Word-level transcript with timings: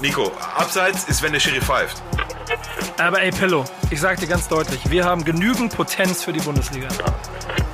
Nico, 0.00 0.32
abseits 0.56 1.04
ist, 1.04 1.22
wenn 1.22 1.32
der 1.32 1.40
Schiri 1.40 1.60
pfeift. 1.60 2.02
Aber 2.98 3.22
ey, 3.22 3.30
Pillow, 3.30 3.64
ich 3.90 4.00
sag 4.00 4.18
dir 4.18 4.26
ganz 4.26 4.48
deutlich, 4.48 4.90
wir 4.90 5.04
haben 5.04 5.24
genügend 5.24 5.74
Potenz 5.74 6.22
für 6.22 6.32
die 6.32 6.40
Bundesliga. 6.40 6.88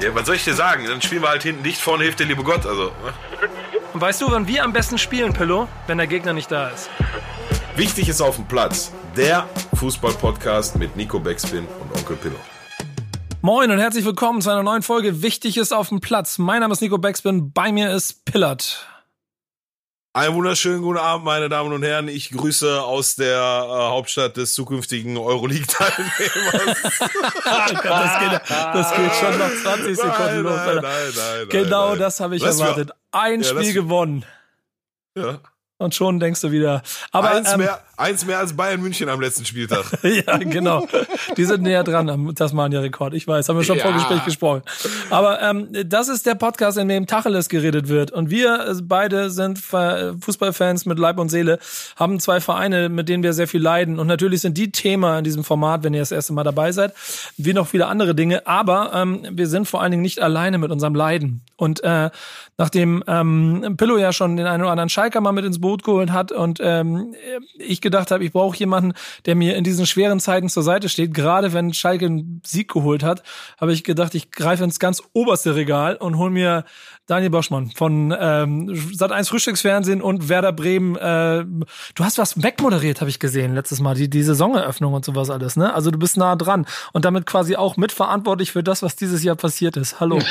Ja, 0.00 0.14
was 0.14 0.26
soll 0.26 0.36
ich 0.36 0.44
dir 0.44 0.54
sagen? 0.54 0.86
Dann 0.86 1.00
spielen 1.02 1.22
wir 1.22 1.28
halt 1.28 1.42
hinten 1.42 1.62
dicht, 1.62 1.80
vorne 1.80 2.04
hilft 2.04 2.20
der 2.20 2.26
liebe 2.26 2.42
Gott. 2.42 2.66
Also, 2.66 2.84
ne? 2.84 3.12
Und 3.92 4.00
weißt 4.00 4.20
du, 4.20 4.30
wann 4.30 4.46
wir 4.46 4.64
am 4.64 4.72
besten 4.72 4.98
spielen, 4.98 5.32
Pillow? 5.32 5.66
Wenn 5.86 5.98
der 5.98 6.06
Gegner 6.06 6.32
nicht 6.32 6.50
da 6.50 6.68
ist. 6.68 6.90
Wichtig 7.74 8.08
ist 8.08 8.20
auf 8.20 8.36
dem 8.36 8.46
Platz. 8.46 8.92
Der 9.16 9.48
Fußball-Podcast 9.74 10.76
mit 10.76 10.96
Nico 10.96 11.18
Beckspin 11.18 11.66
und 11.66 11.98
Onkel 11.98 12.16
Pillow. 12.16 12.38
Moin 13.42 13.70
und 13.70 13.78
herzlich 13.78 14.04
willkommen 14.04 14.42
zu 14.42 14.50
einer 14.50 14.62
neuen 14.62 14.82
Folge 14.82 15.22
Wichtig 15.22 15.56
ist 15.56 15.72
auf 15.72 15.88
dem 15.88 16.00
Platz. 16.00 16.38
Mein 16.38 16.60
Name 16.60 16.72
ist 16.72 16.82
Nico 16.82 16.98
Beckspin, 16.98 17.52
bei 17.52 17.72
mir 17.72 17.90
ist 17.90 18.24
Pillard. 18.26 18.86
Einen 20.12 20.34
wunderschönen 20.34 20.82
guten 20.82 20.98
Abend, 20.98 21.24
meine 21.24 21.48
Damen 21.48 21.72
und 21.72 21.84
Herren. 21.84 22.08
Ich 22.08 22.30
grüße 22.30 22.82
aus 22.82 23.14
der 23.14 23.38
äh, 23.38 23.72
Hauptstadt 23.90 24.36
des 24.36 24.54
zukünftigen 24.54 25.16
Euroleague-Teilnehmers. 25.16 26.82
das, 27.44 28.18
geht, 28.18 28.40
das 28.50 28.96
geht 28.96 29.14
schon 29.14 29.38
noch 29.38 29.50
20 29.62 29.96
Sekunden 29.96 30.16
nein, 30.18 30.42
los. 30.42 30.60
Nein, 30.66 30.82
nein, 30.82 31.48
genau 31.48 31.94
das 31.94 32.18
habe 32.18 32.34
ich 32.34 32.42
Lass 32.42 32.58
erwartet. 32.58 32.90
Ein 33.12 33.42
Ja, 33.42 33.50
Spiel 33.50 33.72
gewonnen. 33.72 34.24
Ja. 35.16 35.38
Und 35.78 35.94
schon 35.94 36.18
denkst 36.18 36.40
du 36.40 36.50
wieder. 36.50 36.82
Aber 37.12 37.30
eins, 37.30 37.52
ähm, 37.52 37.60
mehr, 37.60 37.80
eins 38.00 38.24
mehr 38.26 38.38
als 38.38 38.54
Bayern 38.56 38.80
München 38.80 39.08
am 39.08 39.20
letzten 39.20 39.44
Spieltag. 39.44 39.84
ja, 40.02 40.36
genau. 40.38 40.86
Die 41.36 41.44
sind 41.44 41.62
näher 41.62 41.84
dran 41.84 42.08
am 42.08 42.34
Tasmania-Rekord. 42.34 43.14
Ich 43.14 43.28
weiß, 43.28 43.48
haben 43.48 43.56
wir 43.56 43.64
schon 43.64 43.76
Ja. 43.78 43.84
vor 43.84 43.92
Gespräch 43.92 44.24
gesprochen. 44.24 44.62
Aber 45.10 45.40
ähm, 45.42 45.68
das 45.86 46.08
ist 46.08 46.26
der 46.26 46.34
Podcast, 46.34 46.78
in 46.78 46.88
dem 46.88 47.06
Tacheles 47.06 47.48
geredet 47.48 47.88
wird. 47.88 48.10
Und 48.10 48.30
wir 48.30 48.66
äh, 48.68 48.74
beide 48.82 49.30
sind 49.30 49.58
Fa- 49.58 50.14
Fußballfans 50.20 50.86
mit 50.86 50.98
Leib 50.98 51.18
und 51.18 51.28
Seele, 51.28 51.58
haben 51.96 52.18
zwei 52.20 52.40
Vereine, 52.40 52.88
mit 52.88 53.08
denen 53.08 53.22
wir 53.22 53.32
sehr 53.32 53.48
viel 53.48 53.62
leiden. 53.62 53.98
Und 53.98 54.06
natürlich 54.06 54.40
sind 54.40 54.56
die 54.56 54.72
Thema 54.72 55.18
in 55.18 55.24
diesem 55.24 55.44
Format, 55.44 55.84
wenn 55.84 55.94
ihr 55.94 56.00
das 56.00 56.12
erste 56.12 56.32
Mal 56.32 56.44
dabei 56.44 56.72
seid, 56.72 56.94
wie 57.36 57.52
noch 57.52 57.68
viele 57.68 57.86
andere 57.86 58.14
Dinge. 58.14 58.46
Aber 58.46 58.92
ähm, 58.94 59.26
wir 59.30 59.46
sind 59.46 59.68
vor 59.68 59.82
allen 59.82 59.90
Dingen 59.90 60.02
nicht 60.02 60.20
alleine 60.20 60.58
mit 60.58 60.70
unserem 60.70 60.94
Leiden. 60.94 61.42
Und 61.56 61.84
äh, 61.84 62.10
nachdem 62.56 63.04
ähm, 63.06 63.74
Pillow 63.76 63.98
ja 63.98 64.12
schon 64.12 64.36
den 64.36 64.46
einen 64.46 64.62
oder 64.62 64.72
anderen 64.72 64.88
Schalker 64.88 65.20
mal 65.20 65.32
mit 65.32 65.44
ins 65.44 65.60
Boot 65.60 65.82
geholt 65.82 66.10
hat 66.12 66.32
und 66.32 66.58
ähm, 66.62 67.14
ich 67.58 67.80
gedacht 67.90 68.10
habe, 68.10 68.24
ich 68.24 68.32
brauche 68.32 68.56
jemanden, 68.56 68.92
der 69.26 69.34
mir 69.34 69.56
in 69.56 69.64
diesen 69.64 69.86
schweren 69.86 70.20
Zeiten 70.20 70.48
zur 70.48 70.62
Seite 70.62 70.88
steht, 70.88 71.12
gerade 71.12 71.52
wenn 71.52 71.74
Schalke 71.74 72.06
einen 72.06 72.40
Sieg 72.46 72.72
geholt 72.72 73.02
hat, 73.02 73.22
habe 73.60 73.72
ich 73.72 73.84
gedacht, 73.84 74.14
ich 74.14 74.30
greife 74.30 74.64
ins 74.64 74.78
ganz 74.78 75.02
oberste 75.12 75.56
Regal 75.56 75.96
und 75.96 76.16
hol 76.18 76.30
mir 76.30 76.64
Daniel 77.06 77.30
Boschmann 77.30 77.70
von 77.74 78.14
ähm, 78.18 78.68
Sat1 78.68 79.28
Frühstücksfernsehen 79.28 80.00
und 80.00 80.28
Werder 80.28 80.52
Bremen. 80.52 80.94
Äh, 80.96 81.44
du 81.94 82.04
hast 82.04 82.18
was 82.18 82.42
wegmoderiert, 82.42 83.00
habe 83.00 83.10
ich 83.10 83.18
gesehen 83.18 83.54
letztes 83.54 83.80
Mal, 83.80 83.96
die, 83.96 84.08
die 84.08 84.22
Saisoneröffnung 84.22 84.94
und 84.94 85.04
sowas 85.04 85.30
alles, 85.30 85.56
ne? 85.56 85.74
Also 85.74 85.90
du 85.90 85.98
bist 85.98 86.16
nah 86.16 86.36
dran 86.36 86.66
und 86.92 87.04
damit 87.04 87.26
quasi 87.26 87.56
auch 87.56 87.76
mitverantwortlich 87.76 88.52
für 88.52 88.62
das, 88.62 88.82
was 88.82 88.94
dieses 88.94 89.24
Jahr 89.24 89.36
passiert 89.36 89.76
ist. 89.76 89.98
Hallo. 89.98 90.20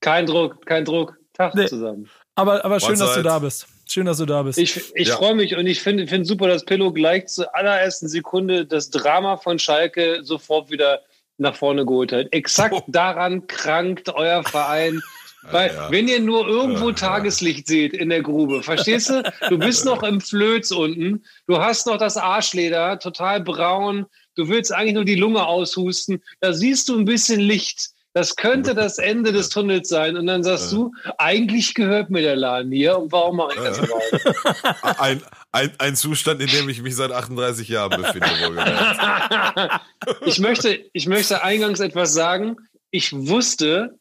kein 0.00 0.26
Druck, 0.26 0.64
kein 0.66 0.84
Druck. 0.84 1.16
Tag 1.32 1.54
Nee. 1.54 1.66
zusammen. 1.66 2.08
Aber, 2.34 2.64
aber 2.64 2.80
schön, 2.80 2.98
dass 2.98 3.14
du 3.14 3.22
da 3.22 3.38
bist. 3.38 3.66
Schön, 3.90 4.06
dass 4.06 4.18
du 4.18 4.26
da 4.26 4.42
bist. 4.42 4.58
Ich, 4.58 4.80
ich 4.94 5.08
Ja. 5.08 5.16
freue 5.16 5.34
mich 5.34 5.56
und 5.56 5.66
ich 5.66 5.80
finde 5.80 6.06
finde 6.06 6.24
super, 6.24 6.46
dass 6.46 6.64
Pillow 6.64 6.92
gleich 6.92 7.26
zur 7.26 7.54
allerersten 7.56 8.06
Sekunde 8.08 8.64
das 8.64 8.90
Drama 8.90 9.36
von 9.36 9.58
Schalke 9.58 10.20
sofort 10.22 10.70
wieder 10.70 11.00
nach 11.38 11.56
vorne 11.56 11.84
geholt 11.84 12.12
hat. 12.12 12.28
Exakt 12.32 12.74
Oh. 12.74 12.82
daran 12.86 13.46
krankt 13.48 14.08
euer 14.10 14.44
Verein. 14.44 15.00
Weil, 15.42 15.72
Ja. 15.74 15.90
wenn 15.90 16.06
ihr 16.06 16.20
nur 16.20 16.46
irgendwo 16.46 16.90
Ja, 16.90 16.90
ja. 16.90 16.94
Tageslicht 16.96 17.66
seht 17.66 17.94
in 17.94 18.10
der 18.10 18.20
Grube, 18.22 18.62
verstehst 18.62 19.08
du? 19.08 19.22
Du 19.48 19.58
bist 19.58 19.86
noch 19.86 20.02
im 20.02 20.20
Flöz 20.20 20.70
unten, 20.70 21.24
du 21.46 21.58
hast 21.58 21.86
noch 21.86 21.96
das 21.96 22.18
Arschleder, 22.18 22.98
total 22.98 23.40
braun, 23.40 24.04
du 24.36 24.48
willst 24.48 24.70
eigentlich 24.70 24.94
nur 24.94 25.06
die 25.06 25.14
Lunge 25.14 25.46
aushusten, 25.46 26.22
da 26.40 26.52
siehst 26.52 26.90
du 26.90 26.96
ein 26.98 27.06
bisschen 27.06 27.40
Licht. 27.40 27.88
Das 28.12 28.34
könnte 28.34 28.74
das 28.74 28.98
Ende 28.98 29.30
des 29.32 29.50
Tunnels 29.50 29.88
sein. 29.88 30.16
Und 30.16 30.26
dann 30.26 30.42
sagst 30.42 30.72
Ja. 30.72 30.78
du, 30.78 30.92
eigentlich 31.18 31.74
gehört 31.74 32.10
mir 32.10 32.22
der 32.22 32.34
Laden 32.36 32.72
hier 32.72 32.98
und 32.98 33.12
warum 33.12 33.36
mache 33.36 33.54
ich 33.54 33.60
das 33.60 33.78
überhaupt? 33.78 34.82
Ein, 35.00 35.22
ein, 35.52 35.72
ein 35.78 35.96
Zustand, 35.96 36.40
in 36.40 36.48
dem 36.48 36.68
ich 36.68 36.82
mich 36.82 36.96
seit 36.96 37.12
38 37.12 37.68
Jahren 37.68 38.02
befinde, 38.02 38.26
ich, 40.26 40.38
möchte, 40.40 40.84
ich 40.92 41.06
möchte 41.06 41.42
eingangs 41.44 41.80
etwas 41.80 42.12
sagen. 42.12 42.56
Ich 42.90 43.12
wusste, 43.12 43.98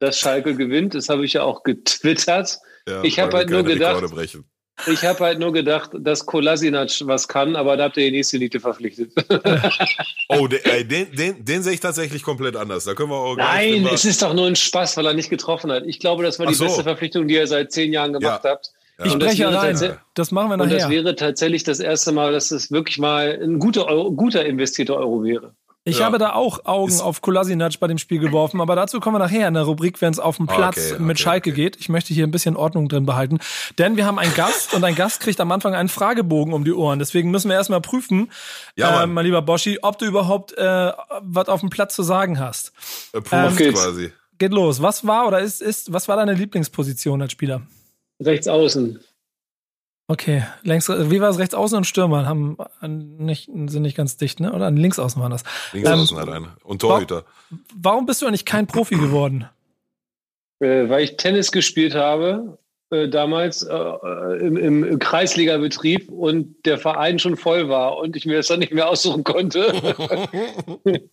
dass 0.00 0.18
Schalke 0.18 0.54
gewinnt. 0.54 0.94
Das 0.94 1.08
habe 1.08 1.24
ich 1.24 1.32
ja 1.34 1.42
auch 1.42 1.62
getwittert. 1.62 2.58
Ja, 2.88 3.02
Ich 3.02 3.18
hab 3.18 3.32
weil 3.32 3.40
halt 3.40 3.50
nur 3.50 3.62
gedacht-. 3.64 4.02
Ich 4.92 5.02
habe 5.04 5.24
halt 5.24 5.38
nur 5.38 5.52
gedacht, 5.52 5.90
dass 5.94 6.26
Kolasinac 6.26 6.90
was 7.04 7.26
kann, 7.28 7.56
aber 7.56 7.76
da 7.78 7.84
habt 7.84 7.96
ihr 7.96 8.04
die 8.10 8.16
nächste 8.16 8.36
Elite 8.36 8.60
verpflichtet. 8.60 9.10
Oh, 10.28 10.48
den, 10.48 10.88
den, 10.88 11.12
den, 11.12 11.44
den 11.44 11.62
sehe 11.62 11.72
ich 11.74 11.78
tatsächlich 11.80 12.24
komplett 12.24 12.56
anders. 12.56 12.84
Da 12.84 12.94
können 12.94 13.10
wir 13.10 13.16
auch 13.16 13.36
Nein, 13.36 13.86
es 13.92 14.04
ist 14.04 14.22
doch 14.22 14.34
nur 14.34 14.46
ein 14.48 14.56
Spaß, 14.56 14.96
weil 14.96 15.06
er 15.06 15.14
nicht 15.14 15.30
getroffen 15.30 15.70
hat. 15.70 15.84
Ich 15.86 16.00
glaube, 16.00 16.24
das 16.24 16.40
war 16.40 16.46
die 16.46 16.54
so. 16.54 16.64
beste 16.64 16.82
Verpflichtung, 16.82 17.28
die 17.28 17.34
ihr 17.34 17.46
seit 17.46 17.70
zehn 17.70 17.92
Jahren 17.92 18.12
gemacht 18.12 18.40
Ja. 18.44 18.50
habt. 18.50 18.72
Ja. 18.98 19.04
ich 19.06 19.14
das 19.14 19.38
wäre 19.38 19.54
rein. 19.54 19.66
tatsächlich- 19.70 19.98
Das 20.14 20.32
machen 20.32 20.48
wir 20.50 20.54
Und 20.54 20.72
das 20.72 20.82
nachher. 20.82 20.90
wäre 20.90 21.14
tatsächlich 21.14 21.62
das 21.62 21.78
erste 21.78 22.10
Mal, 22.10 22.32
dass 22.32 22.50
es 22.50 22.72
wirklich 22.72 22.98
mal 22.98 23.38
ein 23.40 23.60
guter, 23.60 23.86
Euro, 23.86 24.10
guter 24.10 24.44
investierter 24.44 24.96
Euro 24.96 25.22
wäre. 25.22 25.54
Ich 25.88 26.00
Ja. 26.00 26.06
habe 26.06 26.18
da 26.18 26.32
auch 26.32 26.64
Augen 26.64 26.90
Ist- 26.90 27.00
auf 27.00 27.22
Kolasinac 27.22 27.78
bei 27.78 27.86
dem 27.86 27.98
Spiel 27.98 28.18
geworfen, 28.18 28.60
aber 28.60 28.74
dazu 28.74 28.98
kommen 28.98 29.14
wir 29.14 29.18
nachher 29.20 29.46
in 29.46 29.54
der 29.54 29.62
Rubrik, 29.62 30.00
wenn 30.02 30.10
es 30.12 30.18
auf 30.18 30.36
dem 30.36 30.48
Platz 30.48 30.90
okay, 30.94 31.00
mit 31.02 31.14
okay, 31.16 31.22
Schalke 31.22 31.50
okay. 31.50 31.62
geht. 31.62 31.76
Ich 31.76 31.88
möchte 31.88 32.12
hier 32.12 32.26
ein 32.26 32.32
bisschen 32.32 32.56
Ordnung 32.56 32.88
drin 32.88 33.06
behalten, 33.06 33.38
denn 33.78 33.96
wir 33.96 34.04
haben 34.04 34.18
einen 34.18 34.34
Gast 34.34 34.74
und 34.74 34.82
ein 34.82 34.96
Gast 34.96 35.20
kriegt 35.20 35.40
am 35.40 35.52
Anfang 35.52 35.76
einen 35.76 35.88
Fragebogen 35.88 36.52
um 36.54 36.64
die 36.64 36.72
Ohren. 36.72 36.98
Deswegen 36.98 37.30
müssen 37.30 37.48
wir 37.50 37.54
erstmal 37.54 37.80
prüfen, 37.80 38.32
Ja, 38.74 39.04
äh, 39.04 39.06
mein 39.06 39.24
lieber 39.24 39.42
Boschi, 39.42 39.78
ob 39.80 39.96
du 39.98 40.06
überhaupt 40.06 40.58
äh, 40.58 40.92
was 41.22 41.48
auf 41.48 41.60
dem 41.60 41.70
Platz 41.70 41.94
zu 41.94 42.02
sagen 42.02 42.40
hast. 42.40 42.72
Approved 43.12 43.50
Ähm, 43.52 43.56
geht's. 43.56 43.80
quasi. 43.80 44.12
Geht 44.38 44.50
los. 44.52 44.82
Was 44.82 45.06
war 45.06 45.28
oder 45.28 45.38
ist, 45.38 45.62
ist 45.62 45.92
was 45.92 46.08
war 46.08 46.16
deine 46.16 46.34
Lieblingsposition 46.34 47.22
als 47.22 47.30
Spieler? 47.30 47.62
Rechts 48.20 48.48
außen. 48.48 48.98
Okay, 50.08 50.44
längs, 50.62 50.88
wie 50.88 51.20
war 51.20 51.30
es 51.30 51.38
rechts 51.38 51.54
außen 51.54 51.76
und 51.78 51.84
Stürmer 51.84 52.26
haben 52.26 52.56
äh, 52.80 52.86
nicht, 52.86 53.46
sind 53.46 53.82
nicht 53.82 53.96
ganz 53.96 54.16
dicht, 54.16 54.38
ne? 54.38 54.52
Oder 54.52 54.70
links 54.70 55.00
außen 55.00 55.20
waren 55.20 55.32
das. 55.32 55.42
Links 55.72 55.88
Ähm, 55.90 55.98
außen 55.98 56.16
hat 56.18 56.28
einer. 56.28 56.56
Und 56.62 56.80
Torhüter. 56.80 57.24
Warum 57.74 58.06
bist 58.06 58.22
du 58.22 58.26
eigentlich 58.26 58.44
kein 58.44 58.66
Profi 58.68 58.94
geworden? 58.96 59.48
äh, 60.60 60.88
weil 60.88 61.02
ich 61.04 61.16
Tennis 61.16 61.50
gespielt 61.52 61.94
habe, 61.96 62.56
äh, 62.90 63.08
damals 63.08 63.62
äh, 63.64 63.74
äh, 63.74 64.38
im, 64.46 64.56
im 64.84 64.98
Kreisliga-Betrieb 65.00 66.08
und 66.08 66.54
der 66.64 66.78
Verein 66.78 67.18
schon 67.18 67.36
voll 67.36 67.68
war 67.68 67.98
und 67.98 68.14
ich 68.16 68.24
mir 68.26 68.36
das 68.36 68.46
dann 68.46 68.60
nicht 68.60 68.72
mehr 68.72 68.88
aussuchen 68.88 69.24
konnte. 69.24 69.66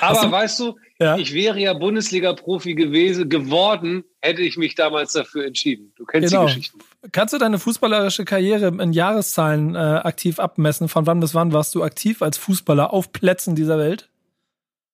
Aber 0.00 0.20
du- 0.22 0.30
weißt 0.30 0.60
du, 0.60 0.76
Ja. 1.00 1.16
ich 1.18 1.34
wäre 1.34 1.58
ja 1.58 1.72
Bundesliga-Profi 1.74 2.74
gewesen, 2.74 3.28
geworden, 3.28 4.04
hätte 4.20 4.42
ich 4.42 4.56
mich 4.56 4.76
damals 4.76 5.12
dafür 5.12 5.46
entschieden. 5.46 5.92
Du 5.96 6.04
kennst 6.04 6.30
Genau. 6.30 6.46
die 6.46 6.54
Geschichten. 6.54 6.78
Kannst 7.12 7.32
du 7.32 7.38
deine 7.38 7.58
fußballerische 7.58 8.26
Karriere 8.26 8.66
in 8.66 8.92
Jahreszahlen 8.92 9.74
äh, 9.74 9.78
aktiv 9.78 10.38
abmessen? 10.38 10.88
Von 10.88 11.06
wann 11.06 11.20
bis 11.20 11.34
wann 11.34 11.52
warst 11.52 11.74
du 11.74 11.82
aktiv 11.82 12.20
als 12.20 12.36
Fußballer 12.36 12.92
auf 12.92 13.10
Plätzen 13.12 13.54
dieser 13.54 13.78
Welt? 13.78 14.10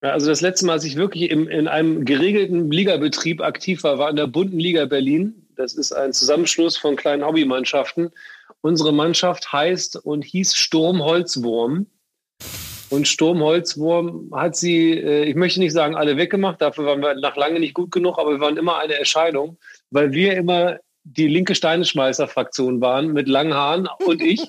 Also 0.03 0.29
das 0.29 0.41
letzte 0.41 0.67
Mal, 0.67 0.75
als 0.75 0.85
ich 0.85 0.97
wirklich 0.97 1.31
im, 1.31 1.49
in 1.49 1.67
einem 1.67 2.05
geregelten 2.05 2.71
Ligabetrieb 2.71 3.41
aktiv 3.41 3.83
war, 3.83 3.99
war 3.99 4.11
in 4.11 4.17
der 4.17 4.29
bunten 4.29 4.59
Liga 4.59 4.85
Berlin. 4.85 5.47
Das 5.57 5.75
ist 5.75 5.93
ein 5.93 6.13
Zusammenschluss 6.13 6.77
von 6.77 6.95
kleinen 6.95 7.25
Hobbymannschaften. 7.25 8.13
Unsere 8.61 8.93
Mannschaft 8.93 9.53
heißt 9.53 9.97
und 9.97 10.25
hieß 10.25 10.55
Sturm 10.55 11.03
Holzwurm. 11.03 11.87
Und 12.89 13.09
Sturm 13.09 13.41
Holzwurm 13.41 14.31
hat 14.33 14.55
sie, 14.55 14.93
äh, 14.93 15.25
ich 15.25 15.35
möchte 15.35 15.59
nicht 15.59 15.73
sagen, 15.73 15.97
alle 15.97 16.17
weggemacht. 16.17 16.61
Dafür 16.61 16.87
waren 16.87 17.01
wir 17.01 17.15
nach 17.15 17.37
lange 17.37 17.59
nicht 17.59 17.75
gut 17.75 17.91
genug, 17.91 18.19
aber 18.19 18.33
wir 18.33 18.41
waren 18.41 18.57
immer 18.57 18.79
eine 18.79 18.95
Erscheinung, 18.95 19.59
weil 19.91 20.13
wir 20.13 20.37
immer 20.37 20.79
die 21.15 21.29
linke 21.29 21.55
Steineschmeißer-Fraktion 21.55 22.81
waren 22.81 23.13
mit 23.13 23.29
langen 23.29 23.55
Haaren 23.55 23.89
und 24.05 24.21
ich. 24.21 24.41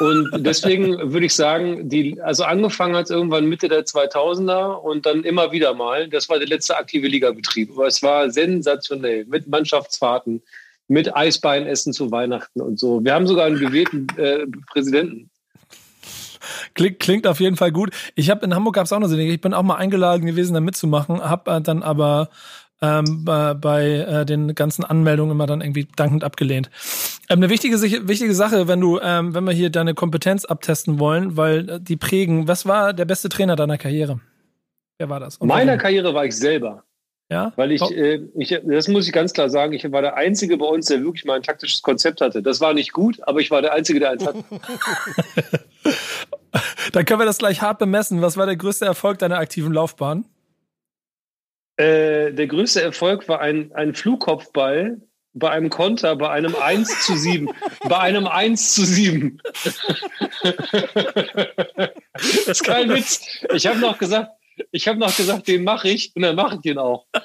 Und 0.00 0.30
deswegen 0.46 1.12
würde 1.12 1.26
ich 1.26 1.34
sagen, 1.34 1.88
die, 1.88 2.20
also 2.22 2.44
angefangen 2.44 2.94
hat 2.94 3.06
es 3.06 3.10
irgendwann 3.10 3.46
Mitte 3.46 3.68
der 3.68 3.84
2000er 3.84 4.74
und 4.74 5.06
dann 5.06 5.24
immer 5.24 5.50
wieder 5.50 5.74
mal. 5.74 6.08
Das 6.08 6.28
war 6.28 6.38
der 6.38 6.48
letzte 6.48 6.76
aktive 6.76 7.08
Ligabetrieb. 7.08 7.72
Aber 7.72 7.86
es 7.86 8.02
war 8.02 8.30
sensationell 8.30 9.24
mit 9.26 9.48
Mannschaftsfahrten, 9.48 10.40
mit 10.86 11.14
Eisbeinessen 11.14 11.92
zu 11.92 12.10
Weihnachten 12.12 12.60
und 12.60 12.78
so. 12.78 13.04
Wir 13.04 13.12
haben 13.12 13.26
sogar 13.26 13.46
einen 13.46 13.58
gewählten 13.58 14.06
äh, 14.16 14.46
Präsidenten. 14.70 15.30
Klingt, 16.74 17.00
klingt 17.00 17.26
auf 17.26 17.40
jeden 17.40 17.56
Fall 17.56 17.72
gut. 17.72 17.90
Ich 18.14 18.30
habe 18.30 18.44
in 18.44 18.54
Hamburg 18.54 18.76
gab's 18.76 18.92
auch 18.92 19.00
noch 19.00 19.08
so. 19.08 19.16
Ich 19.16 19.40
bin 19.40 19.52
auch 19.52 19.64
mal 19.64 19.76
eingeladen 19.76 20.26
gewesen, 20.26 20.54
da 20.54 20.60
mitzumachen, 20.60 21.20
habe 21.20 21.50
äh, 21.50 21.60
dann 21.60 21.82
aber 21.82 22.30
ähm, 22.80 23.24
bei, 23.24 23.54
bei 23.54 23.86
äh, 23.88 24.24
den 24.26 24.54
ganzen 24.54 24.84
Anmeldungen 24.84 25.32
immer 25.32 25.46
dann 25.46 25.60
irgendwie 25.60 25.88
dankend 25.96 26.24
abgelehnt. 26.24 26.70
Ähm, 27.28 27.38
eine 27.38 27.50
wichtige, 27.50 27.80
wichtige 27.80 28.34
Sache, 28.34 28.68
wenn 28.68 28.80
du, 28.80 29.00
ähm, 29.00 29.34
wenn 29.34 29.44
wir 29.44 29.52
hier 29.52 29.70
deine 29.70 29.94
Kompetenz 29.94 30.44
abtesten 30.44 30.98
wollen, 30.98 31.36
weil 31.36 31.68
äh, 31.68 31.80
die 31.80 31.96
prägen. 31.96 32.46
Was 32.48 32.66
war 32.66 32.92
der 32.92 33.04
beste 33.04 33.28
Trainer 33.28 33.56
deiner 33.56 33.78
Karriere? 33.78 34.20
Wer 34.98 35.08
war 35.08 35.20
das? 35.20 35.36
Und 35.38 35.48
Meiner 35.48 35.72
warum? 35.72 35.80
Karriere 35.80 36.14
war 36.14 36.24
ich 36.24 36.36
selber. 36.36 36.84
Ja? 37.30 37.52
Weil 37.56 37.72
ich, 37.72 37.82
Oh. 37.82 37.90
äh, 37.90 38.22
ich, 38.36 38.58
das 38.64 38.88
muss 38.88 39.06
ich 39.06 39.12
ganz 39.12 39.32
klar 39.34 39.50
sagen, 39.50 39.74
ich 39.74 39.90
war 39.92 40.00
der 40.00 40.16
Einzige 40.16 40.56
bei 40.56 40.64
uns, 40.64 40.86
der 40.86 41.02
wirklich 41.02 41.24
mal 41.26 41.34
ein 41.34 41.42
taktisches 41.42 41.82
Konzept 41.82 42.20
hatte. 42.22 42.42
Das 42.42 42.60
war 42.60 42.72
nicht 42.72 42.92
gut, 42.92 43.18
aber 43.26 43.40
ich 43.40 43.50
war 43.50 43.60
der 43.60 43.74
Einzige, 43.74 44.00
der 44.00 44.12
eins 44.12 44.26
hatte. 44.26 44.42
Dann 46.92 47.04
können 47.04 47.20
wir 47.20 47.26
das 47.26 47.38
gleich 47.38 47.60
hart 47.60 47.78
bemessen. 47.78 48.22
Was 48.22 48.36
war 48.36 48.46
der 48.46 48.56
größte 48.56 48.86
Erfolg 48.86 49.18
deiner 49.18 49.38
aktiven 49.38 49.72
Laufbahn? 49.72 50.24
Äh, 51.78 52.32
der 52.32 52.48
größte 52.48 52.82
Erfolg 52.82 53.28
war 53.28 53.40
ein, 53.40 53.72
ein 53.72 53.94
Flugkopfball 53.94 55.00
bei 55.32 55.50
einem 55.50 55.70
Konter, 55.70 56.16
bei 56.16 56.28
einem 56.28 56.56
1 56.56 57.06
zu 57.06 57.16
7. 57.16 57.48
bei 57.88 57.98
einem 57.98 58.26
1 58.26 58.74
zu 58.74 58.84
7. 58.84 59.40
das 62.12 62.46
ist 62.46 62.64
kein 62.64 62.90
Witz. 62.90 63.44
Ich 63.54 63.68
habe 63.68 63.78
noch 63.78 63.96
gesagt, 63.98 64.32
ich 64.72 64.88
habe 64.88 64.98
noch 64.98 65.16
gesagt, 65.16 65.46
den 65.46 65.62
mache 65.62 65.88
ich 65.88 66.10
und 66.16 66.22
dann 66.22 66.34
mache 66.34 66.56
ich 66.56 66.62
den 66.62 66.78
auch. 66.78 67.06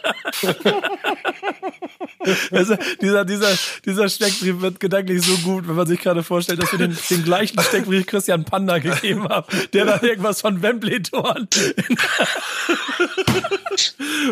Also, 2.52 2.76
dieser, 3.02 3.26
dieser, 3.26 3.50
dieser 3.86 4.10
Steckbrief 4.10 4.62
wird 4.62 4.80
gedanklich 4.80 5.26
so 5.26 5.36
gut, 5.38 5.68
wenn 5.68 5.76
man 5.76 5.88
sich 5.88 6.00
gerade 6.00 6.24
vorstellt, 6.24 6.62
dass 6.62 6.72
wir 6.72 6.80
den, 6.80 6.98
den 7.10 7.24
gleichen 7.24 7.60
Steckbrief 7.62 8.06
Christian 8.06 8.46
Panda 8.46 8.80
gegeben 8.80 9.28
haben, 9.28 9.46
der 9.74 9.86
da 9.86 10.02
irgendwas 10.02 10.42
von 10.42 10.62
Wembley-Toren. 10.62 11.48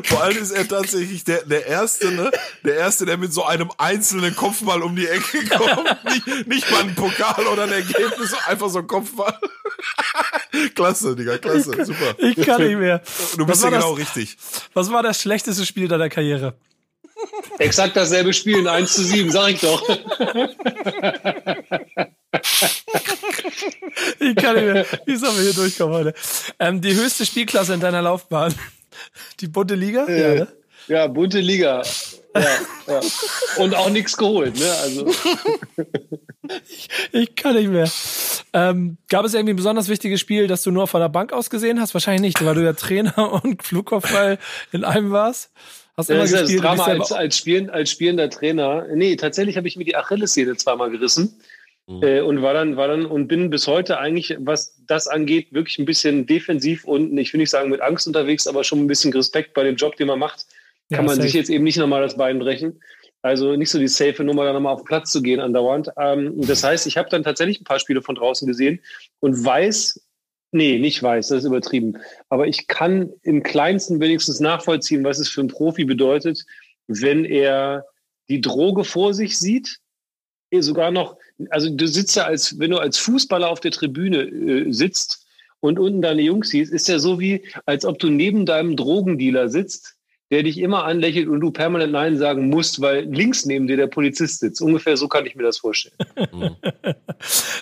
Vor 0.03 0.23
allem 0.23 0.37
ist 0.37 0.51
er 0.51 0.67
tatsächlich 0.67 1.23
der, 1.23 1.43
der 1.43 1.65
Erste, 1.65 2.11
ne? 2.11 2.31
Der 2.63 2.75
Erste, 2.75 3.05
der 3.05 3.17
mit 3.17 3.33
so 3.33 3.43
einem 3.43 3.71
einzelnen 3.77 4.35
Kopfball 4.35 4.81
um 4.81 4.95
die 4.95 5.07
Ecke 5.07 5.45
kommt. 5.45 5.97
Nicht, 6.05 6.47
nicht 6.47 6.71
mal 6.71 6.81
ein 6.81 6.95
Pokal 6.95 7.45
oder 7.47 7.63
ein 7.63 7.71
Ergebnis, 7.71 8.33
einfach 8.45 8.69
so 8.69 8.79
ein 8.79 8.87
Kopfball. 8.87 9.37
klasse, 10.75 11.15
Digga, 11.15 11.37
klasse, 11.37 11.85
super. 11.85 12.15
Ich 12.17 12.35
kann 12.35 12.61
nicht 12.61 12.77
mehr. 12.77 13.01
Du 13.37 13.45
bist 13.45 13.63
ja 13.63 13.69
genau 13.69 13.95
das, 13.95 13.99
richtig. 14.15 14.37
was 14.73 14.91
war 14.91 15.03
das 15.03 15.21
schlechteste 15.21 15.65
Spiel 15.65 15.87
deiner 15.87 16.09
Karriere? 16.09 16.53
Exakt 17.61 17.95
dasselbe 17.95 18.33
Spiel, 18.33 18.57
ein 18.57 18.67
1 18.67 18.93
zu 18.93 19.03
7, 19.03 19.29
sag 19.31 19.51
ich 19.51 19.61
doch. 19.61 19.87
Ich 24.19 24.35
kann 24.35 24.55
nicht 24.55 24.65
mehr. 24.65 24.85
Wie 25.05 25.15
sollen 25.15 25.35
wir 25.35 25.43
hier 25.43 25.53
durchkommen 25.53 25.93
heute? 25.93 26.13
Ähm, 26.59 26.81
die 26.81 26.95
höchste 26.95 27.25
Spielklasse 27.25 27.75
in 27.75 27.79
deiner 27.79 28.01
Laufbahn? 28.01 28.53
Die 29.39 29.47
bunte 29.47 29.75
Liga? 29.75 30.09
Ja, 30.09 30.35
ne? 30.35 30.47
Ja, 30.87 31.07
bunte 31.07 31.39
Liga. 31.39 31.83
Ja, 32.35 32.41
ja. 32.87 33.01
Und 33.57 33.75
auch 33.75 33.89
nichts 33.89 34.17
geholt, 34.17 34.57
ne? 34.57 34.73
Also. 34.81 35.11
Ich 37.11 37.35
kann 37.35 37.55
nicht 37.55 37.69
mehr. 37.69 37.89
Ähm, 38.53 38.97
gab 39.09 39.23
es 39.23 39.33
irgendwie 39.33 39.53
ein 39.53 39.57
besonders 39.57 39.87
wichtiges 39.87 40.19
Spiel, 40.19 40.47
das 40.47 40.63
du 40.63 40.71
nur 40.71 40.87
von 40.87 40.99
der 40.99 41.09
Bank 41.09 41.31
aus 41.31 41.49
gesehen 41.49 41.79
hast? 41.79 41.93
Wahrscheinlich 41.93 42.21
nicht, 42.21 42.45
weil 42.45 42.55
du 42.55 42.63
ja 42.63 42.73
Trainer 42.73 43.31
und 43.43 43.63
Flugkopfball 43.63 44.39
in 44.71 44.83
einem 44.83 45.11
warst. 45.11 45.51
Hast 46.01 46.09
immer 46.09 46.19
Das 46.21 46.29
ist 46.29 46.33
ja 46.35 46.41
das 46.41 46.49
gespielt. 46.49 46.63
dich 46.63 46.77
Drama 46.77 46.85
als, 46.85 47.11
als, 47.11 47.37
Spielen, 47.37 47.69
als 47.69 47.89
spielender 47.89 48.29
Trainer. 48.29 48.87
Nee, 48.93 49.15
tatsächlich 49.15 49.57
habe 49.57 49.67
ich 49.67 49.77
mir 49.77 49.85
die 49.85 49.95
Achillessehne 49.95 50.55
zweimal 50.55 50.89
gerissen. 50.91 51.39
Äh, 52.01 52.21
und 52.21 52.41
war 52.41 52.53
dann, 52.53 52.77
war 52.77 52.87
dann 52.87 53.05
und 53.05 53.27
bin 53.27 53.49
bis 53.49 53.67
heute 53.67 53.97
eigentlich, 53.97 54.37
was 54.39 54.77
das 54.87 55.07
angeht, 55.07 55.51
wirklich 55.51 55.77
ein 55.77 55.85
bisschen 55.85 56.25
defensiv 56.25 56.85
und 56.85 57.17
ich 57.17 57.33
will 57.33 57.39
nicht 57.39 57.49
sagen 57.49 57.69
mit 57.69 57.81
Angst 57.81 58.07
unterwegs, 58.07 58.47
aber 58.47 58.63
schon 58.63 58.79
ein 58.79 58.87
bisschen 58.87 59.11
Respekt 59.11 59.53
bei 59.53 59.63
dem 59.63 59.75
Job, 59.75 59.97
den 59.97 60.07
man 60.07 60.19
macht. 60.19 60.45
Ja, 60.89 60.97
Kann 60.97 61.05
man 61.05 61.15
safe. 61.15 61.27
sich 61.27 61.35
jetzt 61.35 61.49
eben 61.49 61.63
nicht 61.63 61.77
nochmal 61.77 62.01
das 62.01 62.15
Bein 62.15 62.39
brechen. 62.39 62.81
Also 63.23 63.55
nicht 63.55 63.69
so 63.69 63.77
die 63.77 63.87
safe 63.87 64.23
Nummer, 64.23 64.45
da 64.45 64.53
nochmal 64.53 64.73
auf 64.73 64.81
den 64.81 64.87
Platz 64.87 65.11
zu 65.11 65.21
gehen 65.21 65.39
andauernd. 65.39 65.89
Ähm, 65.97 66.33
das 66.41 66.63
heißt, 66.63 66.87
ich 66.87 66.97
habe 66.97 67.09
dann 67.09 67.23
tatsächlich 67.23 67.59
ein 67.59 67.65
paar 67.65 67.79
Spiele 67.79 68.01
von 68.01 68.15
draußen 68.15 68.47
gesehen 68.47 68.79
und 69.19 69.43
weiß, 69.43 70.01
nee, 70.51 70.79
nicht 70.79 71.01
weiß, 71.01 71.29
das 71.29 71.39
ist 71.39 71.45
übertrieben. 71.45 71.97
Aber 72.29 72.47
ich 72.47 72.67
kann 72.67 73.11
im 73.23 73.43
kleinsten 73.43 73.99
wenigstens 73.99 74.39
nachvollziehen, 74.39 75.03
was 75.03 75.19
es 75.19 75.29
für 75.29 75.41
einen 75.41 75.49
Profi 75.49 75.85
bedeutet, 75.85 76.45
wenn 76.87 77.25
er 77.25 77.85
die 78.29 78.41
Droge 78.41 78.83
vor 78.83 79.13
sich 79.13 79.37
sieht, 79.37 79.79
eh 80.51 80.61
sogar 80.61 80.91
noch, 80.91 81.17
also 81.49 81.69
du 81.69 81.87
sitzt 81.87 82.15
ja 82.15 82.25
als, 82.25 82.59
wenn 82.59 82.71
du 82.71 82.77
als 82.77 82.97
Fußballer 82.97 83.49
auf 83.49 83.59
der 83.59 83.71
Tribüne 83.71 84.23
äh, 84.23 84.71
sitzt 84.71 85.25
und 85.59 85.79
unten 85.79 86.01
deine 86.01 86.21
Jungs 86.21 86.49
siehst, 86.49 86.71
ist 86.71 86.87
ja 86.87 86.99
so 86.99 87.19
wie, 87.19 87.45
als 87.65 87.85
ob 87.85 87.99
du 87.99 88.09
neben 88.09 88.45
deinem 88.45 88.75
Drogendealer 88.75 89.49
sitzt, 89.49 89.95
der 90.31 90.43
dich 90.43 90.57
immer 90.59 90.85
anlächelt 90.85 91.27
und 91.27 91.41
du 91.41 91.51
permanent 91.51 91.91
Nein 91.91 92.17
sagen 92.17 92.49
musst, 92.49 92.79
weil 92.81 93.03
links 93.03 93.45
neben 93.45 93.67
dir 93.67 93.75
der 93.77 93.87
Polizist 93.87 94.39
sitzt. 94.39 94.61
Ungefähr 94.61 94.95
so 94.95 95.07
kann 95.09 95.25
ich 95.25 95.35
mir 95.35 95.43
das 95.43 95.57
vorstellen. 95.57 95.95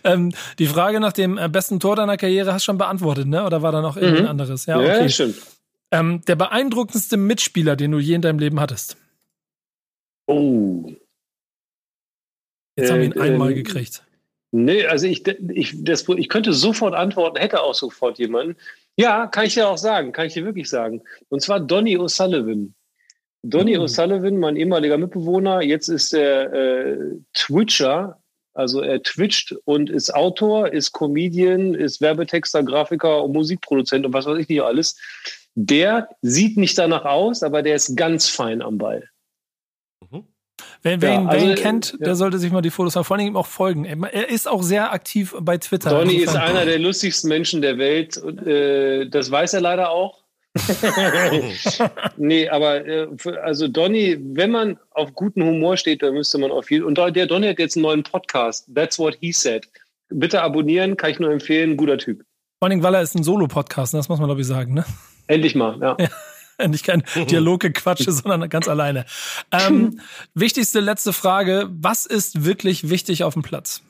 ähm, 0.03 0.31
die 0.59 0.67
Frage 0.67 0.99
nach 0.99 1.13
dem 1.13 1.37
äh, 1.39 1.49
besten 1.49 1.79
Tor 1.79 1.95
deiner 1.95 2.15
Karriere 2.17 2.53
hast 2.53 2.61
du 2.63 2.65
schon 2.65 2.77
beantwortet, 2.77 3.27
ne? 3.27 3.43
Oder 3.43 3.61
war 3.63 3.71
da 3.71 3.81
noch 3.81 3.97
irgendein 3.97 4.23
Mhm. 4.25 4.29
anderes? 4.29 4.65
Ja, 4.67 4.77
okay. 4.79 5.09
stimmt. 5.09 5.35
ähm, 5.91 6.21
der 6.27 6.35
beeindruckendste 6.35 7.17
Mitspieler, 7.17 7.75
den 7.75 7.91
du 7.91 7.97
je 7.97 8.13
in 8.13 8.21
deinem 8.21 8.37
Leben 8.39 8.59
hattest. 8.59 8.95
Oh. 10.27 10.91
Jetzt 12.77 12.91
haben 12.91 12.99
wir 12.99 13.05
ihn 13.05 13.13
Äh, 13.13 13.21
einmal 13.21 13.49
ähm, 13.49 13.55
gekriegt. 13.55 14.03
Nee, 14.51 14.85
also 14.85 15.05
ich, 15.05 15.27
ich, 15.27 15.83
das, 15.83 16.07
ich 16.09 16.29
könnte 16.29 16.53
sofort 16.53 16.95
antworten, 16.95 17.37
hätte 17.37 17.61
auch 17.61 17.75
sofort 17.75 18.17
jemanden. 18.17 18.55
Ja, 18.95 19.27
kann 19.27 19.45
ich 19.45 19.53
dir 19.53 19.69
auch 19.69 19.77
sagen, 19.77 20.11
kann 20.11 20.25
ich 20.25 20.33
dir 20.33 20.43
wirklich 20.43 20.69
sagen. 20.69 21.03
Und 21.29 21.41
zwar 21.41 21.59
Donny 21.59 21.97
O'Sullivan. 21.97 22.73
Donny 23.43 23.77
Mhm. 23.77 23.83
O'Sullivan, 23.83 24.39
mein 24.39 24.55
ehemaliger 24.55 24.97
Mitbewohner, 24.97 25.61
jetzt 25.61 25.87
ist 25.87 26.13
er 26.13 26.51
äh, 26.51 26.97
Twitcher, 27.33 28.21
also 28.53 28.81
er 28.81 29.01
twitcht 29.03 29.55
und 29.65 29.89
ist 29.89 30.13
Autor, 30.13 30.73
ist 30.73 30.91
Comedian, 30.91 31.75
ist 31.75 32.01
Werbetexter, 32.01 32.63
Grafiker 32.63 33.23
und 33.23 33.33
Musikproduzent 33.33 34.05
und 34.05 34.13
was 34.13 34.25
weiß 34.25 34.39
ich 34.39 34.49
nicht 34.49 34.61
alles. 34.61 34.97
Der 35.55 36.09
sieht 36.21 36.57
nicht 36.57 36.77
danach 36.77 37.05
aus, 37.05 37.43
aber 37.43 37.61
der 37.61 37.75
ist 37.75 37.95
ganz 37.95 38.27
fein 38.27 38.61
am 38.61 38.77
Ball. 38.77 39.07
Wer, 40.81 41.01
wer, 41.01 41.09
ja, 41.09 41.19
ihn, 41.19 41.25
wer 41.25 41.31
also, 41.31 41.45
ihn 41.47 41.55
kennt, 41.55 41.91
ja. 41.99 42.05
der 42.05 42.15
sollte 42.15 42.39
sich 42.39 42.51
mal 42.51 42.61
die 42.61 42.69
Fotos, 42.69 42.93
vor 42.93 43.17
allem 43.17 43.27
ihm 43.27 43.37
auch 43.37 43.47
folgen. 43.47 43.85
Er 43.85 44.29
ist 44.29 44.47
auch 44.47 44.63
sehr 44.63 44.93
aktiv 44.93 45.35
bei 45.41 45.57
Twitter. 45.57 45.89
Donny 45.89 46.15
ist 46.15 46.35
einer 46.35 46.65
der 46.65 46.79
lustigsten 46.79 47.27
Menschen 47.27 47.61
der 47.61 47.77
Welt. 47.77 48.17
Und, 48.17 48.45
äh, 48.47 49.09
das 49.09 49.29
weiß 49.29 49.53
er 49.55 49.61
leider 49.61 49.89
auch. 49.91 50.19
nee, 52.17 52.49
aber 52.49 52.85
äh, 52.85 53.07
also 53.43 53.67
Donny, 53.67 54.17
wenn 54.19 54.51
man 54.51 54.79
auf 54.91 55.13
guten 55.13 55.43
Humor 55.43 55.77
steht, 55.77 56.01
dann 56.01 56.13
müsste 56.13 56.37
man 56.37 56.51
auf 56.51 56.65
viel. 56.65 56.83
Und 56.83 56.97
der 56.97 57.25
Donny 57.27 57.47
hat 57.47 57.59
jetzt 57.59 57.75
einen 57.75 57.83
neuen 57.83 58.03
Podcast. 58.03 58.65
That's 58.73 58.97
what 58.97 59.17
he 59.19 59.31
said. 59.31 59.67
Bitte 60.09 60.41
abonnieren, 60.41 60.97
kann 60.97 61.11
ich 61.11 61.19
nur 61.19 61.31
empfehlen. 61.31 61.77
Guter 61.77 61.97
Typ. 61.97 62.23
Vor 62.59 62.69
allem, 62.69 62.81
weil 62.81 62.95
er 62.95 63.01
ist 63.01 63.15
ein 63.15 63.23
Solo-Podcast, 63.23 63.93
ne? 63.93 63.99
das 63.99 64.09
muss 64.09 64.19
man 64.19 64.27
glaube 64.27 64.41
ich 64.41 64.47
sagen, 64.47 64.73
ne? 64.73 64.85
Endlich 65.27 65.55
mal. 65.55 65.77
Ja. 65.79 65.97
Nicht 66.67 66.85
kein 66.85 67.03
Dialoggequatsche, 67.15 68.11
sondern 68.11 68.49
ganz 68.49 68.67
alleine. 68.67 69.05
Ähm, 69.51 70.01
wichtigste 70.33 70.79
letzte 70.79 71.13
Frage. 71.13 71.67
Was 71.69 72.05
ist 72.05 72.43
wirklich 72.43 72.89
wichtig 72.89 73.23
auf 73.23 73.33
dem 73.33 73.43
Platz? 73.43 73.81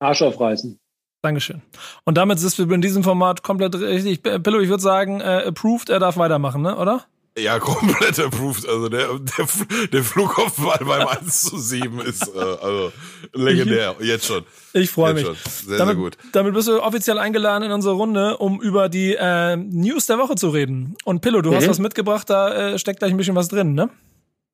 Arsch 0.00 0.22
aufreißen. 0.22 0.78
Dankeschön. 1.22 1.62
Und 2.04 2.18
damit 2.18 2.40
sind 2.40 2.58
wir 2.68 2.74
in 2.74 2.82
diesem 2.82 3.04
Format 3.04 3.42
komplett 3.42 3.76
richtig. 3.76 4.22
Pillow, 4.22 4.58
ich 4.58 4.68
würde 4.68 4.82
sagen, 4.82 5.20
äh, 5.20 5.44
approved, 5.46 5.88
er 5.88 6.00
darf 6.00 6.16
weitermachen, 6.16 6.62
ne? 6.62 6.76
oder? 6.76 7.06
Ja, 7.38 7.58
komplett 7.60 8.18
approved. 8.18 8.68
Also 8.68 8.88
der, 8.88 9.18
der, 9.18 9.46
der 9.92 10.04
Flugkopfball 10.04 10.84
beim 10.84 11.06
1 11.08 11.42
zu 11.42 11.58
7 11.58 12.00
ist 12.00 12.28
äh, 12.34 12.38
also 12.38 12.92
legendär. 13.32 13.96
Jetzt 14.00 14.26
schon. 14.26 14.44
Ich 14.74 14.90
freue 14.90 15.14
mich. 15.14 15.24
Schon. 15.24 15.36
Sehr, 15.66 15.78
damit, 15.78 15.94
sehr 15.94 16.02
gut. 16.02 16.18
damit 16.32 16.52
bist 16.54 16.68
du 16.68 16.82
offiziell 16.82 17.18
eingeladen 17.18 17.62
in 17.64 17.72
unsere 17.72 17.94
Runde, 17.94 18.36
um 18.36 18.60
über 18.60 18.88
die 18.88 19.14
äh, 19.18 19.56
News 19.56 20.06
der 20.06 20.18
Woche 20.18 20.34
zu 20.34 20.50
reden. 20.50 20.94
Und 21.04 21.20
Pillow, 21.22 21.40
du 21.40 21.54
hast 21.54 21.64
Mhm. 21.64 21.70
was 21.70 21.78
mitgebracht, 21.78 22.28
da 22.28 22.72
äh, 22.72 22.78
steckt 22.78 22.98
gleich 22.98 23.10
ein 23.12 23.16
bisschen 23.16 23.36
was 23.36 23.48
drin, 23.48 23.74
ne? 23.74 23.88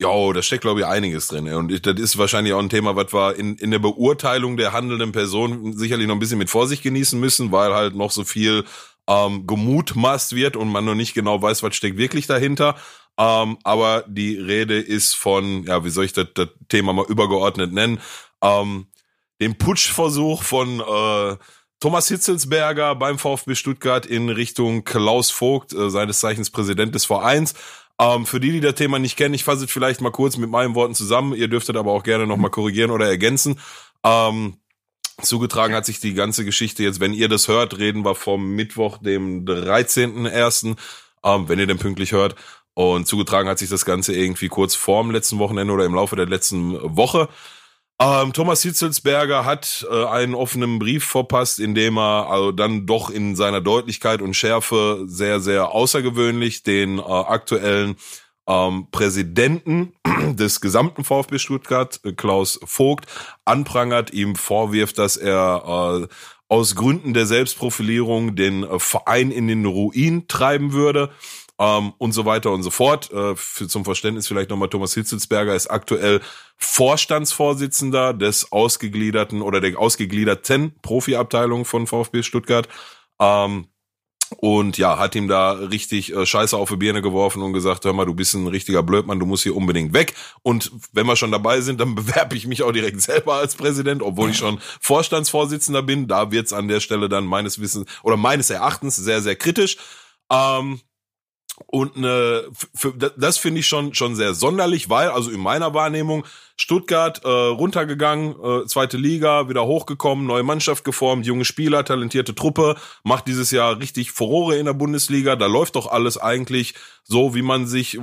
Ja, 0.00 0.32
da 0.32 0.42
steckt, 0.42 0.60
glaube 0.62 0.78
ich, 0.78 0.86
einiges 0.86 1.26
drin. 1.26 1.52
Und 1.52 1.72
ich, 1.72 1.82
das 1.82 1.98
ist 1.98 2.16
wahrscheinlich 2.18 2.52
auch 2.52 2.60
ein 2.60 2.68
Thema, 2.70 2.94
was 2.94 3.12
wir 3.12 3.34
in, 3.34 3.56
in 3.56 3.72
der 3.72 3.80
Beurteilung 3.80 4.56
der 4.56 4.72
handelnden 4.72 5.10
Person 5.10 5.76
sicherlich 5.76 6.06
noch 6.06 6.14
ein 6.14 6.20
bisschen 6.20 6.38
mit 6.38 6.48
Vorsicht 6.50 6.84
genießen 6.84 7.18
müssen, 7.18 7.50
weil 7.50 7.74
halt 7.74 7.96
noch 7.96 8.12
so 8.12 8.22
viel 8.22 8.64
ähm, 9.08 9.46
gemutmaßt 9.46 10.34
wird 10.36 10.56
und 10.56 10.68
man 10.68 10.84
noch 10.84 10.94
nicht 10.94 11.14
genau 11.14 11.40
weiß, 11.40 11.62
was 11.62 11.74
steckt 11.74 11.96
wirklich 11.96 12.26
dahinter. 12.26 12.76
Ähm, 13.18 13.58
aber 13.64 14.04
die 14.06 14.36
Rede 14.36 14.78
ist 14.78 15.14
von, 15.14 15.64
ja, 15.64 15.84
wie 15.84 15.90
soll 15.90 16.04
ich 16.04 16.12
das, 16.12 16.28
das 16.34 16.48
Thema 16.68 16.92
mal 16.92 17.06
übergeordnet 17.06 17.72
nennen, 17.72 18.00
ähm, 18.42 18.86
dem 19.40 19.56
Putschversuch 19.56 20.42
von 20.42 20.80
äh, 20.80 21.36
Thomas 21.80 22.08
Hitzelsberger 22.08 22.94
beim 22.94 23.18
VfB 23.18 23.54
Stuttgart 23.54 24.04
in 24.04 24.28
Richtung 24.28 24.84
Klaus 24.84 25.30
Vogt, 25.30 25.72
äh, 25.72 25.90
seines 25.90 26.20
Zeichens 26.20 26.50
Präsident 26.50 26.94
des 26.94 27.06
Vereins. 27.06 27.54
Ähm, 28.00 28.26
für 28.26 28.40
die, 28.40 28.52
die 28.52 28.60
das 28.60 28.74
Thema 28.74 28.98
nicht 28.98 29.16
kennen, 29.16 29.34
ich 29.34 29.44
fasse 29.44 29.64
es 29.64 29.70
vielleicht 29.70 30.00
mal 30.00 30.12
kurz 30.12 30.36
mit 30.36 30.50
meinen 30.50 30.74
Worten 30.74 30.94
zusammen. 30.94 31.34
Ihr 31.34 31.48
dürftet 31.48 31.76
aber 31.76 31.92
auch 31.92 32.02
gerne 32.02 32.26
nochmal 32.26 32.50
korrigieren 32.50 32.90
oder 32.90 33.08
ergänzen. 33.08 33.58
Ähm, 34.04 34.58
zugetragen 35.22 35.74
hat 35.74 35.86
sich 35.86 36.00
die 36.00 36.14
ganze 36.14 36.44
Geschichte 36.44 36.82
jetzt, 36.82 37.00
wenn 37.00 37.14
ihr 37.14 37.28
das 37.28 37.48
hört, 37.48 37.78
reden 37.78 38.04
wir 38.04 38.14
vom 38.14 38.54
Mittwoch, 38.54 38.98
dem 38.98 39.44
13.01., 39.44 40.76
ähm, 41.24 41.48
wenn 41.48 41.58
ihr 41.58 41.66
den 41.66 41.78
pünktlich 41.78 42.12
hört. 42.12 42.36
Und 42.74 43.06
zugetragen 43.08 43.48
hat 43.48 43.58
sich 43.58 43.68
das 43.68 43.84
Ganze 43.84 44.14
irgendwie 44.14 44.48
kurz 44.48 44.76
vorm 44.76 45.10
letzten 45.10 45.38
Wochenende 45.40 45.72
oder 45.72 45.84
im 45.84 45.94
Laufe 45.94 46.14
der 46.14 46.26
letzten 46.26 46.74
Woche. 46.96 47.28
Ähm, 48.00 48.32
Thomas 48.32 48.62
Hitzelsberger 48.62 49.44
hat 49.44 49.84
äh, 49.90 50.04
einen 50.04 50.36
offenen 50.36 50.78
Brief 50.78 51.04
verpasst, 51.04 51.58
in 51.58 51.74
dem 51.74 51.98
er 51.98 52.30
also 52.30 52.52
dann 52.52 52.86
doch 52.86 53.10
in 53.10 53.34
seiner 53.34 53.60
Deutlichkeit 53.60 54.22
und 54.22 54.34
Schärfe 54.34 55.02
sehr, 55.06 55.40
sehr 55.40 55.72
außergewöhnlich 55.72 56.62
den 56.62 57.00
äh, 57.00 57.02
aktuellen 57.02 57.96
ähm, 58.48 58.88
Präsidenten 58.90 59.92
des 60.34 60.60
gesamten 60.60 61.04
VfB 61.04 61.38
Stuttgart, 61.38 62.00
äh, 62.04 62.12
Klaus 62.12 62.58
Vogt, 62.64 63.06
anprangert, 63.44 64.12
ihm 64.12 64.34
vorwirft, 64.34 64.98
dass 64.98 65.16
er 65.16 66.08
äh, 66.08 66.14
aus 66.48 66.74
Gründen 66.74 67.12
der 67.12 67.26
Selbstprofilierung 67.26 68.34
den 68.34 68.64
äh, 68.64 68.78
Verein 68.78 69.30
in 69.30 69.46
den 69.48 69.66
Ruin 69.66 70.26
treiben 70.28 70.72
würde 70.72 71.10
ähm, 71.58 71.92
und 71.98 72.12
so 72.12 72.24
weiter 72.24 72.50
und 72.52 72.62
so 72.62 72.70
fort. 72.70 73.12
Äh, 73.12 73.36
für, 73.36 73.68
zum 73.68 73.84
Verständnis 73.84 74.26
vielleicht 74.26 74.50
nochmal, 74.50 74.70
Thomas 74.70 74.94
Hitzelsberger 74.94 75.54
ist 75.54 75.66
aktuell 75.66 76.20
Vorstandsvorsitzender 76.56 78.14
des 78.14 78.50
ausgegliederten 78.50 79.42
oder 79.42 79.60
der 79.60 79.78
ausgegliederten 79.78 80.74
Profiabteilung 80.80 81.66
von 81.66 81.86
VfB 81.86 82.22
Stuttgart. 82.22 82.68
Ähm, 83.20 83.66
und 84.36 84.78
ja, 84.78 84.98
hat 84.98 85.14
ihm 85.14 85.28
da 85.28 85.52
richtig 85.52 86.14
äh, 86.14 86.26
Scheiße 86.26 86.56
auf 86.56 86.68
die 86.68 86.76
Birne 86.76 87.02
geworfen 87.02 87.42
und 87.42 87.52
gesagt, 87.52 87.84
hör 87.84 87.92
mal, 87.92 88.04
du 88.04 88.14
bist 88.14 88.34
ein 88.34 88.46
richtiger 88.46 88.82
Blödmann, 88.82 89.18
du 89.18 89.26
musst 89.26 89.42
hier 89.42 89.56
unbedingt 89.56 89.92
weg. 89.94 90.14
Und 90.42 90.70
wenn 90.92 91.06
wir 91.06 91.16
schon 91.16 91.32
dabei 91.32 91.60
sind, 91.60 91.80
dann 91.80 91.94
bewerbe 91.94 92.36
ich 92.36 92.46
mich 92.46 92.62
auch 92.62 92.72
direkt 92.72 93.00
selber 93.00 93.34
als 93.34 93.54
Präsident, 93.54 94.02
obwohl 94.02 94.30
ich 94.30 94.36
schon 94.36 94.60
Vorstandsvorsitzender 94.80 95.82
bin. 95.82 96.08
Da 96.08 96.30
wird's 96.30 96.52
an 96.52 96.68
der 96.68 96.80
Stelle 96.80 97.08
dann 97.08 97.24
meines 97.24 97.60
Wissens 97.60 97.88
oder 98.02 98.16
meines 98.16 98.50
Erachtens 98.50 98.96
sehr, 98.96 99.22
sehr 99.22 99.36
kritisch. 99.36 99.76
Ähm, 100.30 100.80
und 101.66 101.96
eine, 101.96 102.44
für, 102.74 102.92
das 102.92 103.38
finde 103.38 103.60
ich 103.60 103.66
schon 103.66 103.94
schon 103.94 104.14
sehr 104.14 104.34
sonderlich, 104.34 104.88
weil 104.88 105.08
also 105.10 105.30
in 105.30 105.40
meiner 105.40 105.74
Wahrnehmung 105.74 106.24
Stuttgart 106.56 107.24
äh, 107.24 107.28
runtergegangen, 107.28 108.34
äh, 108.42 108.66
zweite 108.66 108.96
Liga, 108.96 109.48
wieder 109.48 109.64
hochgekommen, 109.66 110.26
neue 110.26 110.42
Mannschaft 110.42 110.84
geformt, 110.84 111.26
junge 111.26 111.44
Spieler, 111.44 111.84
talentierte 111.84 112.34
Truppe, 112.34 112.76
macht 113.04 113.28
dieses 113.28 113.50
Jahr 113.50 113.78
richtig 113.78 114.10
Furore 114.12 114.56
in 114.56 114.66
der 114.66 114.72
Bundesliga. 114.72 115.36
Da 115.36 115.46
läuft 115.46 115.76
doch 115.76 115.86
alles 115.86 116.18
eigentlich 116.18 116.74
so, 117.04 117.34
wie 117.34 117.42
man 117.42 117.66
sich, 117.66 117.98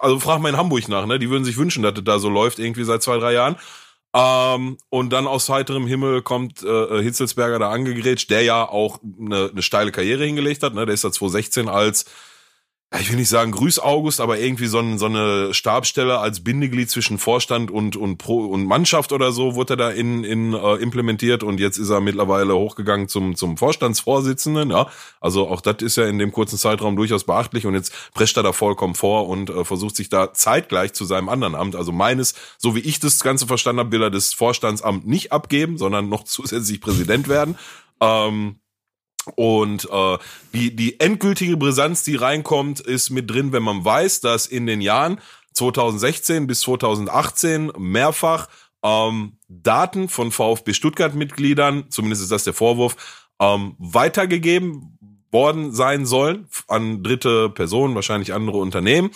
also 0.00 0.20
frag 0.20 0.40
mal 0.40 0.50
in 0.50 0.56
Hamburg 0.56 0.88
nach, 0.88 1.06
ne? 1.06 1.18
Die 1.18 1.30
würden 1.30 1.44
sich 1.44 1.56
wünschen, 1.56 1.82
dass 1.82 1.94
das 1.94 2.04
da 2.04 2.18
so 2.18 2.28
läuft 2.28 2.58
irgendwie 2.58 2.84
seit 2.84 3.02
zwei 3.02 3.18
drei 3.18 3.32
Jahren. 3.32 3.56
Ähm, 4.14 4.78
und 4.88 5.12
dann 5.12 5.26
aus 5.26 5.48
heiterem 5.48 5.86
Himmel 5.86 6.22
kommt 6.22 6.62
äh, 6.62 7.02
Hitzelsberger 7.02 7.58
da 7.58 7.70
angegrätscht, 7.70 8.30
der 8.30 8.42
ja 8.42 8.66
auch 8.66 9.00
eine, 9.20 9.50
eine 9.50 9.62
steile 9.62 9.92
Karriere 9.92 10.24
hingelegt 10.24 10.62
hat. 10.62 10.74
Ne? 10.74 10.86
Der 10.86 10.94
ist 10.94 11.04
da 11.04 11.12
2016 11.12 11.68
als 11.68 12.06
ich 13.00 13.10
will 13.10 13.16
nicht 13.16 13.28
sagen 13.28 13.50
Grüß 13.50 13.80
August, 13.80 14.20
aber 14.20 14.38
irgendwie 14.38 14.68
so, 14.68 14.78
ein, 14.78 14.96
so 14.96 15.06
eine 15.06 15.52
Stabstelle 15.52 16.20
als 16.20 16.44
Bindeglied 16.44 16.88
zwischen 16.88 17.18
Vorstand 17.18 17.68
und 17.72 17.96
und 17.96 18.18
Pro 18.18 18.46
und 18.46 18.64
Mannschaft 18.64 19.12
oder 19.12 19.32
so 19.32 19.56
wurde 19.56 19.74
er 19.74 19.76
da 19.76 19.90
in, 19.90 20.22
in 20.22 20.54
äh, 20.54 20.74
implementiert 20.76 21.42
und 21.42 21.58
jetzt 21.58 21.78
ist 21.78 21.90
er 21.90 22.00
mittlerweile 22.00 22.54
hochgegangen 22.54 23.08
zum 23.08 23.34
zum 23.34 23.56
Vorstandsvorsitzenden. 23.56 24.70
Ja, 24.70 24.88
also 25.20 25.48
auch 25.48 25.60
das 25.62 25.82
ist 25.82 25.96
ja 25.96 26.06
in 26.06 26.20
dem 26.20 26.30
kurzen 26.30 26.58
Zeitraum 26.58 26.94
durchaus 26.94 27.24
beachtlich 27.24 27.66
und 27.66 27.74
jetzt 27.74 27.92
prescht 28.14 28.36
er 28.36 28.44
da 28.44 28.52
vollkommen 28.52 28.94
vor 28.94 29.28
und 29.28 29.50
äh, 29.50 29.64
versucht 29.64 29.96
sich 29.96 30.08
da 30.08 30.32
zeitgleich 30.32 30.92
zu 30.92 31.04
seinem 31.04 31.28
anderen 31.28 31.56
Amt, 31.56 31.74
also 31.74 31.90
meines, 31.90 32.34
so 32.56 32.76
wie 32.76 32.80
ich 32.80 33.00
das 33.00 33.18
Ganze 33.18 33.48
verstanden 33.48 33.80
habe, 33.80 33.90
will 33.90 34.02
er 34.02 34.10
das 34.10 34.32
Vorstandsamt 34.32 35.08
nicht 35.08 35.32
abgeben, 35.32 35.76
sondern 35.76 36.08
noch 36.08 36.22
zusätzlich 36.24 36.80
Präsident 36.80 37.26
werden. 37.26 37.58
Ähm, 38.00 38.60
und 39.34 39.88
äh, 39.90 40.18
die, 40.52 40.74
die 40.76 41.00
endgültige 41.00 41.56
Brisanz, 41.56 42.04
die 42.04 42.16
reinkommt, 42.16 42.80
ist 42.80 43.10
mit 43.10 43.30
drin, 43.30 43.52
wenn 43.52 43.62
man 43.62 43.84
weiß, 43.84 44.20
dass 44.20 44.46
in 44.46 44.66
den 44.66 44.80
Jahren 44.80 45.20
2016 45.54 46.46
bis 46.46 46.60
2018 46.60 47.72
mehrfach 47.78 48.48
ähm, 48.82 49.38
Daten 49.48 50.08
von 50.08 50.30
VfB 50.30 50.74
Stuttgart-Mitgliedern, 50.74 51.86
zumindest 51.90 52.22
ist 52.22 52.32
das 52.32 52.44
der 52.44 52.54
Vorwurf, 52.54 52.96
ähm, 53.40 53.74
weitergegeben 53.78 54.98
worden 55.32 55.72
sein 55.72 56.06
sollen 56.06 56.48
an 56.68 57.02
dritte 57.02 57.50
Personen, 57.50 57.94
wahrscheinlich 57.94 58.32
andere 58.32 58.58
Unternehmen. 58.58 59.10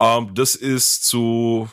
Ähm, 0.00 0.30
das 0.34 0.54
ist 0.54 1.04
zu 1.04 1.68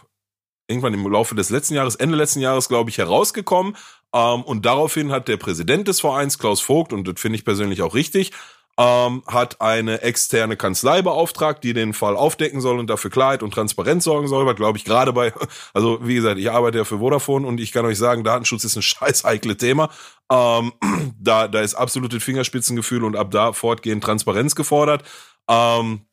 irgendwann 0.68 0.94
im 0.94 1.06
Laufe 1.08 1.36
des 1.36 1.50
letzten 1.50 1.76
Jahres, 1.76 1.96
Ende 1.96 2.18
letzten 2.18 2.40
Jahres, 2.40 2.70
glaube 2.70 2.90
ich, 2.90 2.98
herausgekommen. 2.98 3.76
Ähm, 4.14 4.44
und 4.44 4.66
daraufhin 4.66 5.12
hat 5.12 5.28
der 5.28 5.38
Präsident 5.38 5.88
des 5.88 6.02
Vereins, 6.02 6.38
Klaus 6.38 6.62
Vogt, 6.62 6.94
und 6.94 7.08
das 7.08 7.20
finde 7.20 7.38
ich 7.38 7.46
persönlich 7.46 7.82
auch 7.82 7.96
richtig, 7.96 8.32
ähm, 8.78 9.24
hat 9.28 9.62
eine 9.62 10.02
externe 10.02 10.58
Kanzlei 10.58 11.04
beauftragt, 11.04 11.64
die 11.64 11.74
den 11.74 11.94
Fall 11.94 12.16
aufdecken 12.16 12.60
soll 12.60 12.80
und 12.80 12.90
dafür 12.90 13.12
Klarheit 13.12 13.44
und 13.44 13.54
Transparenz 13.54 14.04
sorgen 14.04 14.28
soll. 14.28 14.48
Was 14.48 14.56
glaube 14.56 14.78
ich 14.80 14.86
gerade 14.86 15.14
bei, 15.14 15.32
also 15.74 16.00
wie 16.02 16.16
gesagt, 16.16 16.40
ich 16.40 16.50
arbeite 16.50 16.80
ja 16.80 16.84
für 16.84 16.98
Vodafone 16.98 17.46
und 17.46 17.60
ich 17.60 17.72
kann 17.72 17.86
euch 17.86 17.98
sagen, 17.98 18.24
Datenschutz 18.24 18.64
ist 18.64 18.76
ein 18.76 18.82
scheiß 18.82 19.24
heikle 19.26 19.58
Thema. 19.58 19.90
Ähm, 20.32 20.74
da, 21.20 21.48
da 21.48 21.62
ist 21.62 21.76
absolutes 21.76 22.24
Fingerspitzengefühl 22.24 23.04
und 23.04 23.16
ab 23.16 23.30
da 23.32 23.54
fortgehend 23.54 24.04
Transparenz 24.04 24.56
gefordert. 24.56 25.04
Ähm, 25.48 26.06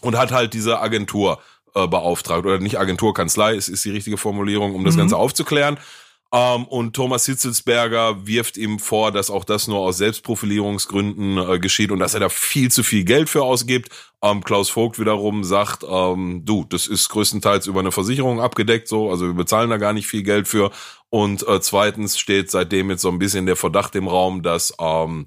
und 0.00 0.18
hat 0.18 0.32
halt 0.32 0.52
diese 0.52 0.80
Agentur 0.80 1.40
äh, 1.74 1.88
beauftragt 1.88 2.44
oder 2.44 2.58
nicht 2.58 2.78
Agentur, 2.78 3.14
Kanzlei 3.14 3.54
ist, 3.54 3.68
ist 3.68 3.84
die 3.84 3.90
richtige 3.90 4.18
Formulierung, 4.18 4.74
um 4.74 4.84
das 4.84 4.94
mhm. 4.94 5.00
Ganze 5.00 5.16
aufzuklären. 5.16 5.78
Ähm, 6.34 6.64
und 6.64 6.96
Thomas 6.96 7.26
Hitzelsberger 7.26 8.26
wirft 8.26 8.56
ihm 8.56 8.80
vor, 8.80 9.12
dass 9.12 9.30
auch 9.30 9.44
das 9.44 9.68
nur 9.68 9.78
aus 9.78 9.98
Selbstprofilierungsgründen 9.98 11.38
äh, 11.38 11.58
geschieht 11.60 11.92
und 11.92 12.00
dass 12.00 12.14
er 12.14 12.20
da 12.20 12.28
viel 12.28 12.72
zu 12.72 12.82
viel 12.82 13.04
Geld 13.04 13.28
für 13.28 13.44
ausgibt. 13.44 13.90
Ähm, 14.20 14.42
Klaus 14.42 14.68
Vogt 14.68 14.98
wiederum 14.98 15.44
sagt, 15.44 15.84
ähm, 15.88 16.42
du, 16.44 16.64
das 16.68 16.88
ist 16.88 17.08
größtenteils 17.10 17.68
über 17.68 17.78
eine 17.78 17.92
Versicherung 17.92 18.40
abgedeckt, 18.40 18.88
so, 18.88 19.10
also 19.10 19.26
wir 19.26 19.34
bezahlen 19.34 19.70
da 19.70 19.76
gar 19.76 19.92
nicht 19.92 20.08
viel 20.08 20.24
Geld 20.24 20.48
für. 20.48 20.72
Und 21.08 21.46
äh, 21.46 21.60
zweitens 21.60 22.18
steht 22.18 22.50
seitdem 22.50 22.90
jetzt 22.90 23.02
so 23.02 23.10
ein 23.10 23.20
bisschen 23.20 23.46
der 23.46 23.54
Verdacht 23.54 23.94
im 23.94 24.08
Raum, 24.08 24.42
dass 24.42 24.74
ähm, 24.80 25.26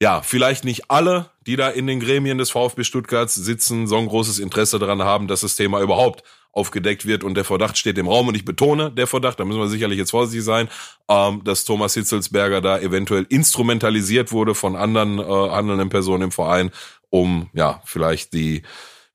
ja, 0.00 0.22
vielleicht 0.22 0.64
nicht 0.64 0.88
alle, 0.88 1.30
die 1.48 1.56
da 1.56 1.68
in 1.68 1.88
den 1.88 1.98
Gremien 1.98 2.38
des 2.38 2.50
VfB 2.50 2.84
Stuttgarts 2.84 3.34
sitzen, 3.34 3.88
so 3.88 3.96
ein 3.96 4.06
großes 4.06 4.38
Interesse 4.38 4.78
daran 4.78 5.02
haben, 5.02 5.26
dass 5.26 5.40
das 5.40 5.56
Thema 5.56 5.80
überhaupt 5.80 6.22
aufgedeckt 6.54 7.06
wird 7.06 7.24
und 7.24 7.34
der 7.34 7.44
Verdacht 7.44 7.76
steht 7.76 7.98
im 7.98 8.08
Raum 8.08 8.28
und 8.28 8.36
ich 8.36 8.44
betone 8.44 8.90
der 8.90 9.06
Verdacht, 9.06 9.40
da 9.40 9.44
müssen 9.44 9.60
wir 9.60 9.68
sicherlich 9.68 9.98
jetzt 9.98 10.12
vorsichtig 10.12 10.44
sein, 10.44 10.68
ähm, 11.08 11.42
dass 11.44 11.64
Thomas 11.64 11.94
Hitzelsberger 11.94 12.60
da 12.60 12.78
eventuell 12.78 13.26
instrumentalisiert 13.28 14.32
wurde 14.32 14.54
von 14.54 14.76
anderen 14.76 15.18
äh, 15.18 15.22
handelnden 15.22 15.88
Personen 15.88 16.24
im 16.24 16.32
Verein, 16.32 16.70
um 17.10 17.50
ja 17.52 17.82
vielleicht 17.84 18.32
die 18.32 18.62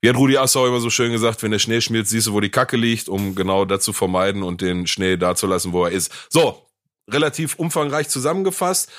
wie 0.02 0.08
hat 0.08 0.16
Rudi 0.16 0.38
Assau 0.38 0.66
immer 0.66 0.80
so 0.80 0.88
schön 0.88 1.12
gesagt, 1.12 1.42
wenn 1.42 1.50
der 1.50 1.58
Schnee 1.58 1.82
schmilzt, 1.82 2.10
siehst 2.10 2.26
du, 2.26 2.32
wo 2.32 2.40
die 2.40 2.48
Kacke 2.48 2.78
liegt, 2.78 3.10
um 3.10 3.34
genau 3.34 3.66
das 3.66 3.84
zu 3.84 3.92
vermeiden 3.92 4.42
und 4.42 4.62
den 4.62 4.86
Schnee 4.86 5.18
da 5.18 5.34
zu 5.34 5.46
lassen, 5.46 5.74
wo 5.74 5.84
er 5.84 5.90
ist. 5.90 6.10
So, 6.30 6.66
relativ 7.10 7.56
umfangreich 7.56 8.08
zusammengefasst. 8.08 8.90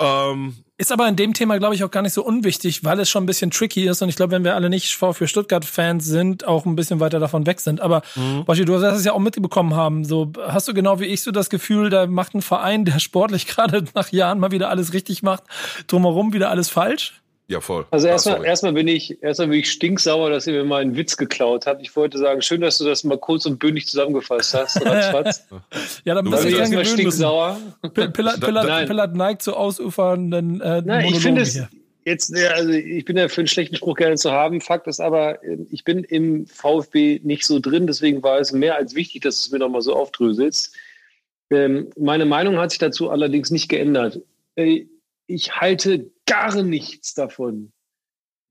Ähm, 0.00 0.54
ist 0.78 0.90
aber 0.92 1.06
in 1.08 1.16
dem 1.16 1.34
Thema, 1.34 1.58
glaube 1.58 1.74
ich, 1.74 1.84
auch 1.84 1.90
gar 1.90 2.00
nicht 2.00 2.14
so 2.14 2.24
unwichtig, 2.24 2.84
weil 2.84 2.98
es 3.00 3.10
schon 3.10 3.24
ein 3.24 3.26
bisschen 3.26 3.50
tricky 3.50 3.86
ist. 3.86 4.00
Und 4.00 4.08
ich 4.08 4.16
glaube, 4.16 4.32
wenn 4.32 4.44
wir 4.44 4.54
alle 4.54 4.70
nicht 4.70 4.96
VfB 4.96 5.26
Stuttgart-Fans 5.26 6.06
sind, 6.06 6.46
auch 6.46 6.64
ein 6.64 6.74
bisschen 6.74 7.00
weiter 7.00 7.20
davon 7.20 7.44
weg 7.44 7.60
sind. 7.60 7.82
Aber, 7.82 8.00
mhm. 8.14 8.46
Baschi, 8.46 8.64
du 8.64 8.74
hast 8.74 8.96
es 8.96 9.04
ja 9.04 9.12
auch 9.12 9.18
mitbekommen 9.18 9.74
haben. 9.74 10.06
So, 10.06 10.32
hast 10.48 10.68
du 10.68 10.74
genau 10.74 10.98
wie 10.98 11.04
ich 11.04 11.22
so 11.22 11.32
das 11.32 11.50
Gefühl, 11.50 11.90
da 11.90 12.06
macht 12.06 12.34
ein 12.34 12.40
Verein, 12.40 12.86
der 12.86 12.98
sportlich 12.98 13.46
gerade 13.46 13.84
nach 13.94 14.10
Jahren 14.10 14.38
mal 14.40 14.52
wieder 14.52 14.70
alles 14.70 14.94
richtig 14.94 15.22
macht, 15.22 15.44
drumherum 15.86 16.32
wieder 16.32 16.48
alles 16.48 16.70
falsch? 16.70 17.19
Ja, 17.50 17.60
voll. 17.60 17.84
Also 17.90 18.06
erstmal, 18.06 18.44
erstmal 18.44 18.72
bin 18.74 18.86
ich, 18.86 19.20
erstmal 19.24 19.48
bin 19.48 19.58
ich 19.58 19.72
stinksauer, 19.72 20.30
dass 20.30 20.46
ihr 20.46 20.52
mir 20.52 20.62
mal 20.62 20.82
einen 20.82 20.94
Witz 20.94 21.16
geklaut 21.16 21.66
habt. 21.66 21.82
Ich 21.82 21.96
wollte 21.96 22.16
sagen, 22.16 22.42
schön, 22.42 22.60
dass 22.60 22.78
du 22.78 22.84
das 22.84 23.02
mal 23.02 23.18
kurz 23.18 23.44
und 23.44 23.58
bündig 23.58 23.88
zusammengefasst 23.88 24.54
hast, 24.54 24.76
ja, 26.04 26.14
dann 26.14 26.30
bist 26.30 26.44
du 26.44 26.48
erstmal 26.48 26.84
stinksauer. 26.84 27.58
Pillard, 27.92 28.40
Pillard, 28.40 28.86
Pillard 28.86 29.16
neigt 29.16 29.42
zu 29.42 29.56
ausufernden 29.56 30.60
äh, 30.60 30.82
Nein, 30.84 31.06
ich 31.06 31.18
finde 31.18 31.42
es 31.42 31.60
jetzt, 32.04 32.32
also 32.36 32.70
ich 32.70 33.04
bin 33.04 33.16
ja 33.16 33.26
für 33.26 33.40
einen 33.40 33.48
schlechten 33.48 33.74
Spruch 33.74 33.96
gerne 33.96 34.14
zu 34.14 34.30
haben. 34.30 34.60
Fakt 34.60 34.86
ist 34.86 35.00
aber, 35.00 35.40
ich 35.72 35.82
bin 35.82 36.04
im 36.04 36.46
VfB 36.46 37.18
nicht 37.24 37.44
so 37.44 37.58
drin, 37.58 37.88
deswegen 37.88 38.22
war 38.22 38.38
es 38.38 38.52
mehr 38.52 38.76
als 38.76 38.94
wichtig, 38.94 39.22
dass 39.22 39.42
du 39.42 39.46
es 39.46 39.50
mir 39.50 39.58
nochmal 39.58 39.82
so 39.82 39.96
aufdröselst. 39.96 40.72
Ähm, 41.50 41.90
meine 41.98 42.26
Meinung 42.26 42.58
hat 42.58 42.70
sich 42.70 42.78
dazu 42.78 43.10
allerdings 43.10 43.50
nicht 43.50 43.68
geändert. 43.68 44.20
Äh, 44.54 44.84
ich 45.26 45.56
halte 45.56 46.10
gar 46.30 46.62
nichts 46.62 47.14
davon, 47.14 47.72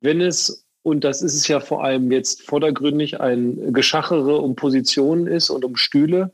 wenn 0.01 0.19
es, 0.19 0.65
und 0.83 1.05
das 1.05 1.21
ist 1.21 1.33
es 1.33 1.48
ja 1.48 1.62
vor 1.62 1.83
allem 1.83 2.12
jetzt 2.12 2.41
vordergründig, 2.43 3.21
ein 3.21 3.71
Geschachere 3.71 4.38
um 4.38 4.55
Positionen 4.55 5.27
ist 5.27 5.50
und 5.50 5.63
um 5.63 5.77
Stühle, 5.77 6.33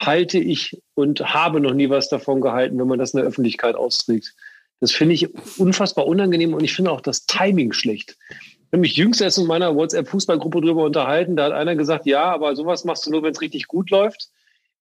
halte 0.00 0.38
ich 0.38 0.80
und 0.94 1.20
habe 1.34 1.60
noch 1.60 1.74
nie 1.74 1.90
was 1.90 2.08
davon 2.08 2.40
gehalten, 2.40 2.78
wenn 2.78 2.86
man 2.86 2.98
das 2.98 3.12
in 3.12 3.18
der 3.18 3.26
Öffentlichkeit 3.26 3.74
austrägt. 3.74 4.34
Das 4.80 4.92
finde 4.92 5.14
ich 5.14 5.28
unfassbar 5.58 6.06
unangenehm 6.06 6.54
und 6.54 6.62
ich 6.62 6.74
finde 6.74 6.92
auch 6.92 7.00
das 7.00 7.26
Timing 7.26 7.72
schlecht. 7.72 8.16
Ich 8.30 8.72
habe 8.72 8.78
mich 8.78 8.96
jüngst 8.96 9.20
erst 9.20 9.38
in 9.38 9.46
meiner 9.46 9.74
WhatsApp-Fußballgruppe 9.74 10.60
darüber 10.60 10.84
unterhalten. 10.84 11.36
Da 11.36 11.46
hat 11.46 11.52
einer 11.52 11.74
gesagt, 11.74 12.06
ja, 12.06 12.24
aber 12.24 12.54
sowas 12.54 12.84
machst 12.84 13.06
du 13.06 13.10
nur, 13.10 13.22
wenn 13.22 13.32
es 13.32 13.40
richtig 13.40 13.66
gut 13.66 13.90
läuft. 13.90 14.30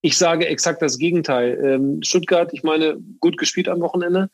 Ich 0.01 0.17
sage 0.17 0.47
exakt 0.47 0.81
das 0.81 0.97
Gegenteil. 0.97 1.59
Ähm, 1.63 2.03
Stuttgart, 2.03 2.53
ich 2.53 2.63
meine, 2.63 2.97
gut 3.19 3.37
gespielt 3.37 3.69
am 3.69 3.81
Wochenende, 3.81 4.29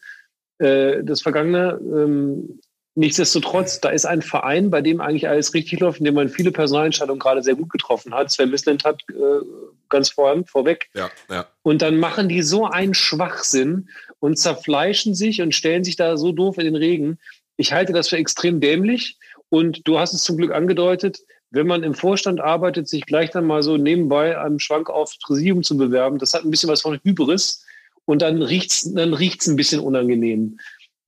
äh, 0.60 1.04
das 1.04 1.22
Vergangene. 1.22 1.80
Ähm, 1.82 2.60
Nichtsdestotrotz, 3.00 3.80
da 3.80 3.90
ist 3.90 4.06
ein 4.06 4.22
Verein, 4.22 4.70
bei 4.70 4.82
dem 4.82 5.00
eigentlich 5.00 5.30
alles 5.30 5.54
richtig 5.54 5.80
läuft, 5.80 6.00
in 6.00 6.06
dem 6.06 6.16
man 6.16 6.28
viele 6.28 6.52
Personalentscheidungen 6.52 7.20
gerade 7.20 7.42
sehr 7.42 7.56
gut 7.56 7.70
getroffen 7.70 8.14
hat. 8.14 8.30
Sven 8.30 8.50
Misland 8.50 8.84
hat 8.84 9.02
äh, 9.10 9.46
ganz 9.88 10.10
vor, 10.10 10.44
vorweg. 10.46 10.90
Ja, 10.94 11.10
ja. 11.30 11.48
Und 11.62 11.82
dann 11.82 11.98
machen 11.98 12.28
die 12.28 12.42
so 12.42 12.66
einen 12.66 12.94
Schwachsinn 12.94 13.88
und 14.20 14.38
zerfleischen 14.38 15.16
sich 15.16 15.42
und 15.42 15.56
stellen 15.56 15.86
sich 15.86 15.96
da 15.96 16.18
so 16.18 16.34
doof 16.34 16.58
in 16.58 16.66
den 16.66 16.76
Regen. 16.76 17.20
Ich 17.56 17.72
halte 17.72 17.94
das 17.94 18.10
für 18.10 18.18
extrem 18.18 18.60
dämlich. 18.60 19.18
Und 19.48 19.88
du 19.88 19.98
hast 19.98 20.14
es 20.14 20.24
zum 20.24 20.36
Glück 20.36 20.52
angedeutet, 20.52 21.20
wenn 21.52 21.68
man 21.68 21.84
im 21.84 21.94
Vorstand 21.94 22.42
arbeitet, 22.42 22.90
sich 22.90 23.06
gleich 23.06 23.30
dann 23.32 23.46
mal 23.46 23.64
so 23.64 23.78
nebenbei 23.78 24.38
einem 24.38 24.60
Schwank 24.60 24.90
aufs 24.90 25.18
Präsidium 25.20 25.64
zu 25.64 25.78
bewerben, 25.78 26.20
das 26.20 26.34
hat 26.34 26.44
ein 26.44 26.52
bisschen 26.52 26.70
was 26.70 26.82
von 26.82 27.00
Hybris 27.02 27.66
und 28.10 28.24
dann 28.24 28.42
riecht's, 28.42 28.92
dann 28.92 29.14
riecht's 29.14 29.46
ein 29.48 29.56
bisschen 29.56 29.82
unangenehm. 29.82 30.60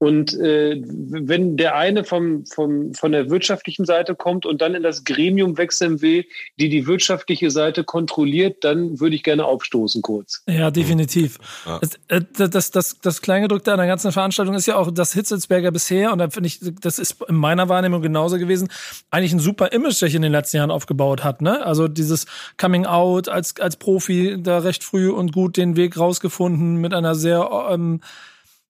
Und 0.02 0.34
äh, 0.40 0.82
wenn 0.84 1.58
der 1.58 1.76
eine 1.76 2.04
vom, 2.04 2.44
vom, 2.48 2.92
von 2.96 3.12
der 3.12 3.30
wirtschaftlichen 3.30 3.86
Seite 3.86 4.16
kommt 4.16 4.48
und 4.48 4.60
dann 4.60 4.74
in 4.74 4.82
das 4.82 5.04
Gremium 5.04 5.60
wechseln 5.60 6.02
will, 6.02 6.26
die 6.60 6.70
die 6.70 6.88
wirtschaftliche 6.88 7.52
Seite 7.52 7.84
kontrolliert, 7.84 8.64
dann 8.64 9.00
würde 9.00 9.16
ich 9.16 9.22
gerne 9.22 9.46
aufstoßen 9.46 10.02
kurz. 10.02 10.42
Ja, 10.50 10.72
definitiv. 10.72 11.38
Ja. 11.68 11.78
Das, 11.78 12.00
äh, 12.08 12.50
das, 12.50 12.72
das, 12.72 13.00
das 13.00 13.22
Kleingedrückte 13.22 13.72
an 13.72 13.78
der 13.78 13.86
ganzen 13.86 14.12
Veranstaltung 14.12 14.56
ist 14.56 14.66
ja 14.66 14.76
auch, 14.76 14.90
dass 14.90 15.14
Hitzelsberger 15.14 15.70
bisher, 15.70 16.12
und 16.12 16.18
da 16.18 16.32
finde 16.32 16.48
ich, 16.48 16.60
das 16.82 16.98
ist 16.98 17.18
in 17.30 17.36
meiner 17.36 17.70
Wahrnehmung 17.70 18.02
genauso 18.02 18.40
gewesen, 18.40 18.70
eigentlich 19.12 19.34
ein 19.34 19.40
super 19.40 19.72
Image, 19.72 20.02
das 20.02 20.10
ich 20.10 20.16
in 20.16 20.24
den 20.24 20.32
letzten 20.32 20.58
Jahren 20.58 20.72
aufgebaut 20.72 21.24
hat. 21.24 21.44
Ne? 21.44 21.64
Also 21.64 21.88
dieses 21.88 22.26
Coming 22.58 22.88
Out 22.88 23.30
als, 23.30 23.60
als 23.60 23.76
Profi 23.76 24.38
da 24.42 24.58
recht 24.58 24.84
früh 24.84 25.12
und 25.12 25.32
gut 25.32 25.58
den 25.58 25.76
Weg 25.76 25.96
rausgefunden 25.96 26.78
mit 26.78 26.96
einer 26.96 27.14
sehr 27.14 27.68
ähm, 27.70 28.02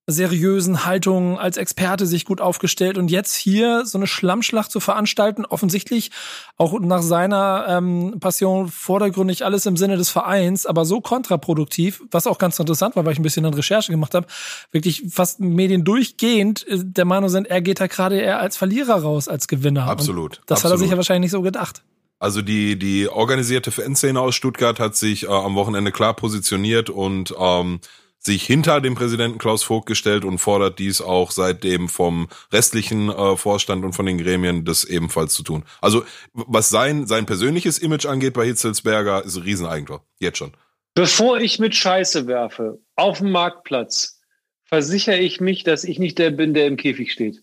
seriösen 0.08 0.86
Haltung 0.86 1.40
als 1.40 1.58
Experte 1.58 2.06
sich 2.06 2.26
gut 2.26 2.42
aufgestellt 2.42 2.98
und 2.98 3.12
jetzt 3.12 3.36
hier 3.36 3.86
so 3.86 3.98
eine 3.98 4.08
Schlammschlacht 4.08 4.72
zu 4.72 4.80
veranstalten, 4.80 5.46
offensichtlich 5.46 6.12
auch 6.58 6.80
nach 6.80 7.02
seiner 7.02 7.66
ähm, 7.70 8.20
Passion 8.20 8.68
vordergründig 8.68 9.46
alles 9.46 9.66
im 9.66 9.78
Sinne 9.78 9.98
des 9.98 10.10
Vereins, 10.10 10.66
aber 10.66 10.86
so 10.86 11.02
kontraproduktiv, 11.02 12.04
was 12.12 12.28
auch 12.28 12.40
ganz 12.40 12.58
interessant 12.60 12.96
war, 12.96 13.06
weil 13.06 13.14
ich 13.14 13.20
ein 13.20 13.24
bisschen 13.24 13.46
an 13.46 13.54
Recherche 13.54 13.92
gemacht 13.92 14.16
habe, 14.16 14.28
wirklich 14.72 15.04
fast 15.10 15.40
Medien 15.40 15.84
durchgehend 15.84 16.68
äh, 16.68 16.80
der 16.82 17.06
Meinung 17.06 17.30
sind, 17.30 17.48
er 17.48 17.62
geht 17.62 17.80
da 17.80 17.88
gerade 17.88 18.20
eher 18.20 18.40
als 18.40 18.58
Verlierer 18.58 19.02
raus 19.02 19.28
als 19.28 19.48
Gewinner. 19.48 19.88
Absolut. 19.88 20.40
Und 20.40 20.44
das 20.48 20.58
absolut. 20.58 20.64
hat 20.64 20.72
er 20.72 20.80
sich 20.80 20.92
ja 20.92 20.98
wahrscheinlich 20.98 21.32
nicht 21.32 21.32
so 21.32 21.42
gedacht. 21.42 21.84
Also 22.20 22.44
die 22.44 22.78
die 22.78 23.08
organisierte 23.08 23.72
Fanszene 23.72 24.20
aus 24.20 24.36
Stuttgart 24.36 24.80
hat 24.80 24.96
sich 24.96 25.24
äh, 25.24 25.28
am 25.28 25.56
Wochenende 25.56 25.92
klar 25.92 26.16
positioniert 26.16 26.92
und 26.92 27.34
ähm, 27.40 27.80
sich 28.24 28.46
hinter 28.46 28.82
dem 28.82 28.94
Präsidenten 28.94 29.40
Klaus 29.40 29.64
Vogt 29.64 29.88
gestellt 29.88 30.24
und 30.26 30.38
fordert 30.38 30.78
dies 30.78 31.02
auch 31.02 31.32
seitdem 31.32 31.90
vom 31.90 32.30
restlichen 32.52 33.10
äh, 33.10 33.36
Vorstand 33.36 33.84
und 33.84 33.94
von 33.94 34.06
den 34.06 34.20
Gremien 34.20 34.64
das 34.64 34.84
ebenfalls 34.84 35.34
zu 35.34 35.42
tun. 35.42 35.64
Also 35.82 36.06
was 36.34 36.70
sein 36.70 37.08
sein 37.08 37.26
persönliches 37.26 37.80
Image 37.80 38.06
angeht 38.06 38.34
bei 38.34 38.46
Hitzelsberger 38.46 39.26
ist 39.26 39.38
ein 39.38 39.44
Rieseneigentor, 39.44 40.06
jetzt 40.20 40.38
schon. 40.38 40.52
Bevor 40.94 41.40
ich 41.40 41.58
mit 41.58 41.76
Scheiße 41.76 42.28
werfe 42.28 42.80
auf 42.96 43.20
dem 43.20 43.32
Marktplatz, 43.32 44.20
versichere 44.66 45.18
ich 45.18 45.42
mich, 45.42 45.64
dass 45.64 45.84
ich 45.84 45.98
nicht 45.98 46.20
der 46.20 46.30
bin, 46.30 46.54
der 46.54 46.68
im 46.68 46.78
Käfig 46.78 47.12
steht. 47.12 47.42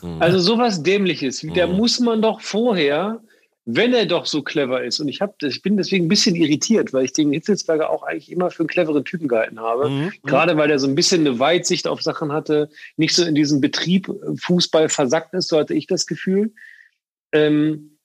Mhm. 0.00 0.22
Also 0.22 0.38
sowas 0.38 0.82
dämliches, 0.82 1.40
der 1.42 1.66
mhm. 1.66 1.76
muss 1.76 2.00
man 2.00 2.22
doch 2.22 2.40
vorher 2.40 3.20
wenn 3.68 3.92
er 3.92 4.06
doch 4.06 4.26
so 4.26 4.42
clever 4.42 4.84
ist, 4.84 5.00
und 5.00 5.08
ich, 5.08 5.20
hab, 5.20 5.42
ich 5.42 5.60
bin 5.60 5.76
deswegen 5.76 6.06
ein 6.06 6.08
bisschen 6.08 6.36
irritiert, 6.36 6.92
weil 6.92 7.04
ich 7.04 7.12
den 7.12 7.32
Hitzelsberger 7.32 7.90
auch 7.90 8.04
eigentlich 8.04 8.30
immer 8.30 8.52
für 8.52 8.60
einen 8.60 8.68
cleveren 8.68 9.04
Typen 9.04 9.26
gehalten 9.26 9.58
habe. 9.58 9.90
Mhm. 9.90 10.12
Gerade 10.22 10.56
weil 10.56 10.70
er 10.70 10.78
so 10.78 10.86
ein 10.86 10.94
bisschen 10.94 11.26
eine 11.26 11.40
Weitsicht 11.40 11.88
auf 11.88 12.00
Sachen 12.00 12.32
hatte, 12.32 12.70
nicht 12.96 13.12
so 13.12 13.24
in 13.24 13.34
diesem 13.34 13.60
Betrieb 13.60 14.08
äh, 14.08 14.36
Fußball 14.36 14.88
versackt 14.88 15.34
ist, 15.34 15.48
so 15.48 15.58
hatte 15.58 15.74
ich 15.74 15.88
das 15.88 16.06
Gefühl. 16.06 16.54
Ähm, 17.32 17.98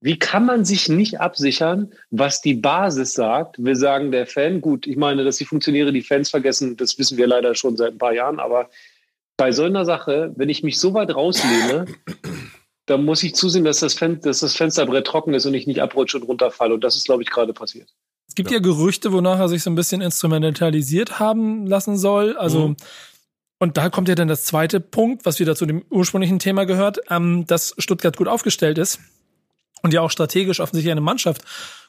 wie 0.00 0.18
kann 0.18 0.46
man 0.46 0.64
sich 0.64 0.88
nicht 0.88 1.20
absichern, 1.20 1.92
was 2.10 2.40
die 2.40 2.54
Basis 2.54 3.12
sagt? 3.12 3.56
Wir 3.58 3.76
sagen 3.76 4.12
der 4.12 4.26
Fan, 4.26 4.62
gut, 4.62 4.86
ich 4.86 4.96
meine, 4.96 5.24
dass 5.24 5.36
die 5.36 5.44
Funktionäre 5.44 5.92
die 5.92 6.02
Fans 6.02 6.30
vergessen, 6.30 6.78
das 6.78 6.98
wissen 6.98 7.18
wir 7.18 7.26
leider 7.26 7.54
schon 7.54 7.76
seit 7.76 7.92
ein 7.92 7.98
paar 7.98 8.14
Jahren, 8.14 8.40
aber 8.40 8.70
bei 9.36 9.52
so 9.52 9.62
einer 9.62 9.84
Sache, 9.84 10.32
wenn 10.36 10.48
ich 10.48 10.62
mich 10.62 10.78
so 10.78 10.94
weit 10.94 11.14
rauslehne, 11.14 11.84
da 12.86 12.96
muss 12.96 13.22
ich 13.22 13.34
zusehen, 13.34 13.64
dass 13.64 13.80
das, 13.80 13.94
Fen 13.94 14.20
dass 14.20 14.40
das 14.40 14.56
Fensterbrett 14.56 15.06
trocken 15.06 15.34
ist 15.34 15.46
und 15.46 15.54
ich 15.54 15.66
nicht 15.66 15.80
abrutsche 15.80 16.18
und 16.18 16.24
runterfalle. 16.24 16.74
Und 16.74 16.82
das 16.82 16.96
ist, 16.96 17.04
glaube 17.04 17.22
ich, 17.22 17.30
gerade 17.30 17.52
passiert. 17.52 17.88
Es 18.26 18.34
gibt 18.34 18.50
ja. 18.50 18.56
ja. 18.56 18.62
Gerüchte, 18.62 19.12
wonach 19.12 19.38
er 19.38 19.48
sich 19.48 19.62
so 19.62 19.70
ein 19.70 19.74
bisschen 19.74 20.00
instrumentalisiert 20.00 21.20
haben 21.20 21.66
lassen 21.66 21.96
soll. 21.96 22.36
Also, 22.36 22.68
mhm. 22.68 22.76
und 23.58 23.76
da 23.76 23.88
kommt 23.90 24.08
ja 24.08 24.14
dann 24.14 24.28
das 24.28 24.44
zweite 24.44 24.80
Punkt, 24.80 25.24
was 25.24 25.38
wieder 25.38 25.54
zu 25.54 25.66
dem 25.66 25.84
ursprünglichen 25.90 26.38
Thema 26.38 26.64
gehört, 26.64 26.98
ähm, 27.10 27.46
dass 27.46 27.74
Stuttgart 27.78 28.16
gut 28.16 28.28
aufgestellt 28.28 28.78
ist 28.78 28.98
und 29.82 29.92
ja 29.92 30.00
auch 30.00 30.10
strategisch 30.10 30.60
offensichtlich 30.60 30.92
eine 30.92 31.00
Mannschaft 31.00 31.42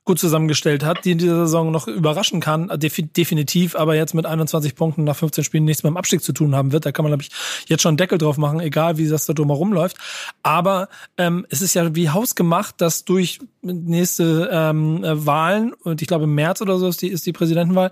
gut 0.05 0.19
zusammengestellt 0.19 0.83
hat, 0.83 1.05
die 1.05 1.11
in 1.11 1.17
dieser 1.17 1.45
Saison 1.45 1.71
noch 1.71 1.87
überraschen 1.87 2.41
kann, 2.41 2.69
definitiv, 2.77 3.75
aber 3.75 3.95
jetzt 3.95 4.13
mit 4.13 4.25
21 4.25 4.75
Punkten 4.75 5.03
nach 5.03 5.15
15 5.15 5.43
Spielen 5.43 5.63
nichts 5.63 5.83
mehr 5.83 5.91
im 5.91 5.97
Abstieg 5.97 6.21
zu 6.21 6.33
tun 6.33 6.55
haben 6.55 6.71
wird. 6.71 6.85
Da 6.85 6.91
kann 6.91 7.03
man, 7.03 7.11
glaube 7.11 7.23
ich, 7.23 7.29
jetzt 7.67 7.81
schon 7.81 7.91
einen 7.91 7.97
Deckel 7.97 8.17
drauf 8.17 8.37
machen, 8.37 8.59
egal 8.59 8.97
wie 8.97 9.07
das 9.07 9.25
da 9.25 9.33
drumherum 9.33 9.71
läuft. 9.71 9.97
Aber 10.41 10.89
ähm, 11.17 11.45
es 11.49 11.61
ist 11.61 11.73
ja 11.73 11.95
wie 11.95 12.09
hausgemacht, 12.09 12.81
dass 12.81 13.05
durch 13.05 13.39
nächste 13.63 14.49
ähm, 14.51 15.03
äh, 15.03 15.25
Wahlen, 15.25 15.73
und 15.83 16.01
ich 16.01 16.07
glaube 16.07 16.25
im 16.25 16.35
März 16.35 16.61
oder 16.61 16.77
so 16.77 16.87
ist 16.87 17.01
die, 17.01 17.09
ist 17.09 17.25
die 17.25 17.33
Präsidentenwahl, 17.33 17.91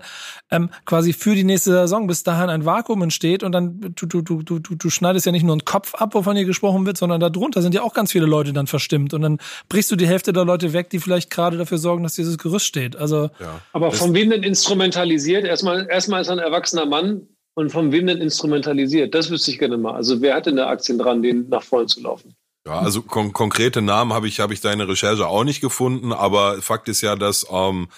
ähm, 0.50 0.70
quasi 0.84 1.12
für 1.12 1.34
die 1.34 1.44
nächste 1.44 1.70
Saison 1.70 2.06
bis 2.06 2.24
dahin 2.24 2.50
ein 2.50 2.64
Vakuum 2.64 3.02
entsteht 3.02 3.42
und 3.42 3.52
dann 3.52 3.94
du, 3.94 4.06
du, 4.06 4.22
du, 4.22 4.42
du, 4.42 4.58
du 4.58 4.90
schneidest 4.90 5.24
ja 5.26 5.32
nicht 5.32 5.44
nur 5.44 5.54
einen 5.54 5.64
Kopf 5.64 5.94
ab, 5.94 6.14
wovon 6.14 6.36
hier 6.36 6.46
gesprochen 6.46 6.84
wird, 6.84 6.98
sondern 6.98 7.20
darunter 7.20 7.62
sind 7.62 7.74
ja 7.74 7.82
auch 7.82 7.94
ganz 7.94 8.12
viele 8.12 8.26
Leute 8.26 8.52
dann 8.52 8.66
verstimmt 8.66 9.14
und 9.14 9.22
dann 9.22 9.38
brichst 9.68 9.90
du 9.90 9.96
die 9.96 10.06
Hälfte 10.06 10.32
der 10.32 10.44
Leute 10.44 10.72
weg, 10.72 10.90
die 10.90 10.98
vielleicht 10.98 11.30
gerade 11.30 11.56
dafür 11.56 11.78
sorgen, 11.78 11.92
sorgen, 11.92 12.02
dass 12.02 12.14
dieses 12.14 12.38
Gerüst 12.38 12.66
steht. 12.66 12.96
Also 12.96 13.30
ja. 13.38 13.60
Aber 13.72 13.92
von 13.92 14.14
wem 14.14 14.30
denn 14.30 14.42
instrumentalisiert? 14.42 15.44
Erstmal, 15.44 15.86
erstmal 15.88 16.22
ist 16.22 16.28
er 16.28 16.34
ein 16.34 16.38
erwachsener 16.38 16.86
Mann 16.86 17.28
und 17.54 17.70
von 17.70 17.92
wem 17.92 18.06
denn 18.06 18.18
instrumentalisiert? 18.18 19.14
Das 19.14 19.30
wüsste 19.30 19.50
ich 19.50 19.58
gerne 19.58 19.76
mal. 19.76 19.94
Also 19.94 20.20
wer 20.20 20.34
hat 20.34 20.46
denn 20.46 20.56
da 20.56 20.68
Aktien 20.68 20.98
dran, 20.98 21.22
den 21.22 21.48
nach 21.48 21.62
vorne 21.62 21.86
zu 21.86 22.00
laufen? 22.00 22.34
Ja, 22.66 22.78
also 22.78 23.02
kon 23.02 23.32
konkrete 23.32 23.82
Namen 23.82 24.12
habe 24.12 24.28
ich 24.28 24.38
habe 24.38 24.54
ich 24.54 24.60
deine 24.60 24.86
Recherche 24.86 25.26
auch 25.26 25.44
nicht 25.44 25.60
gefunden, 25.60 26.12
aber 26.12 26.62
Fakt 26.62 26.88
ist 26.88 27.00
ja, 27.00 27.16
dass 27.16 27.46
ähm, 27.50 27.88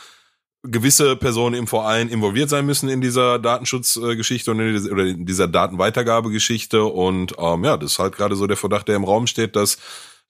gewisse 0.62 1.16
Personen 1.16 1.55
im 1.55 1.66
Verein 1.66 2.09
involviert 2.09 2.48
sein 2.48 2.64
müssen 2.64 2.88
in 2.88 3.03
dieser 3.03 3.38
Datenschutzgeschichte 3.38 4.50
und 4.50 4.61
in 4.61 4.90
oder 4.90 5.05
in 5.05 5.27
dieser 5.27 5.48
Datenweitergabegeschichte 5.48 6.83
und 6.85 7.35
ähm, 7.38 7.64
ja, 7.64 7.77
das 7.77 7.92
ist 7.92 7.98
halt 7.98 8.16
gerade 8.16 8.37
so 8.37 8.46
der 8.46 8.57
Verdacht, 8.57 8.88
der 8.88 8.96
im 8.96 9.05
Raum 9.05 9.27
steht, 9.27 9.55
dass 9.55 9.79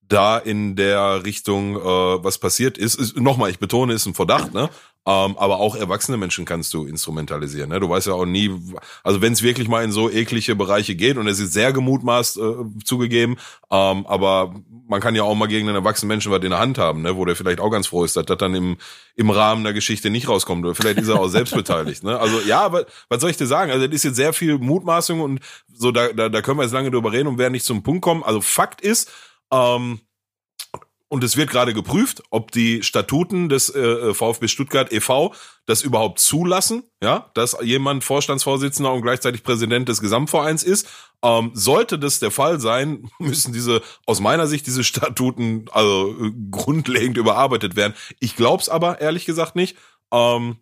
da 0.03 0.37
in 0.37 0.75
der 0.75 1.25
Richtung 1.25 1.77
äh, 1.77 2.25
was 2.25 2.39
passiert 2.39 2.77
ist. 2.77 2.97
ist 2.97 3.17
Nochmal, 3.17 3.51
ich 3.51 3.61
betone, 3.61 3.95
ist 3.95 4.07
ein 4.07 4.15
Verdacht, 4.15 4.53
ne? 4.53 4.69
Ähm, 5.07 5.37
aber 5.37 5.59
auch 5.59 5.77
erwachsene 5.77 6.17
Menschen 6.17 6.47
kannst 6.47 6.73
du 6.73 6.87
instrumentalisieren. 6.87 7.69
Ne? 7.69 7.79
Du 7.79 7.91
weißt 7.91 8.07
ja 8.07 8.15
auch 8.15 8.25
nie, 8.25 8.51
also 9.03 9.21
wenn 9.21 9.35
es 9.35 9.43
wirklich 9.43 9.69
mal 9.69 9.85
in 9.85 9.93
so 9.93 10.11
eklige 10.11 10.57
Bereiche 10.57 10.95
geht 10.95 11.19
und 11.19 11.27
es 11.27 11.41
ist 11.41 11.53
sehr 11.53 11.75
gemutmaßt 11.75 12.39
äh, 12.39 12.55
zugegeben, 12.85 13.37
ähm, 13.71 14.07
aber 14.07 14.55
man 14.89 15.03
kann 15.03 15.15
ja 15.15 15.23
auch 15.23 15.35
mal 15.35 15.47
gegen 15.47 15.69
einen 15.69 15.77
erwachsenen 15.77 16.09
Menschen 16.09 16.33
was 16.33 16.43
in 16.43 16.51
der 16.51 16.59
Hand 16.59 16.79
haben, 16.79 17.03
ne? 17.03 17.17
wo 17.17 17.25
der 17.27 17.37
vielleicht 17.37 17.61
auch 17.61 17.71
ganz 17.71 17.87
froh 17.87 18.05
ist, 18.05 18.17
dass 18.17 18.25
das 18.25 18.39
dann 18.39 18.55
im, 18.55 18.79
im 19.15 19.29
Rahmen 19.29 19.63
der 19.63 19.75
Geschichte 19.75 20.09
nicht 20.09 20.27
rauskommt. 20.27 20.65
Oder 20.65 20.75
vielleicht 20.75 20.99
ist 20.99 21.09
er 21.09 21.21
auch 21.21 21.29
selbst 21.29 21.55
beteiligt. 21.55 22.03
Ne? 22.03 22.19
Also 22.19 22.41
ja, 22.41 22.63
aber 22.63 22.87
was 23.11 23.21
soll 23.21 23.31
ich 23.31 23.37
dir 23.37 23.47
sagen? 23.47 23.73
Also 23.73 23.87
das 23.87 23.97
ist 23.97 24.05
jetzt 24.05 24.17
sehr 24.17 24.33
viel 24.33 24.59
Mutmaßung 24.59 25.21
und 25.21 25.41
so, 25.71 25.91
da, 25.91 26.15
da, 26.15 26.31
da 26.31 26.41
können 26.41 26.59
wir 26.59 26.65
jetzt 26.65 26.73
lange 26.73 26.91
drüber 26.91 27.13
reden 27.13 27.29
und 27.29 27.37
werden 27.37 27.53
nicht 27.53 27.67
zum 27.67 27.83
Punkt 27.83 28.01
kommen. 28.01 28.23
Also 28.23 28.41
Fakt 28.41 28.81
ist, 28.81 29.11
ähm, 29.51 30.01
und 31.15 31.23
es 31.23 31.37
wird 31.37 31.49
gerade 31.49 31.75
geprüft, 31.75 32.25
ob 32.31 32.51
die 32.51 32.83
Statuten 32.83 33.49
des 33.49 33.73
äh, 33.73 34.13
VfB 34.13 34.49
Stuttgart 34.49 34.93
e.V. 34.93 35.33
das 35.65 35.83
überhaupt 35.83 36.19
zulassen, 36.19 36.83
ja, 37.01 37.31
dass 37.35 37.57
jemand 37.63 38.03
Vorstandsvorsitzender 38.03 38.93
und 38.93 39.03
gleichzeitig 39.03 39.45
Präsident 39.45 39.89
des 39.89 40.01
Gesamtvereins 40.01 40.65
ist. 40.65 40.89
Ähm, 41.23 41.53
sollte 41.55 42.01
das 42.01 42.19
der 42.19 42.33
Fall 42.33 42.59
sein, 42.59 43.09
müssen 43.21 43.53
diese, 43.53 43.81
aus 44.07 44.19
meiner 44.19 44.49
Sicht, 44.49 44.67
diese 44.67 44.83
Statuten 44.83 45.67
also 45.71 46.17
äh, 46.21 46.33
grundlegend 46.51 47.17
überarbeitet 47.17 47.77
werden. 47.77 47.95
Ich 48.19 48.35
glaub's 48.35 48.69
aber 48.69 49.01
ehrlich 49.01 49.25
gesagt 49.25 49.55
nicht. 49.55 49.77
Ähm, 50.11 50.57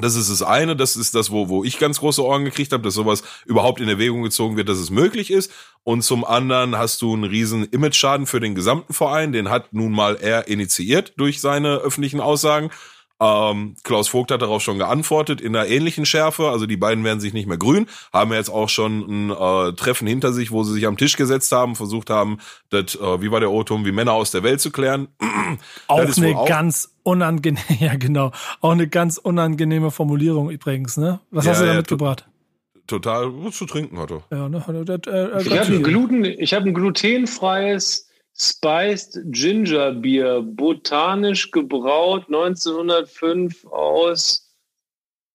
das 0.00 0.14
ist 0.14 0.30
das 0.30 0.42
eine, 0.42 0.76
das 0.76 0.96
ist 0.96 1.14
das, 1.14 1.30
wo, 1.30 1.48
wo 1.48 1.64
ich 1.64 1.78
ganz 1.78 2.00
große 2.00 2.24
Ohren 2.24 2.44
gekriegt 2.44 2.72
habe, 2.72 2.82
dass 2.82 2.94
sowas 2.94 3.22
überhaupt 3.46 3.80
in 3.80 3.88
Erwägung 3.88 4.22
gezogen 4.22 4.56
wird, 4.56 4.68
dass 4.68 4.78
es 4.78 4.90
möglich 4.90 5.30
ist. 5.30 5.52
Und 5.84 6.02
zum 6.02 6.24
anderen 6.24 6.76
hast 6.76 7.00
du 7.02 7.14
einen 7.14 7.24
riesen 7.24 7.64
Image-Schaden 7.64 8.26
für 8.26 8.40
den 8.40 8.54
gesamten 8.54 8.92
Verein, 8.92 9.32
den 9.32 9.48
hat 9.50 9.72
nun 9.72 9.92
mal 9.92 10.16
er 10.16 10.48
initiiert 10.48 11.12
durch 11.16 11.40
seine 11.40 11.76
öffentlichen 11.76 12.20
Aussagen. 12.20 12.70
Ähm, 13.20 13.74
Klaus 13.82 14.08
Vogt 14.08 14.30
hat 14.30 14.42
darauf 14.42 14.62
schon 14.62 14.78
geantwortet 14.78 15.40
in 15.40 15.56
einer 15.56 15.68
ähnlichen 15.68 16.06
Schärfe. 16.06 16.48
Also 16.50 16.66
die 16.66 16.76
beiden 16.76 17.02
werden 17.04 17.20
sich 17.20 17.32
nicht 17.32 17.48
mehr 17.48 17.58
grün, 17.58 17.86
haben 18.12 18.32
jetzt 18.32 18.50
auch 18.50 18.68
schon 18.68 19.00
ein 19.00 19.30
äh, 19.30 19.72
Treffen 19.74 20.06
hinter 20.06 20.32
sich, 20.32 20.50
wo 20.50 20.62
sie 20.62 20.72
sich 20.72 20.86
am 20.86 20.96
Tisch 20.96 21.16
gesetzt 21.16 21.50
haben, 21.52 21.74
versucht 21.74 22.10
haben, 22.10 22.38
das, 22.70 22.94
äh, 22.94 23.22
wie 23.22 23.30
war 23.30 23.40
der 23.40 23.50
O-Ton, 23.50 23.84
wie 23.84 23.92
Männer 23.92 24.12
aus 24.12 24.30
der 24.30 24.42
Welt 24.42 24.60
zu 24.60 24.70
klären. 24.70 25.08
auch 25.88 25.98
eine 25.98 26.36
auch 26.36 26.48
ganz 26.48 26.94
unangenehme, 27.02 27.64
ja 27.80 27.96
genau, 27.96 28.30
auch 28.60 28.72
eine 28.72 28.88
ganz 28.88 29.18
unangenehme 29.18 29.90
Formulierung 29.90 30.50
übrigens. 30.50 30.96
Ne? 30.96 31.20
Was 31.30 31.44
ja, 31.44 31.52
hast 31.52 31.60
du 31.60 31.66
da 31.66 31.72
ja, 31.72 31.78
mitgebracht? 31.78 32.26
total 32.88 33.30
was 33.44 33.56
zu 33.56 33.66
trinken 33.66 33.98
hatte. 33.98 34.22
Ja, 34.30 34.48
ne, 34.48 34.66
hat 34.66 35.06
er, 35.06 35.36
äh, 35.36 35.42
ich 35.42 35.58
habe 35.58 35.72
ein, 35.74 35.82
Gluten, 35.82 36.24
ich 36.24 36.54
hab 36.54 36.64
ein 36.64 36.74
glutenfreies 36.74 38.07
Spiced 38.40 39.18
Ginger 39.32 39.92
Bier, 39.92 40.42
botanisch 40.42 41.50
gebraut, 41.50 42.24
1905 42.28 43.66
aus, 43.66 44.54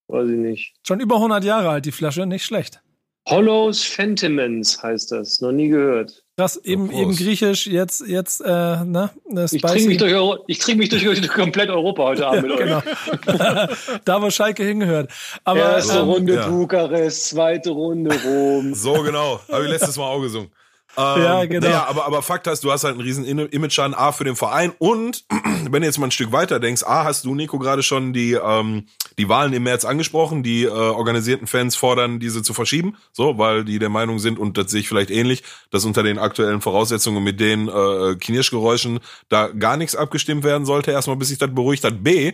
weiß 0.07 0.29
ich 0.29 0.37
nicht. 0.37 0.73
Schon 0.87 1.01
über 1.01 1.15
100 1.15 1.43
Jahre 1.43 1.69
alt, 1.69 1.85
die 1.85 1.91
Flasche, 1.91 2.25
nicht 2.25 2.45
schlecht. 2.45 2.81
Hollows 3.27 3.83
Fentimans 3.83 4.81
heißt 4.83 5.11
das, 5.11 5.39
noch 5.39 5.51
nie 5.51 5.69
gehört. 5.69 6.23
Krass, 6.37 6.57
eben, 6.57 6.87
Prost. 6.87 6.99
eben 7.01 7.15
griechisch, 7.15 7.67
jetzt, 7.67 8.05
jetzt, 8.07 8.41
äh, 8.41 8.47
ne, 8.49 9.11
ne 9.29 9.45
Ich 9.51 9.61
trinke 9.61 9.87
mich, 9.87 9.97
durch, 9.97 10.13
Euro- 10.13 10.43
ich 10.47 10.59
trink 10.59 10.79
mich 10.79 10.89
durch, 10.89 11.03
durch 11.03 11.27
komplett 11.29 11.69
Europa 11.69 12.03
heute 12.03 12.27
Abend 12.27 12.43
mit 12.43 12.51
euch. 12.51 12.59
Genau. 12.59 12.81
da, 14.05 14.21
wo 14.21 14.29
Schalke 14.29 14.63
hingehört. 14.63 15.11
Aber 15.43 15.59
Erste 15.59 15.99
ähm, 15.99 16.05
Runde 16.05 16.35
ja. 16.35 16.47
Bukarest, 16.47 17.29
zweite 17.29 17.69
Runde 17.69 18.13
Rom. 18.25 18.73
So 18.73 18.93
genau, 19.03 19.39
habe 19.49 19.65
ich 19.65 19.69
letztes 19.69 19.97
Mal 19.97 20.05
auch 20.05 20.21
gesungen. 20.21 20.49
Ähm, 20.97 21.23
Ja, 21.23 21.45
genau. 21.45 21.67
Naja, 21.67 21.85
aber, 21.87 22.05
aber 22.05 22.21
Fakt 22.21 22.47
hast, 22.47 22.63
du 22.63 22.71
hast 22.71 22.83
halt 22.83 22.93
einen 22.93 23.01
riesen 23.01 23.25
In- 23.25 23.39
Image-Schaden, 23.39 23.93
A, 23.95 24.11
für 24.11 24.23
den 24.23 24.35
Verein 24.35 24.73
und, 24.77 25.23
wenn 25.69 25.81
du 25.81 25.87
jetzt 25.87 25.97
mal 25.97 26.07
ein 26.07 26.11
Stück 26.11 26.31
weiter 26.31 26.59
denkst, 26.59 26.83
A, 26.83 27.03
hast 27.03 27.25
du, 27.25 27.33
Nico, 27.35 27.57
gerade 27.59 27.83
schon 27.83 28.13
die, 28.13 28.33
ähm, 28.33 28.85
die 29.17 29.29
Wahlen 29.29 29.53
im 29.53 29.63
März 29.63 29.85
angesprochen, 29.85 30.43
die 30.43 30.63
äh, 30.63 30.69
organisierten 30.69 31.47
Fans 31.47 31.75
fordern, 31.75 32.19
diese 32.19 32.43
zu 32.43 32.53
verschieben, 32.53 32.95
so, 33.11 33.37
weil 33.37 33.63
die 33.65 33.79
der 33.79 33.89
Meinung 33.89 34.19
sind, 34.19 34.39
und 34.39 34.57
das 34.57 34.71
sehe 34.71 34.81
ich 34.81 34.87
vielleicht 34.87 35.11
ähnlich, 35.11 35.43
dass 35.71 35.85
unter 35.85 36.03
den 36.03 36.19
aktuellen 36.19 36.61
Voraussetzungen 36.61 37.23
mit 37.23 37.39
den 37.39 37.67
äh, 37.67 38.15
Knirschgeräuschen 38.19 38.99
da 39.29 39.47
gar 39.47 39.77
nichts 39.77 39.95
abgestimmt 39.95 40.43
werden 40.43 40.65
sollte, 40.65 40.91
erstmal 40.91 41.15
bis 41.17 41.29
sich 41.29 41.37
das 41.37 41.53
beruhigt 41.53 41.83
hat. 41.83 42.03
B, 42.03 42.33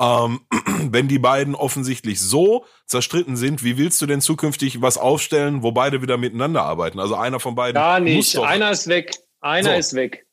ähm, 0.00 0.40
wenn 0.92 1.08
die 1.08 1.18
beiden 1.18 1.54
offensichtlich 1.54 2.20
so 2.20 2.64
zerstritten 2.86 3.36
sind, 3.36 3.62
wie 3.64 3.78
willst 3.78 4.00
du 4.02 4.06
denn 4.06 4.20
zukünftig 4.20 4.82
was 4.82 4.98
aufstellen, 4.98 5.62
wo 5.62 5.72
beide 5.72 6.02
wieder 6.02 6.16
miteinander 6.18 6.62
arbeiten? 6.62 7.00
Also 7.00 7.14
einer 7.14 7.40
von 7.40 7.54
beiden 7.54 7.74
Gar 7.74 8.00
muss 8.00 8.08
nicht. 8.08 8.36
doch. 8.36 8.44
Einer 8.44 8.70
ist 8.70 8.88
weg. 8.88 9.16
Einer 9.40 9.72
So. 9.72 9.78
ist 9.78 9.94
weg. 9.94 10.26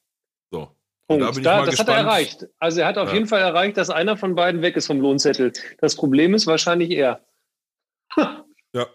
so. 0.51 0.69
Und 1.07 1.19
Punkt. 1.19 1.23
da 1.23 1.29
bin 1.31 1.37
ich 1.39 1.43
Da, 1.43 1.57
mal 1.57 1.65
das 1.65 1.79
hat 1.79 1.87
er 1.87 1.93
gespannt. 1.95 2.07
erreicht. 2.09 2.47
Also 2.59 2.81
er 2.81 2.87
hat 2.87 2.97
auf 2.97 3.09
Ja. 3.09 3.13
jeden 3.15 3.27
Fall 3.27 3.41
erreicht, 3.41 3.77
dass 3.77 3.89
einer 3.89 4.15
von 4.17 4.35
beiden 4.35 4.61
weg 4.61 4.75
ist 4.77 4.87
vom 4.87 4.99
Lohnzettel. 5.01 5.51
Das 5.79 5.95
Problem 5.95 6.33
ist 6.33 6.47
wahrscheinlich 6.47 6.91
er. 6.91 7.21
Ja. 8.73 8.87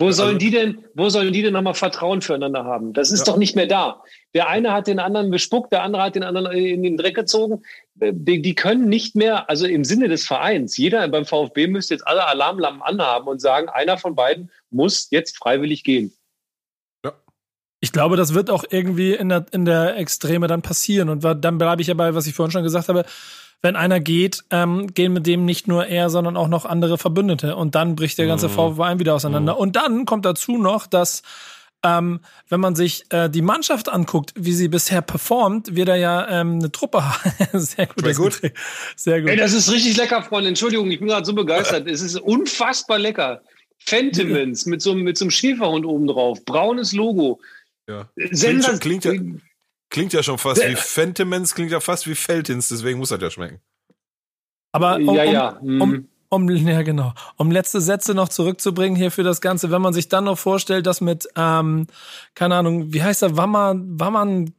Wo 0.00 0.10
sollen 0.10 0.34
Also- 0.34 0.38
die 0.38 0.50
denn, 0.50 0.84
wo 0.94 1.08
sollen 1.08 1.32
die 1.32 1.42
denn 1.42 1.52
nochmal 1.52 1.74
Vertrauen 1.74 2.20
füreinander 2.20 2.64
haben? 2.64 2.92
Das 2.94 3.12
ist 3.12 3.26
Ja. 3.26 3.32
doch 3.32 3.38
nicht 3.38 3.54
mehr 3.54 3.66
da. 3.68 4.02
Der 4.34 4.48
eine 4.48 4.72
hat 4.72 4.88
den 4.88 4.98
anderen 4.98 5.30
bespuckt, 5.30 5.72
der 5.72 5.82
andere 5.84 6.02
hat 6.02 6.16
den 6.16 6.24
anderen 6.24 6.50
in 6.56 6.82
den 6.82 6.96
Dreck 6.96 7.14
gezogen. 7.14 7.62
Äh, 8.00 8.12
Die, 8.12 8.42
die 8.42 8.54
können 8.56 8.88
nicht 8.88 9.14
mehr, 9.14 9.48
also 9.48 9.66
im 9.66 9.84
Sinne 9.84 10.08
des 10.08 10.26
Vereins, 10.26 10.76
jeder 10.76 11.06
beim 11.08 11.24
VfB 11.26 11.68
müsste 11.68 11.94
jetzt 11.94 12.06
alle 12.06 12.26
Alarmlampen 12.26 12.82
anhaben 12.82 13.28
und 13.28 13.40
sagen, 13.40 13.68
einer 13.68 13.96
von 13.96 14.16
beiden 14.16 14.50
muss 14.70 15.08
jetzt 15.10 15.36
freiwillig 15.38 15.84
gehen. 15.84 16.12
Ich 17.84 17.92
glaube, 17.92 18.16
das 18.16 18.32
wird 18.32 18.48
auch 18.48 18.64
irgendwie 18.70 19.12
in 19.12 19.28
der, 19.28 19.44
in 19.52 19.66
der 19.66 19.98
Extreme 19.98 20.46
dann 20.46 20.62
passieren. 20.62 21.10
Und 21.10 21.22
dann 21.22 21.58
bleibe 21.58 21.82
ich 21.82 21.88
ja 21.88 21.92
bei, 21.94 22.14
was 22.14 22.26
ich 22.26 22.34
vorhin 22.34 22.50
schon 22.50 22.62
gesagt 22.62 22.88
habe, 22.88 23.04
wenn 23.60 23.76
einer 23.76 24.00
geht, 24.00 24.42
ähm, 24.50 24.86
gehen 24.94 25.12
mit 25.12 25.26
dem 25.26 25.44
nicht 25.44 25.68
nur 25.68 25.86
er, 25.86 26.08
sondern 26.08 26.38
auch 26.38 26.48
noch 26.48 26.64
andere 26.64 26.96
Verbündete. 26.96 27.56
Und 27.56 27.74
dann 27.74 27.94
bricht 27.94 28.16
der 28.16 28.26
ganze 28.26 28.48
Mhm. 28.48 28.52
VfB 28.52 28.98
wieder 29.00 29.14
auseinander. 29.14 29.58
Und 29.58 29.76
dann 29.76 30.06
kommt 30.06 30.24
dazu 30.24 30.56
noch, 30.56 30.86
dass 30.86 31.20
ähm, 31.82 32.20
wenn 32.48 32.60
man 32.60 32.74
sich 32.74 33.04
äh, 33.10 33.28
die 33.28 33.42
Mannschaft 33.42 33.90
anguckt, 33.90 34.32
wie 34.34 34.54
sie 34.54 34.68
bisher 34.68 35.02
performt, 35.02 35.76
wir 35.76 35.84
da 35.84 35.94
ja 35.94 36.26
ähm, 36.40 36.54
eine 36.54 36.72
Truppe 36.72 37.04
haben. 37.06 37.30
Sehr 37.60 37.84
gut. 37.86 38.00
Sehr 38.00 38.08
das 38.08 38.16
gut. 38.16 38.40
Sehr 38.96 39.20
gut. 39.20 39.28
Ey, 39.30 39.36
das 39.36 39.52
ist 39.52 39.70
richtig 39.70 39.98
lecker, 39.98 40.22
Freunde. 40.22 40.48
Entschuldigung, 40.48 40.90
ich 40.90 41.00
bin 41.00 41.08
gerade 41.08 41.26
so 41.26 41.34
begeistert. 41.34 41.86
Es 41.86 42.00
ist 42.00 42.16
unfassbar 42.18 42.98
lecker. 42.98 43.42
Fentimans 43.78 44.64
mit 44.72 44.80
so, 44.80 44.92
einem- 44.92 45.02
mit 45.02 45.18
so 45.18 45.24
einem 45.26 45.30
Schäferhund 45.30 45.84
oben 45.84 46.06
drauf. 46.06 46.42
Braunes 46.46 46.92
Logo. 46.94 47.40
Ja. 47.88 48.08
Sensation. 48.30 48.78
klingt 48.80 49.04
ja- 49.04 49.12
Klingt 49.90 50.12
ja 50.12 50.22
schon 50.24 50.38
fast 50.38 50.66
wie 50.66 50.74
Fentimans, 50.74 51.54
klingt 51.54 51.70
ja 51.70 51.78
fast 51.78 52.08
wie 52.08 52.16
Feltins, 52.16 52.68
deswegen 52.68 52.98
muss 52.98 53.10
das 53.10 53.20
ja 53.20 53.30
schmecken. 53.30 53.60
Aber 54.72 54.96
um, 54.96 55.14
ja, 55.14 55.22
um, 55.24 55.32
ja. 55.32 55.60
hm. 55.60 55.80
um, 55.82 56.08
um, 56.30 56.48
ja, 56.50 56.82
genau. 56.82 57.12
Um 57.36 57.52
letzte 57.52 57.80
Sätze 57.80 58.12
noch 58.12 58.28
zurückzubringen 58.28 58.96
hier 58.96 59.12
für 59.12 59.22
das 59.22 59.40
Ganze, 59.40 59.70
wenn 59.70 59.82
man 59.82 59.92
sich 59.94 60.08
dann 60.08 60.24
noch 60.24 60.38
vorstellt, 60.38 60.86
dass 60.86 61.00
mit, 61.00 61.28
ähm, 61.36 61.86
keine 62.34 62.56
Ahnung, 62.56 62.92
wie 62.92 63.04
heißt 63.04 63.22
er, 63.22 63.36
Wamman, 63.36 64.00
Wamman 64.00 64.52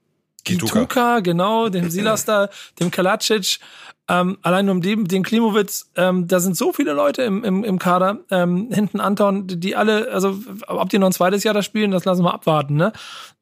Gituka. 0.46 0.80
Gituka, 0.80 1.20
genau, 1.20 1.70
dem 1.70 1.90
Silas 1.90 2.26
da, 2.26 2.50
dem 2.80 2.92
Kalacic, 2.92 3.60
ähm, 4.08 4.38
allein 4.44 4.70
um 4.70 4.82
den, 4.82 5.06
den 5.06 5.24
Klimowitz, 5.24 5.90
ähm, 5.96 6.28
da 6.28 6.40
sind 6.40 6.56
so 6.56 6.72
viele 6.72 6.94
Leute 6.94 7.24
im, 7.24 7.44
im, 7.44 7.64
im 7.64 7.80
Kader, 7.80 8.20
ähm, 8.30 8.70
hinten 8.72 9.00
Anton, 9.00 9.48
die 9.48 9.76
alle, 9.76 10.12
also 10.12 10.38
ob 10.68 10.90
die 10.90 11.00
noch 11.00 11.08
ein 11.08 11.14
zweites 11.14 11.44
Jahr 11.44 11.56
da 11.56 11.64
spielen, 11.64 11.92
das 11.92 12.06
lassen 12.06 12.24
wir 12.24 12.34
abwarten, 12.34 12.76
ne? 12.76 12.94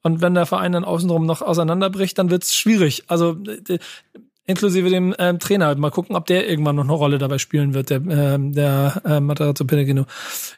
Und 0.01 0.21
wenn 0.21 0.33
der 0.33 0.45
Verein 0.45 0.71
dann 0.71 0.85
außenrum 0.85 1.25
noch 1.25 1.41
auseinanderbricht, 1.41 2.17
dann 2.17 2.29
wird's 2.29 2.55
schwierig. 2.55 3.03
Also 3.07 3.37
inklusive 4.45 4.89
dem 4.89 5.15
ähm, 5.19 5.39
Trainer. 5.39 5.73
Mal 5.75 5.91
gucken, 5.91 6.15
ob 6.15 6.25
der 6.25 6.49
irgendwann 6.49 6.75
noch 6.75 6.83
eine 6.83 6.93
Rolle 6.93 7.17
dabei 7.17 7.37
spielen 7.37 7.73
wird, 7.73 7.89
der, 7.89 7.97
ähm, 7.97 8.53
der 8.53 9.01
äh, 9.05 9.19
Matarazzo 9.19 9.65
Pellegrino. 9.65 10.05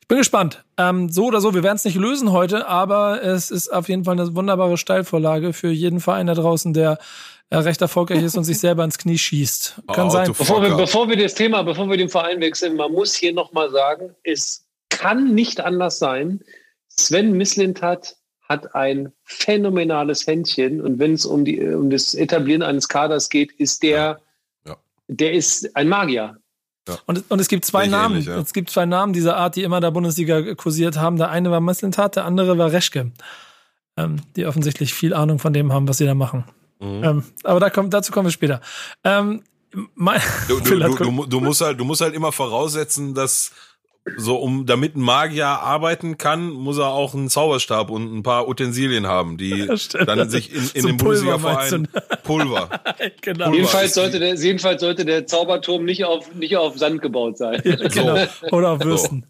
Ich 0.02 0.08
bin 0.08 0.18
gespannt. 0.18 0.64
Ähm, 0.78 1.10
so 1.10 1.26
oder 1.26 1.42
so, 1.42 1.54
wir 1.54 1.64
werden 1.64 1.76
es 1.76 1.86
nicht 1.86 1.96
lösen 1.96 2.32
heute, 2.32 2.68
aber 2.68 3.22
es 3.24 3.52
ist 3.52 3.70
auf 3.72 3.88
jeden 3.90 4.04
Fall 4.06 4.20
eine 4.20 4.36
wunderbare 4.36 4.78
Steilvorlage 4.78 5.54
für 5.54 5.70
jeden 5.70 6.00
Verein 6.00 6.28
da 6.28 6.34
draußen, 6.34 6.74
der 6.74 6.98
äh, 7.50 7.58
recht 7.58 7.82
erfolgreich 7.82 8.24
ist 8.24 8.38
und 8.38 8.44
sich 8.44 8.60
selber 8.60 8.84
ins 8.84 8.98
Knie 8.98 9.18
schießt. 9.18 9.82
Kann 9.94 10.08
Oh, 10.08 10.10
sein. 10.10 10.34
Bevor 10.36 10.62
wir, 10.64 10.76
bevor 10.76 11.08
wir 11.10 11.18
das 11.18 11.36
Thema, 11.36 11.62
bevor 11.64 11.90
wir 11.90 11.98
den 11.98 12.10
Verein 12.10 12.42
wechseln, 12.42 12.76
man 12.76 12.92
muss 12.92 13.14
hier 13.14 13.34
nochmal 13.34 13.70
sagen, 13.70 14.16
es 14.24 14.66
kann 14.90 15.36
nicht 15.36 15.62
anders 15.62 16.00
sein. 16.00 16.40
Sven 16.88 17.34
Mislintat 17.34 18.16
hat 18.48 18.76
ein 18.76 19.12
phänomenales 19.24 20.28
Händchen 20.28 20.82
und 20.82 21.00
wenn 21.00 21.14
es 21.14 21.26
um, 21.26 21.46
die, 21.46 21.60
um 21.62 21.90
das 21.90 22.14
Etablieren 22.14 22.62
eines 22.62 22.88
Kaders 22.88 23.30
geht, 23.30 23.52
ist 23.54 23.84
der, 23.84 24.20
Ja. 24.66 24.78
der 25.08 25.34
ist 25.34 25.76
ein 25.76 25.90
Magier. 25.90 26.38
Und, 27.08 27.24
und 27.30 27.42
es 27.42 27.48
gibt 27.48 27.66
zwei 27.66 27.88
Namen. 27.88 28.16
ähnlich, 28.16 28.28
ja. 28.28 28.38
Es 28.40 28.54
gibt 28.54 28.70
zwei 28.70 28.86
Namen 28.86 29.12
dieser 29.14 29.38
Art, 29.38 29.56
die 29.56 29.64
immer 29.64 29.82
der 29.82 29.90
Bundesliga 29.90 30.54
kursiert 30.54 30.98
haben. 30.98 31.18
Der 31.18 31.30
eine 31.32 31.50
war 31.50 31.60
Mislintat, 31.60 32.16
der 32.16 32.26
andere 32.26 32.60
war 32.60 32.72
Reschke. 32.72 33.12
Ähm, 33.98 34.22
die 34.36 34.46
offensichtlich 34.46 34.94
viel 34.94 35.14
Ahnung 35.14 35.40
von 35.40 35.54
dem 35.54 35.74
haben, 35.74 35.88
was 35.88 35.98
sie 35.98 36.06
da 36.06 36.14
machen. 36.14 36.44
Mhm. 36.80 37.04
Ähm, 37.04 37.24
aber 37.44 37.60
da 37.60 37.70
kommt, 37.72 37.94
dazu 37.94 38.12
kommen 38.12 38.28
wir 38.28 38.32
später. 38.32 38.62
Ähm, 39.04 39.42
mein, 39.96 40.22
Du, 40.48 40.60
du, 40.60 40.78
du, 40.98 41.26
du, 41.26 41.40
musst 41.40 41.62
halt, 41.62 41.80
du 41.80 41.86
musst 41.86 42.02
halt 42.02 42.14
immer 42.14 42.32
voraussetzen, 42.32 43.16
dass 43.16 43.52
so 44.18 44.38
um 44.38 44.66
damit 44.66 44.96
ein 44.96 45.02
Magier 45.02 45.48
arbeiten 45.48 46.18
kann, 46.18 46.50
muss 46.50 46.78
er 46.78 46.90
auch 46.90 47.14
einen 47.16 47.30
Zauberstab 47.30 47.90
und 47.90 48.16
ein 48.16 48.24
paar 48.24 48.48
Utensilien 48.48 49.08
haben, 49.08 49.38
die 49.38 49.66
Ja, 49.68 50.06
dann 50.06 50.30
sich 50.30 50.54
in, 50.54 50.62
in 50.74 50.82
So 50.82 50.88
dem 50.88 50.98
Bundesliga-Verein 50.98 51.88
Pulver. 52.24 52.70
genau. 53.22 53.46
Pulver 53.46 53.56
Jedenfalls 53.56 53.94
sollte, 53.96 54.20
der, 54.20 54.36
jedenfalls 54.36 54.82
sollte 54.82 55.06
der 55.06 55.26
Zauberturm 55.26 55.86
nicht 55.86 56.06
auf, 56.06 56.34
nicht 56.36 56.56
auf 56.56 56.78
Sand 56.78 57.02
gebaut 57.02 57.38
sein. 57.38 57.62
genau. 57.64 58.18
Oder 58.52 58.72
auf 58.72 58.84
Würsten. 58.84 59.26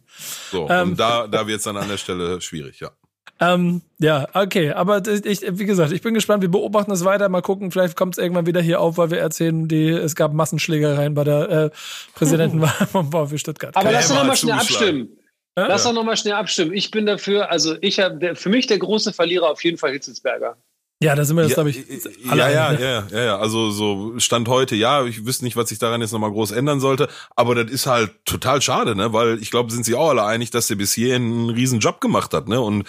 So, 0.51 0.67
Ähm. 0.69 0.91
und 0.91 0.99
da, 0.99 1.27
da 1.27 1.47
wird's 1.47 1.63
dann 1.63 1.77
an 1.77 1.87
der 1.87 1.97
Stelle 1.97 2.41
schwierig, 2.41 2.79
ja. 2.79 2.91
Ähm, 3.39 3.81
ja, 3.99 4.27
okay. 4.33 4.71
Aber 4.71 5.01
das- 5.01 5.21
ich, 5.25 5.41
wie 5.59 5.65
gesagt, 5.65 5.91
ich 5.91 6.01
bin 6.01 6.13
gespannt. 6.13 6.41
Wir 6.41 6.49
beobachten 6.49 6.91
es 6.91 7.03
weiter. 7.03 7.27
Mal 7.29 7.41
gucken, 7.41 7.71
vielleicht 7.71 7.95
kommt 7.97 8.15
es 8.17 8.23
irgendwann 8.23 8.45
wieder 8.45 8.61
hier 8.61 8.79
auf, 8.79 8.97
weil 8.97 9.11
wir 9.11 9.19
erzählen, 9.19 9.67
die, 9.67 9.89
es 9.89 10.15
gab 10.15 10.33
Massenschlägereien 10.33 11.13
bei 11.13 11.23
der 11.25 11.49
äh, 11.49 11.69
Präsidentenwahl 12.13 12.69
vom 12.91 13.11
VfB 13.11 13.37
Stuttgart. 13.37 13.75
Aber 13.75 13.91
lass 13.91 14.07
doch 14.07 14.15
noch 14.15 14.23
mal 14.23 14.31
hat 14.31 14.37
schnell 14.39 14.53
abstimmen. 14.53 15.09
Lass 15.57 15.83
doch 15.83 15.93
noch 15.93 16.03
mal 16.03 16.17
schnell 16.17 16.33
abstimmen. 16.33 16.73
Ich 16.73 16.91
bin 16.91 17.05
dafür, 17.05 17.49
also 17.49 17.75
ich 17.81 17.99
habe, 17.99 18.35
für 18.35 18.49
mich 18.49 18.67
der 18.67 18.77
große 18.79 19.13
Verlierer 19.13 19.49
auf 19.49 19.63
jeden 19.63 19.77
Fall 19.77 19.91
Hitzelsberger. 19.93 20.57
ja, 21.01 21.15
da 21.15 21.23
sind 21.23 21.37
wir 21.37 21.43
jetzt, 21.43 21.51
Ja, 21.51 21.63
glaube 21.63 21.69
ich, 21.69 21.77
ja, 22.25 22.31
alle 22.31 22.53
ja, 22.53 22.71
ne? 22.73 22.81
ja, 22.81 23.07
ja, 23.09 23.23
ja, 23.23 23.37
also 23.37 23.69
so 23.71 24.19
Stand 24.19 24.49
heute, 24.49 24.75
ja, 24.75 25.05
ich 25.05 25.25
wüsste 25.25 25.45
nicht, 25.45 25.55
was 25.55 25.69
sich 25.69 25.79
daran 25.79 26.01
jetzt 26.01 26.11
nochmal 26.11 26.31
groß 26.31 26.51
ändern 26.51 26.81
sollte, 26.81 27.07
aber 27.37 27.55
das 27.55 27.71
ist 27.71 27.85
halt 27.85 28.11
total 28.25 28.61
schade, 28.61 28.95
ne, 28.97 29.13
weil 29.13 29.41
ich 29.41 29.49
glaube, 29.49 29.71
sind 29.71 29.85
sie 29.85 29.95
auch 29.95 30.09
alle 30.09 30.23
einig, 30.25 30.51
dass 30.51 30.67
der 30.67 30.75
bis 30.75 30.93
hierhin 30.93 31.23
einen 31.23 31.49
riesen 31.51 31.79
Job 31.79 32.01
gemacht 32.01 32.33
hat, 32.33 32.49
ne, 32.49 32.59
und 32.59 32.85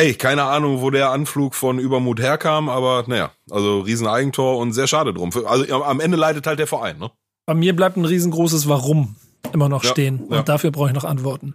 ey, 0.00 0.14
keine 0.14 0.44
Ahnung, 0.44 0.80
wo 0.80 0.90
der 0.90 1.10
Anflug 1.10 1.54
von 1.54 1.78
Übermut 1.78 2.20
herkam, 2.20 2.68
aber 2.68 3.04
naja, 3.06 3.30
also 3.50 3.80
riesen 3.80 4.06
Eigentor 4.06 4.58
und 4.58 4.72
sehr 4.72 4.86
schade 4.86 5.12
drum. 5.12 5.30
Also 5.46 5.82
am 5.84 6.00
Ende 6.00 6.16
leidet 6.16 6.46
halt 6.46 6.58
der 6.58 6.66
Verein, 6.66 6.98
ne. 6.98 7.10
Bei 7.46 7.54
mir 7.54 7.74
bleibt 7.74 7.96
ein 7.96 8.04
riesengroßes 8.04 8.68
Warum 8.68 9.16
immer 9.52 9.68
noch 9.68 9.84
Ja, 9.84 9.90
stehen. 9.90 10.26
ja. 10.30 10.38
Und 10.40 10.48
dafür 10.48 10.70
brauche 10.70 10.88
ich 10.88 10.94
noch 10.94 11.04
Antworten. 11.04 11.54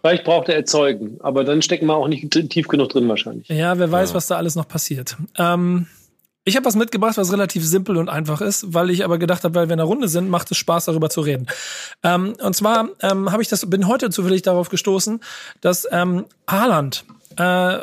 Vielleicht 0.00 0.24
braucht 0.24 0.48
er 0.48 0.56
erzeugen, 0.56 1.18
aber 1.20 1.44
dann 1.44 1.60
stecken 1.60 1.84
wir 1.86 1.96
auch 1.96 2.08
nicht 2.08 2.30
tief 2.48 2.66
genug 2.66 2.88
drin 2.88 3.06
wahrscheinlich. 3.10 3.46
Ja, 3.48 3.78
wer 3.78 3.92
weiß, 3.92 4.10
Ja. 4.10 4.14
was 4.14 4.26
da 4.26 4.36
alles 4.36 4.54
noch 4.54 4.66
passiert. 4.66 5.16
Ähm, 5.36 5.86
ich 6.46 6.56
habe 6.56 6.64
was 6.64 6.76
mitgebracht, 6.76 7.18
was 7.18 7.30
relativ 7.30 7.62
simpel 7.66 7.98
und 7.98 8.08
einfach 8.08 8.40
ist, 8.40 8.72
weil 8.72 8.88
ich 8.88 9.04
aber 9.04 9.18
gedacht 9.18 9.44
habe, 9.44 9.54
weil 9.54 9.68
wir 9.68 9.74
in 9.74 9.78
der 9.78 9.86
Runde 9.86 10.08
sind, 10.08 10.30
macht 10.30 10.50
es 10.50 10.56
Spaß, 10.56 10.86
darüber 10.86 11.10
zu 11.10 11.20
reden. 11.20 11.46
Ähm, 12.02 12.34
und 12.42 12.56
zwar 12.56 12.88
ähm, 13.02 13.30
habe 13.32 13.42
ich 13.42 13.48
das, 13.48 13.68
bin 13.68 13.86
heute 13.86 14.08
zufällig 14.08 14.40
darauf 14.42 14.70
gestoßen, 14.70 15.20
dass 15.60 15.86
ähm, 15.90 16.24
Haaland 16.48 17.04
äh, 17.36 17.78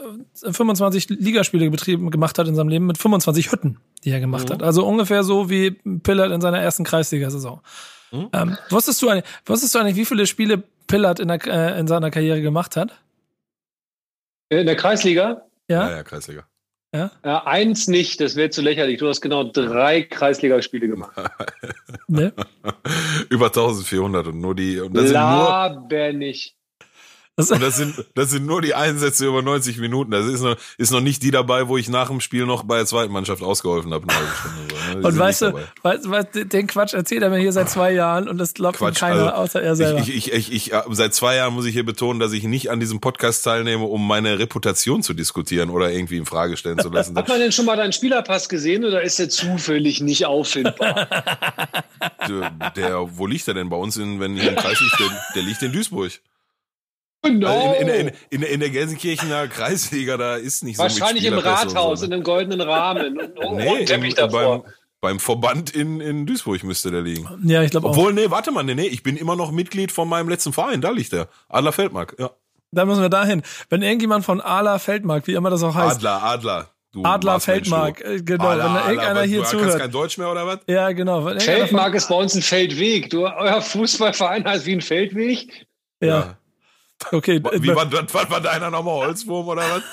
25 0.51 1.09
Ligaspiele 1.09 1.69
betrieben 1.69 2.11
gemacht 2.11 2.37
hat 2.39 2.47
in 2.47 2.55
seinem 2.55 2.69
Leben 2.69 2.85
mit 2.85 2.97
25 2.97 3.51
Hütten, 3.51 3.77
die 4.03 4.11
er 4.11 4.19
gemacht 4.19 4.49
hat. 4.51 4.63
Also 4.63 4.85
ungefähr 4.85 5.23
so 5.23 5.49
wie 5.49 5.71
Pillard 5.71 6.31
in 6.31 6.41
seiner 6.41 6.59
ersten 6.59 6.83
Kreisliga-Saison. 6.83 7.61
Ähm, 8.11 8.57
wusstest 8.69 9.01
du 9.01 9.09
eigentlich, 9.09 9.25
wusstest 9.45 9.73
du 9.73 9.79
eigentlich, 9.79 9.95
wie 9.95 10.05
viele 10.05 10.27
Spiele 10.27 10.61
Pillard 10.87 11.19
in, 11.19 11.29
der, 11.29 11.39
äh, 11.47 11.79
in 11.79 11.87
seiner 11.87 12.11
Karriere 12.11 12.41
gemacht 12.41 12.75
hat? 12.75 12.91
In 14.49 14.65
der 14.67 14.75
Kreisliga? 14.75 15.45
Ja, 15.67 15.89
Ja, 15.89 15.95
ja, 15.95 16.03
Kreisliga. 16.03 16.45
ja. 16.93 17.09
Ja, 17.25 17.43
eins 17.45 17.87
nicht, 17.87 18.21
das 18.21 18.35
wäre 18.35 18.51
zu 18.51 18.61
lächerlich. 18.61 18.99
Du 18.99 19.07
hast 19.07 19.21
genau 19.21 19.43
drei 19.45 20.03
Kreisligaspiele 20.03 20.87
gemacht. 20.87 21.15
Ne? 22.07 22.33
Über 23.29 23.47
1400 23.47 24.27
und 24.27 24.41
nur 24.41 24.53
die, 24.53 24.79
und 24.79 24.93
das 24.95 25.05
sind 25.05 25.13
nur, 25.13 25.21
Laber 25.21 26.13
nicht. 26.13 26.55
Das, 27.35 27.49
und 27.49 27.63
das 27.63 27.77
sind, 27.77 28.05
das 28.13 28.29
sind 28.29 28.45
nur 28.45 28.61
die 28.61 28.75
Einsätze 28.75 29.25
über 29.25 29.41
90 29.41 29.79
Minuten. 29.79 30.11
Das 30.11 30.27
ist 30.27 30.41
noch, 30.41 30.55
ist 30.77 30.91
noch 30.91 31.01
nicht 31.01 31.23
die 31.23 31.31
dabei, 31.31 31.67
wo 31.67 31.77
ich 31.77 31.89
nach 31.89 32.09
dem 32.09 32.21
Spiel 32.21 32.45
noch 32.45 32.63
bei 32.63 32.77
der 32.77 32.85
zweiten 32.85 33.11
Mannschaft 33.11 33.41
ausgeholfen 33.41 33.91
habe. 33.91 34.05
so, 34.11 34.99
ne? 34.99 35.07
Und 35.07 35.17
weißt 35.17 35.41
du, 35.41 35.53
weißt, 35.81 36.11
weißt, 36.11 36.53
den 36.53 36.67
Quatsch 36.67 36.93
erzählt 36.93 37.23
er 37.23 37.31
mir 37.31 37.39
hier 37.39 37.51
seit 37.51 37.71
zwei 37.71 37.91
Jahren 37.91 38.27
und 38.27 38.37
das 38.37 38.53
glaubt 38.53 38.75
ihm 38.75 38.85
Quatsch, 38.85 38.99
keiner 38.99 39.33
also, 39.33 39.57
außer 39.57 39.63
er 39.63 39.75
selber. 39.75 39.99
Ich, 40.01 40.09
ich, 40.09 40.31
ich, 40.31 40.51
ich, 40.51 40.71
ich, 40.71 40.73
seit 40.91 41.15
zwei 41.15 41.37
Jahren 41.37 41.55
muss 41.55 41.65
ich 41.65 41.73
hier 41.73 41.83
betonen, 41.85 42.19
dass 42.19 42.33
ich 42.33 42.43
nicht 42.43 42.69
an 42.69 42.79
diesem 42.79 43.01
Podcast 43.01 43.43
teilnehme, 43.43 43.85
um 43.85 44.05
meine 44.07 44.37
Reputation 44.37 45.01
zu 45.01 45.15
diskutieren 45.15 45.71
oder 45.71 45.91
irgendwie 45.91 46.17
in 46.17 46.27
Frage 46.27 46.55
stellen 46.55 46.77
zu 46.77 46.89
lassen. 46.89 47.15
Hat 47.17 47.27
man 47.27 47.39
denn 47.39 47.51
schon 47.51 47.65
mal 47.65 47.75
deinen 47.75 47.93
Spielerpass 47.93 48.47
gesehen 48.47 48.85
oder 48.85 49.01
ist 49.01 49.17
der 49.17 49.29
zufällig 49.29 50.01
nicht 50.01 50.27
auffindbar? 50.27 51.07
der, 52.29 52.51
der, 52.75 53.17
wo 53.17 53.25
liegt 53.25 53.47
er 53.47 53.55
denn 53.55 53.69
bei 53.69 53.77
uns, 53.77 53.97
in, 53.97 54.19
wenn 54.19 54.35
hier 54.35 54.49
im 54.49 54.55
Kreis 54.55 54.79
liegt? 54.79 54.99
Der, 54.99 55.07
der 55.33 55.41
liegt 55.41 55.63
in 55.63 55.71
Duisburg. 55.71 56.11
Genau. 57.23 57.47
Also 57.69 57.81
in, 57.81 57.87
in, 57.87 58.07
in, 58.07 58.13
in, 58.29 58.43
in 58.43 58.59
der 58.59 58.69
Gelsenkirchener 58.69 59.47
Kreisliga, 59.47 60.17
da 60.17 60.35
ist 60.35 60.63
nicht 60.63 60.77
so 60.77 60.83
mit 60.83 60.91
Wahrscheinlich 60.99 61.25
im 61.25 61.33
und 61.33 61.39
Rathaus, 61.45 61.99
so, 61.99 62.05
in 62.05 62.09
ne? 62.09 62.15
einem 62.17 62.23
goldenen 62.23 62.61
Rahmen 62.61 63.17
und, 63.17 63.39
und 63.39 63.55
Nee, 63.57 63.77
ein 63.79 63.85
Teppich 63.85 64.09
im, 64.09 64.15
davor. 64.15 64.63
beim, 64.63 64.73
beim 64.99 65.19
Verband 65.19 65.69
in, 65.73 66.01
in 66.01 66.25
Duisburg 66.25 66.63
müsste 66.63 66.91
der 66.91 67.01
liegen. 67.01 67.27
ja, 67.45 67.61
ich 67.63 67.71
glaube 67.71 67.87
auch. 67.87 67.91
Obwohl, 67.91 68.13
nee, 68.13 68.29
warte 68.29 68.51
mal, 68.51 68.63
nee, 68.63 68.75
nee, 68.75 68.87
ich 68.87 69.03
bin 69.03 69.15
immer 69.15 69.35
noch 69.35 69.51
Mitglied 69.51 69.91
von 69.91 70.07
meinem 70.09 70.27
letzten 70.29 70.51
Verein, 70.53 70.81
da 70.81 70.91
liegt 70.91 71.13
der. 71.13 71.27
Adler 71.49 71.71
Feldmark, 71.71 72.15
ja. 72.19 72.31
Da 72.71 72.85
müssen 72.85 73.01
wir 73.01 73.09
dahin. 73.09 73.43
Wenn 73.69 73.83
irgendjemand 73.83 74.25
von 74.25 74.41
Ala 74.41 74.79
Feldmark, 74.79 75.27
wie 75.27 75.33
immer 75.33 75.49
das 75.49 75.61
auch 75.63 75.75
heißt, 75.75 75.97
Adler, 75.97 76.23
Adler. 76.23 76.69
Du 76.91 77.03
Adler 77.03 77.39
Feldmark, 77.39 77.99
du. 77.99 78.05
äh, 78.15 78.21
genau, 78.21 78.45
Adler, 78.49 78.65
wenn 78.65 78.73
da 78.73 78.79
Adler, 78.81 78.89
irgendeiner 78.91 79.19
was, 79.21 79.27
hier 79.27 79.39
du 79.41 79.45
zuhört. 79.47 79.65
kannst 79.67 79.79
kein 79.79 79.91
Deutsch 79.91 80.17
mehr 80.17 80.31
oder 80.31 80.45
was? 80.45 80.59
Ja, 80.67 80.91
genau. 80.91 81.21
Feldmark 81.39 81.95
ist 81.95 82.09
bei 82.09 82.15
uns 82.15 82.35
ein 82.35 82.41
Feldweg. 82.41 83.09
Du, 83.09 83.25
euer 83.25 83.61
Fußballverein 83.61 84.45
heißt 84.45 84.65
wie 84.65 84.73
ein 84.73 84.81
Feldweg. 84.81 85.67
Von, 85.99 86.07
ja, 86.09 86.37
okay. 87.11 87.41
Wie 87.59 87.75
war 87.75 87.85
das? 87.85 88.05
Was 88.13 88.29
war 88.29 88.41
deiner 88.41 88.69
nochmal 88.69 89.05
Holzwurm 89.07 89.47
oder 89.47 89.61
was? 89.61 89.83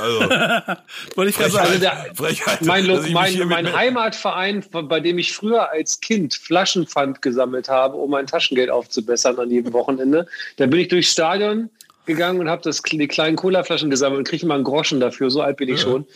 Also, 0.00 0.20
Wollte 1.16 1.30
ich 1.30 1.36
gerade 1.36 1.50
sagen. 1.52 1.66
Also 1.68 1.78
der, 1.80 2.06
Frechheit. 2.14 2.62
mein, 2.62 2.86
mein, 3.12 3.48
mein 3.48 3.72
Heimatverein, 3.72 4.64
bei 4.70 5.00
dem 5.00 5.18
ich 5.18 5.32
früher 5.32 5.70
als 5.70 6.00
Kind 6.00 6.34
Flaschenpfand 6.34 7.22
gesammelt 7.22 7.68
habe, 7.68 7.96
um 7.96 8.10
mein 8.10 8.26
Taschengeld 8.26 8.70
aufzubessern 8.70 9.38
an 9.38 9.50
jedem 9.50 9.72
Wochenende, 9.72 10.26
da 10.56 10.66
bin 10.66 10.80
ich 10.80 10.88
durchs 10.88 11.12
Stadion 11.12 11.70
gegangen 12.06 12.40
und 12.40 12.48
habe 12.48 12.62
das, 12.62 12.82
die 12.82 13.06
kleinen 13.08 13.36
Colaflaschen 13.36 13.90
gesammelt 13.90 14.18
und 14.18 14.28
kriege 14.28 14.44
immer 14.44 14.54
einen 14.54 14.64
Groschen 14.64 14.98
dafür. 15.00 15.30
So 15.30 15.40
alt 15.42 15.56
bin 15.56 15.68
ich 15.68 15.80
Ja. 15.80 15.86
schon. 15.90 16.06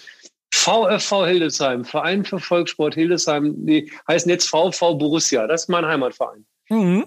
VfV 0.53 1.27
Hildesheim, 1.27 1.85
Verein 1.85 2.25
für 2.25 2.41
Volkssport 2.41 2.95
Hildesheim, 2.95 3.55
die 3.67 3.93
heißen 4.09 4.29
jetzt 4.29 4.49
VV 4.49 4.95
Borussia. 4.99 5.47
Das 5.47 5.63
ist 5.63 5.69
mein 5.69 5.87
Heimatverein. 5.87 6.45
Mhm. 6.69 7.07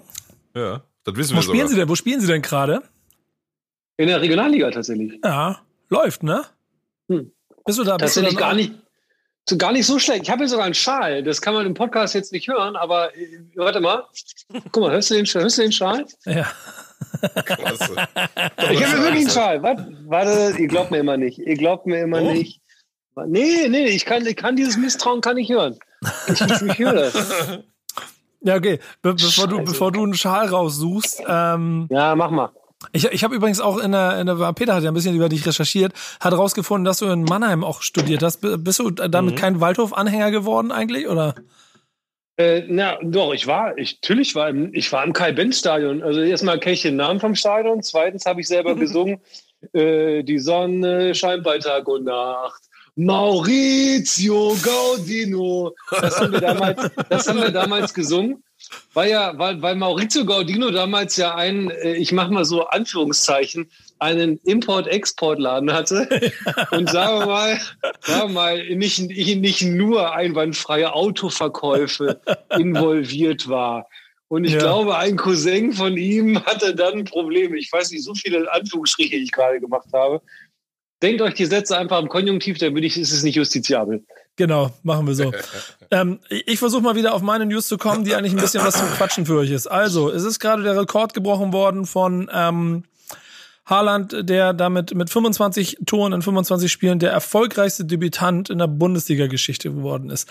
Ja, 0.56 0.82
das 1.04 1.16
wissen 1.18 1.34
Wo 1.34 1.40
wir 1.40 1.44
spielen 1.44 1.58
sogar. 1.58 1.68
Sie 1.70 1.76
denn? 1.76 1.90
Wo 1.90 1.96
spielen 1.96 2.22
Sie 2.22 2.28
denn 2.28 2.42
gerade? 2.42 2.84
In 3.98 4.08
der 4.08 4.22
Regionalliga 4.22 4.72
tatsächlich. 4.72 5.20
Ja, 5.24 5.60
läuft, 5.90 6.24
ne? 6.24 6.44
Hm. 7.10 7.32
Bist 7.66 7.80
du 7.80 7.84
da? 7.84 7.98
Bist 7.98 8.18
du 8.18 8.22
Tatsächlich 8.22 8.34
dann 8.34 8.40
gar 8.50 8.56
nicht, 8.56 8.74
so 9.48 9.58
gar 9.58 9.72
nicht 9.72 9.86
so 9.86 10.00
schlecht. 10.00 10.24
Ich 10.24 10.30
habe 10.30 10.40
hier 10.40 10.50
sogar 10.50 10.66
einen 10.66 10.74
Schal. 10.74 11.24
Das 11.24 11.42
kann 11.42 11.54
man 11.54 11.66
im 11.66 11.74
Podcast 11.74 12.14
jetzt 12.16 12.32
nicht 12.32 12.48
hören, 12.48 12.76
aber 12.76 13.16
äh, 13.16 13.40
warte 13.56 13.80
mal. 13.82 14.04
Guck 14.72 14.84
mal, 14.84 14.92
hörst 14.92 15.12
du 15.12 15.16
den, 15.16 15.26
hörst 15.26 15.58
du 15.58 15.62
den 15.62 15.72
Schal? 15.72 16.06
Ja. 16.26 16.48
Klasse. 17.46 17.96
Ich 18.72 18.84
habe 18.84 18.96
hier 18.96 19.04
wirklich 19.04 19.22
einen 19.26 19.30
Schal. 19.30 19.62
Warte, 19.62 19.88
warte, 20.08 20.56
ihr 20.58 20.68
glaubt 20.68 20.90
mir 20.92 21.00
immer 21.00 21.18
nicht. 21.18 21.38
Ihr 21.38 21.56
glaubt 21.56 21.86
mir 21.86 22.02
immer 22.02 22.22
Oh. 22.22 22.32
nicht. 22.34 22.62
Nee, 23.28 23.68
nee, 23.70 23.86
ich 23.88 24.06
kann, 24.06 24.26
ich 24.26 24.36
kann 24.36 24.56
dieses 24.56 24.76
Misstrauen 24.78 25.22
kann 25.22 25.38
ich 25.38 25.50
hören. 25.50 25.78
Ich, 26.28 26.42
ich, 26.42 26.80
höre 26.80 26.94
das. 26.94 27.60
Ja, 28.42 28.56
okay. 28.56 28.80
Be 29.04 29.14
bevor, 29.14 29.48
du, 29.48 29.64
bevor 29.64 29.92
du 29.92 30.04
einen 30.04 30.16
Schal 30.16 30.48
raussuchst, 30.48 31.22
ähm, 31.28 31.88
Ja, 31.92 32.16
mach 32.16 32.32
mal. 32.32 32.50
Ich, 32.92 33.06
ich 33.06 33.24
habe 33.24 33.36
übrigens 33.36 33.60
auch 33.60 33.78
in 33.78 33.92
der, 33.92 34.20
in 34.20 34.28
der, 34.28 34.54
Peter 34.54 34.76
hat 34.76 34.84
ja 34.84 34.92
ein 34.92 34.94
bisschen 34.94 35.16
über 35.16 35.30
dich 35.30 35.46
recherchiert, 35.46 35.94
hat 36.20 36.34
rausgefunden, 36.34 36.86
dass 36.86 37.00
du 37.00 37.06
in 37.06 37.24
Mannheim 37.24 37.64
auch 37.64 37.82
studiert 37.82 38.22
hast. 38.24 38.42
Bist 38.64 38.80
du 38.80 38.92
damit 38.92 39.36
Mhm. 39.36 39.40
kein 39.40 39.62
Waldhof-Anhänger 39.62 40.32
geworden 40.32 40.72
eigentlich, 40.72 41.08
oder? 41.08 41.36
Äh, 42.38 42.64
na, 42.68 42.98
doch, 43.04 43.34
ich 43.34 43.46
war, 43.46 43.78
ich, 43.78 44.00
natürlich 44.02 44.34
war 44.34 44.50
im, 44.50 44.74
ich 44.74 44.92
war 44.92 45.04
im 45.04 45.14
Kai-Benz-Stadion. 45.14 46.02
Also 46.02 46.22
erstmal 46.22 46.60
kenne 46.60 46.74
ich 46.74 46.82
den 46.82 46.96
Namen 46.96 47.20
vom 47.20 47.36
Stadion. 47.36 47.84
Zweitens 47.84 48.26
habe 48.26 48.42
ich 48.42 48.48
selber 48.48 48.76
gesungen, 48.84 49.20
äh, 49.74 50.24
die 50.24 50.40
Sonne 50.40 51.14
scheint 51.16 51.44
bei 51.44 51.60
Tag 51.60 51.88
und 51.88 52.06
Nacht. 52.06 52.62
Maurizio 52.96 54.56
Gaudino. 54.64 55.74
Das 55.90 56.20
haben 56.20 56.32
wir 56.32 56.42
damals, 56.42 56.92
das 57.10 57.28
haben 57.28 57.42
wir 57.42 57.52
damals 57.52 57.94
gesungen. 57.94 58.44
Weil 58.94 59.10
ja, 59.12 59.38
weil, 59.38 59.62
weil 59.62 59.76
Maurizio 59.76 60.26
Gaudino 60.26 60.70
damals 60.72 61.18
ja 61.18 61.36
einen, 61.36 61.70
äh, 61.72 61.94
ich 61.96 62.12
mache 62.12 62.32
mal 62.32 62.46
so 62.46 62.66
Anführungszeichen, 62.66 63.70
einen 64.00 64.40
Import-Export-Laden 64.46 65.72
hatte. 65.74 66.08
Und 66.72 66.90
sagen 66.90 67.20
wir 67.20 67.26
mal, 67.26 67.60
sagen 68.02 68.30
wir 68.30 68.34
mal 68.34 68.76
nicht, 68.76 69.00
nicht 69.00 69.62
nur 69.64 70.14
einwandfreie 70.14 70.94
Autoverkäufe 70.94 72.22
involviert 72.58 73.48
war. 73.50 73.88
Und 74.28 74.46
ich 74.46 74.54
Ja. 74.54 74.60
glaube, 74.60 74.98
ein 74.98 75.16
Cousin 75.16 75.74
von 75.74 75.96
ihm 75.96 76.44
hatte 76.46 76.74
dann 76.76 77.04
Probleme. 77.06 77.58
Ich 77.58 77.72
weiß 77.72 77.92
nicht, 77.92 78.04
so 78.04 78.14
viele 78.16 78.52
Anführungsstriche, 78.52 79.18
die 79.18 79.24
ich 79.24 79.32
gerade 79.32 79.60
gemacht 79.60 79.88
habe. 79.94 80.22
Denkt 81.02 81.22
euch 81.22 81.34
die 81.36 81.46
Sätze 81.46 81.78
einfach 81.78 82.00
im 82.02 82.08
Konjunktiv, 82.08 82.58
dann 82.58 82.74
bin 82.74 82.84
ich, 82.84 82.98
ist 82.98 83.12
es 83.12 83.24
nicht 83.24 83.36
justiziabel. 83.36 84.04
Genau, 84.36 84.72
machen 84.82 85.06
wir 85.06 85.16
so. 85.16 85.32
ähm, 85.92 86.20
ich 86.30 86.58
versuche 86.60 86.82
mal 86.82 86.96
wieder 86.96 87.14
auf 87.14 87.22
meine 87.22 87.46
News 87.46 87.68
zu 87.68 87.78
kommen, 87.78 88.04
die 88.04 88.16
eigentlich 88.16 88.34
ein 88.34 88.40
bisschen 88.40 88.64
was 88.64 88.78
zum 88.78 88.88
Quatschen 88.88 89.26
für 89.26 89.38
euch 89.38 89.52
ist. 89.52 89.68
Also, 89.68 90.10
es 90.10 90.24
ist 90.24 90.40
gerade 90.40 90.64
der 90.64 90.76
Rekord 90.76 91.14
gebrochen 91.14 91.54
worden 91.54 91.86
von 91.86 92.30
ähm, 92.34 92.84
Haaland, 93.66 94.16
der 94.28 94.54
damit 94.54 94.94
mit 94.94 95.10
25 95.10 95.78
Toren 95.86 96.14
in 96.14 96.22
25 96.22 96.72
Spielen 96.72 97.00
der 97.00 97.12
erfolgreichste 97.12 97.86
Debütant 97.86 98.50
in 98.50 98.58
der 98.58 98.68
Bundesliga-Geschichte 98.68 99.72
geworden 99.72 100.10
ist. 100.10 100.28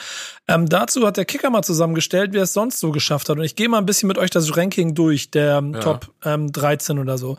Ähm, 0.48 0.68
dazu 0.68 1.06
hat 1.06 1.16
der 1.16 1.24
Kicker 1.24 1.48
mal 1.48 1.62
zusammengestellt, 1.62 2.32
wie 2.34 2.38
er 2.38 2.42
es 2.42 2.52
sonst 2.52 2.78
so 2.80 2.90
geschafft 2.90 3.28
hat. 3.28 3.38
Und 3.38 3.44
ich 3.44 3.56
gehe 3.56 3.68
mal 3.68 3.78
ein 3.78 3.86
bisschen 3.86 4.08
mit 4.08 4.18
euch 4.18 4.30
das 4.30 4.54
Ranking 4.56 4.94
durch, 4.94 5.30
der 5.30 5.58
ähm, 5.58 5.74
Ja. 5.74 5.80
Top 5.80 6.12
ähm, 6.24 6.52
13 6.52 6.98
oder 6.98 7.16
so. 7.16 7.38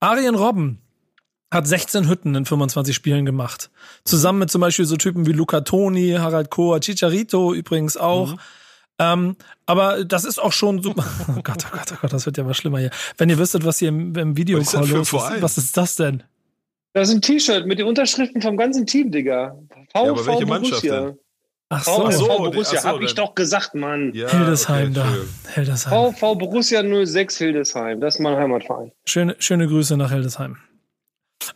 Arjen 0.00 0.34
Robben 0.34 0.80
hat 1.50 1.66
16 1.66 2.08
Hütten 2.08 2.34
in 2.34 2.44
25 2.44 2.94
Spielen 2.94 3.24
gemacht. 3.24 3.70
Zusammen 4.04 4.40
mit 4.40 4.50
zum 4.50 4.60
Beispiel 4.60 4.84
so 4.84 4.96
Typen 4.96 5.26
wie 5.26 5.32
Luca 5.32 5.62
Toni, 5.62 6.16
Harald 6.18 6.50
Kohr, 6.50 6.80
Chicharito 6.80 7.54
übrigens 7.54 7.96
auch. 7.96 8.32
Mhm. 8.32 8.38
Ähm, 9.00 9.36
aber 9.64 10.04
das 10.04 10.24
ist 10.24 10.38
auch 10.40 10.52
schon 10.52 10.82
super. 10.82 11.04
Oh 11.28 11.40
Gott, 11.42 11.64
oh 11.66 11.76
Gott, 11.76 11.92
oh 11.92 11.96
Gott, 12.00 12.12
das 12.12 12.26
wird 12.26 12.36
ja 12.36 12.44
mal 12.44 12.54
schlimmer 12.54 12.78
hier. 12.78 12.90
Wenn 13.16 13.30
ihr 13.30 13.38
wüsstet, 13.38 13.64
was 13.64 13.78
hier 13.78 13.88
im, 13.88 14.14
im 14.16 14.36
Video 14.36 14.58
Was 14.58 14.74
ist 14.74 14.90
los 14.90 15.12
ist, 15.12 15.42
was 15.42 15.58
ist 15.58 15.76
das 15.76 15.96
denn? 15.96 16.22
Das 16.94 17.08
ist 17.08 17.14
ein 17.14 17.22
T-Shirt 17.22 17.66
mit 17.66 17.78
den 17.78 17.86
Unterschriften 17.86 18.42
vom 18.42 18.56
ganzen 18.56 18.86
Team, 18.86 19.10
Digga. 19.12 19.56
VV 19.92 20.04
Ja, 20.04 20.10
aber 20.10 20.26
welche 20.26 20.46
Mannschaft 20.46 20.82
Borussia. 20.82 21.00
denn? 21.00 21.18
Ach 21.70 21.84
VV 21.84 21.96
so, 21.96 22.04
Ach 22.06 22.12
so, 22.12 22.26
Borussia, 22.26 22.78
ach 22.78 22.82
so, 22.82 22.88
hab 22.88 23.02
ich 23.02 23.14
doch 23.14 23.34
gesagt, 23.34 23.74
Mann. 23.74 24.12
Ja, 24.14 24.28
Hildesheim 24.28 24.90
okay, 24.90 25.00
da. 25.44 25.52
Hildesheim. 25.52 26.14
VV 26.14 26.34
Borussia 26.36 26.82
06 26.82 27.38
Hildesheim, 27.38 28.00
das 28.00 28.14
ist 28.16 28.20
mein 28.20 28.36
Heimatverein. 28.36 28.90
Schöne, 29.04 29.36
schöne 29.38 29.68
Grüße 29.68 29.96
nach 29.96 30.10
Hildesheim. 30.10 30.56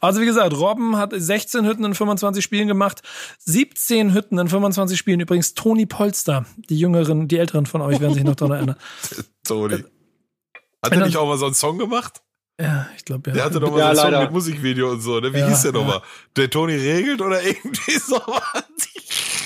Also 0.01 0.21
wie 0.21 0.27
gesagt, 0.27 0.55
Robben 0.57 0.97
hat 0.97 1.13
16 1.15 1.67
Hütten 1.67 1.85
in 1.85 1.95
25 1.95 2.43
Spielen 2.43 2.69
gemacht, 2.69 3.03
17 3.41 4.15
Hütten 4.15 4.39
in 4.39 4.49
25 4.49 4.99
Spielen. 4.99 5.21
Übrigens 5.21 5.55
Toni 5.55 5.87
Polster, 5.87 6.45
die 6.69 6.79
Jüngeren, 6.79 7.29
die 7.29 7.39
Älteren 7.39 7.67
von 7.67 7.81
euch 7.83 8.01
werden 8.01 8.15
sich 8.15 8.25
noch 8.25 8.37
daran 8.37 8.57
erinnern. 8.57 8.77
Toni. 9.47 9.85
Hat 10.85 10.91
Wenn 10.91 11.01
er 11.01 11.07
nicht 11.07 11.17
auch 11.17 11.27
mal 11.27 11.39
so 11.39 11.47
einen 11.47 11.55
Song 11.55 11.79
gemacht? 11.79 12.23
Ja, 12.61 12.89
ich 12.97 13.05
glaube 13.05 13.31
ja. 13.31 13.35
Der 13.35 13.45
hatte 13.45 13.61
doch 13.61 13.71
mal 13.71 13.79
Ja, 13.79 13.95
so 13.95 14.03
einen 14.03 14.13
Song 14.15 14.23
mit 14.25 14.33
Musikvideo 14.33 14.91
und 14.91 15.01
so, 15.01 15.21
ne? 15.21 15.33
Wie 15.33 15.39
Ja, 15.39 15.49
hieß 15.49 15.63
der 15.63 15.73
ja. 15.73 15.79
nochmal? 15.79 16.03
Der 16.37 16.51
Toni 16.51 16.75
regelt 16.75 17.21
oder 17.21 17.43
irgendwie 17.47 17.93
sowas? 17.99 18.65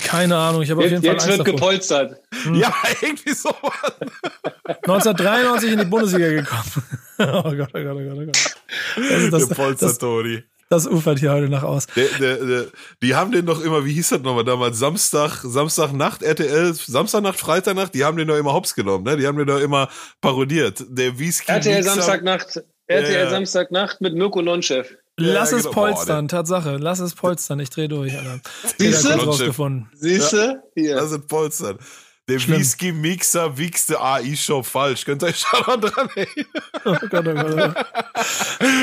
Keine 0.07 0.37
Ahnung, 0.37 0.63
ich 0.63 0.71
habe 0.71 0.85
auf 0.85 0.91
jeden 0.91 1.03
Fall 1.03 1.13
jetzt 1.15 1.25
Angst 1.25 1.39
wird 1.39 1.41
davor. 1.41 1.55
gepolstert. 1.55 2.21
Ja, 2.55 2.73
irgendwie 3.03 3.33
sowas. 3.33 3.55
1993 4.67 5.73
in 5.73 5.79
die 5.79 5.85
Bundesliga 5.85 6.29
gekommen. 6.29 6.73
oh 7.19 7.43
Gott, 7.57 7.71
oh 7.75 7.83
Gott, 7.83 7.97
oh 7.97 8.09
Gott, 8.09 8.19
oh 8.19 8.27
Gott. 8.27 8.57
Das, 8.97 9.23
ist 9.23 9.33
das, 9.33 9.49
der 9.49 9.55
Polster 9.55 9.87
das, 9.87 9.99
Toni. 9.99 10.43
das 10.69 10.87
ufert 10.87 11.19
hier 11.19 11.33
heute 11.33 11.49
nach 11.49 11.63
aus. 11.63 11.87
Der, 11.89 12.07
der, 12.21 12.37
der, 12.45 12.67
die 13.03 13.15
haben 13.15 13.33
den 13.33 13.47
doch 13.47 13.61
immer, 13.61 13.85
wie 13.85 13.93
hieß 13.93 14.11
das 14.11 14.21
nochmal 14.23 14.45
damals? 14.45 14.79
Samstag, 14.79 15.41
Samstagnacht, 15.43 16.23
RTL, 16.23 16.75
Samstagnacht, 16.75 17.39
Freitagnacht, 17.39 17.95
die 17.95 18.05
haben 18.05 18.17
den 18.17 18.29
doch 18.29 18.37
immer 18.37 18.53
hops 18.53 18.75
genommen, 18.75 19.05
ne? 19.05 19.17
Die 19.17 19.27
haben 19.27 19.39
den 19.39 19.47
doch 19.47 19.61
immer 19.61 19.89
parodiert. 20.21 20.85
Der 20.89 21.19
Whisky. 21.19 21.51
RTL 21.51 21.83
Samstagnacht. 21.83 22.63
RTL 22.89 23.25
Ja. 23.25 23.31
Samstagnacht 23.31 24.01
mit 24.01 24.15
Mirko 24.15 24.43
Nonchef. 24.43 24.97
Lass 25.19 25.51
Ja, 25.51 25.57
es 25.57 25.63
genau. 25.65 25.75
polstern, 25.75 26.29
Tatsache. 26.29 26.77
Lass 26.77 26.99
es 27.01 27.15
polstern, 27.15 27.59
ich 27.61 27.71
dreh 27.71 27.89
durch, 27.89 28.17
Alter. 28.17 28.41
Siehste? 28.79 29.09
Peter 29.09 29.15
hat's 29.15 29.27
rausgefunden. 29.27 29.89
Siehst 29.95 30.33
du? 30.33 30.63
Hier. 30.75 30.97
Das 30.97 31.11
sind 31.11 31.27
Polstern. 31.27 31.79
Der 32.29 32.41
Whisky-Mixer 32.45 33.57
wichste 33.57 34.01
AI-Shop 34.01 34.67
falsch. 34.67 35.05
Könnt 35.05 35.23
ihr 35.23 35.29
euch 35.29 35.39
schon 35.39 35.61
mal 35.65 35.77
dran 35.77 36.09
erinnern? 36.17 36.47
Oh 36.85 36.97
Gott, 37.09 37.29
oh 37.29 37.35
Gott, 37.35 37.77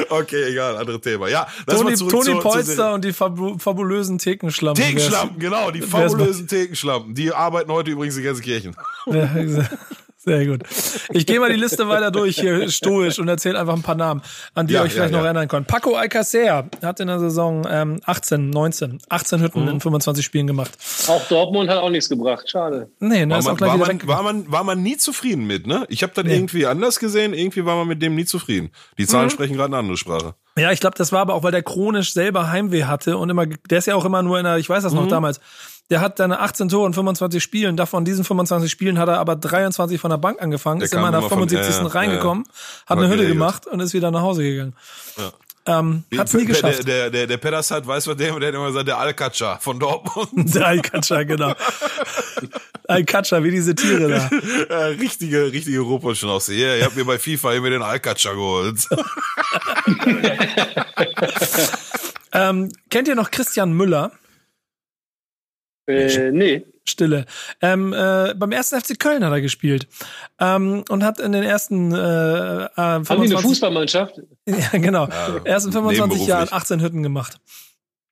oh 0.10 0.16
Okay, 0.16 0.44
egal, 0.46 0.78
andere 0.78 1.02
Thema. 1.02 1.28
Ja, 1.28 1.46
Toni, 1.68 1.94
Toni 1.96 2.36
Polster 2.40 2.94
und 2.94 3.04
die 3.04 3.12
fabulösen 3.12 4.18
Thekenschlampen. 4.18 4.82
Thekenschlampen, 4.82 5.40
genau, 5.40 5.72
die 5.72 5.82
fabulösen 5.82 6.48
Thekenschlampen. 6.48 7.16
Die 7.16 7.34
arbeiten 7.34 7.70
heute 7.70 7.92
übrigens 7.92 8.16
in 8.16 8.24
Gelsenkirchen. 8.24 8.76
Ja, 9.08 9.30
sehr 10.24 10.46
gut. 10.46 10.64
Ich 11.12 11.26
gehe 11.26 11.40
mal 11.40 11.52
die 11.52 11.60
Liste 11.60 11.88
weiter 11.90 12.10
durch 12.10 12.38
hier 12.38 12.70
stoisch 12.70 13.20
und 13.20 13.28
erzähle 13.28 13.60
einfach 13.60 13.74
ein 13.74 13.82
paar 13.82 13.96
Namen, 13.96 14.22
an 14.54 14.68
die 14.68 14.74
ja, 14.74 14.80
ihr 14.80 14.86
euch 14.86 14.94
vielleicht 14.94 15.12
ja, 15.12 15.18
noch 15.18 15.26
erinnern 15.26 15.48
könnt. 15.48 15.68
Paco 15.68 15.96
Alcacer 15.96 16.70
hat 16.82 17.00
in 17.00 17.08
der 17.08 17.20
Saison 17.20 17.68
ähm, 17.70 18.00
18, 18.06 18.50
19, 18.50 19.00
18 19.10 19.42
Hütten 19.42 19.64
mhm. 19.64 19.70
in 19.70 19.80
25 19.82 20.24
Spielen 20.24 20.48
gemacht. 20.48 20.72
Auch 21.08 21.28
Dortmund 21.28 21.70
hat 21.70 21.80
auch 21.80 21.90
nichts 21.90 22.08
gebracht. 22.08 22.50
Schade. 22.50 22.90
Nee, 23.00 23.26
ne, 23.26 23.44
war, 23.44 23.44
man, 23.44 23.60
war, 23.60 23.78
man, 23.78 24.08
war, 24.08 24.24
man, 24.24 24.52
war 24.52 24.64
man 24.64 24.82
nie 24.82 24.98
zufrieden 24.98 25.46
mit, 25.46 25.68
ne? 25.68 25.86
Ich 25.90 26.04
habe 26.04 26.14
das 26.16 26.24
nee. 26.24 26.36
irgendwie 26.36 26.66
anders 26.66 27.00
gesehen. 27.00 27.34
Irgendwie 27.34 27.66
war 27.66 27.76
man 27.76 27.88
mit 27.88 28.02
dem 28.02 28.16
nie 28.16 28.26
zufrieden. 28.26 28.72
Die 28.98 29.06
Zahlen 29.06 29.26
mhm. 29.26 29.32
sprechen 29.32 29.56
gerade 29.56 29.68
eine 29.68 29.78
andere 29.78 29.98
Sprache. 29.98 30.36
Ja, 30.58 30.72
ich 30.72 30.80
glaube, 30.80 30.96
das 30.98 31.12
war 31.12 31.22
aber 31.22 31.34
auch, 31.34 31.44
weil 31.44 31.52
der 31.52 31.64
chronisch 31.64 32.14
selber 32.14 32.52
Heimweh 32.52 32.84
hatte 32.84 33.18
und 33.18 33.30
immer, 33.30 33.48
der 33.48 33.80
ist 33.80 33.88
ja 33.88 33.96
auch 33.96 34.06
immer 34.06 34.22
nur 34.22 34.38
in 34.38 34.44
der, 34.44 34.58
ich 34.58 34.70
weiß 34.70 34.84
das 34.84 34.94
noch 34.94 35.06
mhm. 35.06 35.10
damals, 35.10 35.40
der 35.90 36.02
hat 36.02 36.18
seine 36.18 36.40
18 36.40 36.70
Tore 36.70 36.88
in 36.88 36.94
25 36.94 37.42
Spielen. 37.44 37.78
Davon 37.78 38.06
diesen 38.06 38.24
25 38.24 38.72
Spielen 38.72 38.98
hat 38.98 39.10
er 39.10 39.20
aber 39.20 39.36
23 39.36 40.00
von 40.00 40.10
der 40.10 40.18
Bank 40.18 40.42
angefangen, 40.42 40.80
der 40.80 40.86
ist 40.86 40.94
immer 40.94 41.08
in 41.08 41.12
der 41.14 41.22
75. 41.22 41.76
Von, 41.76 41.86
äh, 41.86 41.90
reingekommen, 41.90 42.46
äh, 42.46 42.90
hat 42.90 42.98
eine 42.98 43.10
Hütte 43.10 43.28
gemacht 43.28 43.68
und 43.68 43.80
ist 43.80 43.94
wieder 43.94 44.12
nach 44.12 44.22
Hause 44.22 44.44
gegangen. 44.44 44.76
Ja. 45.18 45.32
Ähm, 45.66 46.04
hat's 46.18 46.34
nie 46.34 46.46
geschafft. 46.46 46.80
Der, 46.80 46.84
der, 46.84 47.10
der, 47.10 47.28
der 47.28 47.38
Pedders 47.38 47.72
hat, 47.72 47.88
weißt 47.88 48.08
du, 48.08 48.14
der, 48.16 48.38
der 48.38 48.48
hat 48.50 48.56
immer 48.56 48.68
gesagt, 48.68 48.88
der 48.88 48.98
Alcacha 48.98 49.58
von 49.60 49.80
Dortmund. 49.80 50.30
Der 50.56 50.68
Alcacha, 50.68 51.24
genau. 51.24 51.54
Alcacha, 52.86 53.42
wie 53.44 53.52
diese 53.52 53.74
Tiere 53.74 54.10
da. 54.10 54.30
Ja, 54.70 54.86
richtige, 54.88 55.54
richtige 55.54 55.80
Robotschnauze. 55.80 56.54
Ja, 56.54 56.68
yeah, 56.68 56.78
ihr 56.78 56.86
habt 56.86 56.98
mir 56.98 57.06
bei 57.06 57.18
FIFA 57.18 57.54
immer 57.54 57.70
den 57.70 57.82
Alcacha 57.82 58.34
geholt. 58.34 58.80
ähm, 62.34 62.70
kennt 62.90 63.08
ihr 63.08 63.16
noch 63.16 63.32
Christian 63.32 63.72
Müller? 63.72 64.12
Äh, 65.88 66.32
nee. 66.32 66.66
Stille. 66.86 67.26
Ähm, 67.62 67.94
äh, 67.94 68.34
beim 68.36 68.52
ersten 68.52 68.80
FC 68.80 69.00
Köln 69.00 69.24
hat 69.24 69.32
er 69.32 69.42
gespielt 69.42 69.88
ähm, 70.40 70.84
und 70.90 71.04
hat 71.04 71.20
in 71.20 71.32
den 71.32 71.44
ersten 71.44 71.94
äh, 71.94 72.66
äh, 72.66 72.68
25, 72.68 73.10
Haben 73.10 73.22
die 73.24 73.36
eine 73.36 73.42
Fußballmannschaft? 73.42 74.22
Ja, 74.46 74.78
genau. 74.78 75.08
Ja, 75.08 75.42
ersten 75.46 75.72
25 75.72 76.28
Jahren 76.28 76.50
18 76.52 76.82
Hütten 76.82 77.04
gemacht. 77.04 77.38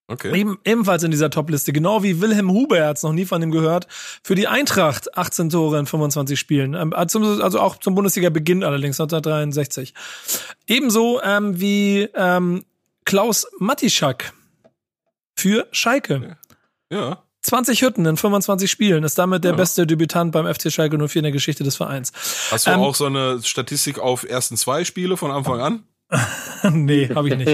Okay. 0.08 0.38
Eben, 0.38 0.60
ebenfalls 0.66 1.04
in 1.04 1.12
dieser 1.12 1.30
Topliste, 1.30 1.72
genau 1.72 2.04
wie 2.04 2.20
Wilhelm 2.20 2.52
Huberts, 2.52 3.04
noch 3.04 3.14
nie 3.14 3.26
von 3.26 3.42
ihm 3.42 3.52
gehört, 3.52 3.88
für 4.24 4.36
die 4.36 4.48
Eintracht 4.48 5.18
18 5.18 5.50
Tore 5.50 5.80
in 5.80 5.86
25 5.86 6.38
Spielen. 6.38 6.74
Ähm, 6.74 6.94
also 6.94 7.60
auch 7.60 7.78
zum 7.78 7.96
Bundesliga-Beginn 7.96 8.64
allerdings, 8.64 9.00
1963. 9.00 9.94
Ebenso 10.68 11.22
ähm, 11.24 11.60
wie 11.60 12.10
ähm, 12.16 12.66
Klaus 13.06 13.48
Matischak 13.60 14.34
für 15.36 15.68
Schalke. 15.72 16.38
Ja. 16.90 17.24
20 17.42 17.82
Hütten 17.82 18.06
in 18.06 18.18
25 18.18 18.70
Spielen, 18.70 19.04
ist 19.04 19.18
damit 19.18 19.44
der 19.44 19.52
ja. 19.52 19.58
beste 19.58 19.88
Debütant 19.88 20.32
beim 20.32 20.52
FC 20.52 20.72
Schalke 20.72 20.98
04 20.98 21.20
in 21.20 21.24
der 21.24 21.32
Geschichte 21.32 21.64
des 21.64 21.76
Vereins. 21.76 22.12
Hast 22.52 22.68
du 22.68 22.72
ähm, 22.72 22.80
auch 22.80 22.96
so 22.96 23.06
eine 23.06 23.42
Statistik 23.44 24.00
auf 24.00 24.24
ersten 24.24 24.58
zwei 24.58 24.86
Spiele 24.86 25.18
von 25.18 25.32
Anfang 25.32 25.60
an? 25.60 25.84
nee, 26.72 27.10
habe 27.16 27.30
ich 27.30 27.38
nicht. 27.38 27.48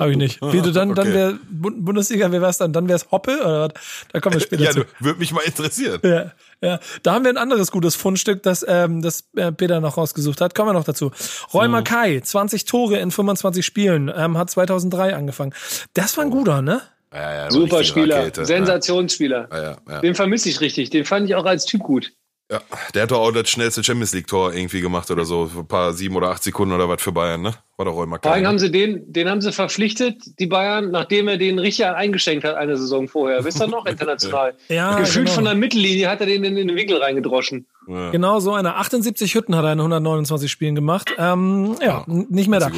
Habe 0.00 0.12
ich 0.12 0.16
nicht. 0.16 0.40
Wie 0.40 0.62
du 0.62 0.72
dann, 0.72 0.92
okay. 0.92 1.02
dann 1.02 1.12
wäre 1.12 1.38
Bundesliga, 1.50 2.32
wer 2.32 2.40
wär's 2.40 2.56
dann? 2.56 2.72
Dann 2.72 2.88
wär's 2.88 3.10
Hoppe 3.10 3.38
oder 3.40 3.68
was? 3.68 3.72
Da 4.12 4.20
kommen 4.20 4.34
wir 4.34 4.40
später 4.40 4.64
ja, 4.64 4.70
zu. 4.70 4.84
Würde 4.98 5.18
mich 5.18 5.32
mal 5.32 5.42
interessieren. 5.42 6.00
Ja, 6.02 6.32
ja. 6.62 6.80
Da 7.02 7.12
haben 7.12 7.24
wir 7.24 7.30
ein 7.30 7.36
anderes 7.36 7.70
gutes 7.70 7.96
Fundstück, 7.96 8.42
das, 8.42 8.64
ähm, 8.66 9.02
das 9.02 9.24
äh, 9.36 9.52
Peter 9.52 9.80
noch 9.80 9.98
rausgesucht 9.98 10.40
hat. 10.40 10.54
Kommen 10.54 10.70
wir 10.70 10.72
noch 10.72 10.84
dazu. 10.84 11.12
Roy. 11.52 11.68
Mackay, 11.68 12.22
20 12.22 12.64
Tore 12.64 12.98
in 12.98 13.10
25 13.10 13.64
Spielen, 13.64 14.10
ähm, 14.14 14.38
hat 14.38 14.48
2003 14.50 15.14
angefangen. 15.14 15.52
Das 15.92 16.16
war 16.16 16.24
ein 16.24 16.30
guter, 16.30 16.62
ne? 16.62 16.80
Ja, 17.12 17.34
ja, 17.34 17.50
Super 17.50 17.84
Spieler, 17.84 18.18
Rakete. 18.18 18.44
Sensationsspieler. 18.44 19.48
Ja, 19.50 19.76
ja, 19.88 20.00
Den 20.00 20.14
vermisse 20.14 20.48
ich 20.48 20.60
richtig. 20.60 20.90
Den 20.90 21.04
fand 21.04 21.28
ich 21.28 21.34
auch 21.34 21.46
als 21.46 21.64
Typ 21.64 21.82
gut. 21.82 22.12
Ja, 22.50 22.62
der 22.94 23.02
hat 23.02 23.10
doch 23.10 23.20
auch 23.20 23.30
das 23.30 23.50
schnellste 23.50 23.84
Champions 23.84 24.14
League 24.14 24.26
Tor 24.26 24.54
irgendwie 24.54 24.80
gemacht 24.80 25.10
oder 25.10 25.26
so, 25.26 25.50
ein 25.54 25.66
paar 25.68 25.92
sieben 25.92 26.16
oder 26.16 26.30
acht 26.30 26.42
Sekunden 26.42 26.74
oder 26.74 26.88
was 26.88 27.02
für 27.02 27.12
Bayern, 27.12 27.42
ne? 27.42 27.54
War 27.76 27.84
doch 27.84 27.94
auch 27.94 28.02
immer 28.02 28.18
kein. 28.18 28.46
haben 28.46 28.58
sie 28.58 28.70
den, 28.70 29.12
den 29.12 29.28
haben 29.28 29.42
sie 29.42 29.52
verpflichtet, 29.52 30.16
die 30.38 30.46
Bayern, 30.46 30.90
nachdem 30.90 31.28
er 31.28 31.36
den 31.36 31.58
Richard 31.58 31.94
eingeschenkt 31.94 32.44
hat 32.44 32.56
eine 32.56 32.78
Saison 32.78 33.06
vorher. 33.06 33.44
Wisst 33.44 33.60
ihr 33.60 33.66
noch 33.66 33.84
international? 33.84 34.54
ja, 34.68 34.98
Gefühlt 34.98 35.26
genau. 35.26 35.34
von 35.34 35.44
der 35.44 35.56
Mittellinie 35.56 36.08
hat 36.08 36.20
er 36.20 36.26
den 36.26 36.42
in 36.42 36.54
den 36.54 36.74
Winkel 36.74 36.96
reingedroschen. 36.96 37.66
Ja. 37.86 38.10
Genau 38.12 38.40
so 38.40 38.54
eine 38.54 38.76
78 38.76 39.34
Hütten 39.34 39.54
hat 39.54 39.66
er 39.66 39.72
in 39.74 39.80
129 39.80 40.50
Spielen 40.50 40.74
gemacht. 40.74 41.12
Ähm, 41.18 41.76
ja, 41.80 41.86
ja, 41.86 42.04
nicht 42.06 42.48
mehr 42.48 42.60
da. 42.60 42.70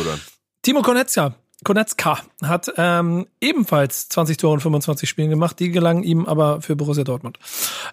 Timo 0.63 0.83
Konetzka, 0.83 1.37
Konetzka 1.65 2.19
hat 2.43 2.73
ähm, 2.77 3.27
ebenfalls 3.41 4.09
20 4.09 4.37
Tore 4.37 4.55
in 4.55 4.61
25 4.61 5.09
Spielen 5.09 5.31
gemacht. 5.31 5.59
Die 5.61 5.71
gelangen 5.71 6.03
ihm 6.03 6.27
aber 6.27 6.63
für 6.63 6.77
Borussia 6.77 7.05
Dortmund. 7.05 7.39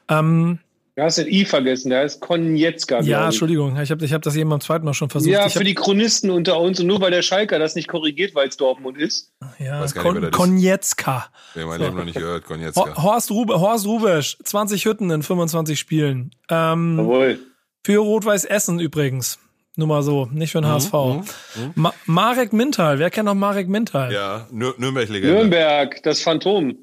Ähm, 0.08 0.60
Du 0.97 1.03
hast 1.03 1.19
den 1.19 1.27
I 1.27 1.45
vergessen, 1.45 1.91
der 1.91 1.99
heißt 1.99 2.21
Konietzka. 2.21 3.01
Ja, 3.01 3.25
Entschuldigung, 3.25 3.80
ich 3.80 3.91
habe 3.91 4.03
ich 4.03 4.12
hab 4.13 4.23
das 4.23 4.36
eben 4.36 4.49
beim 4.49 4.62
zweiten 4.62 4.84
Mal 4.84 4.95
schon 4.95 5.12
versucht. 5.12 5.32
Ja, 5.32 5.45
ich 5.45 5.53
für 5.53 5.63
die 5.63 5.75
Chronisten 5.75 6.32
unter 6.32 6.60
uns 6.60 6.80
und 6.80 6.88
nur 6.88 6.99
weil 7.01 7.12
der 7.12 7.21
Schalker 7.21 7.60
das 7.60 7.75
nicht 7.75 7.88
korrigiert, 7.88 8.34
weil 8.34 8.47
es 8.47 8.58
Dortmund 8.58 8.97
ist. 8.97 9.32
Ja, 9.60 9.86
Kon 9.93 10.32
Konietzka. 10.32 11.27
Ich 11.53 11.62
habe 11.62 11.69
mein 11.69 11.82
Leben 11.82 11.97
noch 11.97 12.03
nicht 12.03 12.17
gehört, 12.17 12.45
Konietzka. 12.45 13.03
Horst, 13.03 13.30
Rube, 13.30 13.60
Horst 13.60 13.86
Rubesch, 13.86 14.39
20 14.43 14.86
Hütten 14.86 15.12
in 15.12 15.21
25 15.21 15.77
Spielen. 15.77 16.32
Ähm, 16.49 16.97
Jawohl. 16.97 17.39
Für 17.86 17.99
Rot-Weiß 17.99 18.45
Essen 18.45 18.80
übrigens. 18.80 19.38
Nur 19.78 19.88
mal 19.88 20.02
so, 20.02 20.26
nicht 20.34 20.52
für 20.52 20.60
den 20.60 20.70
mhm, 20.70 20.74
HSV. 20.74 20.94
Mhm, 20.94 21.74
mhm. 21.76 21.92
Marek 22.08 22.52
Mintal, 22.52 22.98
wer 22.98 23.12
kennt 23.12 23.28
noch 23.28 23.36
Marek 23.36 23.70
Mintal? 23.70 24.12
Ja, 24.12 24.48
Nür 24.52 24.74
Nürnberg-Legende. 24.80 25.36
Nürnberg, 25.36 26.02
das 26.02 26.22
Phantom. 26.24 26.76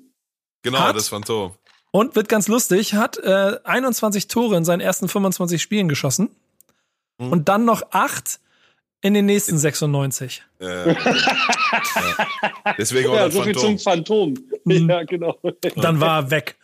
Genau, 0.62 0.78
Hat, 0.78 0.94
das 0.94 1.08
Phantom. 1.08 1.54
Und 1.90 2.14
wird 2.14 2.28
ganz 2.28 2.46
lustig, 2.46 2.94
hat 2.94 3.18
äh, 3.18 3.58
21 3.64 4.28
Tore 4.28 4.56
in 4.56 4.64
seinen 4.64 4.80
ersten 4.80 5.08
25 5.08 5.60
Spielen 5.60 5.88
geschossen. 5.88 6.30
Mhm. 7.18 7.32
Und 7.32 7.48
dann 7.48 7.64
noch 7.64 7.82
acht 7.90 8.38
in 9.00 9.12
den 9.12 9.26
nächsten 9.26 9.58
96. 9.58 10.44
Äh, 10.60 10.92
ja. 10.92 10.96
Deswegen 12.78 13.08
auch 13.10 13.16
ja, 13.16 13.30
so 13.30 13.42
viel 13.42 13.56
zum 13.56 13.78
Phantom. 13.80 14.34
Mhm. 14.64 14.88
Ja, 14.88 15.02
genau. 15.02 15.36
Dann 15.74 16.00
war 16.00 16.20
er 16.22 16.30
weg. 16.30 16.56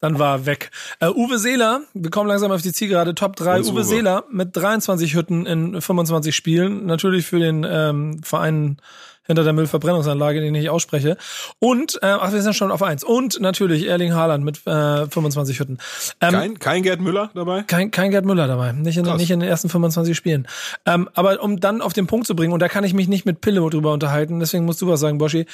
Dann 0.00 0.18
war 0.18 0.36
er 0.36 0.46
weg. 0.46 0.70
Uh, 1.02 1.08
Uwe 1.08 1.38
Seeler, 1.38 1.82
wir 1.92 2.10
kommen 2.10 2.28
langsam 2.28 2.50
auf 2.52 2.62
die 2.62 2.72
Zielgerade, 2.72 3.14
Top 3.14 3.36
3. 3.36 3.60
Uwe, 3.60 3.72
Uwe 3.72 3.84
Seeler 3.84 4.24
mit 4.30 4.56
23 4.56 5.14
Hütten 5.14 5.46
in 5.46 5.80
25 5.80 6.34
Spielen. 6.34 6.86
Natürlich 6.86 7.26
für 7.26 7.38
den 7.38 7.66
ähm, 7.68 8.22
Verein 8.22 8.78
hinter 9.26 9.44
der 9.44 9.52
Müllverbrennungsanlage, 9.52 10.40
den 10.40 10.54
ich 10.54 10.70
ausspreche. 10.70 11.16
Und, 11.58 11.98
äh, 12.02 12.06
ach, 12.06 12.32
wir 12.32 12.42
sind 12.42 12.54
schon 12.54 12.70
auf 12.70 12.82
eins. 12.82 13.04
Und 13.04 13.40
natürlich 13.40 13.86
Erling 13.86 14.12
Haaland 14.14 14.44
mit 14.44 14.66
äh, 14.66 15.06
25 15.06 15.60
Hütten. 15.60 15.78
Ähm, 16.20 16.32
kein, 16.32 16.58
kein 16.58 16.82
Gerd 16.82 17.00
Müller 17.00 17.30
dabei? 17.34 17.62
Kein, 17.62 17.90
kein 17.90 18.10
Gerd 18.10 18.24
Müller 18.24 18.46
dabei. 18.46 18.72
Nicht 18.72 18.96
in, 18.96 19.04
nicht 19.16 19.30
in 19.30 19.40
den 19.40 19.48
ersten 19.48 19.68
25 19.68 20.16
Spielen. 20.16 20.48
Ähm, 20.86 21.08
aber 21.14 21.42
um 21.42 21.60
dann 21.60 21.82
auf 21.82 21.92
den 21.92 22.06
Punkt 22.06 22.26
zu 22.26 22.34
bringen, 22.34 22.52
und 22.52 22.60
da 22.60 22.68
kann 22.68 22.84
ich 22.84 22.94
mich 22.94 23.08
nicht 23.08 23.26
mit 23.26 23.40
Pille 23.40 23.60
drüber 23.60 23.92
unterhalten, 23.92 24.40
deswegen 24.40 24.64
musst 24.64 24.82
du 24.82 24.88
was 24.88 25.00
sagen, 25.00 25.18
Boschi. 25.18 25.46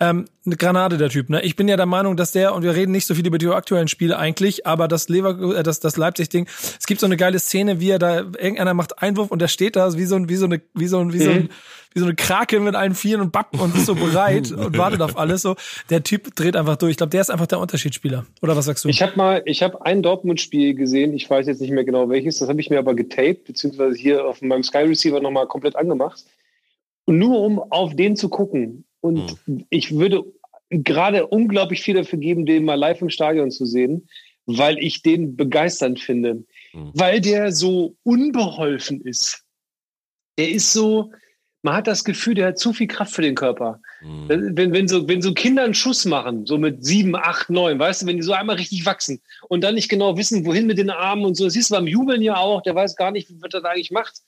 Ähm, 0.00 0.24
eine 0.46 0.56
Granate 0.56 0.96
der 0.96 1.10
Typ. 1.10 1.28
Ne? 1.28 1.42
Ich 1.42 1.56
bin 1.56 1.68
ja 1.68 1.76
der 1.76 1.86
Meinung, 1.86 2.16
dass 2.16 2.32
der, 2.32 2.54
und 2.54 2.62
wir 2.62 2.74
reden 2.74 2.92
nicht 2.92 3.06
so 3.06 3.14
viel 3.14 3.26
über 3.26 3.38
die 3.38 3.48
aktuellen 3.48 3.88
Spiele 3.88 4.18
eigentlich, 4.18 4.66
aber 4.66 4.88
das 4.88 5.08
Lever, 5.08 5.58
äh, 5.58 5.62
das, 5.62 5.80
das 5.80 5.96
Leipzig-Ding, 5.96 6.48
es 6.78 6.86
gibt 6.86 7.00
so 7.00 7.06
eine 7.06 7.16
geile 7.16 7.38
Szene, 7.38 7.80
wie 7.80 7.90
er 7.90 7.98
da, 7.98 8.20
irgendeiner 8.20 8.74
macht 8.74 9.02
Einwurf 9.02 9.30
und 9.30 9.40
der 9.40 9.48
steht 9.48 9.76
da 9.76 9.92
wie 9.96 10.06
so 10.06 10.16
ein, 10.16 10.28
wie 10.28 10.36
so 10.36 10.46
eine, 10.46 10.62
wie 10.74 10.86
so 10.86 10.98
ein, 10.98 11.12
wie 11.12 11.18
so 11.18 11.30
ein, 11.30 11.42
mhm 11.42 11.50
wie 11.92 12.00
so 12.00 12.04
eine 12.06 12.14
Krake 12.14 12.60
mit 12.60 12.74
allen 12.74 12.94
Vieren 12.94 13.20
und 13.20 13.32
Bappen 13.32 13.58
und 13.58 13.74
ist 13.74 13.86
so 13.86 13.94
bereit 13.94 14.52
und 14.52 14.78
wartet 14.78 15.00
auf 15.02 15.16
alles. 15.16 15.42
So, 15.42 15.56
der 15.88 16.02
Typ 16.02 16.34
dreht 16.36 16.56
einfach 16.56 16.76
durch. 16.76 16.92
Ich 16.92 16.96
glaube, 16.96 17.10
der 17.10 17.20
ist 17.20 17.30
einfach 17.30 17.46
der 17.46 17.58
Unterschiedsspieler. 17.58 18.26
Oder 18.42 18.56
was 18.56 18.66
sagst 18.66 18.84
du? 18.84 18.88
Ich 18.88 19.02
habe 19.02 19.16
mal, 19.16 19.42
ich 19.44 19.62
habe 19.62 19.84
ein 19.84 20.02
Dortmund-Spiel 20.02 20.74
gesehen. 20.74 21.14
Ich 21.14 21.28
weiß 21.28 21.46
jetzt 21.46 21.60
nicht 21.60 21.72
mehr 21.72 21.84
genau 21.84 22.08
welches. 22.08 22.38
Das 22.38 22.48
habe 22.48 22.60
ich 22.60 22.70
mir 22.70 22.78
aber 22.78 22.94
getaped 22.94 23.44
beziehungsweise 23.44 23.96
hier 23.96 24.24
auf 24.24 24.40
meinem 24.40 24.62
Sky 24.62 24.78
Receiver 24.78 25.20
nochmal 25.20 25.46
komplett 25.46 25.74
angemacht. 25.76 26.24
Und 27.06 27.18
nur 27.18 27.40
um 27.40 27.58
auf 27.58 27.96
den 27.96 28.14
zu 28.14 28.28
gucken. 28.28 28.84
Und 29.00 29.36
hm. 29.46 29.64
ich 29.70 29.96
würde 29.96 30.24
gerade 30.70 31.26
unglaublich 31.26 31.82
viel 31.82 31.94
dafür 31.94 32.18
geben, 32.18 32.46
den 32.46 32.64
mal 32.64 32.74
live 32.74 33.02
im 33.02 33.10
Stadion 33.10 33.50
zu 33.50 33.66
sehen, 33.66 34.08
weil 34.46 34.78
ich 34.78 35.02
den 35.02 35.36
begeisternd 35.36 36.00
finde. 36.00 36.44
Hm. 36.70 36.92
Weil 36.94 37.20
der 37.20 37.50
so 37.52 37.96
unbeholfen 38.04 39.00
ist. 39.00 39.44
Der 40.38 40.50
ist 40.50 40.72
so, 40.72 41.10
man 41.62 41.74
hat 41.74 41.86
das 41.86 42.04
Gefühl, 42.04 42.34
der 42.34 42.48
hat 42.48 42.58
zu 42.58 42.72
viel 42.72 42.86
Kraft 42.86 43.14
für 43.14 43.22
den 43.22 43.34
Körper. 43.34 43.80
Mhm. 44.00 44.56
Wenn, 44.56 44.72
wenn, 44.72 44.88
so, 44.88 45.06
wenn 45.08 45.20
so 45.20 45.34
Kinder 45.34 45.64
einen 45.64 45.74
Schuss 45.74 46.04
machen, 46.04 46.46
so 46.46 46.56
mit 46.56 46.84
sieben, 46.84 47.14
acht, 47.14 47.50
neun, 47.50 47.78
weißt 47.78 48.02
du, 48.02 48.06
wenn 48.06 48.16
die 48.16 48.22
so 48.22 48.32
einmal 48.32 48.56
richtig 48.56 48.86
wachsen 48.86 49.20
und 49.48 49.62
dann 49.62 49.74
nicht 49.74 49.88
genau 49.88 50.16
wissen, 50.16 50.46
wohin 50.46 50.66
mit 50.66 50.78
den 50.78 50.90
Armen 50.90 51.24
und 51.24 51.36
so, 51.36 51.44
das 51.44 51.52
siehst 51.52 51.70
du 51.70 51.74
beim 51.74 51.86
Jubeln 51.86 52.22
ja 52.22 52.36
auch, 52.36 52.62
der 52.62 52.74
weiß 52.74 52.96
gar 52.96 53.10
nicht, 53.10 53.28
wie 53.28 53.38
er 53.42 53.60
da 53.60 53.68
eigentlich 53.68 53.90
macht. 53.90 54.14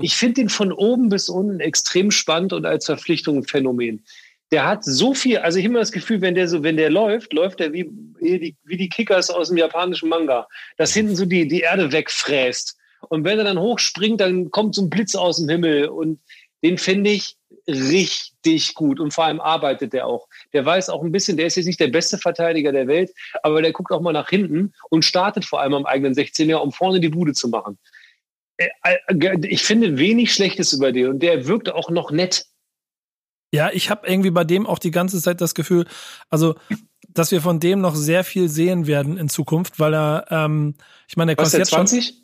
Ich 0.00 0.16
finde 0.16 0.34
den 0.34 0.48
von 0.48 0.70
oben 0.72 1.08
bis 1.08 1.28
unten 1.28 1.60
extrem 1.60 2.10
spannend 2.10 2.52
und 2.52 2.66
als 2.66 2.86
Verpflichtung 2.86 3.38
ein 3.38 3.44
Phänomen. 3.44 4.04
der 4.50 4.66
hat 4.66 4.84
so 4.84 5.14
viel, 5.14 5.38
also 5.38 5.58
ich 5.58 5.64
habe 5.64 5.72
immer 5.72 5.80
das 5.80 5.92
Gefühl, 5.92 6.20
wenn 6.20 6.34
der 6.34 6.46
so, 6.46 6.62
wenn 6.62 6.76
der 6.76 6.90
läuft, 6.90 7.32
läuft 7.32 7.60
er 7.60 7.72
wie, 7.72 7.88
wie 8.20 8.76
die 8.76 8.88
Kickers 8.88 9.30
aus 9.30 9.48
dem 9.48 9.56
japanischen 9.56 10.08
Manga, 10.08 10.46
dass 10.76 10.92
hinten 10.92 11.16
so 11.16 11.24
die, 11.24 11.48
die 11.48 11.60
Erde 11.60 11.90
wegfräst. 11.90 12.76
Und 13.08 13.24
wenn 13.24 13.38
er 13.38 13.44
dann 13.44 13.58
hochspringt, 13.58 14.20
dann 14.20 14.50
kommt 14.50 14.74
so 14.74 14.82
ein 14.82 14.90
Blitz 14.90 15.14
aus 15.14 15.38
dem 15.38 15.48
Himmel. 15.48 15.88
Und 15.88 16.20
den 16.62 16.78
finde 16.78 17.10
ich 17.10 17.36
richtig 17.66 18.74
gut. 18.74 19.00
Und 19.00 19.12
vor 19.12 19.24
allem 19.24 19.40
arbeitet 19.40 19.92
der 19.92 20.06
auch. 20.06 20.28
Der 20.52 20.64
weiß 20.64 20.88
auch 20.88 21.02
ein 21.02 21.12
bisschen, 21.12 21.36
der 21.36 21.46
ist 21.46 21.56
jetzt 21.56 21.66
nicht 21.66 21.80
der 21.80 21.88
beste 21.88 22.18
Verteidiger 22.18 22.72
der 22.72 22.86
Welt, 22.86 23.12
aber 23.42 23.62
der 23.62 23.72
guckt 23.72 23.92
auch 23.92 24.00
mal 24.00 24.12
nach 24.12 24.28
hinten 24.28 24.72
und 24.90 25.04
startet 25.04 25.44
vor 25.44 25.60
allem 25.60 25.74
am 25.74 25.86
eigenen 25.86 26.14
16er, 26.14 26.56
um 26.56 26.72
vorne 26.72 27.00
die 27.00 27.08
Bude 27.10 27.34
zu 27.34 27.48
machen. 27.48 27.78
Äh, 28.56 28.68
äh, 28.82 29.46
ich 29.46 29.62
finde 29.62 29.98
wenig 29.98 30.32
Schlechtes 30.32 30.72
über 30.72 30.92
den 30.92 31.08
und 31.08 31.18
der 31.20 31.46
wirkt 31.46 31.70
auch 31.70 31.90
noch 31.90 32.10
nett. 32.10 32.46
Ja, 33.52 33.70
ich 33.72 33.90
habe 33.90 34.06
irgendwie 34.06 34.30
bei 34.30 34.44
dem 34.44 34.66
auch 34.66 34.78
die 34.78 34.90
ganze 34.90 35.22
Zeit 35.22 35.40
das 35.40 35.54
Gefühl, 35.54 35.86
also 36.28 36.54
dass 37.08 37.30
wir 37.30 37.40
von 37.40 37.60
dem 37.60 37.80
noch 37.80 37.94
sehr 37.94 38.24
viel 38.24 38.48
sehen 38.48 38.86
werden 38.86 39.16
in 39.16 39.28
Zukunft, 39.28 39.80
weil 39.80 39.94
er, 39.94 40.26
ähm, 40.30 40.74
ich 41.08 41.16
meine, 41.16 41.34
der 41.34 41.36
kostet 41.36 41.60
jetzt 41.60 41.70
20? 41.70 42.04
schon 42.04 42.14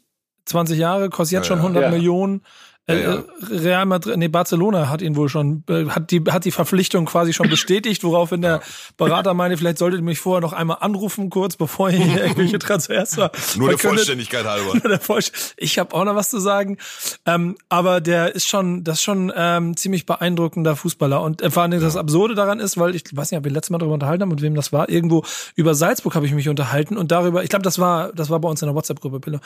20 0.44 0.78
Jahre, 0.78 1.08
kostet 1.08 1.38
jetzt 1.38 1.48
ja, 1.48 1.56
schon 1.56 1.58
100 1.58 1.84
ja. 1.84 1.90
Millionen. 1.90 2.42
Äh, 2.86 3.02
ja, 3.02 3.14
ja. 3.14 3.24
Real 3.50 3.86
Madrid, 3.86 4.16
nee, 4.18 4.28
Barcelona 4.28 4.90
hat 4.90 5.00
ihn 5.00 5.16
wohl 5.16 5.30
schon, 5.30 5.64
äh, 5.70 5.86
hat 5.86 6.10
die, 6.10 6.22
hat 6.28 6.44
die 6.44 6.50
Verpflichtung 6.50 7.06
quasi 7.06 7.32
schon 7.32 7.48
bestätigt, 7.48 8.04
woraufhin 8.04 8.42
der 8.42 8.60
Berater 8.98 9.32
meinte, 9.32 9.56
vielleicht 9.56 9.78
solltet 9.78 10.00
ihr 10.00 10.04
mich 10.04 10.18
vorher 10.18 10.42
noch 10.42 10.52
einmal 10.52 10.78
anrufen, 10.80 11.30
kurz 11.30 11.56
bevor 11.56 11.88
ihr 11.90 12.04
hier 12.04 12.22
irgendwelche 12.22 12.58
Transfers 12.64 13.16
war. 13.16 13.30
Nur 13.56 13.70
der 13.70 13.78
Vollständigkeit 13.78 14.44
halber. 14.44 14.72
Nur 14.74 14.88
der 14.88 15.00
Vollständigkeit. 15.00 15.54
Ich 15.56 15.78
habe 15.78 15.94
auch 15.94 16.04
noch 16.04 16.14
was 16.14 16.28
zu 16.28 16.38
sagen. 16.38 16.76
Ähm, 17.24 17.56
aber 17.70 18.02
der 18.02 18.34
ist 18.34 18.46
schon, 18.46 18.84
das 18.84 18.98
ist 18.98 19.02
schon 19.02 19.32
ähm, 19.34 19.76
ziemlich 19.76 20.04
beeindruckender 20.04 20.76
Fußballer. 20.76 21.22
Und 21.22 21.40
äh, 21.40 21.50
vor 21.50 21.62
allem 21.62 21.80
das 21.80 21.96
Absurde 21.96 22.34
daran 22.34 22.60
ist, 22.60 22.76
weil 22.76 22.94
ich 22.94 23.04
weiß 23.12 23.30
nicht, 23.30 23.38
ob 23.38 23.44
wir 23.44 23.50
letztes 23.50 23.70
Mal 23.70 23.78
darüber 23.78 23.94
unterhalten 23.94 24.22
haben 24.22 24.32
und 24.32 24.42
wem 24.42 24.54
das 24.54 24.72
war. 24.72 24.90
Irgendwo 24.90 25.24
über 25.54 25.74
Salzburg 25.74 26.14
habe 26.14 26.26
ich 26.26 26.32
mich 26.32 26.50
unterhalten 26.50 26.98
und 26.98 27.10
darüber, 27.10 27.42
ich 27.42 27.48
glaube, 27.48 27.62
das 27.62 27.78
war, 27.78 28.12
das 28.12 28.28
war 28.28 28.40
bei 28.40 28.48
uns 28.48 28.60
in 28.60 28.68
der 28.68 28.74
WhatsApp-Gruppe, 28.74 29.20
Pille. 29.20 29.40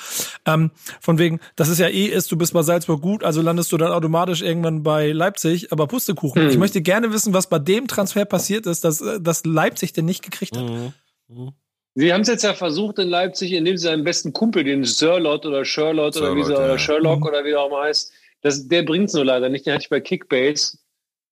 Ähm, 0.45 0.73
von 1.01 1.19
wegen, 1.19 1.39
das 1.55 1.69
ist 1.69 1.79
ja 1.79 1.87
eh 1.87 2.07
ist, 2.07 2.33
du 2.33 2.37
bist 2.37 2.53
bei 2.53 2.63
Salzburg 2.63 3.01
gut, 3.01 3.23
also 3.29 3.43
landest 3.43 3.71
du 3.73 3.77
dann 3.77 3.93
automatisch 3.93 4.41
irgendwann 4.41 4.83
bei 4.83 5.13
Leipzig, 5.13 5.71
aber 5.71 5.87
Pustekuchen. 5.87 6.45
Mhm. 6.45 6.49
Ich 6.51 6.57
möchte 6.57 6.81
gerne 6.81 7.13
wissen, 7.13 7.35
was 7.35 7.49
bei 7.49 7.59
dem 7.59 7.87
Transfer 7.87 8.25
passiert 8.25 8.67
ist, 8.67 8.85
dass, 8.85 9.05
dass 9.21 9.45
Leipzig 9.45 9.93
den 9.93 10.07
nicht 10.07 10.25
gekriegt 10.25 10.57
hat. 10.57 10.65
Mhm. 10.65 10.93
Mhm. 11.29 11.53
Sie 11.95 12.13
haben 12.13 12.23
es 12.23 12.29
jetzt 12.29 12.45
ja 12.45 12.55
versucht 12.55 12.99
in 12.99 13.09
Leipzig, 13.09 13.53
indem 13.53 13.77
sie 13.77 13.85
seinen 13.85 14.05
besten 14.05 14.33
Kumpel, 14.33 14.65
den 14.65 14.85
Sirlot 14.85 15.45
oder 15.45 15.65
Sherlock 15.65 16.17
oder 16.17 16.35
wie 16.35 16.41
ja. 16.41 16.47
oder 16.47 16.79
Sherlock 16.79 17.21
mhm. 17.21 17.27
oder 17.27 17.45
wie 17.45 17.51
der 17.51 17.61
auch 17.61 17.71
mal 17.71 17.89
heißt, 17.89 18.13
das, 18.41 18.67
der 18.67 18.83
bringt 18.83 19.09
es 19.09 19.15
nur 19.15 19.25
leider 19.25 19.49
nicht. 19.49 19.67
Den 19.67 19.75
hatte 19.75 19.83
ich 19.83 19.91
bei 19.91 20.01
Kickbase. 20.01 20.79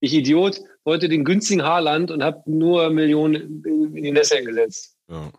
Ich 0.00 0.12
Idiot, 0.12 0.60
wollte 0.84 1.08
den 1.08 1.24
günstigen 1.24 1.62
Haarland 1.62 2.10
und 2.10 2.22
habe 2.22 2.42
nur 2.44 2.90
Millionen 2.90 3.64
in 3.64 4.02
die 4.02 4.12
Nässe 4.12 4.42
gesetzt. 4.42 4.96
Ja. 5.08 5.32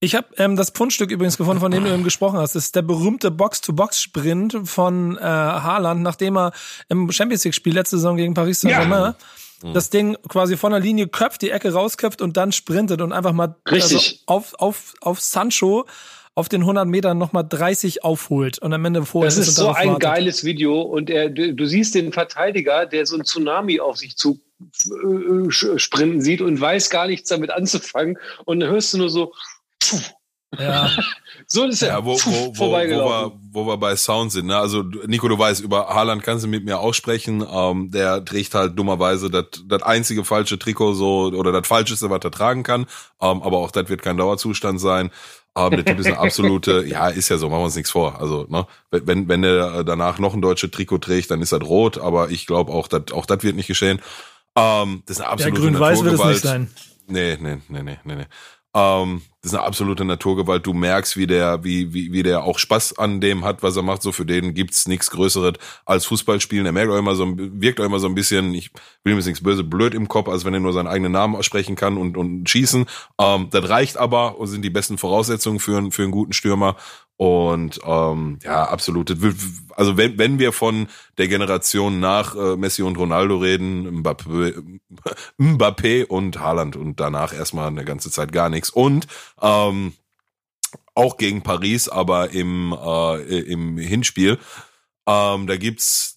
Ich 0.00 0.14
habe 0.14 0.26
ähm, 0.36 0.56
das 0.56 0.70
Pfundstück 0.70 1.10
übrigens 1.10 1.38
gefunden, 1.38 1.60
von 1.60 1.70
dem 1.70 1.84
du 1.84 1.92
eben 1.92 2.04
gesprochen 2.04 2.38
hast. 2.38 2.54
Das 2.54 2.66
ist 2.66 2.76
der 2.76 2.82
berühmte 2.82 3.30
Box-to-Box-Sprint 3.30 4.60
von 4.64 5.16
äh, 5.16 5.20
Haaland, 5.20 6.02
nachdem 6.02 6.36
er 6.36 6.52
im 6.88 7.10
Champions 7.10 7.44
League-Spiel 7.44 7.74
letzte 7.74 7.96
Saison 7.96 8.16
gegen 8.16 8.34
Paris 8.34 8.60
Saint-Germain 8.60 9.14
ja. 9.62 9.72
das 9.72 9.90
Ding 9.90 10.16
quasi 10.28 10.56
von 10.56 10.72
der 10.72 10.80
Linie 10.80 11.08
köpft, 11.08 11.42
die 11.42 11.50
Ecke 11.50 11.72
rausköpft 11.72 12.20
und 12.20 12.36
dann 12.36 12.52
sprintet 12.52 13.00
und 13.00 13.12
einfach 13.12 13.32
mal 13.32 13.56
also 13.64 13.98
auf, 14.26 14.54
auf, 14.58 14.94
auf 15.00 15.20
Sancho 15.20 15.86
auf 16.34 16.50
den 16.50 16.60
100 16.60 16.86
Metern 16.86 17.16
nochmal 17.16 17.46
30 17.48 18.04
aufholt 18.04 18.58
und 18.58 18.72
am 18.74 18.84
Ende 18.84 19.06
vorher 19.06 19.28
Das 19.28 19.38
ist 19.38 19.56
so 19.56 19.72
ein 19.72 19.88
wartet. 19.88 20.02
geiles 20.02 20.44
Video 20.44 20.82
und 20.82 21.08
er, 21.08 21.30
du, 21.30 21.54
du, 21.54 21.64
siehst 21.64 21.94
den 21.94 22.12
Verteidiger, 22.12 22.84
der 22.84 23.06
so 23.06 23.16
ein 23.16 23.24
Tsunami 23.24 23.80
auf 23.80 23.96
sich 23.96 24.18
zu 24.18 24.38
äh, 24.60 25.50
sprinten 25.50 26.20
sieht 26.20 26.42
und 26.42 26.60
weiß 26.60 26.90
gar 26.90 27.06
nichts 27.06 27.30
damit 27.30 27.50
anzufangen 27.50 28.18
und 28.44 28.60
dann 28.60 28.68
hörst 28.68 28.92
du 28.92 28.98
nur 28.98 29.08
so 29.08 29.32
ja. 30.58 30.90
so 31.46 31.64
ist 31.64 31.82
er 31.82 31.88
ja, 31.88 32.04
wo, 32.04 32.14
wo, 32.14 32.52
wo, 32.56 32.72
wo, 32.72 32.72
wir, 32.72 33.32
wo 33.50 33.66
wir 33.66 33.76
bei 33.76 33.96
Sound 33.96 34.32
sind. 34.32 34.46
Ne? 34.46 34.56
Also 34.56 34.82
Nico, 34.82 35.28
du 35.28 35.38
weißt, 35.38 35.60
über 35.62 35.88
Haaland 35.88 36.22
kannst 36.22 36.44
du 36.44 36.48
mit 36.48 36.64
mir 36.64 36.78
auch 36.78 36.94
sprechen. 36.94 37.44
Ähm, 37.50 37.90
der 37.90 38.24
trägt 38.24 38.54
halt 38.54 38.78
dummerweise 38.78 39.30
das 39.30 39.46
das 39.66 39.82
einzige 39.82 40.24
falsche 40.24 40.58
Trikot 40.58 40.94
so 40.94 41.32
oder 41.34 41.52
das 41.52 41.66
falscheste, 41.66 42.10
was 42.10 42.20
er 42.22 42.30
tragen 42.30 42.62
kann. 42.62 42.82
Ähm, 43.20 43.42
aber 43.42 43.58
auch 43.58 43.70
das 43.70 43.88
wird 43.88 44.02
kein 44.02 44.16
Dauerzustand 44.16 44.80
sein. 44.80 45.10
Ähm, 45.56 45.70
der 45.70 45.84
Typ 45.84 45.98
ist 45.98 46.06
eine 46.06 46.18
absolute, 46.18 46.84
ja, 46.86 47.08
ist 47.08 47.30
ja 47.30 47.38
so, 47.38 47.48
machen 47.48 47.60
wir 47.60 47.64
uns 47.64 47.76
nichts 47.76 47.90
vor. 47.90 48.20
Also, 48.20 48.46
ne, 48.48 48.66
wenn, 48.90 49.28
wenn 49.28 49.42
der 49.42 49.84
danach 49.84 50.18
noch 50.18 50.34
ein 50.34 50.42
deutsches 50.42 50.70
Trikot 50.70 50.98
trägt, 50.98 51.30
dann 51.30 51.40
ist 51.40 51.52
das 51.52 51.62
rot, 51.62 51.98
aber 51.98 52.30
ich 52.30 52.46
glaube 52.46 52.72
auch, 52.72 52.88
das 52.88 53.12
auch 53.12 53.24
das 53.24 53.42
wird 53.42 53.56
nicht 53.56 53.66
geschehen. 53.66 54.00
Ähm, 54.54 55.02
das 55.06 55.16
ist 55.16 55.22
eine 55.22 55.30
absolute 55.30 55.60
ja, 55.60 55.70
grün-weiß 55.70 56.04
wird 56.04 56.14
es 56.14 56.24
nicht 56.24 56.42
sein. 56.42 56.70
Nee, 57.08 57.38
nee, 57.40 57.58
nee, 57.68 57.82
nee, 57.82 57.98
nee, 58.04 58.16
nee. 58.16 58.26
Ähm, 58.76 59.22
das 59.40 59.52
ist 59.52 59.58
eine 59.58 59.66
absolute 59.66 60.04
Naturgewalt. 60.04 60.66
Du 60.66 60.74
merkst, 60.74 61.16
wie 61.16 61.26
der, 61.26 61.64
wie, 61.64 61.94
wie, 61.94 62.12
wie 62.12 62.22
der 62.22 62.44
auch 62.44 62.58
Spaß 62.58 62.98
an 62.98 63.20
dem 63.22 63.44
hat, 63.44 63.62
was 63.62 63.76
er 63.76 63.82
macht. 63.82 64.02
So 64.02 64.12
für 64.12 64.26
den 64.26 64.52
gibt's 64.52 64.86
nichts 64.86 65.10
Größeres 65.10 65.54
als 65.86 66.04
Fußballspielen. 66.06 66.66
Er 66.66 66.72
merkt 66.72 66.92
auch 66.92 66.98
immer 66.98 67.14
so, 67.14 67.32
wirkt 67.36 67.80
auch 67.80 67.84
immer 67.84 68.00
so 68.00 68.06
ein 68.06 68.14
bisschen, 68.14 68.52
ich 68.52 68.70
will 69.02 69.14
ihm 69.14 69.18
jetzt 69.18 69.26
nichts 69.26 69.42
böse, 69.42 69.64
blöd 69.64 69.94
im 69.94 70.08
Kopf, 70.08 70.28
als 70.28 70.44
wenn 70.44 70.52
er 70.52 70.60
nur 70.60 70.74
seinen 70.74 70.88
eigenen 70.88 71.12
Namen 71.12 71.36
aussprechen 71.36 71.74
kann 71.74 71.96
und, 71.96 72.18
und 72.18 72.50
schießen. 72.50 72.84
Ähm, 73.18 73.48
das 73.50 73.68
reicht 73.68 73.96
aber 73.96 74.38
und 74.38 74.48
sind 74.48 74.62
die 74.62 74.70
besten 74.70 74.98
Voraussetzungen 74.98 75.58
für, 75.58 75.90
für 75.90 76.02
einen 76.02 76.12
guten 76.12 76.34
Stürmer. 76.34 76.76
Und 77.16 77.80
ähm, 77.84 78.38
ja, 78.42 78.64
absolut. 78.64 79.16
Also 79.74 79.96
wenn, 79.96 80.18
wenn 80.18 80.38
wir 80.38 80.52
von 80.52 80.88
der 81.16 81.28
Generation 81.28 81.98
nach 81.98 82.36
äh, 82.36 82.56
Messi 82.56 82.82
und 82.82 82.98
Ronaldo 82.98 83.38
reden, 83.38 84.02
Mbappé, 84.02 84.80
Mbappé 85.38 86.04
und 86.04 86.38
Haaland 86.38 86.76
und 86.76 87.00
danach 87.00 87.32
erstmal 87.32 87.68
eine 87.68 87.84
ganze 87.84 88.10
Zeit 88.10 88.32
gar 88.32 88.50
nichts. 88.50 88.68
Und 88.68 89.06
ähm, 89.40 89.94
auch 90.94 91.16
gegen 91.16 91.42
Paris, 91.42 91.88
aber 91.88 92.30
im, 92.30 92.76
äh, 92.78 93.40
im 93.40 93.78
Hinspiel, 93.78 94.38
ähm, 95.06 95.46
da 95.46 95.56
gibt's 95.56 96.16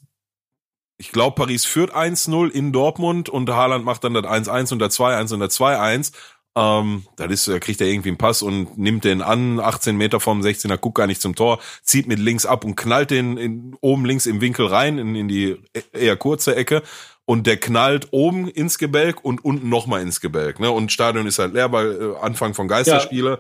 ich 1.02 1.14
glaube, 1.14 1.34
Paris 1.34 1.66
führt 1.66 1.96
1-0 1.96 2.50
in 2.52 2.74
Dortmund 2.74 3.30
und 3.30 3.50
Haaland 3.50 3.86
macht 3.86 4.04
dann 4.04 4.14
das 4.14 4.26
1-1 4.26 4.74
und 4.74 4.80
das 4.80 5.00
2-1 5.00 5.34
und 5.34 5.40
das 5.40 5.58
2-1. 5.58 6.12
Ähm, 6.60 7.04
da 7.16 7.26
ist, 7.26 7.50
kriegt 7.62 7.80
er 7.80 7.88
irgendwie 7.88 8.10
einen 8.10 8.18
Pass 8.18 8.42
und 8.42 8.78
nimmt 8.78 9.06
den 9.06 9.22
an, 9.22 9.62
18 9.62 9.96
Meter 9.96 10.20
vom 10.20 10.42
16er, 10.42 10.76
guckt 10.76 10.96
gar 10.96 11.08
nicht 11.08 11.22
zum 11.22 11.34
Tor, 11.34 11.60
zieht 11.84 12.06
mit 12.06 12.20
links 12.20 12.46
ab 12.46 12.66
und 12.66 12.76
knallt 12.76 13.12
den 13.12 13.38
in, 13.38 13.78
oben 13.80 14.04
links 14.04 14.26
im 14.26 14.42
Winkel 14.42 14.66
rein, 14.66 14.98
in, 14.98 15.16
in 15.16 15.28
die 15.30 15.58
eher 15.94 16.18
kurze 16.18 16.56
Ecke. 16.56 16.84
Und 17.24 17.48
der 17.48 17.58
knallt 17.58 18.08
oben 18.12 18.48
ins 18.48 18.78
Gebälk 18.78 19.24
und 19.24 19.46
unten 19.46 19.70
nochmal 19.70 20.02
ins 20.02 20.20
Gebälk. 20.20 20.60
Ne? 20.60 20.72
Und 20.72 20.92
Stadion 20.92 21.28
ist 21.28 21.40
halt 21.40 21.54
leer, 21.54 21.72
weil 21.72 21.92
äh, 21.92 22.16
Anfang 22.20 22.56
von 22.56 22.68
Geisterspiele. 22.68 23.30
Ja 23.30 23.40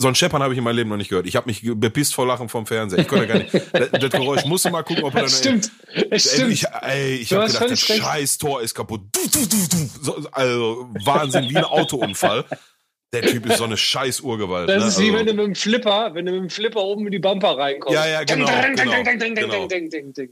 so 0.00 0.06
ein 0.06 0.14
Scheppern 0.14 0.42
habe 0.42 0.54
ich 0.54 0.58
in 0.58 0.64
meinem 0.64 0.76
Leben 0.76 0.90
noch 0.90 0.96
nicht 0.96 1.08
gehört. 1.08 1.26
Ich 1.26 1.34
habe 1.34 1.46
mich 1.46 1.60
bepisst 1.64 2.14
vor 2.14 2.24
Lachen 2.24 2.48
vom 2.48 2.66
Fernseher. 2.66 3.00
Ich 3.00 3.08
konnte 3.08 3.26
gar 3.26 3.38
nicht. 3.38 3.52
Das, 3.72 3.90
das 3.90 4.10
Geräusch 4.10 4.44
musst 4.44 4.64
du 4.64 4.70
mal 4.70 4.82
gucken, 4.82 5.02
ob 5.04 5.14
er 5.14 5.22
dann. 5.22 5.30
Stimmt. 5.30 5.70
Stimmt. 6.14 6.52
Ich, 6.52 6.64
ey, 6.82 7.16
ich 7.16 7.32
habe 7.32 7.46
gedacht, 7.46 7.70
das 7.70 7.80
scheiß 7.80 8.38
Tor 8.38 8.62
ist 8.62 8.74
kaputt. 8.74 9.02
Also 10.32 10.88
Wahnsinn, 11.04 11.48
wie 11.50 11.56
ein 11.56 11.64
Autounfall. 11.64 12.44
Der 13.14 13.22
Typ 13.22 13.46
ist 13.46 13.56
so 13.56 13.64
eine 13.64 13.78
scheiß 13.78 14.20
Urgewalt. 14.20 14.68
Das 14.68 14.82
ne? 14.82 14.88
ist 14.88 14.98
wie 14.98 15.06
also, 15.06 15.18
wenn 15.18 15.26
du 15.26 15.32
mit 15.32 15.46
dem 15.46 15.54
Flipper, 15.54 16.10
wenn 16.12 16.26
du 16.26 16.32
mit 16.32 16.42
dem 16.42 16.50
Flipper 16.50 16.82
oben 16.82 17.06
in 17.06 17.12
die 17.12 17.18
Bumper 17.18 17.56
reinkommst. 17.56 17.94
Ja, 17.94 18.06
ja, 18.06 18.22
genau. 18.24 18.44
genau, 18.46 19.02
genau. 19.02 19.68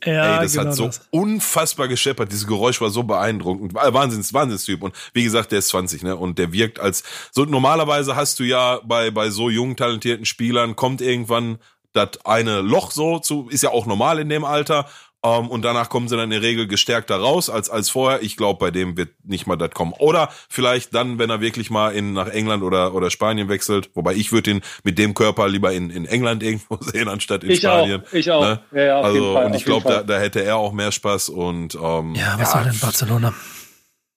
Ja, 0.04 0.36
Ey, 0.36 0.42
das 0.42 0.52
genau 0.52 0.66
hat 0.66 0.74
so 0.74 0.86
das. 0.86 1.08
unfassbar 1.10 1.88
gescheppert. 1.88 2.30
Dieses 2.30 2.46
Geräusch 2.46 2.78
war 2.82 2.90
so 2.90 3.02
beeindruckend. 3.02 3.72
Wahnsinns, 3.72 4.34
Wahnsinnstyp. 4.34 4.82
Und 4.82 4.94
wie 5.14 5.24
gesagt, 5.24 5.52
der 5.52 5.60
ist 5.60 5.68
20, 5.68 6.02
ne? 6.02 6.16
Und 6.16 6.38
der 6.38 6.52
wirkt 6.52 6.78
als, 6.78 7.02
so 7.30 7.46
normalerweise 7.46 8.14
hast 8.14 8.40
du 8.40 8.44
ja 8.44 8.80
bei, 8.84 9.10
bei 9.10 9.30
so 9.30 9.48
jungen, 9.48 9.76
talentierten 9.76 10.26
Spielern 10.26 10.76
kommt 10.76 11.00
irgendwann 11.00 11.58
das 11.94 12.24
eine 12.24 12.60
Loch 12.60 12.90
so 12.90 13.18
zu, 13.18 13.48
ist 13.48 13.62
ja 13.62 13.70
auch 13.70 13.86
normal 13.86 14.18
in 14.18 14.28
dem 14.28 14.44
Alter. 14.44 14.86
Um, 15.22 15.44
ähm, 15.44 15.50
und 15.50 15.62
danach 15.62 15.88
kommen 15.88 16.08
sie 16.08 16.16
dann 16.16 16.24
in 16.24 16.30
der 16.30 16.42
Regel 16.42 16.68
gestärkter 16.68 17.16
raus 17.16 17.50
als, 17.50 17.68
als 17.70 17.90
vorher. 17.90 18.22
Ich 18.22 18.36
glaube, 18.36 18.58
bei 18.58 18.70
dem 18.70 18.96
wird 18.96 19.10
nicht 19.24 19.46
mal 19.46 19.56
das 19.56 19.70
kommen. 19.70 19.92
Oder 19.98 20.30
vielleicht 20.48 20.94
dann, 20.94 21.18
wenn 21.18 21.30
er 21.30 21.40
wirklich 21.40 21.70
mal 21.70 21.90
in, 21.90 22.12
nach 22.12 22.28
England 22.28 22.62
oder, 22.62 22.94
oder 22.94 23.10
Spanien 23.10 23.48
wechselt. 23.48 23.90
Wobei 23.94 24.14
ich 24.14 24.30
würde 24.30 24.52
ihn 24.52 24.60
mit 24.84 24.98
dem 24.98 25.14
Körper 25.14 25.48
lieber 25.48 25.72
in, 25.72 25.90
in 25.90 26.06
England 26.06 26.42
irgendwo 26.44 26.78
sehen, 26.80 27.08
anstatt 27.08 27.44
in 27.44 27.50
ich 27.50 27.60
Spanien. 27.60 28.02
Auch, 28.02 28.12
ich 28.12 28.30
auch. 28.30 28.42
Ne? 28.42 28.60
Ja, 28.72 28.82
ja, 28.82 29.00
also, 29.00 29.34
Fall, 29.34 29.46
und 29.46 29.54
ich 29.54 29.64
glaube, 29.64 29.88
da, 29.88 30.02
da 30.02 30.18
hätte 30.18 30.44
er 30.44 30.56
auch 30.56 30.72
mehr 30.72 30.92
Spaß 30.92 31.30
und, 31.30 31.74
ähm, 31.74 32.14
Ja, 32.14 32.34
was 32.38 32.52
ja, 32.52 32.62
soll 32.62 32.64
denn 32.64 32.78
Barcelona? 32.78 33.34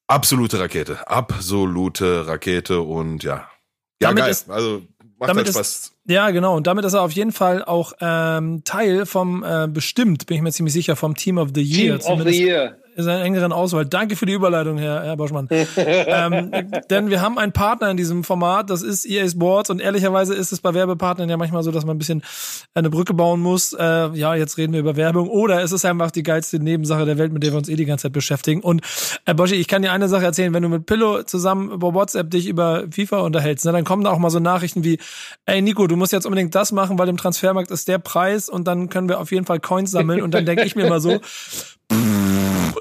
Absolute 0.08 0.60
Rakete. 0.60 1.08
Absolute 1.08 2.28
Rakete 2.28 2.82
und 2.82 3.24
ja. 3.24 3.50
Ja, 4.02 4.10
Damit 4.10 4.24
geil. 4.24 4.36
Also, 4.48 4.82
damit 5.28 5.46
halt 5.46 5.56
Spaß. 5.56 5.92
Ja, 6.08 6.30
genau. 6.32 6.56
Und 6.56 6.68
damit 6.68 6.86
ist 6.86 6.94
er 6.94 7.02
auf 7.02 7.12
jeden 7.12 7.32
Fall 7.32 7.64
auch 7.64 7.94
ähm, 8.00 8.64
Teil 8.64 9.06
vom, 9.06 9.44
äh, 9.44 9.68
bestimmt, 9.68 10.26
bin 10.26 10.38
ich 10.38 10.44
mir 10.44 10.52
ziemlich 10.52 10.74
sicher, 10.74 10.96
vom 10.96 11.16
Team 11.16 11.38
of 11.38 11.50
the 11.54 11.62
Year. 11.62 12.00
Team 12.00 12.20
of 12.20 12.24
the 12.24 12.44
Year. 12.44 12.78
Seiner 13.04 13.24
engeren 13.24 13.52
Auswahl. 13.52 13.86
Danke 13.86 14.16
für 14.16 14.26
die 14.26 14.34
Überleitung, 14.34 14.78
Herr, 14.78 15.04
Herr 15.04 15.18
Boschmann. 15.18 15.48
ähm, 15.78 16.52
denn 16.90 17.10
wir 17.10 17.22
haben 17.22 17.38
einen 17.38 17.52
Partner 17.52 17.90
in 17.90 17.98
diesem 17.98 18.24
Format, 18.24 18.70
das 18.70 18.82
ist 18.82 19.06
EA 19.06 19.28
Sports 19.28 19.70
und 19.70 19.80
ehrlicherweise 19.80 20.34
ist 20.34 20.52
es 20.52 20.62
bei 20.62 20.74
Werbepartnern 20.74 21.30
ja 21.30 21.38
manchmal 21.38 21.64
so, 21.64 21.72
dass 21.72 21.86
man 21.86 21.96
ein 21.96 22.00
bisschen 22.00 22.24
eine 22.74 22.90
Brücke 22.90 23.14
bauen 23.14 23.42
muss. 23.42 23.74
Äh, 23.74 24.10
ja, 24.14 24.36
jetzt 24.36 24.58
reden 24.58 24.74
wir 24.74 24.80
über 24.80 24.96
Werbung 24.96 25.30
oder 25.30 25.62
es 25.62 25.72
ist 25.72 25.86
einfach 25.86 26.12
die 26.12 26.24
geilste 26.24 26.60
Nebensache 26.60 27.06
der 27.06 27.18
Welt, 27.18 27.34
mit 27.34 27.44
der 27.44 27.52
wir 27.52 27.58
uns 27.58 27.70
eh 27.70 27.76
die 27.76 27.86
ganze 27.86 28.04
Zeit 28.04 28.14
beschäftigen. 28.14 28.62
Und 28.62 28.82
Herr 29.26 29.34
Boschi, 29.34 29.56
ich 29.56 29.68
kann 29.68 29.82
dir 29.82 29.92
eine 29.92 30.08
Sache 30.10 30.26
erzählen, 30.26 30.54
wenn 30.54 30.64
du 30.64 30.70
mit 30.70 30.86
Pillow 30.86 31.24
zusammen 31.24 31.72
über 31.72 31.94
WhatsApp 31.94 32.30
dich 32.30 32.48
über 32.48 32.86
FIFA 32.92 33.20
unterhältst, 33.20 33.66
ne, 33.66 33.72
dann 33.72 33.84
kommen 33.84 34.04
da 34.04 34.12
auch 34.12 34.20
mal 34.20 34.30
so 34.30 34.40
Nachrichten 34.40 34.84
wie, 34.84 35.00
ey 35.46 35.62
Nico, 35.62 35.88
du 35.88 35.96
musst 35.96 36.14
jetzt 36.14 36.26
unbedingt 36.26 36.56
das 36.56 36.72
machen, 36.72 36.98
weil 37.00 37.10
im 37.10 37.18
Transfermarkt 37.18 37.72
ist 37.72 37.88
der 37.88 38.00
Preis 38.00 38.50
und 38.50 38.68
dann 38.68 38.90
können 38.90 39.10
wir 39.10 39.20
auf 39.20 39.32
jeden 39.32 39.46
Fall 39.46 39.60
Coins 39.60 39.92
sammeln 39.92 40.22
und 40.22 40.34
dann 40.34 40.46
denke 40.46 40.64
ich 40.64 40.76
mir 40.76 40.86
immer 40.86 41.00
so, 41.00 41.20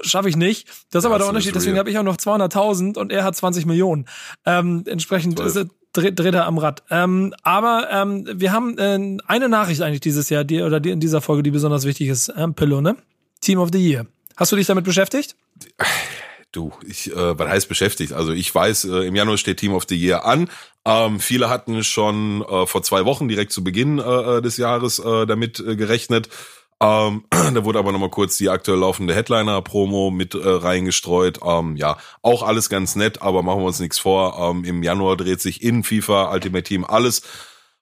schaffe 0.01 0.29
ich 0.29 0.35
nicht. 0.35 0.67
Das 0.91 1.03
ist 1.03 1.05
aber 1.05 1.17
der 1.17 1.27
Unterschied. 1.27 1.55
Deswegen 1.55 1.77
habe 1.77 1.89
ich 1.89 1.97
auch 1.97 2.03
noch 2.03 2.17
200.000 2.17 2.97
und 2.97 3.11
er 3.11 3.23
hat 3.23 3.35
20 3.35 3.65
Millionen. 3.65 4.05
Ähm, 4.45 4.83
entsprechend 4.85 5.39
ist 5.39 5.55
er 5.55 5.65
Dritter 5.93 6.45
am 6.45 6.57
Rad. 6.57 6.83
Ähm, 6.89 7.33
aber 7.41 7.87
ähm, 7.91 8.27
wir 8.33 8.51
haben 8.51 8.77
äh, 8.77 9.17
eine 9.27 9.49
Nachricht 9.49 9.81
eigentlich 9.81 10.01
dieses 10.01 10.29
Jahr, 10.29 10.43
die, 10.43 10.61
oder 10.61 10.79
die 10.79 10.91
in 10.91 10.99
dieser 10.99 11.21
Folge, 11.21 11.43
die 11.43 11.51
besonders 11.51 11.85
wichtig 11.85 12.09
ist. 12.09 12.31
Ähm, 12.37 12.53
Pillow, 12.53 12.81
ne? 12.81 12.95
Team 13.41 13.59
of 13.59 13.69
the 13.73 13.79
Year. 13.79 14.05
Hast 14.37 14.51
du 14.51 14.55
dich 14.55 14.67
damit 14.67 14.85
beschäftigt? 14.85 15.35
Du, 16.51 16.71
ich, 16.87 17.11
äh, 17.11 17.37
was 17.37 17.47
heißt 17.47 17.69
beschäftigt? 17.69 18.13
Also 18.13 18.31
ich 18.31 18.53
weiß, 18.53 18.85
äh, 18.85 19.07
im 19.07 19.15
Januar 19.15 19.37
steht 19.37 19.57
Team 19.57 19.73
of 19.73 19.85
the 19.87 19.95
Year 19.95 20.25
an. 20.25 20.49
Ähm, 20.85 21.19
viele 21.19 21.49
hatten 21.49 21.83
schon 21.83 22.41
äh, 22.41 22.65
vor 22.65 22.81
zwei 22.81 23.05
Wochen 23.05 23.27
direkt 23.27 23.51
zu 23.51 23.63
Beginn 23.63 23.99
äh, 23.99 24.01
äh 24.37 24.41
des 24.41 24.57
Jahres 24.57 24.99
äh, 24.99 25.25
damit 25.27 25.59
äh, 25.59 25.75
gerechnet. 25.75 26.29
Ähm, 26.81 27.25
da 27.29 27.63
wurde 27.65 27.79
aber 27.79 27.91
nochmal 27.91 28.09
kurz 28.09 28.37
die 28.37 28.49
aktuell 28.49 28.79
laufende 28.79 29.13
Headliner-Promo 29.13 30.11
mit 30.11 30.35
äh, 30.35 30.39
reingestreut. 30.47 31.39
Ähm, 31.43 31.75
ja, 31.75 31.97
auch 32.21 32.43
alles 32.43 32.69
ganz 32.69 32.95
nett, 32.95 33.21
aber 33.21 33.43
machen 33.43 33.59
wir 33.59 33.67
uns 33.67 33.79
nichts 33.79 33.99
vor. 33.99 34.37
Ähm, 34.39 34.63
Im 34.63 34.83
Januar 34.83 35.17
dreht 35.17 35.41
sich 35.41 35.61
in 35.61 35.83
FIFA 35.83 36.31
Ultimate 36.31 36.63
Team 36.63 36.85
alles 36.85 37.21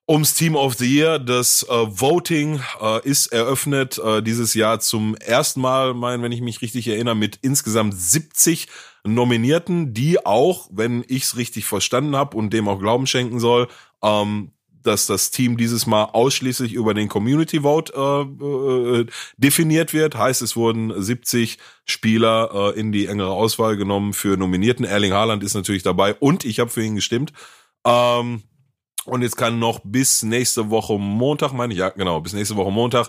ums 0.09 0.33
Team 0.33 0.55
of 0.55 0.75
the 0.75 0.87
Year. 0.87 1.19
Das 1.19 1.63
äh, 1.63 1.73
Voting 1.73 2.61
äh, 2.81 3.07
ist 3.07 3.27
eröffnet 3.27 3.99
äh, 3.99 4.23
dieses 4.23 4.53
Jahr 4.53 4.79
zum 4.79 5.15
ersten 5.15 5.61
Mal, 5.61 5.93
mein, 5.93 6.23
wenn 6.23 6.31
ich 6.31 6.41
mich 6.41 6.61
richtig 6.61 6.87
erinnere, 6.87 7.15
mit 7.15 7.39
insgesamt 7.41 7.93
70 7.95 8.67
Nominierten, 9.03 9.93
die 9.93 10.25
auch, 10.25 10.69
wenn 10.71 11.03
ich 11.07 11.23
es 11.23 11.37
richtig 11.37 11.65
verstanden 11.65 12.15
habe 12.15 12.35
und 12.35 12.51
dem 12.51 12.67
auch 12.67 12.79
Glauben 12.79 13.07
schenken 13.07 13.39
soll, 13.39 13.67
ähm, 14.03 14.51
dass 14.83 15.05
das 15.05 15.31
Team 15.31 15.57
dieses 15.57 15.85
Mal 15.85 16.05
ausschließlich 16.05 16.73
über 16.73 16.93
den 16.93 17.07
Community 17.07 17.61
Vote 17.61 17.93
äh, 17.95 19.01
äh, 19.01 19.05
definiert 19.37 19.93
wird. 19.93 20.17
Heißt, 20.17 20.41
es 20.41 20.55
wurden 20.55 20.93
70 21.01 21.57
Spieler 21.85 22.73
äh, 22.75 22.79
in 22.79 22.91
die 22.91 23.07
engere 23.07 23.31
Auswahl 23.31 23.77
genommen 23.77 24.13
für 24.13 24.37
Nominierten. 24.37 24.85
Erling 24.85 25.13
Haaland 25.13 25.43
ist 25.43 25.53
natürlich 25.53 25.83
dabei 25.83 26.13
und 26.15 26.45
ich 26.45 26.59
habe 26.59 26.69
für 26.69 26.83
ihn 26.83 26.95
gestimmt. 26.95 27.33
Ähm, 27.85 28.43
und 29.05 29.21
jetzt 29.21 29.37
kann 29.37 29.59
noch 29.59 29.79
bis 29.83 30.23
nächste 30.23 30.69
Woche 30.69 30.99
Montag, 30.99 31.53
meine 31.53 31.73
ich, 31.73 31.79
ja 31.79 31.89
genau, 31.89 32.19
bis 32.19 32.33
nächste 32.33 32.57
Woche 32.57 32.71
Montag 32.71 33.07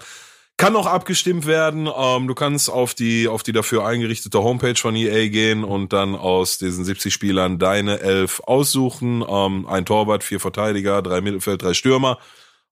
kann 0.58 0.72
noch 0.72 0.86
abgestimmt 0.86 1.46
werden. 1.46 1.88
Ähm, 1.96 2.26
du 2.26 2.34
kannst 2.34 2.68
auf 2.68 2.92
die, 2.92 3.28
auf 3.28 3.42
die 3.42 3.52
dafür 3.52 3.86
eingerichtete 3.86 4.42
Homepage 4.42 4.74
von 4.74 4.94
EA 4.94 5.28
gehen 5.28 5.64
und 5.64 5.92
dann 5.92 6.14
aus 6.14 6.58
diesen 6.58 6.84
70 6.84 7.14
Spielern 7.14 7.58
deine 7.58 8.00
elf 8.00 8.40
aussuchen. 8.44 9.24
Ähm, 9.26 9.66
ein 9.66 9.86
Torwart, 9.86 10.24
vier 10.24 10.40
Verteidiger, 10.40 11.00
drei 11.00 11.20
Mittelfeld, 11.20 11.62
drei 11.62 11.74
Stürmer. 11.74 12.18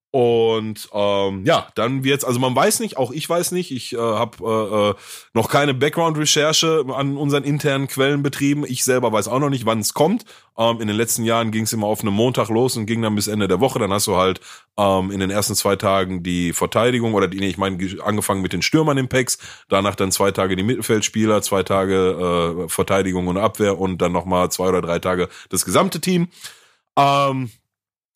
Und 0.09 0.89
ähm, 0.93 1.45
ja, 1.45 1.67
dann 1.75 2.05
wird's, 2.05 2.23
also 2.23 2.39
man 2.39 2.55
weiß 2.55 2.79
nicht, 2.79 2.95
auch 2.95 3.11
ich 3.11 3.29
weiß 3.29 3.51
nicht, 3.51 3.71
ich 3.71 3.93
äh, 3.93 3.97
habe 3.97 4.37
äh, 4.41 4.89
äh, 4.89 4.93
noch 5.33 5.49
keine 5.49 5.73
Background-Recherche 5.73 6.85
an 6.95 7.17
unseren 7.17 7.43
internen 7.43 7.87
Quellen 7.87 8.23
betrieben. 8.23 8.63
Ich 8.65 8.85
selber 8.85 9.11
weiß 9.11 9.27
auch 9.27 9.39
noch 9.39 9.49
nicht, 9.49 9.65
wann 9.65 9.79
es 9.79 9.93
kommt. 9.93 10.23
Ähm, 10.57 10.79
in 10.79 10.87
den 10.87 10.95
letzten 10.95 11.25
Jahren 11.25 11.51
ging 11.51 11.63
es 11.63 11.73
immer 11.73 11.87
auf 11.87 12.01
einem 12.01 12.13
Montag 12.13 12.47
los 12.47 12.77
und 12.77 12.85
ging 12.85 13.01
dann 13.01 13.15
bis 13.15 13.27
Ende 13.27 13.49
der 13.49 13.59
Woche. 13.59 13.79
Dann 13.79 13.91
hast 13.91 14.07
du 14.07 14.15
halt 14.15 14.39
ähm, 14.77 15.11
in 15.11 15.19
den 15.19 15.29
ersten 15.29 15.55
zwei 15.55 15.75
Tagen 15.75 16.23
die 16.23 16.53
Verteidigung 16.53 17.13
oder 17.13 17.27
die, 17.27 17.39
nee, 17.39 17.49
ich 17.49 17.57
meine, 17.57 17.77
angefangen 18.01 18.41
mit 18.41 18.53
den 18.53 18.61
Stürmern 18.61 18.97
im 18.97 19.09
Packs, 19.09 19.37
danach 19.67 19.95
dann 19.95 20.13
zwei 20.13 20.31
Tage 20.31 20.55
die 20.55 20.63
Mittelfeldspieler, 20.63 21.41
zwei 21.41 21.63
Tage 21.63 22.65
äh, 22.65 22.69
Verteidigung 22.69 23.27
und 23.27 23.37
Abwehr 23.37 23.77
und 23.77 24.01
dann 24.01 24.13
nochmal 24.13 24.49
zwei 24.51 24.69
oder 24.69 24.81
drei 24.81 24.99
Tage 24.99 25.27
das 25.49 25.65
gesamte 25.65 25.99
Team. 25.99 26.29
Ähm, 26.95 27.51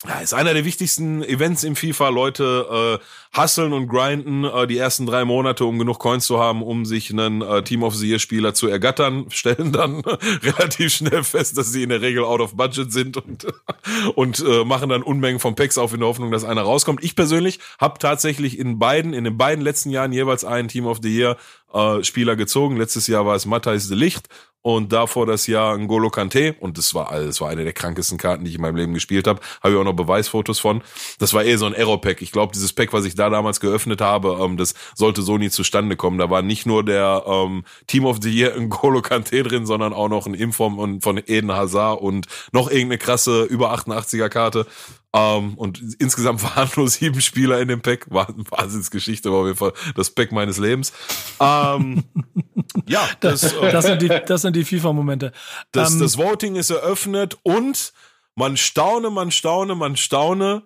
ja, 0.06 0.20
ist 0.20 0.34
einer 0.34 0.54
der 0.54 0.64
wichtigsten 0.64 1.22
Events 1.22 1.64
im 1.64 1.76
FIFA. 1.76 2.08
Leute 2.08 3.00
äh, 3.00 3.04
hustlen 3.36 3.72
und 3.72 3.88
grinden 3.88 4.44
äh, 4.44 4.66
die 4.66 4.78
ersten 4.78 5.06
drei 5.06 5.24
Monate, 5.24 5.64
um 5.64 5.78
genug 5.78 5.98
Coins 5.98 6.26
zu 6.26 6.38
haben, 6.38 6.62
um 6.62 6.84
sich 6.84 7.10
einen 7.10 7.40
äh, 7.42 7.62
Team 7.62 7.82
of 7.82 7.94
the 7.94 8.08
Year 8.08 8.18
Spieler 8.18 8.54
zu 8.54 8.68
ergattern, 8.68 9.26
stellen 9.30 9.72
dann 9.72 10.00
relativ 10.42 10.92
schnell 10.92 11.24
fest, 11.24 11.56
dass 11.56 11.72
sie 11.72 11.82
in 11.82 11.88
der 11.88 12.02
Regel 12.02 12.24
out 12.24 12.40
of 12.40 12.56
budget 12.56 12.92
sind 12.92 13.16
und 13.16 13.46
und 14.14 14.44
äh, 14.46 14.64
machen 14.64 14.88
dann 14.88 15.02
Unmengen 15.02 15.40
von 15.40 15.54
Packs 15.54 15.78
auf 15.78 15.92
in 15.92 16.00
der 16.00 16.08
Hoffnung, 16.08 16.30
dass 16.30 16.44
einer 16.44 16.62
rauskommt. 16.62 17.02
Ich 17.02 17.16
persönlich 17.16 17.58
habe 17.80 17.98
tatsächlich 17.98 18.58
in 18.58 18.78
beiden, 18.78 19.14
in 19.14 19.24
den 19.24 19.36
beiden 19.36 19.64
letzten 19.64 19.90
Jahren 19.90 20.12
jeweils 20.12 20.44
einen 20.44 20.68
Team 20.68 20.86
of 20.86 20.98
the 21.02 21.14
Year 21.14 21.36
äh, 21.72 22.02
Spieler 22.04 22.36
gezogen. 22.36 22.76
Letztes 22.76 23.06
Jahr 23.06 23.26
war 23.26 23.34
es 23.34 23.46
Matthijs 23.46 23.88
de 23.88 23.96
Licht 23.96 24.28
und 24.62 24.92
davor 24.92 25.26
das 25.26 25.46
Jahr 25.48 25.76
Ngolo 25.76 26.08
Kante 26.10 26.54
und 26.60 26.78
das 26.78 26.94
war 26.94 27.10
alles 27.10 27.40
war 27.40 27.50
eine 27.50 27.64
der 27.64 27.72
krankesten 27.72 28.16
Karten, 28.16 28.44
die 28.44 28.50
ich 28.50 28.56
in 28.56 28.62
meinem 28.62 28.76
Leben 28.76 28.94
gespielt 28.94 29.26
habe. 29.26 29.40
Habe 29.60 29.74
ich 29.74 29.80
auch 29.80 29.84
noch 29.84 29.92
Beweisfotos 29.92 30.60
von. 30.60 30.82
Das 31.18 31.34
war 31.34 31.42
eher 31.42 31.58
so 31.58 31.66
ein 31.66 31.74
Error 31.74 32.00
Pack. 32.00 32.22
Ich 32.22 32.30
glaube, 32.30 32.52
dieses 32.52 32.72
Pack, 32.72 32.92
was 32.92 33.04
ich 33.04 33.14
da 33.14 33.21
damals 33.30 33.60
geöffnet 33.60 34.00
habe, 34.00 34.38
ähm, 34.40 34.56
das 34.56 34.74
sollte 34.94 35.22
so 35.22 35.38
nie 35.38 35.50
zustande 35.50 35.96
kommen. 35.96 36.18
Da 36.18 36.30
war 36.30 36.42
nicht 36.42 36.66
nur 36.66 36.84
der 36.84 37.24
ähm, 37.26 37.64
Team 37.86 38.04
of 38.04 38.18
the 38.22 38.30
Year 38.30 38.58
Ngolo 38.58 39.02
Kante 39.02 39.42
drin, 39.42 39.66
sondern 39.66 39.92
auch 39.92 40.08
noch 40.08 40.26
ein 40.26 40.34
Inform 40.34 41.00
von 41.00 41.20
Eden 41.26 41.52
Hazard 41.52 42.00
und 42.00 42.26
noch 42.52 42.70
irgendeine 42.70 42.98
krasse 42.98 43.44
über 43.44 43.74
88er 43.74 44.28
Karte. 44.28 44.66
Ähm, 45.14 45.54
und 45.54 45.82
insgesamt 45.98 46.42
waren 46.56 46.70
nur 46.76 46.88
sieben 46.88 47.20
Spieler 47.20 47.60
in 47.60 47.68
dem 47.68 47.82
Pack. 47.82 48.06
War 48.10 48.28
eine 48.28 48.44
Wahnsinnsgeschichte, 48.50 49.30
war 49.30 49.40
auf 49.40 49.46
jeden 49.46 49.58
Fall 49.58 49.72
das 49.94 50.10
Pack 50.10 50.32
meines 50.32 50.58
Lebens. 50.58 50.92
Ähm, 51.40 52.04
ja, 52.86 53.06
das, 53.20 53.42
das, 53.42 53.52
äh, 53.54 53.72
das, 53.72 53.84
sind 53.86 54.02
die, 54.02 54.08
das 54.08 54.42
sind 54.42 54.56
die 54.56 54.64
FIFA-Momente. 54.64 55.32
Das, 55.72 55.92
ähm, 55.92 56.00
das 56.00 56.16
Voting 56.16 56.56
ist 56.56 56.70
eröffnet 56.70 57.38
und 57.42 57.92
man 58.34 58.56
staune, 58.56 59.10
man 59.10 59.30
staune, 59.30 59.74
man 59.74 59.96
staune. 59.96 60.62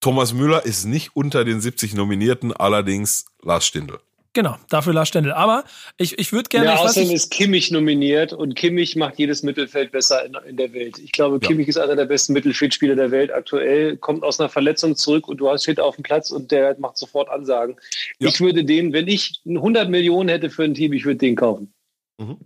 Thomas 0.00 0.32
Müller 0.32 0.64
ist 0.64 0.84
nicht 0.84 1.16
unter 1.16 1.44
den 1.44 1.60
70 1.60 1.94
Nominierten, 1.94 2.52
allerdings 2.52 3.26
Lars 3.42 3.66
Stindl. 3.66 4.00
Genau, 4.34 4.56
dafür 4.68 4.92
Lars 4.92 5.08
Stendel. 5.08 5.32
Aber 5.32 5.64
ich, 5.96 6.18
ich 6.18 6.32
würde 6.32 6.48
gerne. 6.48 6.66
Ja, 6.66 6.76
außerdem 6.76 7.10
ist 7.10 7.30
Kimmich 7.30 7.70
nominiert 7.70 8.32
und 8.32 8.56
Kimmich 8.56 8.96
macht 8.96 9.16
jedes 9.16 9.44
Mittelfeld 9.44 9.92
besser 9.92 10.26
in, 10.26 10.36
in 10.48 10.56
der 10.56 10.72
Welt. 10.72 10.98
Ich 10.98 11.12
glaube, 11.12 11.38
ja. 11.40 11.48
Kimmich 11.48 11.68
ist 11.68 11.78
einer 11.78 11.94
der 11.94 12.04
besten 12.04 12.32
Mittelfeldspieler 12.32 12.96
der 12.96 13.12
Welt 13.12 13.32
aktuell, 13.32 13.96
kommt 13.96 14.24
aus 14.24 14.40
einer 14.40 14.48
Verletzung 14.48 14.96
zurück 14.96 15.28
und 15.28 15.36
du 15.36 15.48
hast 15.48 15.62
steht 15.62 15.78
auf 15.78 15.94
dem 15.94 16.02
Platz 16.02 16.32
und 16.32 16.50
der 16.50 16.76
macht 16.80 16.98
sofort 16.98 17.30
Ansagen. 17.30 17.76
Ja. 18.18 18.28
Ich 18.28 18.40
würde 18.40 18.64
den, 18.64 18.92
wenn 18.92 19.06
ich 19.06 19.40
100 19.46 19.88
Millionen 19.88 20.28
hätte 20.28 20.50
für 20.50 20.64
ein 20.64 20.74
Team, 20.74 20.92
ich 20.92 21.04
würde 21.04 21.18
den 21.18 21.36
kaufen. 21.36 21.72
Mhm. 22.18 22.38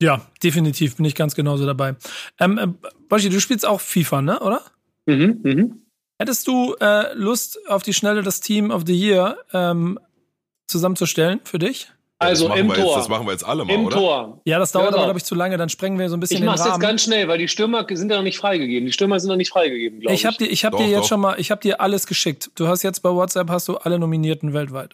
Ja, 0.00 0.24
definitiv 0.44 0.96
bin 0.96 1.06
ich 1.06 1.16
ganz 1.16 1.34
genauso 1.34 1.66
dabei. 1.66 1.96
Ähm, 2.38 2.58
äh, 2.58 2.68
Boschi, 3.08 3.30
du 3.30 3.40
spielst 3.40 3.66
auch 3.66 3.80
FIFA, 3.80 4.22
ne, 4.22 4.40
oder? 4.40 4.62
Mhm, 5.06 5.40
mhm. 5.42 5.81
Hättest 6.22 6.46
du 6.46 6.76
äh, 6.80 7.12
Lust 7.14 7.58
auf 7.68 7.82
die 7.82 7.92
Schnelle 7.92 8.22
das 8.22 8.38
Team 8.38 8.70
of 8.70 8.84
the 8.86 8.94
Year 8.94 9.38
ähm, 9.52 9.98
zusammenzustellen 10.68 11.40
für 11.42 11.58
dich? 11.58 11.88
Also 12.20 12.46
im 12.54 12.68
Tor. 12.68 12.76
Jetzt, 12.76 12.96
das 12.96 13.08
machen 13.08 13.26
wir 13.26 13.32
jetzt 13.32 13.44
alle 13.44 13.64
mal, 13.64 13.74
Im 13.74 13.86
oder? 13.86 13.96
Tor. 13.96 14.40
Ja, 14.44 14.60
das 14.60 14.70
dauert 14.70 14.92
ja, 14.92 14.96
aber, 14.98 15.06
glaube 15.06 15.18
ich, 15.18 15.24
zu 15.24 15.34
lange. 15.34 15.56
Dann 15.56 15.68
sprengen 15.68 15.98
wir 15.98 16.08
so 16.08 16.16
ein 16.16 16.20
bisschen 16.20 16.36
ich 16.36 16.40
den 16.42 16.48
Rahmen. 16.48 16.60
Ich 16.60 16.64
mach's 16.64 16.76
jetzt 16.76 16.80
ganz 16.80 17.02
schnell, 17.02 17.26
weil 17.26 17.38
die 17.38 17.48
Stürmer 17.48 17.84
sind 17.90 18.08
ja 18.08 18.18
noch 18.18 18.22
nicht 18.22 18.38
freigegeben. 18.38 18.86
Die 18.86 18.92
Stürmer 18.92 19.18
sind 19.18 19.30
noch 19.30 19.36
nicht 19.36 19.50
freigegeben, 19.50 19.98
glaube 19.98 20.14
ich. 20.14 20.20
Ich 20.20 20.26
habe 20.26 20.36
dir, 20.36 20.46
ich 20.46 20.64
hab 20.64 20.76
dir 20.76 20.86
jetzt 20.86 21.00
doch. 21.00 21.08
schon 21.08 21.20
mal, 21.20 21.40
ich 21.40 21.50
habe 21.50 21.60
dir 21.60 21.80
alles 21.80 22.06
geschickt. 22.06 22.52
Du 22.54 22.68
hast 22.68 22.84
jetzt 22.84 23.00
bei 23.00 23.10
WhatsApp 23.10 23.50
hast 23.50 23.66
du 23.66 23.78
alle 23.78 23.98
Nominierten 23.98 24.52
weltweit. 24.52 24.90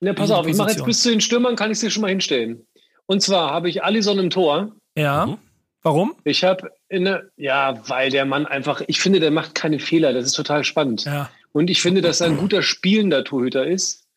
Ne, 0.00 0.14
pass 0.14 0.30
auf, 0.30 0.46
ich 0.46 0.56
mache 0.56 0.70
jetzt 0.70 0.86
bis 0.86 1.02
zu 1.02 1.10
den 1.10 1.20
Stürmern, 1.20 1.56
kann 1.56 1.70
ich 1.70 1.78
dir 1.78 1.90
schon 1.90 2.00
mal 2.00 2.08
hinstellen. 2.08 2.66
Und 3.04 3.20
zwar 3.20 3.50
habe 3.50 3.68
ich 3.68 3.84
Alison 3.84 4.18
im 4.18 4.30
Tor. 4.30 4.72
Ja. 4.96 5.26
Mhm. 5.26 5.38
Warum? 5.84 6.16
Ich 6.24 6.44
habe 6.44 6.72
in 6.88 7.06
ja, 7.36 7.88
weil 7.88 8.10
der 8.10 8.24
Mann 8.24 8.46
einfach, 8.46 8.80
ich 8.86 9.00
finde, 9.00 9.20
der 9.20 9.30
macht 9.30 9.54
keine 9.54 9.78
Fehler. 9.78 10.14
Das 10.14 10.24
ist 10.24 10.32
total 10.32 10.64
spannend. 10.64 11.04
Ja. 11.04 11.30
Und 11.52 11.68
ich 11.68 11.82
finde, 11.82 12.00
dass 12.00 12.22
er 12.22 12.28
ein 12.28 12.38
guter 12.38 12.62
spielender 12.62 13.22
Torhüter 13.22 13.66
ist. 13.66 14.08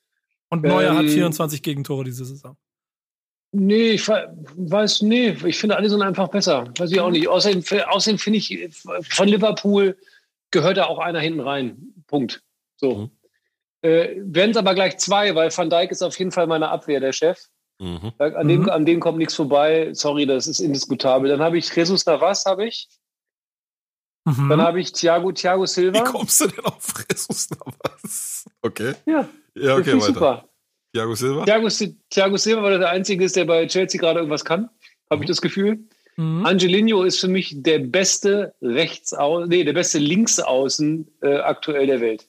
Und 0.49 0.63
Neuer 0.63 0.91
ähm, 0.91 0.97
hat 0.97 1.05
24 1.07 1.61
Gegentore 1.61 2.05
diese 2.05 2.23
Saison. 2.23 2.55
Nee, 3.51 3.91
ich 3.91 4.07
weiß, 4.07 5.01
nee, 5.01 5.35
ich 5.45 5.57
finde 5.57 5.75
Alisson 5.75 6.01
einfach 6.01 6.29
besser. 6.29 6.71
Weiß 6.77 6.89
ich 6.89 7.01
auch 7.01 7.11
nicht. 7.11 7.27
Außerdem, 7.27 7.63
außerdem 7.87 8.17
finde 8.17 8.39
ich, 8.39 8.69
von 9.09 9.27
Liverpool 9.27 9.97
gehört 10.51 10.77
da 10.77 10.85
auch 10.85 10.99
einer 10.99 11.19
hinten 11.19 11.41
rein. 11.41 11.93
Punkt. 12.07 12.43
So. 12.77 12.95
Mhm. 12.95 13.11
Äh, 13.81 14.15
Werden 14.21 14.51
es 14.51 14.57
aber 14.57 14.73
gleich 14.73 14.97
zwei, 14.99 15.35
weil 15.35 15.55
Van 15.55 15.69
Dijk 15.69 15.91
ist 15.91 16.01
auf 16.01 16.17
jeden 16.17 16.31
Fall 16.31 16.47
meine 16.47 16.69
Abwehr, 16.69 17.01
der 17.01 17.11
Chef. 17.11 17.49
Mhm. 17.79 18.11
An, 18.17 18.47
dem, 18.47 18.61
mhm. 18.61 18.69
an 18.69 18.85
dem 18.85 18.99
kommt 18.99 19.17
nichts 19.17 19.35
vorbei. 19.35 19.93
Sorry, 19.93 20.25
das 20.25 20.47
ist 20.47 20.59
indiskutabel. 20.59 21.29
Dann 21.29 21.41
habe 21.41 21.57
ich 21.57 21.73
Jesus 21.75 22.05
Navas, 22.05 22.45
habe 22.45 22.67
ich. 22.67 22.89
Mhm. 24.25 24.49
Dann 24.49 24.61
habe 24.61 24.79
ich 24.79 24.91
Thiago, 24.91 25.31
Thiago 25.31 25.65
Silva. 25.65 25.99
Wie 25.99 26.03
kommst 26.03 26.41
du 26.41 26.47
denn 26.47 26.65
auf 26.65 26.93
Jesus 27.09 27.49
Navas? 27.51 28.45
Okay. 28.61 28.93
Ja, 29.05 29.29
ja 29.55 29.75
okay, 29.75 29.93
weiter. 29.93 30.01
super. 30.01 30.49
Thiago 30.93 31.15
Silva? 31.15 31.45
Thiago, 31.45 31.69
Thiago 32.09 32.37
Silva, 32.37 32.63
weil 32.63 32.73
er 32.73 32.79
der 32.79 32.89
Einzige 32.89 33.23
ist, 33.23 33.35
der 33.35 33.45
bei 33.45 33.67
Chelsea 33.67 33.99
gerade 33.99 34.19
irgendwas 34.19 34.43
kann, 34.43 34.69
habe 35.09 35.23
ich 35.23 35.27
das 35.27 35.41
Gefühl. 35.41 35.87
Mhm. 36.17 36.45
Angelino 36.45 37.03
ist 37.03 37.19
für 37.19 37.27
mich 37.27 37.61
der 37.61 37.79
beste 37.79 38.55
Rechtsaußen, 38.61 39.47
nee, 39.47 39.63
der 39.63 39.73
beste 39.73 39.99
Linksaußen 39.99 41.07
äh, 41.21 41.35
aktuell 41.37 41.85
der 41.85 42.01
Welt. 42.01 42.27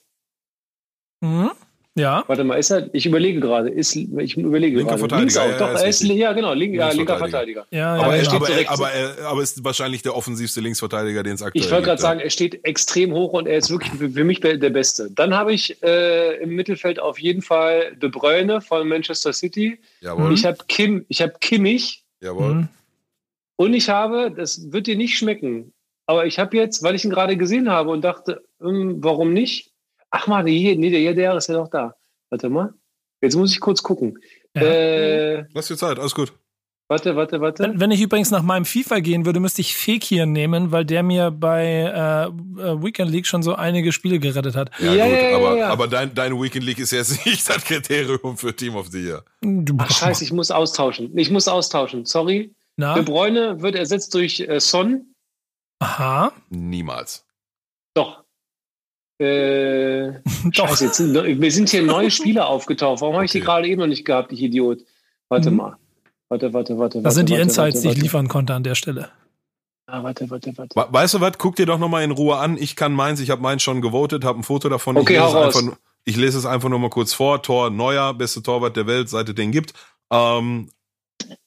Mhm. 1.21 1.51
Ja. 1.99 2.23
Warte 2.27 2.43
mal, 2.43 2.55
ist 2.55 2.71
er, 2.71 2.89
ich 2.93 3.05
überlege 3.05 3.39
gerade, 3.39 3.69
ist, 3.69 3.95
ich 3.95 4.37
überlege 4.37 4.77
linker 4.77 4.95
gerade. 4.95 4.99
Verteidiger. 4.99 5.19
Links 5.19 5.37
auch, 5.37 5.49
ja, 5.49 5.57
doch, 5.57 5.73
ja, 5.73 5.79
er 5.81 5.89
ist, 5.89 6.03
ja, 6.03 6.33
genau, 6.33 6.53
link, 6.53 6.75
ja, 6.75 6.89
linker 6.91 7.17
Verteidiger. 7.17 7.65
Verteidiger. 7.65 7.67
Ja, 7.71 7.95
aber, 7.95 8.15
ja, 8.15 8.21
er, 8.21 8.23
ja. 8.23 8.31
aber, 8.31 8.45
so 8.45 8.53
er, 8.53 8.71
aber, 8.71 8.91
er, 8.91 9.27
aber 9.27 9.41
ist 9.41 9.63
wahrscheinlich 9.63 10.01
der 10.01 10.15
offensivste 10.15 10.61
Linksverteidiger, 10.61 11.23
den 11.23 11.33
es 11.35 11.41
aktuell 11.41 11.63
Ich 11.63 11.71
wollte 11.71 11.85
gerade 11.85 11.95
gibt, 11.95 12.01
sagen, 12.01 12.19
er 12.19 12.29
steht 12.29 12.65
extrem 12.65 13.13
hoch 13.13 13.33
und 13.33 13.47
er 13.47 13.57
ist 13.57 13.69
wirklich 13.69 13.91
für 14.13 14.23
mich 14.23 14.39
der 14.39 14.69
Beste. 14.69 15.09
Dann 15.11 15.35
habe 15.35 15.53
ich 15.53 15.81
äh, 15.83 16.41
im 16.41 16.51
Mittelfeld 16.51 16.99
auf 16.99 17.19
jeden 17.19 17.41
Fall 17.41 17.95
De 17.95 18.09
Bruyne 18.09 18.61
von 18.61 18.87
Manchester 18.87 19.33
City. 19.33 19.79
Ja. 20.01 20.09
Jawohl. 20.09 20.33
Ich 20.33 20.45
habe 20.45 20.57
Kim, 20.67 21.05
ich 21.07 21.21
habe 21.21 21.33
Kimmich 21.39 22.03
Jawohl. 22.21 22.53
Mhm. 22.53 22.67
und 23.57 23.73
ich 23.73 23.89
habe, 23.89 24.31
das 24.31 24.71
wird 24.71 24.87
dir 24.87 24.95
nicht 24.95 25.17
schmecken, 25.17 25.73
aber 26.05 26.25
ich 26.25 26.39
habe 26.39 26.57
jetzt, 26.57 26.81
weil 26.81 26.95
ich 26.95 27.05
ihn 27.05 27.11
gerade 27.11 27.37
gesehen 27.37 27.69
habe 27.69 27.91
und 27.91 28.01
dachte, 28.01 28.41
hm, 28.59 29.03
warum 29.03 29.33
nicht? 29.33 29.68
Ach 30.11 30.27
mal, 30.27 30.43
nee, 30.43 30.75
nee, 30.75 30.89
der, 30.89 31.13
der 31.13 31.35
ist 31.35 31.47
ja 31.47 31.55
noch 31.55 31.69
da. 31.69 31.95
Warte 32.29 32.49
mal. 32.49 32.73
Jetzt 33.21 33.35
muss 33.35 33.51
ich 33.51 33.59
kurz 33.59 33.83
gucken. 33.83 34.17
Ja. 34.55 34.61
Äh, 34.63 35.45
Lass 35.53 35.67
dir 35.67 35.77
Zeit, 35.77 35.99
alles 35.99 36.15
gut. 36.15 36.33
warte, 36.87 37.15
warte, 37.15 37.39
warte. 37.41 37.63
Wenn, 37.63 37.79
wenn 37.79 37.91
ich 37.91 38.01
übrigens 38.01 38.31
nach 38.31 38.41
meinem 38.41 38.65
FIFA 38.65 38.99
gehen 39.01 39.25
würde, 39.25 39.39
müsste 39.39 39.61
ich 39.61 39.75
Fekir 39.75 40.25
nehmen, 40.25 40.71
weil 40.71 40.85
der 40.85 41.03
mir 41.03 41.29
bei 41.29 41.65
äh, 41.65 42.25
äh, 42.25 42.83
Weekend 42.83 43.11
League 43.11 43.27
schon 43.27 43.43
so 43.43 43.53
einige 43.55 43.91
Spiele 43.91 44.19
gerettet 44.19 44.55
hat. 44.55 44.71
Ja, 44.79 44.93
Ja, 44.93 45.05
gut, 45.05 45.13
ja, 45.13 45.29
ja, 45.29 45.37
aber, 45.37 45.57
ja. 45.57 45.69
aber 45.69 45.87
dein, 45.87 46.15
deine 46.15 46.41
Weekend 46.41 46.65
League 46.65 46.79
ist 46.79 46.91
jetzt 46.91 47.25
nicht 47.25 47.47
das 47.47 47.63
Kriterium 47.63 48.37
für 48.37 48.55
Team 48.55 48.75
of 48.75 48.87
the 48.87 48.99
Year. 49.03 49.23
Du, 49.41 49.75
Ach, 49.77 49.91
scheiße, 49.91 50.23
ich 50.23 50.31
muss 50.31 50.49
austauschen. 50.49 51.15
Ich 51.17 51.29
muss 51.29 51.47
austauschen. 51.47 52.05
Sorry. 52.05 52.55
Na? 52.77 52.93
De 52.95 53.03
Bruyne 53.03 53.61
wird 53.61 53.75
ersetzt 53.75 54.13
durch 54.13 54.39
äh, 54.39 54.59
Son. 54.59 55.13
Aha. 55.79 56.31
Niemals. 56.49 57.25
Doch. 57.93 58.23
Äh, 59.19 60.13
Doch. 60.45 60.67
Scheiße, 60.69 60.85
jetzt 60.85 60.97
sind, 60.97 61.39
mir 61.39 61.51
sind 61.51 61.69
hier 61.69 61.83
neue 61.83 62.09
Spieler 62.09 62.47
aufgetaucht. 62.47 63.01
Warum 63.01 63.15
habe 63.15 63.25
ich 63.25 63.31
die 63.31 63.41
gerade 63.41 63.67
eben 63.67 63.81
noch 63.81 63.87
nicht 63.87 64.05
gehabt, 64.05 64.31
ich 64.31 64.41
Idiot? 64.41 64.79
Warte 65.27 65.51
Mhm. 65.51 65.57
mal. 65.57 65.77
Warte, 66.29 66.53
warte, 66.53 66.77
warte. 66.77 67.01
Das 67.01 67.15
sind 67.15 67.27
die 67.29 67.33
warte, 67.33 67.43
Insights, 67.43 67.75
warte, 67.75 67.81
die 67.81 67.87
ich 67.87 67.95
warte. 67.95 68.01
liefern 68.01 68.27
konnte 68.27 68.53
an 68.53 68.63
der 68.63 68.75
Stelle. 68.75 69.09
Ah, 69.87 70.03
warte, 70.03 70.29
warte, 70.29 70.55
warte. 70.57 70.75
We- 70.75 70.87
Weißt 70.93 71.15
du 71.15 71.21
was? 71.21 71.37
Guck 71.37 71.55
dir 71.55 71.65
doch 71.65 71.79
nochmal 71.79 72.03
in 72.03 72.11
Ruhe 72.11 72.37
an. 72.37 72.57
Ich 72.57 72.75
kann 72.75 72.93
meins, 72.93 73.19
ich 73.19 73.29
habe 73.31 73.41
meins 73.41 73.63
schon 73.63 73.81
gewotet, 73.81 74.23
habe 74.23 74.39
ein 74.39 74.43
Foto 74.43 74.69
davon. 74.69 74.95
Okay, 74.97 75.13
ich, 75.15 75.19
lese 75.19 75.33
hau 75.33 75.41
einfach, 75.43 75.77
ich 76.05 76.15
lese 76.15 76.37
es 76.37 76.45
einfach 76.45 76.69
nur 76.69 76.77
mal 76.79 76.89
kurz 76.91 77.13
vor. 77.13 77.41
Tor 77.41 77.71
Neuer, 77.71 78.13
beste 78.13 78.43
Torwart 78.43 78.77
der 78.77 78.85
Welt, 78.87 79.09
seit 79.09 79.27
es 79.27 79.35
den 79.35 79.51
gibt. 79.51 79.73
Ähm, 80.11 80.69
äh, 80.69 80.78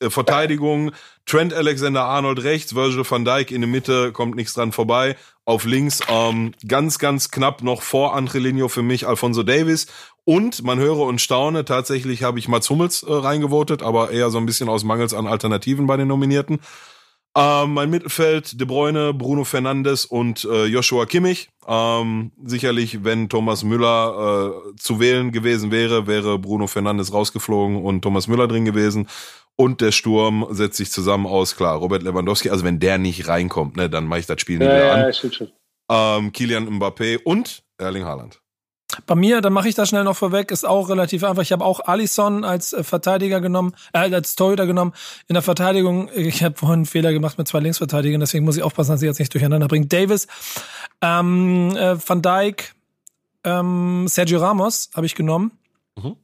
Verteidigung, 0.00 0.92
Trent 1.26 1.54
Alexander-Arnold 1.54 2.42
rechts, 2.42 2.74
Virgil 2.74 3.04
van 3.08 3.24
Dijk 3.24 3.50
in 3.50 3.60
der 3.60 3.70
Mitte, 3.70 4.12
kommt 4.12 4.34
nichts 4.34 4.54
dran 4.54 4.72
vorbei. 4.72 5.16
Auf 5.44 5.64
links 5.64 6.00
ähm, 6.08 6.52
ganz, 6.66 6.98
ganz 6.98 7.30
knapp 7.30 7.62
noch 7.62 7.82
vor 7.82 8.14
Angelino 8.14 8.68
für 8.68 8.82
mich 8.82 9.06
Alfonso 9.06 9.42
Davis. 9.42 9.86
Und 10.24 10.62
man 10.62 10.78
höre 10.78 11.00
und 11.00 11.20
staune, 11.20 11.64
tatsächlich 11.64 12.22
habe 12.22 12.38
ich 12.38 12.46
Mats 12.46 12.70
Hummels 12.70 13.02
äh, 13.02 13.12
reingevotet, 13.12 13.82
aber 13.82 14.10
eher 14.10 14.30
so 14.30 14.38
ein 14.38 14.46
bisschen 14.46 14.68
aus 14.68 14.84
Mangels 14.84 15.14
an 15.14 15.26
Alternativen 15.26 15.86
bei 15.86 15.96
den 15.96 16.08
Nominierten. 16.08 16.60
Ähm, 17.34 17.72
mein 17.72 17.88
Mittelfeld, 17.88 18.60
De 18.60 18.66
Bruyne, 18.66 19.14
Bruno 19.14 19.44
Fernandes 19.44 20.04
und 20.04 20.44
äh, 20.44 20.66
Joshua 20.66 21.06
Kimmich. 21.06 21.48
Ähm, 21.66 22.32
sicherlich, 22.44 23.04
wenn 23.04 23.30
Thomas 23.30 23.64
Müller 23.64 24.62
äh, 24.70 24.76
zu 24.76 25.00
wählen 25.00 25.32
gewesen 25.32 25.70
wäre, 25.70 26.06
wäre 26.06 26.38
Bruno 26.38 26.66
Fernandes 26.66 27.12
rausgeflogen 27.12 27.82
und 27.82 28.02
Thomas 28.02 28.28
Müller 28.28 28.48
drin 28.48 28.66
gewesen. 28.66 29.08
Und 29.56 29.80
der 29.80 29.92
Sturm 29.92 30.46
setzt 30.50 30.76
sich 30.78 30.90
zusammen 30.90 31.26
aus, 31.26 31.56
klar, 31.56 31.76
Robert 31.76 32.02
Lewandowski. 32.02 32.50
Also 32.50 32.64
wenn 32.64 32.80
der 32.80 32.98
nicht 32.98 33.28
reinkommt, 33.28 33.76
ne, 33.76 33.88
dann 33.90 34.06
mache 34.06 34.20
ich 34.20 34.26
das 34.26 34.40
Spiel 34.40 34.58
nicht 34.58 34.68
Ja, 34.68 34.74
mehr 34.74 34.86
ja, 34.86 34.92
an. 34.94 35.00
ja, 35.02 35.12
stimmt 35.12 35.34
schon. 35.34 35.52
Ähm, 35.90 36.32
Kilian 36.32 36.68
Mbappé 36.78 37.22
und 37.22 37.62
Erling 37.78 38.04
Haaland. 38.04 38.40
Bei 39.06 39.14
mir, 39.14 39.40
dann 39.40 39.52
mache 39.54 39.68
ich 39.68 39.74
das 39.74 39.88
schnell 39.88 40.04
noch 40.04 40.16
vorweg, 40.16 40.50
ist 40.50 40.64
auch 40.66 40.88
relativ 40.90 41.24
einfach. 41.24 41.42
Ich 41.42 41.52
habe 41.52 41.64
auch 41.64 41.80
Alisson 41.80 42.44
als 42.44 42.72
äh, 42.74 42.84
Verteidiger 42.84 43.40
genommen, 43.40 43.74
äh, 43.94 43.98
als 44.12 44.36
Torhüter 44.36 44.66
genommen. 44.66 44.92
In 45.28 45.34
der 45.34 45.42
Verteidigung, 45.42 46.10
ich 46.14 46.42
habe 46.42 46.56
vorhin 46.56 46.80
einen 46.80 46.86
Fehler 46.86 47.12
gemacht 47.12 47.38
mit 47.38 47.48
zwei 47.48 47.60
Linksverteidigern, 47.60 48.20
deswegen 48.20 48.44
muss 48.44 48.56
ich 48.56 48.62
aufpassen, 48.62 48.92
dass 48.92 49.02
ich 49.02 49.06
jetzt 49.06 49.18
nicht 49.18 49.32
durcheinander 49.32 49.66
bringe. 49.68 49.86
Davis, 49.86 50.26
ähm, 51.00 51.74
äh, 51.76 51.96
Van 52.06 52.20
Dijk, 52.22 52.74
ähm, 53.44 54.06
Sergio 54.08 54.40
Ramos 54.40 54.90
habe 54.94 55.06
ich 55.06 55.14
genommen. 55.14 55.52
Mhm. 55.96 56.16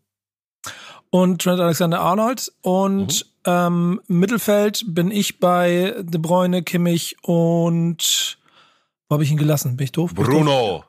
Und 1.11 1.43
Trent 1.43 1.61
Alexander-Arnold. 1.61 2.53
Und 2.63 3.27
ähm, 3.47 4.01
Mittelfeld 4.09 4.85
bin 4.89 5.11
ich 5.11 5.41
bei 5.41 5.95
De 6.01 6.21
Bruyne, 6.21 6.63
Kimmich 6.63 7.17
und 7.23 8.39
wo 9.09 9.15
habe 9.15 9.25
ich 9.25 9.31
ihn 9.31 9.39
gelassen? 9.39 9.77
Bin 9.77 9.85
ich 9.85 9.93
doof? 9.93 10.15
Bin 10.15 10.23
ich 10.25 10.31
doof? 10.31 10.37
Bruno. 10.39 10.85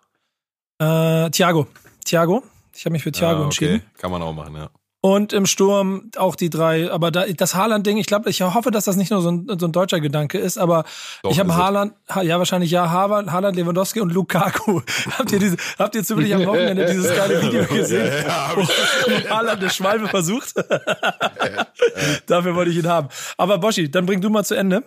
Äh, 0.80 1.30
Thiago. 1.32 1.67
Thiago. 2.05 2.43
Ich 2.76 2.86
habe 2.86 2.93
mich 2.93 3.03
für 3.03 3.11
Thiago 3.11 3.41
Ah, 3.41 3.43
entschieden. 3.45 3.82
Kann 3.97 4.11
man 4.11 4.22
auch 4.22 4.34
machen, 4.34 4.55
ja. 4.55 4.70
Und 5.02 5.32
im 5.32 5.45
Sturm 5.45 6.12
auch 6.18 6.36
die 6.36 6.50
drei. 6.50 6.91
Aber 6.91 7.10
da, 7.10 7.26
das 7.26 7.56
Haaland-Ding, 7.56 7.97
ich 7.97 8.06
glaube, 8.06 8.30
ich 8.30 8.41
hoffe, 8.41 8.70
dass 8.70 8.84
das 8.84 8.97
nicht 8.97 9.12
nur 9.12 9.22
so 9.22 9.32
ein, 9.32 9.47
so 9.58 9.66
ein 9.66 9.72
deutscher 9.72 10.02
Gedanke 10.02 10.38
ist, 10.38 10.58
aber 10.58 10.84
Doch, 11.24 11.32
ich 11.32 11.39
habe. 11.39 11.56
Haaland, 11.56 11.93
ha, 12.10 12.22
ja 12.22 12.38
wahrscheinlich 12.38 12.70
ja, 12.70 12.89
Haaland, 12.89 13.32
Haaland, 13.32 13.56
Lewandowski 13.56 14.02
und 14.02 14.12
Lukaku. 14.12 14.82
habt 15.18 15.32
ihr 15.32 15.39
diese, 15.39 15.56
habt 15.78 15.95
ihr 15.95 16.04
zufällig 16.04 16.36
am 16.36 16.45
Wochenende 16.45 16.86
dieses 16.86 17.16
geile 17.16 17.41
Video 17.41 17.64
gesehen? 17.66 18.12
Ja, 18.28 18.52
wo 18.56 19.30
Haaland 19.30 19.62
eine 19.62 19.70
Schwalbe 19.70 20.10
versucht. 20.10 20.54
Dafür 22.28 22.56
wollte 22.56 22.72
ich 22.72 22.78
ihn 22.78 22.88
haben. 22.88 23.08
Aber 23.38 23.58
Boschi, 23.58 23.89
dann 23.89 24.06
bring 24.06 24.20
du 24.20 24.30
mal 24.30 24.43
zu 24.43 24.56
Ende. 24.56 24.84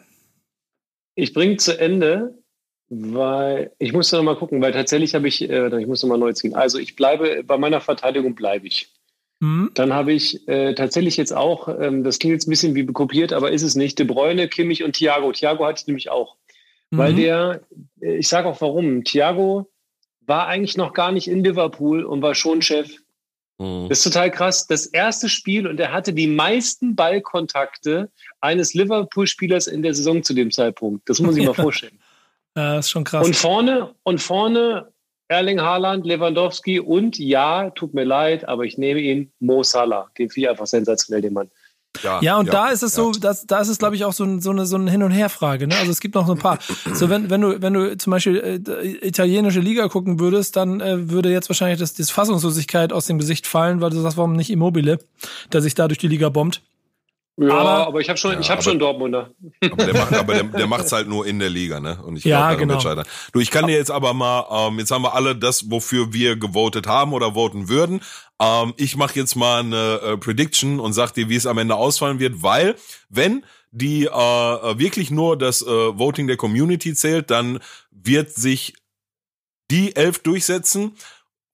Ich 1.15 1.33
bringe 1.33 1.57
zu 1.57 1.79
Ende, 1.79 2.35
weil 2.91 3.73
ich 3.79 3.95
musste 3.95 4.17
noch 4.17 4.25
mal 4.25 4.37
gucken, 4.37 4.61
weil 4.61 4.73
tatsächlich 4.73 5.15
habe 5.15 5.27
ich, 5.27 5.49
äh, 5.49 5.81
ich 5.81 5.87
muss 5.87 6.03
noch 6.03 6.11
mal 6.11 6.19
neu 6.19 6.35
ziehen. 6.35 6.55
Also 6.55 6.79
ich 6.79 6.97
bleibe, 6.97 7.43
bei 7.45 7.57
meiner 7.57 7.81
Verteidigung 7.81 8.35
bleibe 8.35 8.67
ich. 8.67 8.93
Hm? 9.43 9.73
Dann 9.75 9.93
habe 9.93 10.13
ich 10.13 10.47
äh, 10.47 10.73
tatsächlich 10.75 11.17
jetzt 11.17 11.35
auch, 11.35 11.67
ähm, 11.69 12.05
das 12.05 12.21
klingt 12.21 12.35
jetzt 12.35 12.47
ein 12.47 12.51
bisschen 12.51 12.77
wie 12.77 12.87
kopiert, 12.87 13.33
aber 13.33 13.51
ist 13.51 13.63
es 13.65 13.75
nicht, 13.75 13.99
De 13.99 14.07
Bruyne, 14.07 14.47
Kimmich 14.49 14.85
und 14.85 14.95
Thiago. 14.95 15.33
Thiago 15.33 15.67
hatte 15.67 15.81
ich 15.83 15.87
nämlich 15.89 16.11
auch. 16.11 16.37
Weil 16.93 17.13
Mhm. 17.13 17.17
der, 17.17 17.61
äh, 18.01 18.17
ich 18.19 18.29
sage 18.29 18.47
auch 18.49 18.61
warum, 18.61 19.03
Thiago 19.03 19.69
war 20.21 20.47
eigentlich 20.47 20.77
noch 20.77 20.93
gar 20.93 21.11
nicht 21.11 21.27
in 21.27 21.43
Liverpool 21.43 22.05
und 22.05 22.23
war 22.23 22.37
schon 22.37 22.63
Chef. 22.63 22.89
Mhm. 23.59 23.89
Das 23.89 23.99
ist 23.99 24.05
total 24.05 24.31
krass. 24.31 24.69
Das 24.69 24.87
erste 24.87 25.29
Spiel 25.29 25.67
und 25.67 25.81
er 25.81 25.93
hatte 25.93 26.13
die 26.13 26.29
meisten 26.29 26.95
Ballkontakte 26.95 28.11
eines 28.41 28.75
Liverpool-Spielers 28.75 29.67
in 29.67 29.83
der 29.83 29.95
Saison 29.95 30.23
zu 30.23 30.35
dem 30.35 30.53
Zeitpunkt. 30.53 31.09
Das 31.09 31.19
muss 31.19 31.27
man 31.27 31.35
sich 31.35 31.45
mal 31.47 31.57
Ja. 31.57 31.63
vorstellen. 31.63 31.99
Ja, 32.57 32.79
ist 32.79 32.91
schon 32.91 33.03
krass. 33.03 33.27
Und 33.27 33.35
vorne, 33.35 33.95
und 34.05 34.21
vorne 34.21 34.93
Erling 35.33 35.61
Haaland, 35.61 36.05
Lewandowski 36.05 36.79
und 36.79 37.19
ja, 37.19 37.71
tut 37.71 37.95
mir 37.95 38.05
leid, 38.05 38.47
aber 38.47 38.65
ich 38.65 38.77
nehme 38.77 39.01
ihn, 39.01 39.33
Mo 39.41 39.63
Salah. 39.63 40.11
Den 40.19 40.29
finde 40.29 40.47
ich 40.47 40.51
einfach 40.51 40.67
sensationell, 40.67 41.23
den 41.23 41.33
Mann. 41.33 41.51
Ja, 42.21 42.39
und 42.39 42.53
da 42.53 42.69
ist 42.69 42.83
es 42.83 42.97
ja. 42.97 43.03
so, 43.03 43.13
dass, 43.13 43.47
da 43.47 43.61
ist 43.61 43.69
es, 43.69 43.79
glaube 43.79 43.97
ich, 43.97 44.05
auch 44.05 44.13
so, 44.13 44.25
ein, 44.25 44.41
so 44.41 44.51
eine, 44.51 44.67
so 44.67 44.77
eine 44.77 44.91
Hin- 44.91 45.03
und 45.03 45.11
Her-Frage. 45.11 45.67
Ne? 45.67 45.75
Also 45.77 45.91
es 45.91 46.01
gibt 46.01 46.15
noch 46.15 46.27
so 46.27 46.33
ein 46.33 46.39
paar. 46.39 46.59
So, 46.95 47.11
wenn, 47.11 47.31
wenn 47.31 47.41
du, 47.41 47.61
wenn 47.61 47.75
du 47.75 47.97
zum 47.97 48.11
Beispiel 48.11 48.63
äh, 48.67 49.07
italienische 49.07 49.61
Liga 49.61 49.89
gucken 49.89 50.19
würdest, 50.19 50.57
dann 50.57 50.81
äh, 50.81 51.11
würde 51.11 51.31
jetzt 51.31 51.49
wahrscheinlich 51.49 51.79
das, 51.79 51.95
das 51.95 52.11
Fassungslosigkeit 52.11 52.93
aus 52.93 53.07
dem 53.07 53.19
Gesicht 53.19 53.47
fallen, 53.47 53.81
weil 53.81 53.91
du 53.91 54.01
sagst, 54.01 54.17
warum 54.17 54.35
nicht 54.35 54.51
Immobile, 54.51 54.99
der 55.53 55.61
sich 55.61 55.75
da 55.75 55.87
durch 55.87 55.99
die 55.99 56.09
Liga 56.09 56.29
bombt. 56.29 56.63
Ja, 57.39 57.49
Aber- 57.59 57.87
aber, 57.87 58.01
ich 58.01 58.09
habe 58.11 58.19
schon, 58.19 58.35
Ja, 58.35 58.41
ich 58.41 58.51
habe 58.51 58.59
aber- 58.59 58.63
schon 58.63 58.79
Dortmunder. 58.79 59.31
Aber 59.71 59.85
der 59.87 59.95
macht, 59.95 60.13
aber 60.13 60.35
der, 60.35 60.43
der 60.45 60.67
macht's 60.67 60.93
halt 60.93 61.09
nur 61.09 61.27
in 61.27 61.39
der 61.39 61.49
Liga, 61.49 61.81
ne? 61.81 61.99
Und 62.03 62.17
ich 62.17 62.25
Ja, 62.25 62.53
genau. 62.55 62.79
scheitern. 62.79 63.07
Du, 63.33 63.41
ich 63.41 63.51
kann 63.51 63.67
dir 63.67 63.77
jetzt 63.77 63.91
aber 63.91 64.13
mal, 64.13 64.47
ähm, 64.69 64.79
jetzt 64.79 64.91
haben 64.91 65.03
wir 65.03 65.15
alle 65.15 65.35
das, 65.35 65.71
wofür 65.71 66.13
wir 66.13 66.37
gewotet 66.37 66.87
haben 66.87 67.15
oder 67.15 67.33
voten 67.33 67.69
würden. 67.71 68.03
Ähm, 68.41 68.75
ich 68.77 68.97
mache 68.97 69.19
jetzt 69.19 69.35
mal 69.35 69.61
eine 69.61 70.01
äh, 70.03 70.17
Prediction 70.19 70.79
und 70.79 70.93
sag 70.93 71.13
dir, 71.15 71.31
wie 71.31 71.37
es 71.37 71.47
am 71.47 71.57
Ende 71.57 71.75
ausfallen 71.75 72.19
wird, 72.19 72.43
weil 72.43 72.77
wenn 73.09 73.45
die 73.71 74.05
äh, 74.05 74.09
äh, 74.09 74.79
wirklich 74.79 75.11
nur 75.11 75.39
das 75.39 75.63
äh, 75.63 75.67
Voting 75.67 76.27
der 76.27 76.37
Community 76.37 76.93
zählt, 76.93 77.31
dann 77.31 77.61
wird 77.91 78.31
sich 78.31 78.75
die 79.71 79.97
elf 79.97 80.19
durchsetzen, 80.19 80.97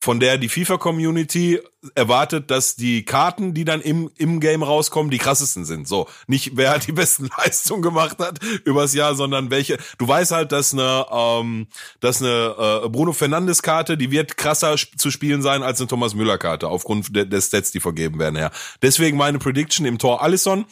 von 0.00 0.20
der 0.20 0.38
die 0.38 0.48
FIFA-Community 0.48 1.60
erwartet, 1.94 2.50
dass 2.50 2.76
die 2.76 3.04
Karten, 3.04 3.52
die 3.52 3.64
dann 3.64 3.80
im, 3.80 4.10
im 4.16 4.38
Game 4.40 4.62
rauskommen, 4.62 5.10
die 5.10 5.18
krassesten 5.18 5.64
sind. 5.64 5.88
So, 5.88 6.08
nicht 6.26 6.56
wer 6.56 6.70
halt 6.70 6.86
die 6.86 6.92
besten 6.92 7.28
Leistungen 7.38 7.82
gemacht 7.82 8.18
hat 8.18 8.38
übers 8.64 8.94
Jahr, 8.94 9.14
sondern 9.14 9.50
welche. 9.50 9.78
Du 9.98 10.06
weißt 10.06 10.30
halt, 10.30 10.52
dass 10.52 10.72
eine, 10.72 11.06
ähm, 11.10 11.66
dass 12.00 12.22
eine 12.22 12.82
äh, 12.84 12.88
Bruno 12.88 13.12
Fernandes 13.12 13.62
Karte, 13.62 13.96
die 13.96 14.10
wird 14.10 14.36
krasser 14.36 14.76
zu 14.76 15.10
spielen 15.10 15.42
sein 15.42 15.62
als 15.62 15.80
eine 15.80 15.88
Thomas 15.88 16.14
Müller 16.14 16.38
Karte 16.38 16.68
aufgrund 16.68 17.14
de 17.14 17.24
des 17.24 17.46
Stats, 17.46 17.72
die 17.72 17.80
vergeben 17.80 18.18
werden. 18.18 18.36
Ja. 18.36 18.50
Deswegen 18.82 19.16
meine 19.16 19.38
Prediction 19.38 19.84
im 19.84 19.98
Tor 19.98 20.22
Allison. 20.22 20.64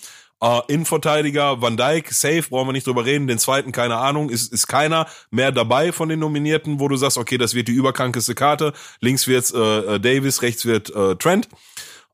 Äh, 0.43 0.61
Innenverteidiger 0.69 1.63
Van 1.63 1.77
Dijk, 1.77 2.13
safe, 2.13 2.45
brauchen 2.51 2.69
wir 2.69 2.73
nicht 2.73 2.87
drüber 2.87 3.05
reden. 3.05 3.27
Den 3.27 3.39
zweiten, 3.39 3.73
keine 3.73 3.97
Ahnung, 3.97 4.29
ist, 4.29 4.53
ist 4.53 4.67
keiner 4.67 5.07
mehr 5.31 5.51
dabei 5.51 5.93
von 5.93 6.09
den 6.09 6.21
Nominierten, 6.21 6.79
wo 6.79 6.89
du 6.89 6.97
sagst, 6.97 7.17
okay, 7.17 7.39
das 7.39 7.55
wird 7.55 7.69
die 7.69 7.73
überkrankeste 7.73 8.35
Karte. 8.35 8.73
Links 9.01 9.27
wird's 9.27 9.53
äh, 9.53 9.59
äh, 9.59 10.01
Davis, 10.01 10.43
rechts 10.43 10.67
wird 10.67 10.95
äh, 10.95 11.17
Trent. 11.17 11.49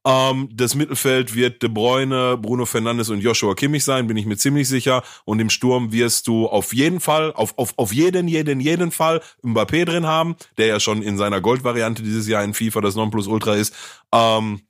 Ähm, 0.04 0.48
das 0.52 0.74
Mittelfeld 0.74 1.34
wird 1.34 1.62
De 1.62 1.68
Bruyne, 1.68 2.36
Bruno 2.36 2.66
Fernandes 2.66 3.10
und 3.10 3.20
Joshua 3.20 3.54
Kimmich 3.54 3.84
sein, 3.84 4.06
bin 4.06 4.16
ich 4.16 4.26
mir 4.26 4.36
ziemlich 4.36 4.68
sicher. 4.68 5.02
Und 5.24 5.40
im 5.40 5.50
Sturm 5.50 5.92
wirst 5.92 6.26
du 6.26 6.46
auf 6.46 6.72
jeden 6.74 7.00
Fall, 7.00 7.32
auf, 7.32 7.56
auf, 7.58 7.74
auf 7.76 7.92
jeden, 7.92 8.28
jeden, 8.28 8.60
jeden 8.60 8.90
Fall 8.90 9.20
Mbappé 9.42 9.84
drin 9.84 10.06
haben, 10.06 10.36
der 10.58 10.66
ja 10.66 10.80
schon 10.80 11.02
in 11.02 11.16
seiner 11.16 11.40
Goldvariante 11.40 12.02
dieses 12.02 12.26
Jahr 12.28 12.42
in 12.44 12.54
FIFA 12.54 12.80
das 12.80 12.96
Nonplusultra 12.96 13.54
ist. 13.54 13.74
Ähm, 14.12 14.60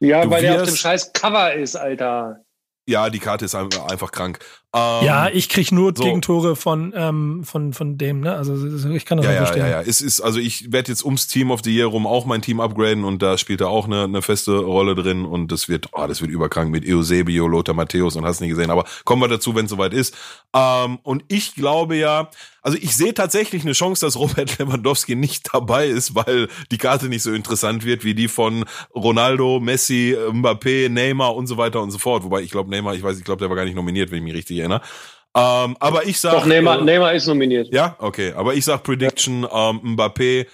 ja, 0.00 0.28
weil 0.30 0.42
der 0.42 0.56
auf 0.62 0.68
dem 0.68 0.76
scheiß 0.76 1.12
Cover 1.12 1.52
ist, 1.54 1.76
Alter. 1.76 2.44
Ja, 2.86 3.08
die 3.10 3.20
Karte 3.20 3.44
ist 3.44 3.54
einfach 3.54 4.10
krank. 4.10 4.40
Ähm, 4.72 5.04
ja, 5.04 5.28
ich 5.28 5.48
krieg 5.48 5.72
nur 5.72 5.92
so. 5.96 6.04
Gegentore 6.04 6.54
von, 6.54 6.92
ähm, 6.96 7.42
von, 7.42 7.72
von 7.72 7.98
dem, 7.98 8.20
ne? 8.20 8.36
Also 8.36 8.54
ich 8.90 9.04
kann 9.04 9.18
das 9.18 9.26
ja, 9.26 9.32
ja, 9.32 9.38
verstehen. 9.38 9.62
Ja, 9.62 9.68
ja, 9.68 9.80
es 9.82 10.00
ist, 10.00 10.20
also 10.20 10.38
ich 10.38 10.70
werde 10.70 10.92
jetzt 10.92 11.04
ums 11.04 11.26
Team 11.26 11.50
of 11.50 11.62
the 11.64 11.74
Year 11.74 11.86
rum 11.86 12.06
auch 12.06 12.24
mein 12.24 12.40
Team 12.40 12.60
upgraden 12.60 13.02
und 13.02 13.20
da 13.20 13.36
spielt 13.36 13.60
er 13.60 13.68
auch 13.68 13.86
eine, 13.86 14.04
eine 14.04 14.22
feste 14.22 14.58
Rolle 14.58 14.94
drin 14.94 15.24
und 15.24 15.50
das 15.50 15.68
wird, 15.68 15.88
oh, 15.92 16.06
das 16.06 16.20
wird 16.20 16.30
überkrank 16.30 16.70
mit 16.70 16.86
Eusebio, 16.86 17.48
Lothar 17.48 17.74
Matthäus 17.74 18.14
und 18.14 18.24
hast 18.24 18.40
nicht 18.40 18.50
gesehen, 18.50 18.70
aber 18.70 18.84
kommen 19.04 19.20
wir 19.20 19.28
dazu, 19.28 19.56
wenn 19.56 19.64
es 19.64 19.70
soweit 19.72 19.92
ist. 19.92 20.16
Ähm, 20.54 21.00
und 21.02 21.24
ich 21.26 21.56
glaube 21.56 21.96
ja, 21.96 22.30
also 22.62 22.76
ich 22.80 22.94
sehe 22.94 23.14
tatsächlich 23.14 23.62
eine 23.62 23.72
Chance, 23.72 24.04
dass 24.04 24.16
Robert 24.16 24.58
Lewandowski 24.58 25.16
nicht 25.16 25.48
dabei 25.52 25.86
ist, 25.86 26.14
weil 26.14 26.48
die 26.70 26.78
Karte 26.78 27.08
nicht 27.08 27.22
so 27.22 27.32
interessant 27.32 27.84
wird 27.84 28.04
wie 28.04 28.14
die 28.14 28.28
von 28.28 28.64
Ronaldo, 28.94 29.60
Messi, 29.60 30.16
Mbappé, 30.30 30.88
Neymar 30.88 31.34
und 31.34 31.46
so 31.46 31.56
weiter 31.56 31.82
und 31.82 31.90
so 31.90 31.98
fort. 31.98 32.22
Wobei 32.22 32.42
ich 32.42 32.50
glaube, 32.50 32.70
Neymar, 32.70 32.94
ich 32.94 33.02
weiß, 33.02 33.18
ich 33.18 33.24
glaube, 33.24 33.40
der 33.40 33.48
war 33.48 33.56
gar 33.56 33.64
nicht 33.64 33.74
nominiert, 33.74 34.10
wenn 34.10 34.18
ich 34.18 34.24
mich 34.24 34.34
richtig 34.34 34.58
erinnere. 34.60 34.82
Ähm, 35.36 35.76
aber 35.78 36.06
ich 36.06 36.18
sag. 36.20 36.32
Doch, 36.32 36.46
Neymar, 36.46 36.80
äh, 36.80 36.84
Neymar 36.84 37.14
ist 37.14 37.26
nominiert. 37.26 37.72
Ja, 37.72 37.96
okay. 37.98 38.32
Aber 38.32 38.54
ich 38.54 38.64
sag 38.64 38.82
Prediction, 38.82 39.42
ja. 39.42 39.70
ähm, 39.70 39.96
Mbappé, 39.96 40.46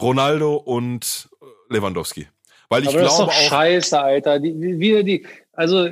Ronaldo 0.00 0.56
und 0.56 1.28
Lewandowski. 1.70 2.28
Weil 2.68 2.82
ich 2.82 2.88
aber 2.88 2.98
glaube 2.98 3.04
das 3.04 3.12
ist 3.12 3.20
doch 3.20 3.28
auch, 3.28 3.48
scheiße, 3.48 4.00
Alter. 4.00 4.38
Die, 4.38 4.78
wieder 4.78 5.02
die, 5.02 5.26
also 5.52 5.88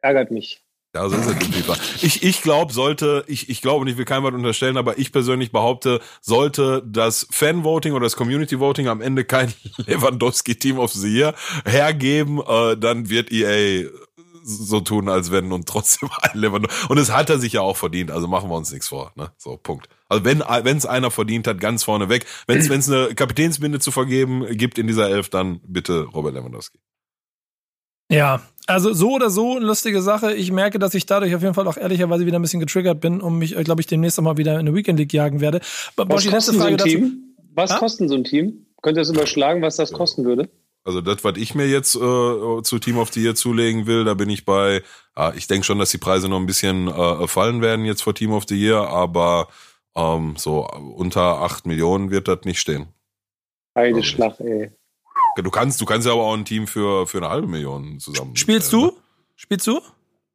ärgert 0.00 0.30
mich. 0.30 0.62
Ja, 0.94 1.08
so 1.08 1.14
ist 1.14 1.26
es 1.26 1.34
FIFA. 1.34 1.76
Ich, 2.02 2.24
ich 2.24 2.42
glaube, 2.42 2.72
sollte, 2.72 3.24
ich, 3.28 3.48
ich 3.48 3.62
glaube 3.62 3.84
nicht, 3.84 3.96
will 3.96 4.04
keinem 4.04 4.24
was 4.24 4.34
unterstellen, 4.34 4.76
aber 4.76 4.98
ich 4.98 5.12
persönlich 5.12 5.52
behaupte, 5.52 6.00
sollte 6.20 6.82
das 6.84 7.28
Fan-Voting 7.30 7.92
oder 7.92 8.06
das 8.06 8.16
Community-Voting 8.16 8.88
am 8.88 9.00
Ende 9.00 9.24
kein 9.24 9.54
Lewandowski-Team 9.86 10.80
of 10.80 10.92
the 10.92 11.08
Year 11.08 11.34
hergeben, 11.64 12.40
äh, 12.44 12.76
dann 12.76 13.08
wird 13.08 13.30
EA 13.30 13.88
so 14.42 14.80
tun, 14.80 15.08
als 15.08 15.30
wenn 15.30 15.52
und 15.52 15.68
trotzdem 15.68 16.08
ein 16.22 16.38
Lewandowski. 16.38 16.86
Und 16.88 16.98
es 16.98 17.12
hat 17.12 17.30
er 17.30 17.38
sich 17.38 17.54
ja 17.54 17.60
auch 17.60 17.76
verdient, 17.76 18.10
also 18.10 18.26
machen 18.26 18.50
wir 18.50 18.56
uns 18.56 18.72
nichts 18.72 18.88
vor. 18.88 19.12
Ne? 19.16 19.30
So, 19.38 19.56
Punkt. 19.56 19.88
Also 20.08 20.24
wenn 20.24 20.40
wenn 20.40 20.76
es 20.76 20.86
einer 20.86 21.10
verdient 21.10 21.46
hat, 21.46 21.60
ganz 21.60 21.84
vorne 21.84 22.08
weg. 22.08 22.26
Wenn 22.46 22.58
es 22.58 22.90
eine 22.90 23.14
Kapitänsbinde 23.14 23.78
zu 23.78 23.90
vergeben 23.90 24.46
gibt 24.56 24.78
in 24.78 24.86
dieser 24.86 25.08
Elf, 25.08 25.28
dann 25.28 25.60
bitte 25.66 26.04
Robert 26.04 26.34
Lewandowski. 26.34 26.78
Ja, 28.10 28.42
also 28.66 28.92
so 28.92 29.12
oder 29.12 29.30
so 29.30 29.56
eine 29.56 29.66
lustige 29.66 30.02
Sache. 30.02 30.34
Ich 30.34 30.50
merke, 30.50 30.78
dass 30.78 30.94
ich 30.94 31.06
dadurch 31.06 31.34
auf 31.34 31.42
jeden 31.42 31.54
Fall 31.54 31.66
auch 31.68 31.76
ehrlicherweise 31.76 32.26
wieder 32.26 32.38
ein 32.38 32.42
bisschen 32.42 32.60
getriggert 32.60 33.00
bin 33.00 33.20
und 33.20 33.38
mich, 33.38 33.54
glaube 33.56 33.80
ich, 33.80 33.86
demnächst 33.86 34.18
auch 34.18 34.24
mal 34.24 34.36
wieder 34.36 34.54
in 34.54 34.60
eine 34.60 34.74
Weekend 34.74 34.98
League 34.98 35.12
jagen 35.12 35.40
werde. 35.40 35.60
Was 35.96 36.26
kostet 36.26 36.56
so 36.56 36.64
ein 36.64 36.78
Team? 36.78 37.34
Was 37.54 37.76
kostet 37.78 38.08
so 38.08 38.16
ein 38.16 38.24
Team? 38.24 38.66
Könnt 38.82 38.96
ihr 38.96 39.02
das 39.02 39.10
überschlagen, 39.10 39.62
was 39.62 39.76
das 39.76 39.92
kosten 39.92 40.24
würde? 40.24 40.48
Also 40.84 41.00
das, 41.00 41.22
was 41.24 41.36
ich 41.36 41.54
mir 41.54 41.68
jetzt 41.68 41.94
äh, 41.94 42.62
zu 42.62 42.78
Team 42.80 42.98
of 42.98 43.12
the 43.12 43.22
Year 43.22 43.34
zulegen 43.34 43.86
will, 43.86 44.04
da 44.04 44.14
bin 44.14 44.30
ich 44.30 44.44
bei, 44.44 44.82
ah, 45.14 45.32
ich 45.36 45.46
denke 45.46 45.64
schon, 45.64 45.78
dass 45.78 45.90
die 45.90 45.98
Preise 45.98 46.28
noch 46.28 46.38
ein 46.38 46.46
bisschen 46.46 46.88
äh, 46.88 47.26
fallen 47.26 47.60
werden 47.60 47.84
jetzt 47.84 48.02
vor 48.02 48.14
Team 48.14 48.32
of 48.32 48.44
the 48.48 48.56
Year, 48.56 48.88
aber 48.88 49.48
ähm, 49.94 50.34
so 50.36 50.66
unter 50.66 51.40
acht 51.42 51.66
Millionen 51.66 52.10
wird 52.10 52.28
das 52.28 52.40
nicht 52.44 52.60
stehen. 52.60 52.86
Also 53.74 54.02
Schlag, 54.02 54.40
ey. 54.40 54.70
Du 55.36 55.50
kannst, 55.50 55.80
du 55.80 55.84
kannst 55.84 56.06
ja 56.06 56.12
aber 56.12 56.22
auch 56.22 56.34
ein 56.34 56.44
Team 56.44 56.66
für, 56.66 57.06
für 57.06 57.18
eine 57.18 57.28
halbe 57.28 57.46
Million 57.46 58.00
zusammen. 58.00 58.36
Spielst 58.36 58.72
du? 58.72 58.86
Ne? 58.86 58.92
Spielst 59.36 59.66
du? 59.66 59.80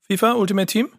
FIFA 0.07 0.33
Ultimate 0.33 0.67
Team? 0.67 0.89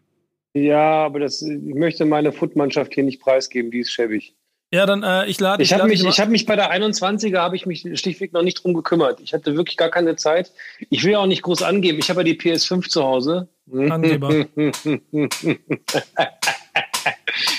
Ja, 0.55 1.05
aber 1.05 1.21
das, 1.21 1.43
ich 1.43 1.75
möchte 1.75 2.05
meine 2.05 2.33
Footmannschaft 2.33 2.95
hier 2.95 3.05
nicht 3.05 3.21
preisgeben, 3.21 3.71
die 3.71 3.81
ist 3.81 3.93
schäbig. 3.93 4.35
Ja, 4.73 4.85
dann 4.85 5.03
äh, 5.05 5.27
ich 5.27 5.39
lade. 5.39 5.63
Ich, 5.63 5.71
ich 5.71 5.79
habe 5.79 5.89
mich, 5.89 6.05
ich 6.05 6.21
habe 6.21 6.31
mich 6.31 6.45
bei 6.45 6.57
der 6.57 6.73
21er 6.73 7.39
habe 7.39 7.55
ich 7.55 7.67
mich 7.67 7.83
schlichtweg 7.95 8.33
noch 8.33 8.43
nicht 8.43 8.65
drum 8.65 8.75
gekümmert. 8.75 9.21
Ich 9.21 9.33
hatte 9.33 9.57
wirklich 9.57 9.77
gar 9.77 9.91
keine 9.91 10.17
Zeit. 10.17 10.51
Ich 10.91 11.05
will 11.05 11.15
auch 11.15 11.27
nicht 11.27 11.43
groß 11.43 11.63
angeben. 11.63 11.99
Ich 11.99 12.11
habe 12.11 12.21
ja 12.21 12.25
die 12.25 12.35
PS5 12.35 12.89
zu 12.89 13.05
Hause. 13.05 13.49
Angeber. 13.73 14.31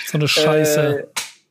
so 0.05 0.17
eine 0.17 0.27
Scheiße. 0.27 0.99
Äh, 0.99 1.05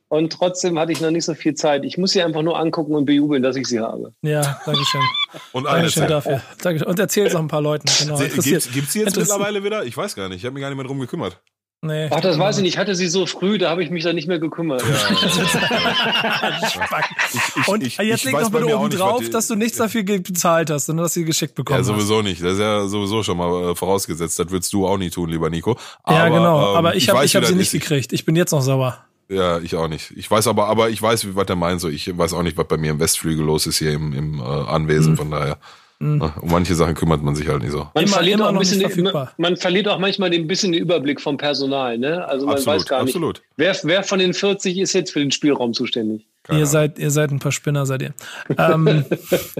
und 0.09 0.31
trotzdem 0.31 0.79
hatte 0.79 0.91
ich 0.91 1.01
noch 1.01 1.11
nicht 1.11 1.25
so 1.25 1.33
viel 1.33 1.53
Zeit. 1.55 1.83
Ich 1.83 1.97
muss 1.97 2.11
sie 2.11 2.21
einfach 2.21 2.41
nur 2.41 2.57
angucken 2.57 2.95
und 2.95 3.05
bejubeln, 3.05 3.43
dass 3.43 3.55
ich 3.55 3.67
sie 3.67 3.79
habe. 3.79 4.13
Ja, 4.21 4.61
danke 4.65 4.85
schön. 4.85 5.01
und 5.51 5.65
Dankeschön 5.65 6.07
dafür. 6.07 6.41
Dankeschön. 6.61 6.87
Und 6.87 6.99
erzähl 6.99 7.25
es 7.25 7.35
auch 7.35 7.39
ein 7.39 7.49
paar 7.49 7.61
Leuten. 7.61 7.89
Genau. 7.99 8.17
Gibt 8.17 8.37
es 8.37 8.45
sie 8.45 9.01
jetzt 9.01 9.17
mittlerweile 9.17 9.63
wieder? 9.63 9.83
Ich 9.83 9.97
weiß 9.97 10.15
gar 10.15 10.29
nicht. 10.29 10.37
Ich 10.37 10.45
habe 10.45 10.53
mich 10.53 10.61
gar 10.61 10.69
nicht 10.69 10.77
mehr 10.77 10.85
drum 10.85 10.99
gekümmert. 10.99 11.41
Nee, 11.81 12.07
Ach, 12.09 12.21
das 12.21 12.39
weiß 12.39 12.57
ich 12.57 12.63
nicht. 12.63 12.73
Ich 12.73 12.79
hatte 12.79 12.95
sie 12.95 13.07
so 13.07 13.27
früh, 13.27 13.59
da 13.59 13.69
habe 13.69 13.83
ich 13.83 13.91
mich 13.91 14.03
dann 14.03 14.15
nicht 14.15 14.27
mehr 14.27 14.39
gekümmert. 14.39 14.81
Ja. 14.81 14.87
und 17.67 17.83
ich, 17.83 17.97
jetzt 17.97 18.23
leg 18.23 18.33
noch 18.33 18.49
bitte 18.49 18.75
oben 18.75 18.89
drauf, 18.89 19.29
dass 19.29 19.47
du 19.47 19.55
nichts 19.55 19.77
dafür 19.77 20.01
bezahlt 20.03 20.71
hast, 20.71 20.87
sondern 20.87 21.03
dass 21.03 21.13
sie 21.13 21.23
geschickt 21.23 21.53
bekommen 21.53 21.77
Ja, 21.77 21.83
sowieso 21.83 22.17
hast. 22.17 22.23
nicht. 22.23 22.43
Das 22.43 22.53
ist 22.53 22.59
ja 22.59 22.87
sowieso 22.87 23.21
schon 23.21 23.37
mal 23.37 23.71
äh, 23.71 23.75
vorausgesetzt. 23.75 24.39
Das 24.39 24.49
würdest 24.49 24.73
du 24.73 24.87
auch 24.87 24.97
nie 24.97 25.11
tun, 25.11 25.29
lieber 25.29 25.51
Nico. 25.51 25.77
Aber, 26.01 26.17
ja, 26.17 26.29
genau. 26.29 26.75
Aber 26.75 26.93
ähm, 26.93 26.97
ich 26.97 27.09
habe 27.09 27.23
ich 27.23 27.35
hab 27.35 27.45
sie 27.45 27.53
nicht 27.53 27.71
gekriegt. 27.71 28.11
Ich 28.11 28.25
bin 28.25 28.35
jetzt 28.35 28.51
noch 28.51 28.61
sauer. 28.61 28.97
Ja, 29.29 29.59
ich 29.59 29.75
auch 29.75 29.87
nicht. 29.87 30.11
Ich 30.15 30.31
weiß 30.31 30.47
aber, 30.47 30.67
aber 30.67 30.89
ich 30.89 31.01
weiß, 31.01 31.35
was 31.35 31.45
der 31.45 31.57
meint. 31.57 31.79
So, 31.79 31.89
ich 31.89 32.17
weiß 32.17 32.33
auch 32.33 32.43
nicht, 32.43 32.57
was 32.57 32.67
bei 32.67 32.77
mir 32.77 32.91
im 32.91 32.99
Westflügel 32.99 33.45
los 33.45 33.67
ist 33.67 33.77
hier 33.77 33.91
im, 33.91 34.13
im 34.13 34.39
äh, 34.39 34.43
Anwesen. 34.43 35.11
Hm. 35.11 35.17
Von 35.17 35.31
daher. 35.31 35.57
Mhm. 35.99 36.21
Um 36.21 36.51
manche 36.51 36.75
Sachen 36.75 36.93
kümmert 36.93 37.23
man 37.23 37.35
sich 37.35 37.47
halt 37.47 37.63
nicht 37.63 37.71
so. 37.71 37.89
Man, 37.95 38.03
immer, 38.03 38.13
verliert, 38.13 38.35
immer 38.35 38.49
auch 38.49 38.53
ein 38.53 38.59
bisschen 38.59 38.79
den, 38.79 39.11
man 39.37 39.57
verliert 39.57 39.87
auch 39.87 39.97
manchmal 39.97 40.31
ein 40.31 40.45
bisschen 40.45 40.71
den 40.71 40.81
Überblick 40.81 41.19
vom 41.19 41.37
Personal. 41.37 41.97
Ne? 41.97 42.23
Also 42.27 42.45
man 42.45 42.55
absolut, 42.55 42.75
weiß 42.75 42.85
gar 42.85 43.03
nicht, 43.03 43.15
absolut. 43.15 43.41
Wer, 43.55 43.75
wer 43.81 44.03
von 44.03 44.19
den 44.19 44.35
40 44.35 44.77
ist 44.77 44.93
jetzt 44.93 45.11
für 45.11 45.19
den 45.19 45.31
Spielraum 45.31 45.73
zuständig. 45.73 46.27
ihr 46.51 46.67
seid, 46.67 46.99
ihr 46.99 47.09
seid 47.09 47.31
ein 47.31 47.39
paar 47.39 47.51
Spinner, 47.51 47.87
seid 47.87 48.03
ihr. 48.03 48.13
ähm, 48.59 49.05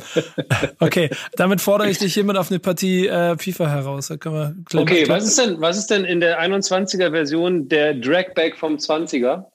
okay, 0.79 1.09
damit 1.35 1.59
fordere 1.59 1.89
ich 1.89 1.97
dich 1.97 2.13
hiermit 2.13 2.37
auf 2.37 2.51
eine 2.51 2.59
Partie 2.59 3.07
äh, 3.07 3.35
FIFA 3.35 3.69
heraus. 3.69 4.07
Da 4.09 4.17
können 4.17 4.65
wir 4.71 4.81
okay, 4.81 5.09
was 5.09 5.25
ist 5.25 5.39
denn, 5.39 5.59
was 5.59 5.75
ist 5.75 5.87
denn 5.87 6.05
in 6.05 6.19
der 6.19 6.39
21er 6.39 7.09
Version 7.09 7.67
der 7.67 7.95
Dragback 7.95 8.57
vom 8.57 8.75
20er? 8.75 9.45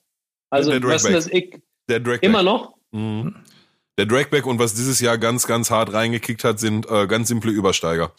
Also 0.50 0.72
der 0.72 0.82
was 0.82 1.04
ist 1.04 1.14
das? 1.14 1.26
Ich, 1.28 1.60
der 1.88 2.00
Dragback. 2.00 2.24
Immer 2.24 2.42
noch? 2.42 2.74
Mhm. 2.90 3.36
Der 3.98 4.06
Dragback 4.06 4.46
und 4.46 4.58
was 4.58 4.74
dieses 4.74 5.00
Jahr 5.00 5.18
ganz, 5.18 5.46
ganz 5.46 5.70
hart 5.70 5.92
reingekickt 5.92 6.44
hat, 6.44 6.58
sind 6.58 6.90
äh, 6.90 7.06
ganz 7.06 7.28
simple 7.28 7.50
Übersteiger. 7.50 8.12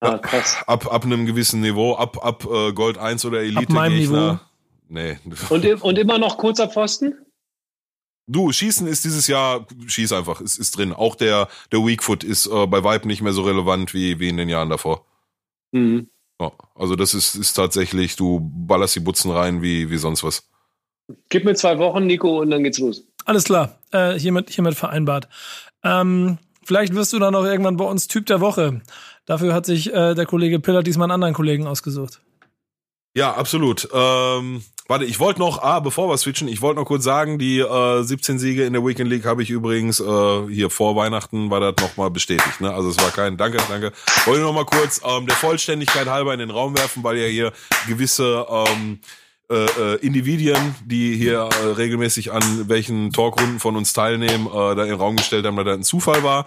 Ah, 0.00 0.18
krass. 0.18 0.56
Ab, 0.66 0.92
ab 0.92 1.04
einem 1.04 1.26
gewissen 1.26 1.60
Niveau, 1.60 1.94
ab, 1.94 2.24
ab 2.24 2.44
äh, 2.44 2.72
Gold 2.72 2.98
1 2.98 3.24
oder 3.24 3.40
Elite-Gegner. 3.40 4.40
Nee. 4.88 5.18
Und, 5.48 5.64
und 5.82 5.98
immer 5.98 6.18
noch 6.18 6.38
kurzer 6.38 6.68
Pfosten? 6.68 7.14
Du, 8.30 8.52
Schießen 8.52 8.86
ist 8.86 9.04
dieses 9.04 9.26
Jahr, 9.26 9.66
schieß 9.86 10.12
einfach, 10.12 10.42
ist, 10.42 10.58
ist 10.58 10.76
drin. 10.76 10.92
Auch 10.92 11.14
der, 11.14 11.48
der 11.72 11.80
Weakfoot 11.80 12.22
ist 12.22 12.46
äh, 12.46 12.66
bei 12.66 12.84
Vibe 12.84 13.08
nicht 13.08 13.22
mehr 13.22 13.32
so 13.32 13.42
relevant 13.42 13.94
wie, 13.94 14.20
wie 14.20 14.28
in 14.28 14.36
den 14.36 14.50
Jahren 14.50 14.68
davor. 14.68 15.06
Mhm. 15.72 16.10
Ja, 16.38 16.52
also 16.74 16.94
das 16.94 17.14
ist, 17.14 17.34
ist 17.34 17.54
tatsächlich, 17.54 18.16
du 18.16 18.40
ballerst 18.42 18.94
die 18.94 19.00
Butzen 19.00 19.30
rein 19.30 19.62
wie, 19.62 19.90
wie 19.90 19.96
sonst 19.96 20.22
was. 20.22 20.48
Gib 21.30 21.44
mir 21.46 21.54
zwei 21.54 21.78
Wochen, 21.78 22.06
Nico, 22.06 22.40
und 22.40 22.50
dann 22.50 22.62
geht's 22.62 22.78
los. 22.78 23.07
Alles 23.28 23.44
klar, 23.44 23.74
äh, 23.92 24.18
hiermit, 24.18 24.48
hiermit 24.48 24.74
vereinbart. 24.74 25.28
Ähm, 25.84 26.38
vielleicht 26.64 26.94
wirst 26.94 27.12
du 27.12 27.18
dann 27.18 27.34
noch 27.34 27.44
irgendwann 27.44 27.76
bei 27.76 27.84
uns 27.84 28.08
Typ 28.08 28.24
der 28.24 28.40
Woche. 28.40 28.80
Dafür 29.26 29.52
hat 29.52 29.66
sich 29.66 29.92
äh, 29.92 30.14
der 30.14 30.24
Kollege 30.24 30.60
Piller 30.60 30.82
diesmal 30.82 31.04
einen 31.04 31.12
anderen 31.12 31.34
Kollegen 31.34 31.66
ausgesucht. 31.66 32.22
Ja, 33.14 33.34
absolut. 33.34 33.86
Ähm, 33.92 34.62
warte, 34.86 35.04
ich 35.04 35.20
wollte 35.20 35.40
noch, 35.40 35.62
ah, 35.62 35.80
bevor 35.80 36.08
wir 36.08 36.16
switchen, 36.16 36.48
ich 36.48 36.62
wollte 36.62 36.80
noch 36.80 36.86
kurz 36.86 37.04
sagen, 37.04 37.38
die 37.38 37.58
äh, 37.58 38.02
17 38.02 38.38
Siege 38.38 38.64
in 38.64 38.72
der 38.72 38.82
Weekend 38.82 39.10
League 39.10 39.26
habe 39.26 39.42
ich 39.42 39.50
übrigens 39.50 40.00
äh, 40.00 40.48
hier 40.48 40.70
vor 40.70 40.96
Weihnachten 40.96 41.50
war 41.50 41.60
das 41.60 41.74
nochmal 41.82 42.10
bestätigt. 42.10 42.62
Ne? 42.62 42.72
Also 42.72 42.88
es 42.88 42.96
war 42.96 43.10
kein, 43.10 43.36
danke, 43.36 43.58
danke. 43.68 43.92
Wollte 44.24 44.40
noch 44.40 44.54
mal 44.54 44.64
kurz 44.64 45.02
ähm, 45.04 45.26
der 45.26 45.36
Vollständigkeit 45.36 46.06
halber 46.06 46.32
in 46.32 46.38
den 46.38 46.50
Raum 46.50 46.74
werfen, 46.78 47.04
weil 47.04 47.18
ja 47.18 47.26
hier 47.26 47.52
gewisse 47.86 48.46
ähm, 48.48 49.00
äh, 49.50 49.94
äh, 49.94 49.96
Individuen, 50.04 50.74
die 50.84 51.16
hier 51.16 51.48
äh, 51.62 51.66
regelmäßig 51.68 52.32
an 52.32 52.68
welchen 52.68 53.12
Talkrunden 53.12 53.60
von 53.60 53.76
uns 53.76 53.94
teilnehmen, 53.94 54.46
äh, 54.46 54.50
da 54.50 54.82
in 54.82 54.90
den 54.90 54.98
Raum 54.98 55.16
gestellt 55.16 55.46
haben, 55.46 55.56
dass 55.56 55.64
da 55.64 55.72
ein 55.72 55.82
Zufall 55.82 56.22
war. 56.22 56.46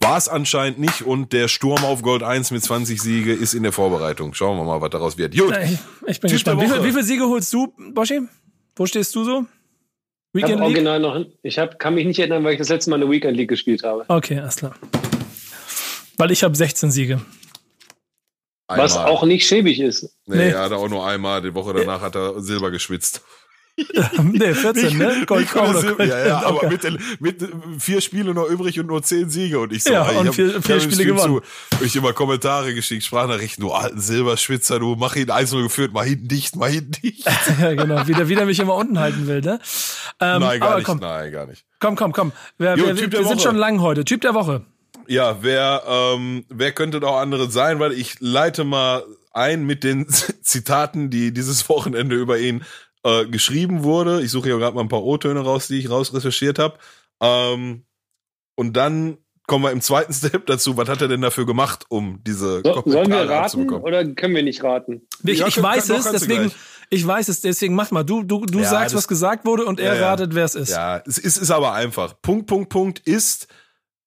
War 0.00 0.16
es 0.16 0.28
anscheinend 0.28 0.80
nicht 0.80 1.02
und 1.02 1.32
der 1.32 1.46
Sturm 1.46 1.84
auf 1.84 2.02
Gold 2.02 2.24
1 2.24 2.50
mit 2.50 2.64
20 2.64 3.00
Siege 3.00 3.32
ist 3.32 3.54
in 3.54 3.62
der 3.62 3.70
Vorbereitung. 3.70 4.34
Schauen 4.34 4.58
wir 4.58 4.64
mal, 4.64 4.80
was 4.80 4.90
daraus 4.90 5.16
wird. 5.18 5.38
Gut. 5.38 5.54
Ich, 5.62 5.78
ich 6.08 6.20
bin 6.20 6.32
gespannt. 6.32 6.60
Wie, 6.60 6.66
viel, 6.66 6.82
wie 6.82 6.90
viele 6.90 7.04
Siege 7.04 7.28
holst 7.28 7.52
du, 7.52 7.72
Boschi? 7.94 8.22
Wo 8.74 8.86
stehst 8.86 9.14
du 9.14 9.22
so? 9.22 9.46
Weekend 10.32 10.54
ich 10.54 10.58
hab 10.58 10.64
original 10.64 10.98
noch, 10.98 11.24
ich 11.44 11.58
hab, 11.58 11.78
kann 11.78 11.94
mich 11.94 12.06
nicht 12.06 12.18
erinnern, 12.18 12.42
weil 12.42 12.54
ich 12.54 12.58
das 12.58 12.70
letzte 12.70 12.90
Mal 12.90 12.96
eine 12.96 13.08
Weekend 13.08 13.36
League 13.36 13.50
gespielt 13.50 13.84
habe. 13.84 14.04
Okay, 14.08 14.40
alles 14.40 14.56
klar. 14.56 14.74
Weil 16.16 16.32
ich 16.32 16.42
habe 16.42 16.56
16 16.56 16.90
Siege. 16.90 17.20
Einmal. 18.72 18.84
Was 18.84 18.96
auch 18.96 19.24
nicht 19.24 19.46
schäbig 19.46 19.80
ist. 19.80 20.04
Nee, 20.26 20.36
nee, 20.36 20.48
er 20.50 20.62
hat 20.62 20.72
auch 20.72 20.88
nur 20.88 21.06
einmal. 21.06 21.42
Die 21.42 21.54
Woche 21.54 21.72
danach 21.72 22.00
hat 22.00 22.16
er 22.16 22.40
Silber 22.40 22.70
geschwitzt. 22.70 23.22
nee, 24.22 24.52
14, 24.52 24.98
ne? 24.98 25.24
Gold, 25.26 25.50
Gold, 25.50 25.96
Gold, 25.96 26.08
ja, 26.08 26.26
ja, 26.26 26.42
aber 26.44 26.68
mit, 26.68 26.82
mit 27.20 27.48
vier 27.78 28.02
Spiele 28.02 28.34
noch 28.34 28.46
übrig 28.46 28.78
und 28.78 28.86
nur 28.86 29.02
zehn 29.02 29.30
Siege 29.30 29.58
und 29.58 29.72
ich 29.72 29.84
so, 29.84 29.92
ja, 29.92 30.02
und 30.10 30.28
hab, 30.28 30.34
vier, 30.34 30.60
vier 30.60 30.80
Spiele 30.80 31.06
gewonnen. 31.06 31.40
Zu, 31.78 31.84
ich 31.84 31.96
immer 31.96 32.12
Kommentare 32.12 32.74
geschickt, 32.74 33.04
Sprachnachrichten, 33.04 33.64
du 33.64 33.72
alten 33.72 33.98
Silberschwitzer, 33.98 34.78
du 34.78 34.94
mach 34.96 35.16
ihn 35.16 35.30
1 35.30 35.52
geführt, 35.52 35.92
mach 35.94 36.04
ihn 36.04 36.28
dicht, 36.28 36.54
mach 36.56 36.68
ihn 36.68 36.90
dicht. 36.90 37.26
ja, 37.60 37.74
genau, 37.74 38.06
wie 38.06 38.12
der, 38.12 38.28
wie 38.28 38.34
der 38.34 38.44
mich 38.44 38.60
immer 38.60 38.74
unten 38.74 38.98
halten 38.98 39.26
will, 39.26 39.40
ne? 39.40 39.58
Ähm, 40.20 40.40
nein, 40.40 40.60
gar 40.60 40.76
nicht, 40.76 40.84
komm, 40.84 40.98
nein, 40.98 41.32
gar 41.32 41.46
nicht. 41.46 41.64
Komm, 41.80 41.96
komm, 41.96 42.12
komm. 42.12 42.32
Wir, 42.58 42.76
jo, 42.76 42.86
wir, 42.86 43.10
wir 43.10 43.26
sind 43.26 43.40
schon 43.40 43.56
lang 43.56 43.80
heute. 43.80 44.04
Typ 44.04 44.20
der 44.20 44.34
Woche. 44.34 44.66
Ja, 45.08 45.38
wer, 45.42 45.82
ähm, 45.86 46.44
wer 46.48 46.72
könnte 46.72 47.00
da 47.00 47.08
auch 47.08 47.18
andere 47.18 47.50
sein? 47.50 47.78
Weil 47.80 47.92
ich 47.92 48.20
leite 48.20 48.64
mal 48.64 49.04
ein 49.32 49.64
mit 49.64 49.84
den 49.84 50.08
Zitaten, 50.42 51.10
die 51.10 51.32
dieses 51.32 51.68
Wochenende 51.68 52.16
über 52.16 52.38
ihn 52.38 52.64
äh, 53.04 53.26
geschrieben 53.26 53.82
wurde. 53.82 54.22
Ich 54.22 54.30
suche 54.30 54.50
ja 54.50 54.56
gerade 54.56 54.74
mal 54.74 54.82
ein 54.82 54.88
paar 54.88 55.02
O-Töne 55.02 55.40
raus, 55.40 55.68
die 55.68 55.78
ich 55.78 55.90
raus 55.90 56.14
recherchiert 56.14 56.58
habe. 56.58 56.78
Ähm, 57.20 57.84
und 58.54 58.76
dann 58.76 59.18
kommen 59.46 59.64
wir 59.64 59.70
im 59.70 59.80
zweiten 59.80 60.12
Step 60.14 60.46
dazu. 60.46 60.76
Was 60.76 60.88
hat 60.88 61.02
er 61.02 61.08
denn 61.08 61.20
dafür 61.20 61.46
gemacht, 61.46 61.86
um 61.88 62.20
diese 62.24 62.62
so, 62.64 62.82
Sollen 62.86 63.10
wir 63.10 63.28
raten 63.28 63.68
oder 63.70 64.04
können 64.04 64.34
wir 64.34 64.42
nicht 64.42 64.62
raten? 64.62 65.02
Ich, 65.24 65.40
ja, 65.40 65.46
ich 65.46 65.56
kann, 65.56 65.64
weiß 65.64 65.88
kann, 65.88 65.96
es, 65.96 66.10
deswegen, 66.10 66.52
ich 66.90 67.06
weiß 67.06 67.28
es, 67.28 67.40
deswegen 67.40 67.74
mach 67.74 67.90
mal. 67.90 68.04
Du, 68.04 68.22
du, 68.22 68.46
du 68.46 68.60
ja, 68.60 68.64
sagst, 68.64 68.94
das, 68.94 69.02
was 69.02 69.08
gesagt 69.08 69.44
wurde 69.46 69.64
und 69.64 69.80
er 69.80 69.96
ja, 69.96 70.10
ratet, 70.10 70.34
wer 70.34 70.44
es 70.44 70.54
ist. 70.54 70.70
Ja, 70.70 71.02
es 71.06 71.18
ist, 71.18 71.38
ist 71.38 71.50
aber 71.50 71.72
einfach. 71.72 72.14
Punkt, 72.22 72.46
Punkt, 72.46 72.68
Punkt 72.68 72.98
ist 73.00 73.48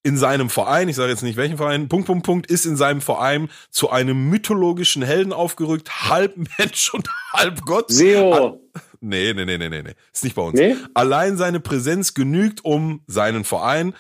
in 0.06 0.18
seinem 0.18 0.52
Verein, 0.52 0.88
ich 0.88 0.98
sage 0.98 1.10
jetzt 1.10 1.24
nicht 1.24 1.36
welchen 1.36 1.58
Verein, 1.58 1.90
Punkt, 1.90 2.06
Punkt, 2.06 2.24
Punkt, 2.24 2.52
ist 2.52 2.68
in 2.68 2.78
seinem 2.78 3.02
Verein 3.02 3.50
zu 3.72 3.90
einem 3.90 4.30
mythologischen 4.30 5.02
Helden 5.02 5.34
aufgerückt, 5.34 5.90
halb 6.10 6.38
Mensch 6.60 6.94
und 6.94 7.10
halb 7.34 7.62
Gott. 7.62 7.90
Seo. 7.90 8.62
Nee, 9.02 9.34
nee, 9.34 9.46
nee, 9.46 9.58
nee, 9.58 9.68
nee, 9.68 9.82
nee. 9.82 9.96
Ist 10.14 10.24
nicht 10.24 10.36
bei 10.36 10.44
uns. 10.44 10.60
Nee? 10.60 10.76
Allein 10.94 11.38
seine 11.38 11.60
Präsenz 11.60 12.14
genügt, 12.14 12.64
um 12.64 13.02
seinen 13.08 13.46
Verein 13.46 13.96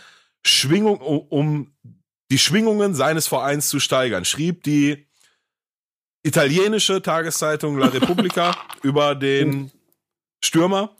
Schwingung, 0.45 0.99
um, 1.01 1.21
um 1.29 1.73
die 2.29 2.37
Schwingungen 2.37 2.93
seines 2.93 3.25
Vereins 3.25 3.67
zu 3.69 3.79
steigern, 3.79 4.25
schrieb 4.25 4.61
die 4.61 5.07
italienische 6.21 7.01
Tageszeitung 7.01 7.79
La 7.79 7.87
Repubblica 7.87 8.55
über 8.83 9.15
den 9.15 9.71
Stürmer. 10.43 10.95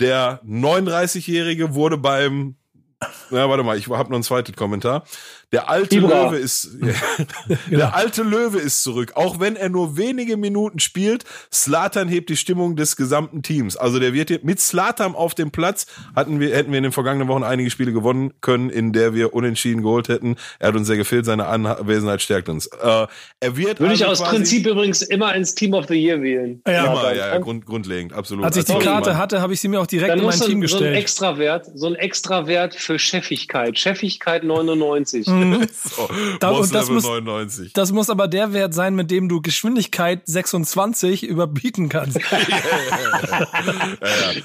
Der 0.00 0.40
39-Jährige 0.44 1.74
wurde 1.74 1.98
beim 1.98 2.54
ja, 3.30 3.48
warte 3.48 3.62
mal, 3.62 3.76
ich 3.76 3.88
habe 3.88 4.08
noch 4.10 4.16
einen 4.16 4.22
zweiten 4.22 4.54
Kommentar. 4.54 5.04
Der 5.52 5.70
alte 5.70 5.96
Ibra. 5.96 6.24
Löwe 6.24 6.38
ist 6.38 6.70
ja, 6.82 6.92
genau. 7.46 7.78
der 7.78 7.94
alte 7.94 8.24
Löwe 8.24 8.58
ist 8.58 8.82
zurück, 8.82 9.12
auch 9.14 9.38
wenn 9.38 9.54
er 9.54 9.68
nur 9.68 9.96
wenige 9.96 10.36
Minuten 10.36 10.80
spielt. 10.80 11.24
Slatan 11.52 12.08
hebt 12.08 12.30
die 12.30 12.36
Stimmung 12.36 12.74
des 12.74 12.96
gesamten 12.96 13.42
Teams. 13.42 13.76
Also 13.76 14.00
der 14.00 14.12
wird 14.12 14.42
mit 14.42 14.58
Slatan 14.58 15.14
auf 15.14 15.36
dem 15.36 15.52
Platz 15.52 15.86
hatten 16.16 16.40
wir 16.40 16.54
hätten 16.54 16.72
wir 16.72 16.78
in 16.78 16.82
den 16.82 16.92
vergangenen 16.92 17.28
Wochen 17.28 17.44
einige 17.44 17.70
Spiele 17.70 17.92
gewonnen 17.92 18.32
können, 18.40 18.70
in 18.70 18.92
der 18.92 19.14
wir 19.14 19.34
unentschieden 19.34 19.82
geholt 19.82 20.08
hätten. 20.08 20.34
Er 20.58 20.68
hat 20.68 20.74
uns 20.74 20.88
sehr 20.88 20.96
gefehlt, 20.96 21.24
seine 21.24 21.46
Anwesenheit 21.46 22.22
stärkt 22.22 22.48
uns. 22.48 22.66
Äh, 22.66 23.06
er 23.38 23.56
wird 23.56 23.78
würde 23.78 23.92
also 23.92 24.04
ich 24.04 24.04
aus 24.04 24.24
Prinzip 24.24 24.66
übrigens 24.66 25.02
immer 25.02 25.32
ins 25.36 25.54
Team 25.54 25.74
of 25.74 25.86
the 25.86 25.94
Year 25.94 26.20
wählen. 26.22 26.60
Ja, 26.66 26.86
immer, 26.86 27.14
ja, 27.14 27.34
ja 27.34 27.38
grund, 27.38 27.66
grundlegend, 27.66 28.12
absolut. 28.12 28.44
Als 28.44 28.56
ich 28.56 28.64
die 28.64 28.78
Karte 28.78 29.16
hatte, 29.16 29.40
habe 29.40 29.52
ich 29.52 29.60
sie 29.60 29.68
mir 29.68 29.80
auch 29.80 29.86
direkt 29.86 30.10
Dann 30.10 30.18
in 30.18 30.26
mein 30.26 30.40
Team 30.40 30.60
gestellt. 30.60 30.82
So 30.82 30.88
ein 30.88 30.94
Extrawert, 30.94 31.66
so 31.72 31.86
ein 31.86 31.94
Extrawert 31.94 32.74
für 32.74 32.98
Chefigkeit, 32.98 33.78
Chefigkeit 33.78 34.42
99. 34.42 35.26
Mhm. 35.28 35.35
so, 35.72 36.08
da, 36.40 36.50
und 36.50 36.74
das 36.74 36.88
muss, 36.88 37.04
99. 37.04 37.72
das 37.72 37.92
muss 37.92 38.10
aber 38.10 38.28
der 38.28 38.52
Wert 38.52 38.74
sein, 38.74 38.94
mit 38.94 39.10
dem 39.10 39.28
du 39.28 39.40
Geschwindigkeit 39.40 40.22
26 40.24 41.24
überbieten 41.24 41.88
kannst. 41.88 42.18
ja, 42.30 42.38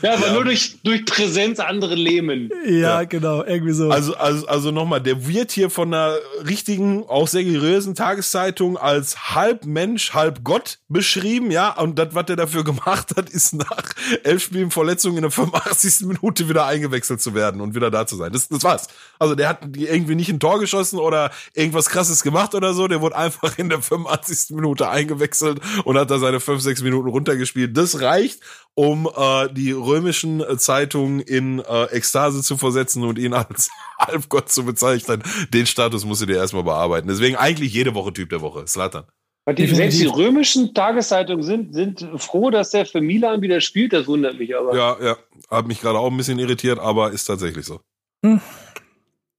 ja, 0.01 0.13
aber 0.15 0.31
nur 0.31 0.43
durch, 0.45 0.77
durch 0.83 1.05
Präsenz 1.05 1.59
andere 1.59 1.95
lähmen. 1.95 2.49
Ja, 2.67 3.03
genau, 3.03 3.43
irgendwie 3.43 3.73
so. 3.73 3.89
Also, 3.89 4.15
also, 4.15 4.47
also 4.47 4.71
nochmal, 4.71 5.01
der 5.01 5.27
wird 5.27 5.51
hier 5.51 5.69
von 5.69 5.93
einer 5.93 6.15
richtigen, 6.45 7.03
auch 7.07 7.27
seriösen 7.27 7.95
Tageszeitung 7.95 8.77
als 8.77 9.35
halb 9.35 9.65
Mensch, 9.65 10.13
halb 10.13 10.43
Gott 10.43 10.79
beschrieben, 10.89 11.51
ja, 11.51 11.71
und 11.77 11.97
das, 11.97 12.09
was 12.13 12.25
er 12.29 12.35
dafür 12.35 12.63
gemacht 12.63 13.15
hat, 13.15 13.29
ist 13.29 13.53
nach 13.53 13.93
elf 14.23 14.43
Spielen 14.43 14.71
Verletzungen 14.71 15.17
in 15.17 15.23
der 15.23 15.31
85. 15.31 16.07
Minute 16.07 16.49
wieder 16.49 16.65
eingewechselt 16.65 17.21
zu 17.21 17.33
werden 17.33 17.61
und 17.61 17.75
wieder 17.75 17.91
da 17.91 18.05
zu 18.07 18.15
sein. 18.15 18.31
Das, 18.31 18.47
das 18.47 18.63
war's. 18.63 18.87
Also 19.19 19.35
der 19.35 19.49
hat 19.49 19.59
irgendwie 19.75 20.15
nicht 20.15 20.29
ein 20.29 20.39
Tor 20.39 20.59
geschossen 20.59 20.80
oder 20.93 21.31
irgendwas 21.53 21.89
krasses 21.89 22.23
gemacht 22.23 22.55
oder 22.55 22.73
so. 22.73 22.87
Der 22.87 23.01
wurde 23.01 23.15
einfach 23.15 23.57
in 23.57 23.69
der 23.69 23.81
85. 23.81 24.55
Minute 24.55 24.89
eingewechselt 24.89 25.59
und 25.85 25.97
hat 25.97 26.11
da 26.11 26.19
seine 26.19 26.39
5, 26.39 26.61
6 26.61 26.81
Minuten 26.83 27.09
runtergespielt. 27.09 27.75
Das 27.77 28.01
reicht, 28.01 28.41
um 28.73 29.09
äh, 29.15 29.47
die 29.53 29.71
römischen 29.71 30.43
Zeitungen 30.57 31.19
in 31.19 31.59
äh, 31.59 31.85
Ekstase 31.85 32.41
zu 32.41 32.57
versetzen 32.57 33.03
und 33.03 33.17
ihn 33.17 33.33
als 33.33 33.69
Halbgott 33.99 34.49
zu 34.49 34.65
bezeichnen. 34.65 35.23
Den 35.53 35.65
Status 35.65 36.05
musst 36.05 36.21
du 36.21 36.25
dir 36.25 36.37
erstmal 36.37 36.63
bearbeiten. 36.63 37.07
Deswegen 37.07 37.35
eigentlich 37.35 37.73
jede 37.73 37.93
Woche 37.93 38.13
Typ 38.13 38.29
der 38.29 38.41
Woche. 38.41 38.67
Slatan. 38.67 39.05
Die, 39.49 39.65
selbst 39.67 39.99
die 39.99 40.05
römischen 40.05 40.73
Tageszeitungen 40.73 41.43
sind, 41.43 41.73
sind 41.73 42.07
froh, 42.17 42.51
dass 42.51 42.69
der 42.69 42.85
für 42.85 43.01
Milan 43.01 43.41
wieder 43.41 43.59
spielt. 43.59 43.91
Das 43.91 44.07
wundert 44.07 44.37
mich 44.37 44.55
aber. 44.55 44.75
Ja, 44.75 44.97
ja. 45.01 45.17
Hat 45.49 45.67
mich 45.67 45.81
gerade 45.81 45.97
auch 45.97 46.11
ein 46.11 46.17
bisschen 46.17 46.37
irritiert, 46.37 46.79
aber 46.79 47.11
ist 47.11 47.25
tatsächlich 47.25 47.65
so. 47.65 47.79
Hm. 48.23 48.39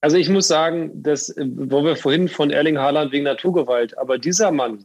Also 0.03 0.17
ich 0.17 0.29
muss 0.29 0.49
sagen, 0.49 0.91
dass, 1.03 1.31
äh, 1.31 1.47
wo 1.47 1.85
wir 1.85 1.97
vorhin 1.97 2.29
von 2.29 2.51
Erling 2.51 2.77
Haaland 2.77 3.13
wegen 3.13 3.25
Naturgewalt, 3.25 3.97
aber 3.97 4.19
dieser 4.19 4.51
Mann 4.51 4.85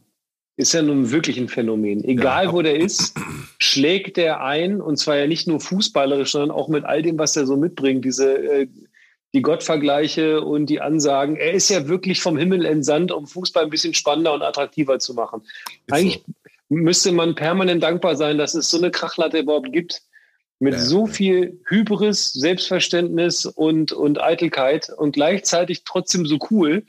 ist 0.57 0.74
ja 0.74 0.82
nun 0.82 1.11
wirklich 1.11 1.38
ein 1.38 1.49
Phänomen. 1.49 2.03
Egal 2.03 2.45
ja. 2.45 2.53
wo 2.53 2.61
der 2.61 2.80
ist, 2.80 3.15
schlägt 3.59 4.18
der 4.18 4.41
ein 4.41 4.80
und 4.80 4.97
zwar 4.97 5.18
ja 5.18 5.28
nicht 5.28 5.47
nur 5.47 5.59
fußballerisch, 5.59 6.32
sondern 6.32 6.51
auch 6.51 6.68
mit 6.68 6.86
all 6.86 7.01
dem, 7.01 7.20
was 7.20 7.36
er 7.36 7.45
so 7.45 7.57
mitbringt, 7.57 8.05
diese 8.05 8.38
äh, 8.38 8.68
die 9.34 9.41
Gottvergleiche 9.41 10.41
und 10.41 10.68
die 10.68 10.80
Ansagen. 10.80 11.36
Er 11.36 11.51
ist 11.51 11.70
ja 11.70 11.88
wirklich 11.88 12.22
vom 12.22 12.38
Himmel 12.38 12.65
entsandt, 12.65 13.11
um 13.11 13.28
Fußball 13.28 13.65
ein 13.65 13.70
bisschen 13.70 13.93
spannender 13.93 14.34
und 14.34 14.41
attraktiver 14.41 14.99
zu 14.99 15.13
machen. 15.13 15.41
Eigentlich 15.91 16.24
müsste 16.70 17.11
man 17.11 17.36
permanent 17.36 17.84
dankbar 17.84 18.15
sein, 18.15 18.38
dass 18.38 18.55
es 18.55 18.70
so 18.70 18.78
eine 18.78 18.89
Krachlatte 18.89 19.39
überhaupt 19.39 19.72
gibt 19.74 20.01
mit 20.60 20.74
ja. 20.74 20.80
so 20.80 21.05
viel 21.05 21.60
Hybris, 21.68 22.34
Selbstverständnis 22.34 23.45
und, 23.45 23.91
und 23.91 24.22
Eitelkeit 24.22 24.89
und 24.89 25.14
gleichzeitig 25.14 25.84
trotzdem 25.84 26.26
so 26.26 26.39
cool. 26.49 26.86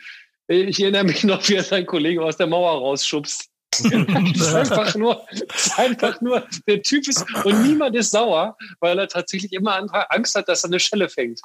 Ich 0.47 0.81
erinnere 0.81 1.05
mich 1.05 1.25
noch, 1.25 1.47
wie 1.49 1.55
er 1.55 1.63
seinen 1.63 1.87
Kollegen 1.87 2.21
aus 2.21 2.37
der 2.37 2.47
Mauer 2.47 2.73
rausschubst 2.73 3.51
ist 4.35 4.55
einfach 4.55 4.95
nur, 4.95 5.27
ist 5.31 5.79
einfach 5.79 6.21
nur, 6.21 6.47
der 6.67 6.83
Typ 6.83 7.07
ist, 7.07 7.25
und 7.45 7.67
niemand 7.67 7.95
ist 7.97 8.11
sauer, 8.11 8.57
weil 8.81 8.99
er 8.99 9.09
tatsächlich 9.09 9.53
immer 9.53 9.87
Angst 10.11 10.35
hat, 10.35 10.49
dass 10.49 10.65
er 10.65 10.71
eine 10.71 10.81
Schelle 10.81 11.09
fängt. 11.09 11.41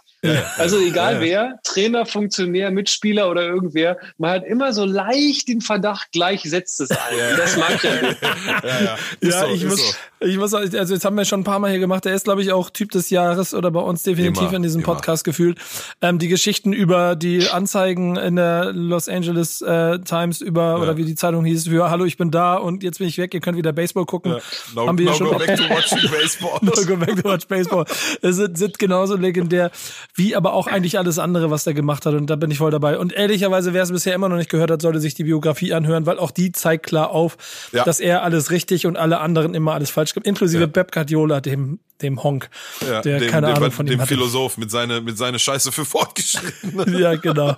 Also 0.58 0.80
egal 0.80 1.20
wer, 1.20 1.60
Trainer, 1.64 2.06
Funktionär, 2.06 2.72
Mitspieler 2.72 3.30
oder 3.30 3.44
irgendwer, 3.44 3.98
man 4.18 4.32
hat 4.32 4.46
immer 4.46 4.74
so 4.74 4.86
leicht 4.86 5.48
den 5.48 5.62
Verdacht, 5.62 6.12
gleich 6.12 6.44
setzt 6.44 6.80
es 6.82 6.92
ein. 6.92 7.38
Das 7.38 7.58
mag 7.58 7.76
ich 7.76 7.84
ja. 7.84 8.16
Ja, 8.64 8.98
ja. 9.22 9.42
So, 9.42 9.54
ich, 9.54 9.64
muss, 9.66 9.90
so. 9.90 9.96
Ich 10.26 10.38
muss, 10.38 10.54
also 10.54 10.94
jetzt 10.94 11.06
haben 11.06 11.18
wir 11.18 11.26
schon 11.26 11.42
ein 11.42 11.44
paar 11.44 11.60
Mal 11.60 11.72
hier 11.72 11.80
gemacht, 11.80 12.06
der 12.06 12.14
ist, 12.14 12.24
glaube 12.24 12.42
ich, 12.42 12.52
auch 12.52 12.70
Typ 12.70 12.92
des 12.92 13.10
Jahres 13.10 13.54
oder 13.54 13.72
bei 13.72 13.80
uns 13.80 14.04
definitiv 14.04 14.44
immer, 14.44 14.54
in 14.54 14.64
diesem 14.64 14.82
immer. 14.82 14.94
Podcast 14.94 15.24
gefühlt. 15.24 15.60
Ähm, 16.02 16.20
die 16.20 16.28
Geschichten 16.28 16.74
über 16.74 17.16
die 17.16 17.50
Anzeigen 17.50 18.16
in 18.16 18.36
der 18.36 18.72
Los 18.74 19.10
Angeles 19.10 19.62
äh, 19.62 20.00
Times 20.00 20.42
über, 20.42 20.82
oder 20.82 20.98
wie 20.98 21.06
die 21.06 21.16
Zeitung 21.16 21.46
hieß, 21.46 21.68
für 21.68 21.90
Hallo, 21.90 22.06
ich 22.06 22.18
bin 22.18 22.32
da 22.32 22.56
und 22.56 22.84
jetzt 22.84 23.00
bin 23.00 23.08
ich 23.08 23.18
weg, 23.18 23.34
ihr 23.34 23.42
könnt 23.42 23.58
wieder 23.58 23.74
Baseball 23.74 24.06
gucken. 24.06 24.34
Ja. 24.34 24.40
No, 24.76 24.88
Haben 24.88 24.98
wir 24.98 25.08
no 25.08 25.14
schon 25.14 25.28
go 25.28 25.38
back 25.38 25.58
to 25.58 25.64
watching 25.70 26.10
baseball. 26.10 26.60
no 26.62 26.72
go 26.86 26.96
back 26.96 27.22
to 27.22 27.30
watch 27.30 27.48
baseball. 27.48 27.86
Es 28.22 28.36
sind, 28.38 28.58
sind 28.58 28.80
genauso 28.80 29.16
legendär, 29.16 29.72
wie 30.16 30.36
aber 30.36 30.54
auch 30.54 30.68
eigentlich 30.68 30.98
alles 30.98 31.20
andere, 31.20 31.52
was 31.52 31.64
der 31.64 31.74
gemacht 31.74 32.06
hat 32.06 32.14
und 32.14 32.30
da 32.30 32.36
bin 32.36 32.52
ich 32.52 32.60
voll 32.60 32.72
dabei. 32.72 32.98
Und 32.98 33.14
ehrlicherweise, 33.14 33.74
wer 33.74 33.84
es 33.84 33.92
bisher 33.92 34.16
immer 34.16 34.30
noch 34.30 34.38
nicht 34.38 34.50
gehört 34.50 34.72
hat, 34.72 34.82
sollte 34.82 35.00
sich 35.00 35.14
die 35.14 35.26
Biografie 35.26 35.74
anhören, 35.74 36.06
weil 36.06 36.20
auch 36.20 36.32
die 36.32 36.52
zeigt 36.52 36.86
klar 36.86 37.12
auf, 37.12 37.38
ja. 37.72 37.84
dass 37.84 38.00
er 38.00 38.24
alles 38.24 38.52
richtig 38.52 38.86
und 38.86 38.98
alle 38.98 39.20
anderen 39.20 39.54
immer 39.54 39.74
alles 39.74 39.90
falsch 39.90 40.13
gibt, 40.14 40.28
inklusive 40.28 40.62
ja. 40.62 40.68
Pep 40.68 40.92
Guardiola, 40.92 41.42
dem 41.42 41.80
dem 42.02 42.22
Honk, 42.24 42.50
ja, 42.82 43.02
der 43.02 43.20
dem, 43.20 43.30
keine 43.30 43.48
dem, 43.48 43.56
Ahnung 43.56 43.72
von 43.72 43.86
dem 43.86 43.94
ihm 43.94 44.02
hatte. 44.02 44.10
Philosoph 44.10 44.58
mit 44.58 44.70
seine 44.70 45.02
mit 45.02 45.18
seine 45.18 45.40
Scheiße 45.40 45.72
für 45.72 45.86
fortgeschritten. 45.86 46.98
ja, 47.00 47.16
genau. 47.16 47.56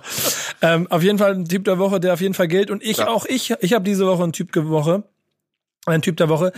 ähm, 0.62 0.86
auf 0.90 1.02
jeden 1.02 1.18
Fall 1.18 1.34
ein 1.34 1.46
Typ 1.46 1.64
der 1.64 1.78
Woche, 1.78 2.00
der 2.00 2.14
auf 2.14 2.20
jeden 2.20 2.34
Fall 2.34 2.48
gilt 2.48 2.70
und 2.70 2.82
ich 2.82 2.98
ja. 2.98 3.08
auch 3.08 3.26
ich 3.26 3.54
ich 3.60 3.72
habe 3.72 3.84
diese 3.84 4.06
Woche 4.06 4.22
einen 4.22 4.32
Typ 4.32 4.52
der 4.52 4.68
Woche, 4.68 5.02
ein 5.86 6.02
Typ 6.02 6.16
der 6.16 6.28
Woche, 6.28 6.52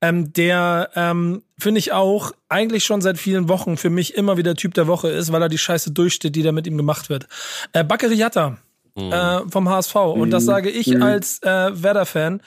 ähm, 0.00 0.32
der 0.32 0.90
ähm, 0.94 1.42
finde 1.58 1.78
ich 1.78 1.92
auch 1.92 2.32
eigentlich 2.48 2.84
schon 2.84 3.00
seit 3.00 3.18
vielen 3.18 3.48
Wochen 3.48 3.76
für 3.76 3.90
mich 3.90 4.14
immer 4.14 4.36
wieder 4.36 4.54
Typ 4.54 4.74
der 4.74 4.86
Woche 4.86 5.08
ist, 5.08 5.32
weil 5.32 5.42
er 5.42 5.48
die 5.48 5.58
Scheiße 5.58 5.92
durchsteht, 5.92 6.34
die 6.36 6.42
da 6.42 6.52
mit 6.52 6.66
ihm 6.66 6.76
gemacht 6.76 7.08
wird. 7.08 7.26
Äh, 7.72 7.84
Bakary 7.84 8.14
Yatta 8.14 8.58
mhm. 8.94 9.12
äh, 9.12 9.40
vom 9.50 9.68
HSV 9.68 9.94
und 9.94 10.30
das 10.30 10.44
mhm. 10.44 10.46
sage 10.46 10.70
ich 10.70 10.88
mhm. 10.88 11.02
als 11.02 11.42
äh, 11.42 11.82
Werder-Fan 11.82 12.40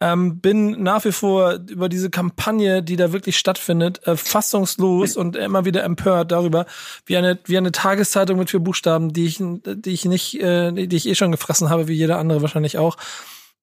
ähm, 0.00 0.40
bin 0.40 0.82
nach 0.82 1.04
wie 1.04 1.12
vor 1.12 1.60
über 1.68 1.88
diese 1.88 2.10
Kampagne, 2.10 2.82
die 2.82 2.96
da 2.96 3.12
wirklich 3.12 3.38
stattfindet, 3.38 4.06
äh, 4.06 4.16
fassungslos 4.16 5.16
und 5.16 5.36
immer 5.36 5.64
wieder 5.64 5.84
empört 5.84 6.32
darüber, 6.32 6.66
wie 7.06 7.16
eine, 7.16 7.38
wie 7.44 7.56
eine 7.56 7.72
Tageszeitung 7.72 8.38
mit 8.38 8.50
vier 8.50 8.60
Buchstaben, 8.60 9.12
die 9.12 9.26
ich, 9.26 9.38
die 9.40 9.92
ich 9.92 10.04
nicht, 10.04 10.40
äh, 10.40 10.72
die 10.72 10.96
ich 10.96 11.08
eh 11.08 11.14
schon 11.14 11.32
gefressen 11.32 11.70
habe, 11.70 11.88
wie 11.88 11.94
jeder 11.94 12.18
andere 12.18 12.42
wahrscheinlich 12.42 12.78
auch, 12.78 12.96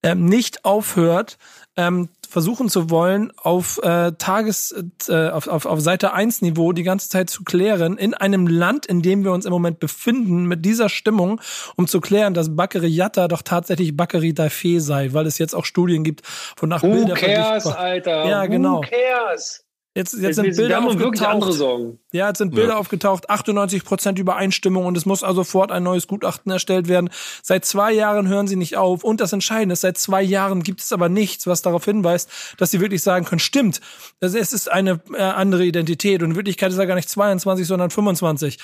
ähm, 0.04 0.26
nicht 0.26 0.66
aufhört, 0.66 1.38
ähm, 1.78 2.10
versuchen 2.32 2.70
zu 2.70 2.90
wollen, 2.90 3.34
auf 3.36 3.78
äh, 3.84 4.14
Tages, 4.14 4.74
äh, 5.10 5.30
auf, 5.30 5.48
auf, 5.48 5.66
auf 5.66 5.82
Seite 5.82 6.14
1 6.14 6.42
Niveau 6.42 6.72
die 6.72 6.84
ganze 6.84 7.10
Zeit 7.10 7.30
zu 7.30 7.44
klären, 7.44 7.98
in 7.98 8.14
einem 8.14 8.48
Land, 8.48 8.86
in 8.86 9.02
dem 9.02 9.26
wir 9.26 9.34
uns 9.34 9.46
im 9.46 9.52
Moment 9.52 9.80
befinden, 9.80 10.46
mit 10.46 10.64
dieser 10.64 10.88
Stimmung, 10.88 11.42
um 11.76 11.88
zu 11.88 12.00
klären, 12.00 12.34
dass 12.34 12.56
Bakary 12.56 12.88
Yatta 12.88 13.28
doch 13.28 13.42
tatsächlich 13.42 13.98
Bakary 13.98 14.32
Daifé 14.32 14.80
sei, 14.80 15.12
weil 15.12 15.28
es 15.28 15.40
jetzt 15.40 15.54
auch 15.54 15.66
Studien 15.66 16.06
gibt, 16.06 16.22
wonach 16.56 16.84
Who 16.84 16.92
Bilder 16.92 17.16
cares, 17.16 17.68
Alter? 17.68 18.26
Ja, 18.26 18.46
genau. 18.46 18.78
Who 18.78 18.82
cares? 18.82 19.66
Jetzt, 19.94 20.14
jetzt 20.14 20.38
sind 20.38 20.56
Bilder 20.56 20.78
haben 20.78 21.00
wirklich 21.00 21.22
andere 21.22 21.50
aufgetaucht. 21.50 21.54
Sorgen. 21.58 22.00
Ja, 22.14 22.30
jetzt 22.30 22.38
sind 22.38 22.56
Bilder 22.56 22.74
Ja. 22.74 22.78
aufgetaucht, 22.78 23.30
98 23.30 23.84
Prozent 23.84 24.20
Übereinstimmung 24.20 24.86
und 24.86 24.96
es 24.96 25.06
muss 25.06 25.22
also 25.22 25.42
sofort 25.42 25.70
ein 25.70 25.84
neues 25.84 26.08
Gutachten 26.08 26.50
erstellt 26.50 26.88
werden. 26.88 27.10
Seit 27.44 27.66
zwei 27.66 27.92
Jahren 27.92 28.30
hören 28.30 28.48
sie 28.48 28.56
nicht 28.56 28.78
auf 28.78 29.04
und 29.04 29.20
das 29.20 29.34
Entscheidende 29.34 29.74
ist, 29.74 29.82
seit 29.82 29.98
zwei 29.98 30.22
Jahren 30.22 30.64
gibt 30.64 30.80
es 30.80 30.94
aber 30.94 31.10
nichts, 31.10 31.46
was 31.46 31.62
darauf 31.62 31.84
hinweist, 31.84 32.30
dass 32.58 32.72
sie 32.72 32.80
wirklich 32.80 33.04
sagen 33.04 33.26
können, 33.26 33.40
stimmt, 33.40 33.82
also 34.22 34.38
es 34.38 34.54
ist 34.54 34.72
eine 34.72 35.02
äh, 35.14 35.22
andere 35.22 35.66
Identität 35.66 36.24
und 36.24 36.32
in 36.32 36.36
Wirklichkeit 36.38 36.72
ist 36.72 36.78
er 36.78 36.88
gar 36.88 36.96
nicht 36.96 37.10
22, 37.10 37.68
sondern 37.68 37.90
25. 37.90 38.60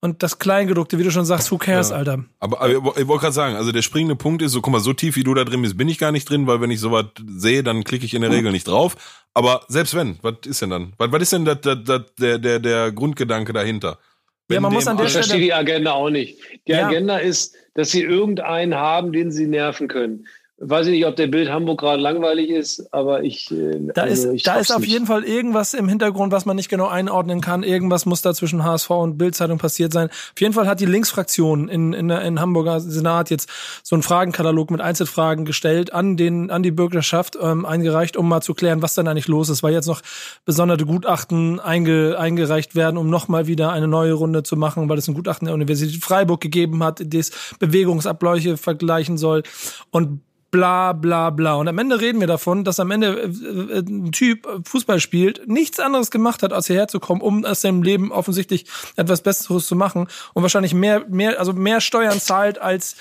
Und 0.00 0.22
das 0.22 0.38
Kleingedruckte, 0.38 0.98
wie 0.98 1.02
du 1.02 1.10
schon 1.10 1.24
sagst, 1.24 1.50
who 1.50 1.56
cares, 1.56 1.88
Ja. 1.90 1.96
Alter? 1.96 2.24
Aber, 2.38 2.60
aber 2.60 2.98
ich 2.98 3.06
wollte 3.08 3.22
gerade 3.22 3.32
sagen, 3.32 3.56
also 3.56 3.72
der 3.72 3.80
springende 3.80 4.16
Punkt 4.16 4.42
ist 4.42 4.52
so, 4.52 4.60
guck 4.60 4.72
mal, 4.72 4.80
so 4.80 4.92
tief 4.92 5.16
wie 5.16 5.24
du 5.24 5.32
da 5.32 5.44
drin 5.44 5.62
bist, 5.62 5.78
bin 5.78 5.88
ich 5.88 5.98
gar 5.98 6.12
nicht 6.12 6.28
drin, 6.28 6.46
weil 6.46 6.60
wenn 6.60 6.70
ich 6.70 6.80
sowas 6.80 7.06
sehe, 7.26 7.62
dann 7.62 7.84
klicke 7.84 8.04
ich 8.04 8.12
in 8.12 8.20
der 8.20 8.30
Regel 8.30 8.52
nicht 8.52 8.68
drauf. 8.68 8.96
Aber 9.32 9.62
selbst 9.68 9.94
wenn, 9.94 10.18
was 10.20 10.34
ist 10.46 10.60
denn 10.60 10.70
dann? 10.70 10.92
Was, 10.98 11.10
was 11.10 11.22
ist 11.22 11.32
denn 11.32 11.44
das, 11.46 11.60
das, 11.62 11.78
das, 11.84 12.02
der, 12.20 12.38
der, 12.38 12.58
der 12.60 12.92
Grundgedanke 12.92 13.54
dahinter? 13.54 13.98
Wenn 14.46 14.56
Ja, 14.56 14.60
man 14.60 14.74
muss 14.74 14.86
an 14.86 14.98
der 14.98 15.06
Ich 15.06 15.12
Stelle- 15.12 15.24
verstehe 15.24 15.42
die 15.42 15.54
Agenda 15.54 15.92
auch 15.92 16.10
nicht. 16.10 16.38
Die 16.68 16.72
Ja. 16.72 16.86
Agenda 16.86 17.16
ist, 17.16 17.54
dass 17.74 17.90
sie 17.90 18.02
irgendeinen 18.02 18.74
haben, 18.74 19.10
den 19.10 19.30
sie 19.32 19.46
nerven 19.46 19.88
können. 19.88 20.26
Weiß 20.58 20.86
ich 20.86 20.92
nicht, 20.92 21.04
ob 21.04 21.16
der 21.16 21.26
Bild 21.26 21.50
Hamburg 21.50 21.80
gerade 21.80 22.00
langweilig 22.00 22.48
ist, 22.48 22.86
aber 22.92 23.24
ich. 23.24 23.50
äh, 23.50 23.76
Da 23.92 24.02
also 24.02 24.28
ist, 24.28 24.34
ich 24.34 24.42
da 24.44 24.60
ist 24.60 24.70
auf 24.70 24.82
nicht. 24.82 24.90
jeden 24.92 25.06
Fall 25.06 25.24
irgendwas 25.24 25.74
im 25.74 25.88
Hintergrund, 25.88 26.30
was 26.32 26.46
man 26.46 26.54
nicht 26.54 26.68
genau 26.68 26.86
einordnen 26.86 27.40
kann. 27.40 27.64
Irgendwas 27.64 28.06
muss 28.06 28.22
da 28.22 28.32
zwischen 28.34 28.62
HSV 28.62 28.88
und 28.90 29.18
Bildzeitung 29.18 29.58
passiert 29.58 29.92
sein. 29.92 30.10
Auf 30.10 30.40
jeden 30.40 30.54
Fall 30.54 30.68
hat 30.68 30.78
die 30.78 30.86
Linksfraktion 30.86 31.68
in, 31.68 31.92
in, 31.92 32.08
in 32.08 32.40
Hamburger 32.40 32.78
Senat 32.78 33.30
jetzt 33.30 33.48
so 33.82 33.96
einen 33.96 34.04
Fragenkatalog 34.04 34.70
mit 34.70 34.80
Einzelfragen 34.80 35.44
gestellt 35.44 35.92
an 35.92 36.16
den, 36.16 36.52
an 36.52 36.62
die 36.62 36.70
Bürgerschaft 36.70 37.36
ähm, 37.42 37.66
eingereicht, 37.66 38.16
um 38.16 38.28
mal 38.28 38.40
zu 38.40 38.54
klären, 38.54 38.80
was 38.80 38.94
denn 38.94 39.08
eigentlich 39.08 39.26
los 39.26 39.48
ist, 39.48 39.64
weil 39.64 39.72
jetzt 39.72 39.88
noch 39.88 40.02
besondere 40.44 40.84
Gutachten 40.86 41.58
einge, 41.58 42.16
eingereicht 42.16 42.76
werden, 42.76 42.96
um 42.96 43.10
nochmal 43.10 43.48
wieder 43.48 43.72
eine 43.72 43.88
neue 43.88 44.12
Runde 44.12 44.44
zu 44.44 44.56
machen, 44.56 44.88
weil 44.88 44.98
es 44.98 45.08
ein 45.08 45.14
Gutachten 45.14 45.46
der 45.46 45.54
Universität 45.54 46.00
Freiburg 46.00 46.40
gegeben 46.40 46.84
hat, 46.84 47.02
das 47.04 47.32
Bewegungsabläufe 47.58 48.56
vergleichen 48.56 49.18
soll 49.18 49.42
und 49.90 50.20
bla 50.54 50.92
bla 50.92 51.30
bla. 51.30 51.54
Und 51.54 51.66
am 51.66 51.78
Ende 51.78 52.00
reden 52.00 52.20
wir 52.20 52.28
davon, 52.28 52.62
dass 52.62 52.78
am 52.78 52.92
Ende 52.92 53.08
äh, 53.22 53.26
äh, 53.26 53.80
ein 53.80 54.12
Typ 54.12 54.46
Fußball 54.64 55.00
spielt, 55.00 55.48
nichts 55.48 55.80
anderes 55.80 56.12
gemacht 56.12 56.44
hat, 56.44 56.52
als 56.52 56.68
hierher 56.68 56.86
zu 56.86 57.00
kommen, 57.00 57.20
um 57.20 57.44
aus 57.44 57.60
seinem 57.62 57.82
Leben 57.82 58.12
offensichtlich 58.12 58.66
etwas 58.94 59.20
Besseres 59.22 59.66
zu 59.66 59.74
machen 59.74 60.06
und 60.32 60.42
wahrscheinlich 60.42 60.72
mehr, 60.72 61.04
mehr, 61.08 61.40
also 61.40 61.52
mehr 61.52 61.80
Steuern 61.80 62.20
zahlt 62.20 62.60
als, 62.60 62.94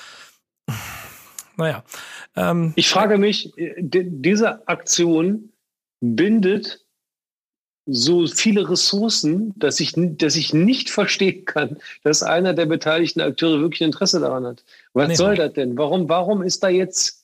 naja. 1.57 1.83
Ähm, 2.35 2.73
Ich 2.75 2.89
frage 2.89 3.19
mich, 3.19 3.53
di- 3.55 4.07
diese 4.09 4.67
Aktion 4.67 5.49
bindet 6.01 6.79
so 7.85 8.25
viele 8.25 8.67
Ressourcen, 8.67 9.53
dass 9.57 9.79
ich, 9.79 9.93
dass 9.95 10.35
ich 10.37 10.53
nicht 10.53 10.89
verstehen 10.89 11.45
kann, 11.45 11.77
dass 12.03 12.23
einer 12.23 12.53
der 12.53 12.65
beteiligten 12.65 13.21
Akteure 13.21 13.59
wirklich 13.59 13.81
Interesse 13.81 14.19
daran 14.21 14.45
hat. 14.45 14.63
Was 14.93 15.09
Nee. 15.09 15.15
soll 15.15 15.35
das 15.35 15.53
denn? 15.53 15.77
Warum, 15.77 16.09
warum 16.09 16.41
ist 16.41 16.63
da 16.63 16.69
jetzt 16.69 17.22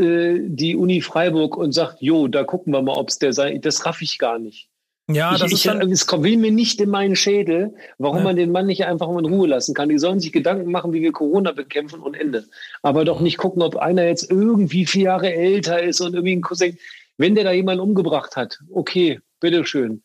äh, 0.00 0.40
die 0.42 0.74
Uni 0.76 1.00
Freiburg 1.00 1.56
und 1.56 1.72
sagt, 1.72 2.00
jo, 2.00 2.26
da 2.28 2.44
gucken 2.44 2.72
wir 2.72 2.82
mal, 2.82 2.96
ob 2.96 3.10
es 3.10 3.18
der 3.18 3.32
sei? 3.32 3.58
Das 3.58 3.84
raff 3.86 4.02
ich 4.02 4.18
gar 4.18 4.38
nicht. 4.38 4.68
ja, 5.08 5.34
ich, 5.34 5.40
das 5.40 5.52
ist 5.52 5.64
ich, 5.64 5.70
schon, 5.70 5.80
es 5.92 6.06
kommt 6.06 6.24
will 6.24 6.36
mir 6.36 6.50
nicht 6.52 6.80
in 6.80 6.90
meinen 6.90 7.16
Schädel, 7.16 7.74
warum 7.98 8.18
Ja. 8.18 8.24
man 8.24 8.36
den 8.36 8.52
Mann 8.52 8.66
nicht 8.66 8.84
einfach 8.84 9.08
mal 9.08 9.24
in 9.24 9.32
Ruhe 9.32 9.48
lassen 9.48 9.74
kann. 9.74 9.88
Die 9.88 9.98
sollen 9.98 10.20
sich 10.20 10.32
Gedanken 10.32 10.70
machen, 10.70 10.92
wie 10.92 11.02
wir 11.02 11.12
Corona 11.12 11.52
bekämpfen 11.52 12.00
und 12.00 12.14
Ende. 12.14 12.46
Aber 12.82 13.04
doch 13.04 13.20
nicht 13.20 13.38
gucken, 13.38 13.62
ob 13.62 13.76
einer 13.76 14.04
jetzt 14.06 14.30
irgendwie 14.30 14.86
vier 14.86 15.04
Jahre 15.04 15.32
älter 15.32 15.82
ist 15.82 16.00
und 16.00 16.14
irgendwie 16.14 16.36
ein 16.36 16.42
Cousin. 16.42 16.78
Wenn 17.18 17.34
der 17.34 17.44
da 17.44 17.52
jemanden 17.52 17.82
umgebracht 17.82 18.36
hat, 18.36 18.58
okay, 18.72 19.20
bitteschön. 19.40 20.02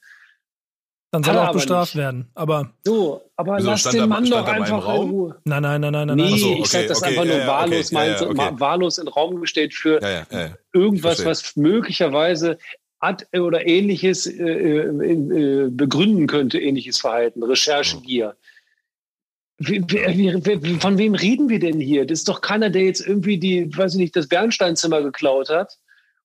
Dann 1.24 1.24
soll 1.24 1.34
hat 1.36 1.44
er 1.44 1.50
auch 1.50 1.54
bestraft 1.54 1.96
nicht. 1.96 2.02
werden. 2.04 2.30
Aber 2.36 2.72
So, 2.84 3.22
aber 3.36 3.58
Wieso, 3.58 3.70
lass 3.70 3.84
den 3.84 4.10
Mann 4.10 4.26
doch 4.26 4.46
einfach 4.48 4.78
in 4.78 4.84
Raum? 4.84 5.10
Ruhe. 5.10 5.36
nein, 5.46 5.62
nein, 5.62 5.82
nein, 5.82 5.92
nein, 5.92 6.08
nein. 6.08 6.18
Nee, 6.18 6.60
ich 6.62 6.68
sag 6.68 6.88
das 6.88 7.02
okay, 7.02 7.18
einfach 7.18 7.26
nur 7.26 7.48
wahllos, 7.48 7.94
wahllos 7.94 8.98
in 8.98 9.06
den 9.06 9.14
Raum 9.14 9.40
gestellt 9.42 9.74
für 9.74 10.02
Ja, 10.02 10.10
ja, 10.10 10.26
ja. 10.32 10.50
irgendwas, 10.74 11.24
was 11.26 11.56
möglicherweise 11.56 12.58
ad 13.00 13.26
oder 13.38 13.66
ähnliches 13.68 14.26
äh, 14.28 14.44
äh, 14.44 14.88
äh, 14.88 15.70
begründen 15.70 16.28
könnte, 16.28 16.60
ähnliches 16.60 17.00
Verhalten, 17.00 17.44
Recherchegier. 17.44 18.36
Wie, 19.58 19.82
wie, 19.88 20.64
wie, 20.64 20.76
von 20.80 20.98
wem 20.98 21.16
reden 21.16 21.48
wir 21.48 21.60
denn 21.60 21.80
hier? 21.80 22.06
Das 22.06 22.20
ist 22.20 22.28
doch 22.28 22.42
keiner, 22.42 22.70
der 22.70 22.84
jetzt 22.84 23.06
irgendwie 23.06 23.38
die, 23.38 23.76
weiß 23.76 23.94
ich 23.94 24.00
nicht, 24.00 24.16
das 24.16 24.28
Bernsteinzimmer 24.28 25.02
geklaut 25.02 25.50
hat 25.50 25.78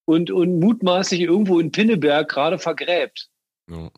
und, 0.05 0.30
und 0.32 0.59
mutmaßlich 0.59 1.20
irgendwo 1.20 1.61
in 1.61 1.70
Pinneberg 1.70 2.28
gerade 2.28 2.59
vergräbt. 2.59 3.28
Ja. 3.70 3.91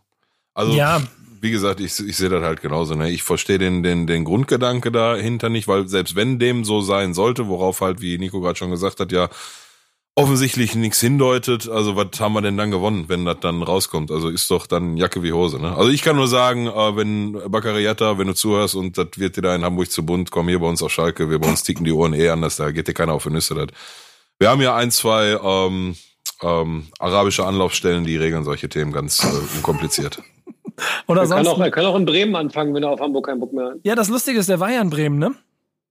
Also, 0.55 0.73
Ja. 0.75 1.03
wie 1.41 1.51
gesagt, 1.51 1.81
ich, 1.81 1.99
ich 1.99 2.17
sehe 2.17 2.29
das 2.29 2.43
halt 2.43 2.61
genauso. 2.63 2.95
Ne? 2.95 3.11
Ich 3.11 3.23
verstehe 3.23 3.59
den, 3.59 3.83
den, 3.83 4.07
den 4.07 4.25
Grundgedanke 4.25 4.93
dahinter 4.93 5.49
nicht, 5.49 5.69
weil 5.69 5.89
selbst 5.89 6.15
wenn 6.15 6.39
dem 6.39 6.65
so 6.65 6.81
sein 6.81 7.15
sollte, 7.15 7.49
worauf 7.49 7.81
halt, 7.81 8.01
wie 8.01 8.19
Nico 8.19 8.41
gerade 8.41 8.59
schon 8.59 8.71
gesagt 8.71 9.01
hat, 9.01 9.13
ja 9.13 9.29
offensichtlich 10.15 10.75
nichts 10.75 11.01
hindeutet, 11.01 11.69
also 11.71 11.97
was 11.97 12.21
haben 12.21 12.35
wir 12.35 12.43
denn 12.43 12.59
dann 12.59 12.71
gewonnen, 12.71 13.07
wenn 13.09 13.25
das 13.25 13.39
dann 13.41 13.63
rauskommt? 13.63 14.11
Also 14.11 14.29
ist 14.29 14.51
doch 14.51 14.67
dann 14.67 14.99
Jacke 14.99 15.23
wie 15.23 15.33
Hose. 15.33 15.59
Ne? 15.59 15.75
Also 15.75 15.91
ich 15.91 16.03
kann 16.03 16.17
nur 16.17 16.29
sagen, 16.29 16.67
äh, 16.67 16.97
wenn 16.97 17.33
Baccariata, 17.51 18.19
wenn 18.19 18.27
du 18.27 18.35
zuhörst 18.35 18.75
und 18.75 18.99
das 18.99 19.07
wird 19.17 19.37
dir 19.39 19.43
da 19.43 19.55
in 19.55 19.65
Hamburg 19.65 19.91
zu 19.91 20.05
bunt, 20.05 20.31
komm 20.31 20.49
hier 20.49 20.59
bei 20.59 20.67
uns 20.69 20.83
auf 20.83 20.93
Schalke, 20.93 21.31
wir 21.31 21.39
bei 21.39 21.49
uns 21.49 21.63
ticken 21.63 21.85
die 21.87 21.93
Ohren 21.93 22.13
eh 22.13 22.29
anders, 22.29 22.57
da 22.57 22.71
geht 22.73 22.89
dir 22.89 22.95
keiner 22.95 23.15
auf 23.15 23.23
die 23.23 23.31
Nüsse. 23.31 23.55
Das. 23.55 23.69
Wir 24.39 24.51
haben 24.51 24.61
ja 24.61 24.77
ein, 24.77 24.91
zwei 24.91 25.39
ähm, 25.43 25.97
ähm, 26.43 26.87
arabische 26.99 27.45
Anlaufstellen, 27.47 28.05
die 28.05 28.17
regeln 28.17 28.45
solche 28.45 28.69
Themen 28.69 28.93
ganz 28.93 29.23
äh, 29.25 29.29
unkompliziert. 29.57 30.23
Oder 31.07 31.23
Er 31.23 31.29
kann, 31.29 31.45
sonst. 31.45 31.49
auch, 31.49 31.61
er 31.61 31.71
kann 31.71 31.85
auch 31.85 31.97
in 31.97 32.05
Bremen 32.07 32.35
anfangen, 32.35 32.75
wenn 32.75 32.83
er 32.83 32.91
auf 32.91 33.01
Hamburg 33.01 33.27
keinen 33.27 33.41
Bock 33.41 33.53
mehr 33.53 33.67
hat. 33.67 33.75
Ja, 33.83 33.95
das 33.95 34.09
Lustige 34.09 34.39
ist, 34.39 34.49
der 34.49 34.59
war 34.61 34.71
ja 34.71 34.81
in 34.81 34.91
Bremen, 34.91 35.19
ne? 35.19 35.35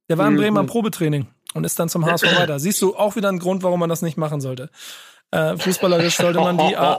Der 0.09 0.17
war 0.17 0.27
in 0.27 0.33
Mhm. 0.33 0.37
Bremen 0.37 0.57
am 0.57 0.65
Probetraining 0.65 1.27
und 1.53 1.63
ist 1.63 1.79
dann 1.79 1.87
zum 1.87 2.05
HSV 2.05 2.23
weiter. 2.37 2.59
Siehst 2.59 2.81
du 2.81 2.95
auch 2.95 3.15
wieder 3.15 3.29
einen 3.29 3.39
Grund, 3.39 3.63
warum 3.63 3.79
man 3.79 3.89
das 3.89 4.01
nicht 4.01 4.17
machen 4.17 4.41
sollte. 4.41 4.69
Äh, 5.33 5.57
fußballerisch 5.57 6.17
sollte 6.17 6.39
man 6.39 6.57
die 6.57 6.75
A- 6.75 6.97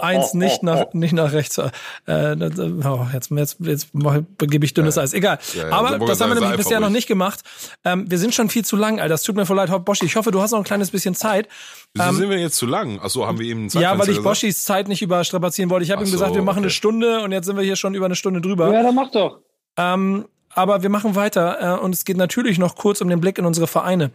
A1 0.00 0.34
nicht 0.38 0.62
nach, 0.62 0.86
nicht 0.94 1.12
nach 1.12 1.32
rechts. 1.32 1.58
Äh, 1.58 1.68
äh, 2.06 2.50
oh, 2.82 3.06
jetzt, 3.12 3.30
jetzt, 3.30 3.56
jetzt 3.60 3.88
mach- 3.92 4.20
gebe 4.38 4.64
ich 4.64 4.72
dünnes 4.72 4.96
Eis. 4.96 5.12
Egal. 5.12 5.38
Ja, 5.54 5.68
ja, 5.68 5.72
Aber 5.74 5.98
das 6.06 6.18
haben 6.20 6.30
wir 6.34 6.40
nämlich 6.40 6.56
bisher 6.56 6.80
noch 6.80 6.88
nicht 6.88 7.06
gemacht. 7.06 7.40
Ähm, 7.84 8.10
wir 8.10 8.16
sind 8.18 8.34
schon 8.34 8.48
viel 8.48 8.64
zu 8.64 8.76
lang, 8.76 9.00
Alter. 9.00 9.10
Das 9.10 9.22
tut 9.22 9.36
mir 9.36 9.44
voll 9.44 9.56
leid, 9.56 9.70
Boschi. 9.84 10.06
Ich 10.06 10.16
hoffe, 10.16 10.30
du 10.30 10.40
hast 10.40 10.52
noch 10.52 10.58
ein 10.58 10.64
kleines 10.64 10.90
bisschen 10.90 11.14
Zeit. 11.14 11.46
Wieso 11.92 12.08
Ähm, 12.08 12.16
sind 12.16 12.30
wir 12.30 12.38
jetzt 12.38 12.56
zu 12.56 12.64
lang? 12.66 13.00
Ach 13.02 13.10
so, 13.10 13.26
haben 13.26 13.38
wir 13.38 13.46
eben 13.46 13.66
ein 13.66 13.68
Ja, 13.78 13.92
weil 13.92 14.00
ich 14.08 14.16
gesagt? 14.16 14.24
Boschis 14.24 14.64
Zeit 14.64 14.88
nicht 14.88 15.02
überstrapazieren 15.02 15.70
wollte. 15.70 15.84
Ich 15.84 15.90
habe 15.90 16.02
ihm 16.04 16.10
gesagt, 16.10 16.30
so, 16.30 16.34
wir 16.36 16.42
machen 16.42 16.58
okay. 16.60 16.64
eine 16.64 16.70
Stunde 16.70 17.20
und 17.20 17.32
jetzt 17.32 17.44
sind 17.44 17.56
wir 17.56 17.64
hier 17.64 17.76
schon 17.76 17.94
über 17.94 18.06
eine 18.06 18.16
Stunde 18.16 18.40
drüber. 18.40 18.72
Ja, 18.72 18.82
dann 18.82 18.94
mach 18.94 19.10
doch. 19.10 19.40
Ähm, 19.76 20.24
aber 20.54 20.82
wir 20.82 20.88
machen 20.88 21.14
weiter 21.16 21.76
äh, 21.76 21.80
und 21.80 21.94
es 21.94 22.04
geht 22.06 22.16
natürlich 22.16 22.58
noch 22.58 22.76
kurz 22.76 23.00
um 23.02 23.08
den 23.08 23.20
Blick 23.20 23.36
in 23.38 23.44
unsere 23.44 23.66
Vereine. 23.66 24.10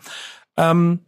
Ähm, 0.58 1.00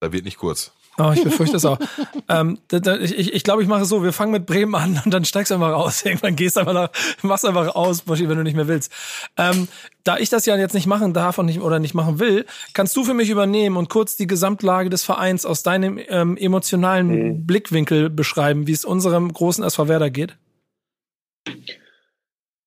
Da 0.00 0.12
wird 0.12 0.24
nicht 0.24 0.38
kurz. 0.38 0.72
Oh, 0.98 1.12
ich 1.14 1.22
befürchte 1.22 1.56
es 1.56 1.64
auch. 1.64 1.78
ähm, 2.28 2.58
da, 2.68 2.80
da, 2.80 2.96
ich 2.96 3.16
ich, 3.16 3.32
ich 3.32 3.44
glaube, 3.44 3.62
ich 3.62 3.68
mache 3.68 3.82
es 3.82 3.88
so, 3.88 4.02
wir 4.02 4.12
fangen 4.12 4.32
mit 4.32 4.46
Bremen 4.46 4.74
an 4.74 5.00
und 5.04 5.12
dann 5.12 5.24
steigst 5.24 5.50
du 5.50 5.54
einfach 5.54 5.72
raus. 5.72 6.02
Irgendwann 6.04 6.36
gehst 6.36 6.56
du 6.56 6.60
einfach 6.60 6.74
nach, 6.74 6.90
machst 7.22 7.44
einfach 7.44 7.74
aus, 7.74 8.06
wenn 8.06 8.28
du 8.28 8.42
nicht 8.42 8.56
mehr 8.56 8.68
willst. 8.68 8.92
Ähm, 9.36 9.68
da 10.04 10.18
ich 10.18 10.28
das 10.28 10.44
ja 10.44 10.56
jetzt 10.56 10.74
nicht 10.74 10.86
machen 10.86 11.14
darf 11.14 11.38
und 11.38 11.46
nicht, 11.46 11.60
oder 11.60 11.78
nicht 11.78 11.94
machen 11.94 12.18
will, 12.18 12.44
kannst 12.74 12.94
du 12.96 13.04
für 13.04 13.14
mich 13.14 13.30
übernehmen 13.30 13.76
und 13.76 13.88
kurz 13.88 14.16
die 14.16 14.26
Gesamtlage 14.26 14.90
des 14.90 15.02
Vereins 15.04 15.46
aus 15.46 15.62
deinem 15.62 15.98
ähm, 16.08 16.36
emotionalen 16.36 17.14
Mhm. 17.14 17.46
Blickwinkel 17.46 18.10
beschreiben, 18.10 18.66
wie 18.66 18.72
es 18.72 18.84
unserem 18.84 19.32
großen 19.32 19.64
SV 19.64 19.88
Werder 19.88 20.10
geht? 20.10 20.36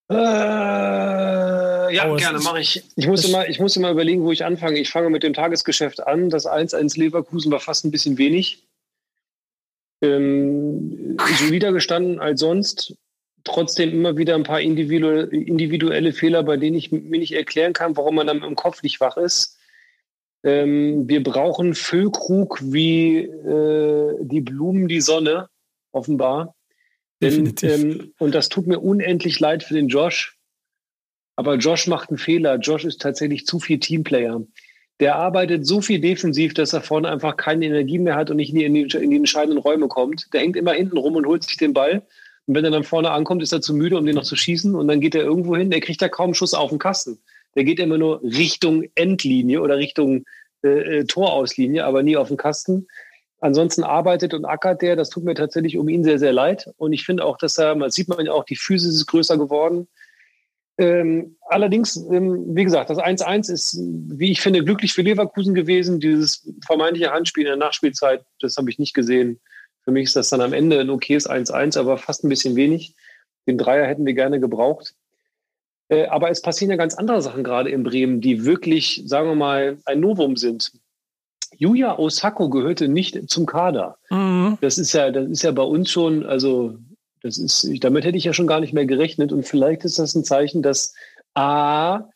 Äh, 0.09 0.15
ja, 1.89 2.09
Oh, 2.09 2.15
es 2.15 2.21
gerne, 2.21 2.39
mache 2.39 2.59
ich. 2.59 2.83
Ich 2.95 3.07
muss, 3.07 3.25
immer, 3.25 3.47
ich 3.47 3.59
muss 3.59 3.75
immer 3.75 3.91
überlegen, 3.91 4.23
wo 4.23 4.31
ich 4.31 4.45
anfange. 4.45 4.79
Ich 4.79 4.89
fange 4.89 5.09
mit 5.09 5.23
dem 5.23 5.33
Tagesgeschäft 5.33 6.05
an. 6.05 6.29
Das 6.29 6.45
1-1 6.45 6.97
Leverkusen 6.99 7.51
war 7.51 7.59
fast 7.59 7.85
ein 7.85 7.91
bisschen 7.91 8.17
wenig. 8.17 8.63
Ähm, 10.01 11.17
solider 11.39 11.71
gestanden 11.71 12.19
als 12.19 12.39
sonst. 12.39 12.95
Trotzdem 13.43 13.91
immer 13.91 14.17
wieder 14.17 14.35
ein 14.35 14.43
paar 14.43 14.61
individuelle, 14.61 15.23
individuelle 15.27 16.13
Fehler, 16.13 16.43
bei 16.43 16.57
denen 16.57 16.77
ich 16.77 16.91
mir 16.91 17.19
nicht 17.19 17.33
erklären 17.33 17.73
kann, 17.73 17.95
warum 17.97 18.15
man 18.15 18.27
dann 18.27 18.43
im 18.43 18.55
Kopf 18.55 18.83
nicht 18.83 18.99
wach 18.99 19.17
ist. 19.17 19.57
Ähm, 20.43 21.07
wir 21.09 21.23
brauchen 21.23 21.73
Füllkrug 21.73 22.59
wie 22.61 23.19
äh, 23.19 24.15
die 24.21 24.41
Blumen 24.41 24.88
die 24.88 25.01
Sonne, 25.01 25.49
offenbar. 25.91 26.55
Denn, 27.21 27.45
Definitiv. 27.45 27.71
ähm, 27.71 28.13
und 28.19 28.35
das 28.35 28.49
tut 28.49 28.67
mir 28.67 28.79
unendlich 28.79 29.39
leid 29.39 29.63
für 29.63 29.73
den 29.73 29.88
Josh. 29.88 30.36
Aber 31.38 31.55
Josh 31.55 31.88
macht 31.88 32.09
einen 32.09 32.17
Fehler. 32.17 32.57
Josh 32.57 32.83
ist 32.83 32.99
tatsächlich 32.99 33.45
zu 33.45 33.59
viel 33.59 33.79
Teamplayer. 33.79 34.41
der 34.99 35.15
arbeitet 35.15 35.67
so 35.67 35.79
viel 35.79 36.01
defensiv, 36.01 36.55
dass 36.55 36.73
er 36.73 36.81
vorne 36.81 37.09
einfach 37.09 37.38
keine 37.38 37.65
Energie 37.65 37.99
mehr 37.99 38.15
hat 38.15 38.31
und 38.31 38.38
nicht 38.38 38.51
in 38.51 38.73
die, 38.73 38.81
in 38.81 39.11
die 39.11 39.15
entscheidenden 39.15 39.59
Räume 39.59 39.88
kommt. 39.88 40.33
Der 40.33 40.41
hängt 40.41 40.55
immer 40.55 40.73
hinten 40.73 40.97
rum 40.97 41.15
und 41.15 41.27
holt 41.27 41.43
sich 41.43 41.55
den 41.55 41.73
Ball. 41.73 42.01
Und 42.47 42.55
wenn 42.55 42.65
er 42.65 42.71
dann 42.71 42.83
vorne 42.83 43.11
ankommt, 43.11 43.43
ist 43.43 43.53
er 43.53 43.61
zu 43.61 43.75
müde, 43.75 43.95
um 43.97 44.07
den 44.07 44.15
noch 44.15 44.23
zu 44.23 44.35
schießen. 44.35 44.73
Und 44.73 44.88
dann 44.88 44.99
geht 44.99 45.13
er 45.13 45.21
irgendwo 45.21 45.55
hin. 45.55 45.69
Der 45.69 45.81
kriegt 45.81 46.01
da 46.01 46.09
kaum 46.09 46.33
Schuss 46.33 46.55
auf 46.55 46.71
den 46.71 46.79
Kasten. 46.79 47.19
Der 47.53 47.63
geht 47.63 47.79
immer 47.79 47.99
nur 47.99 48.23
Richtung 48.23 48.85
Endlinie 48.95 49.61
oder 49.61 49.77
Richtung 49.77 50.25
äh, 50.63 50.99
äh 50.99 51.05
Torauslinie, 51.05 51.85
aber 51.85 52.01
nie 52.01 52.17
auf 52.17 52.29
den 52.29 52.38
Kasten. 52.38 52.88
Ansonsten 53.39 53.83
arbeitet 53.83 54.33
und 54.33 54.45
ackert 54.45 54.81
der. 54.81 54.95
Das 54.95 55.09
tut 55.09 55.23
mir 55.23 55.35
tatsächlich 55.35 55.77
um 55.77 55.88
ihn 55.89 56.03
sehr, 56.03 56.17
sehr 56.17 56.33
leid. 56.33 56.71
Und 56.77 56.93
ich 56.93 57.05
finde 57.05 57.23
auch, 57.23 57.38
dass 57.38 57.59
er, 57.59 57.75
man 57.75 57.91
sieht 57.91 58.07
man 58.07 58.25
ja 58.25 58.31
auch, 58.31 58.45
die 58.45 58.55
Physis 58.55 58.95
ist 58.95 59.05
größer 59.05 59.38
geworden. 59.38 59.88
Ähm, 60.78 61.38
allerdings, 61.47 61.97
ähm, 62.11 62.55
wie 62.55 62.63
gesagt, 62.63 62.89
das 62.89 62.99
1-1 62.99 63.51
ist, 63.51 63.80
wie 63.80 64.32
ich 64.32 64.41
finde, 64.41 64.63
glücklich 64.63 64.93
für 64.93 65.01
Leverkusen 65.01 65.55
gewesen. 65.55 65.99
Dieses 65.99 66.47
vermeintliche 66.65 67.11
Handspiel 67.11 67.43
in 67.43 67.47
der 67.47 67.57
Nachspielzeit, 67.57 68.23
das 68.39 68.57
habe 68.57 68.69
ich 68.69 68.78
nicht 68.78 68.93
gesehen. 68.93 69.39
Für 69.84 69.91
mich 69.91 70.05
ist 70.05 70.15
das 70.15 70.30
dann 70.30 70.41
am 70.41 70.53
Ende 70.53 70.80
ein 70.80 70.89
okayes 70.89 71.30
1-1, 71.30 71.80
aber 71.80 71.97
fast 71.97 72.23
ein 72.23 72.30
bisschen 72.30 72.55
wenig. 72.55 72.93
Den 73.47 73.57
Dreier 73.57 73.88
hätten 73.88 74.05
wir 74.05 74.13
gerne 74.13 74.39
gebraucht. 74.39 74.93
Äh, 75.89 76.05
aber 76.07 76.30
es 76.30 76.41
passieren 76.41 76.71
ja 76.71 76.78
ganz 76.78 76.93
andere 76.93 77.21
Sachen 77.21 77.43
gerade 77.43 77.69
in 77.69 77.84
Bremen, 77.84 78.21
die 78.21 78.45
wirklich, 78.45 79.03
sagen 79.05 79.30
wir 79.30 79.36
mal, 79.36 79.78
ein 79.86 79.99
Novum 79.99 80.36
sind. 80.36 80.73
Yuya 81.55 81.97
Osako 81.97 82.49
gehörte 82.49 82.88
nicht 82.88 83.30
zum 83.30 83.45
Kader. 83.45 83.97
Mhm. 84.09 84.57
Das 84.61 84.78
ist 84.78 84.93
ja, 84.93 85.09
das 85.11 85.28
ist 85.30 85.43
ja 85.43 85.51
bei 85.51 85.63
uns 85.63 85.89
schon, 85.89 86.25
also 86.25 86.78
das 87.22 87.38
ist, 87.38 87.68
damit 87.84 88.05
hätte 88.05 88.18
ich 88.18 88.24
ja 88.24 88.34
schon 88.34 88.47
gar 88.47 88.59
nicht 88.59 88.74
mehr 88.74 88.86
gerechnet. 88.86 89.32
Und 89.32 89.43
vielleicht 89.43 89.86
ist 89.86 89.99
das 89.99 90.15
ein 90.15 90.24
Zeichen, 90.24 90.61
dass 90.61 90.93
A, 91.34 92.09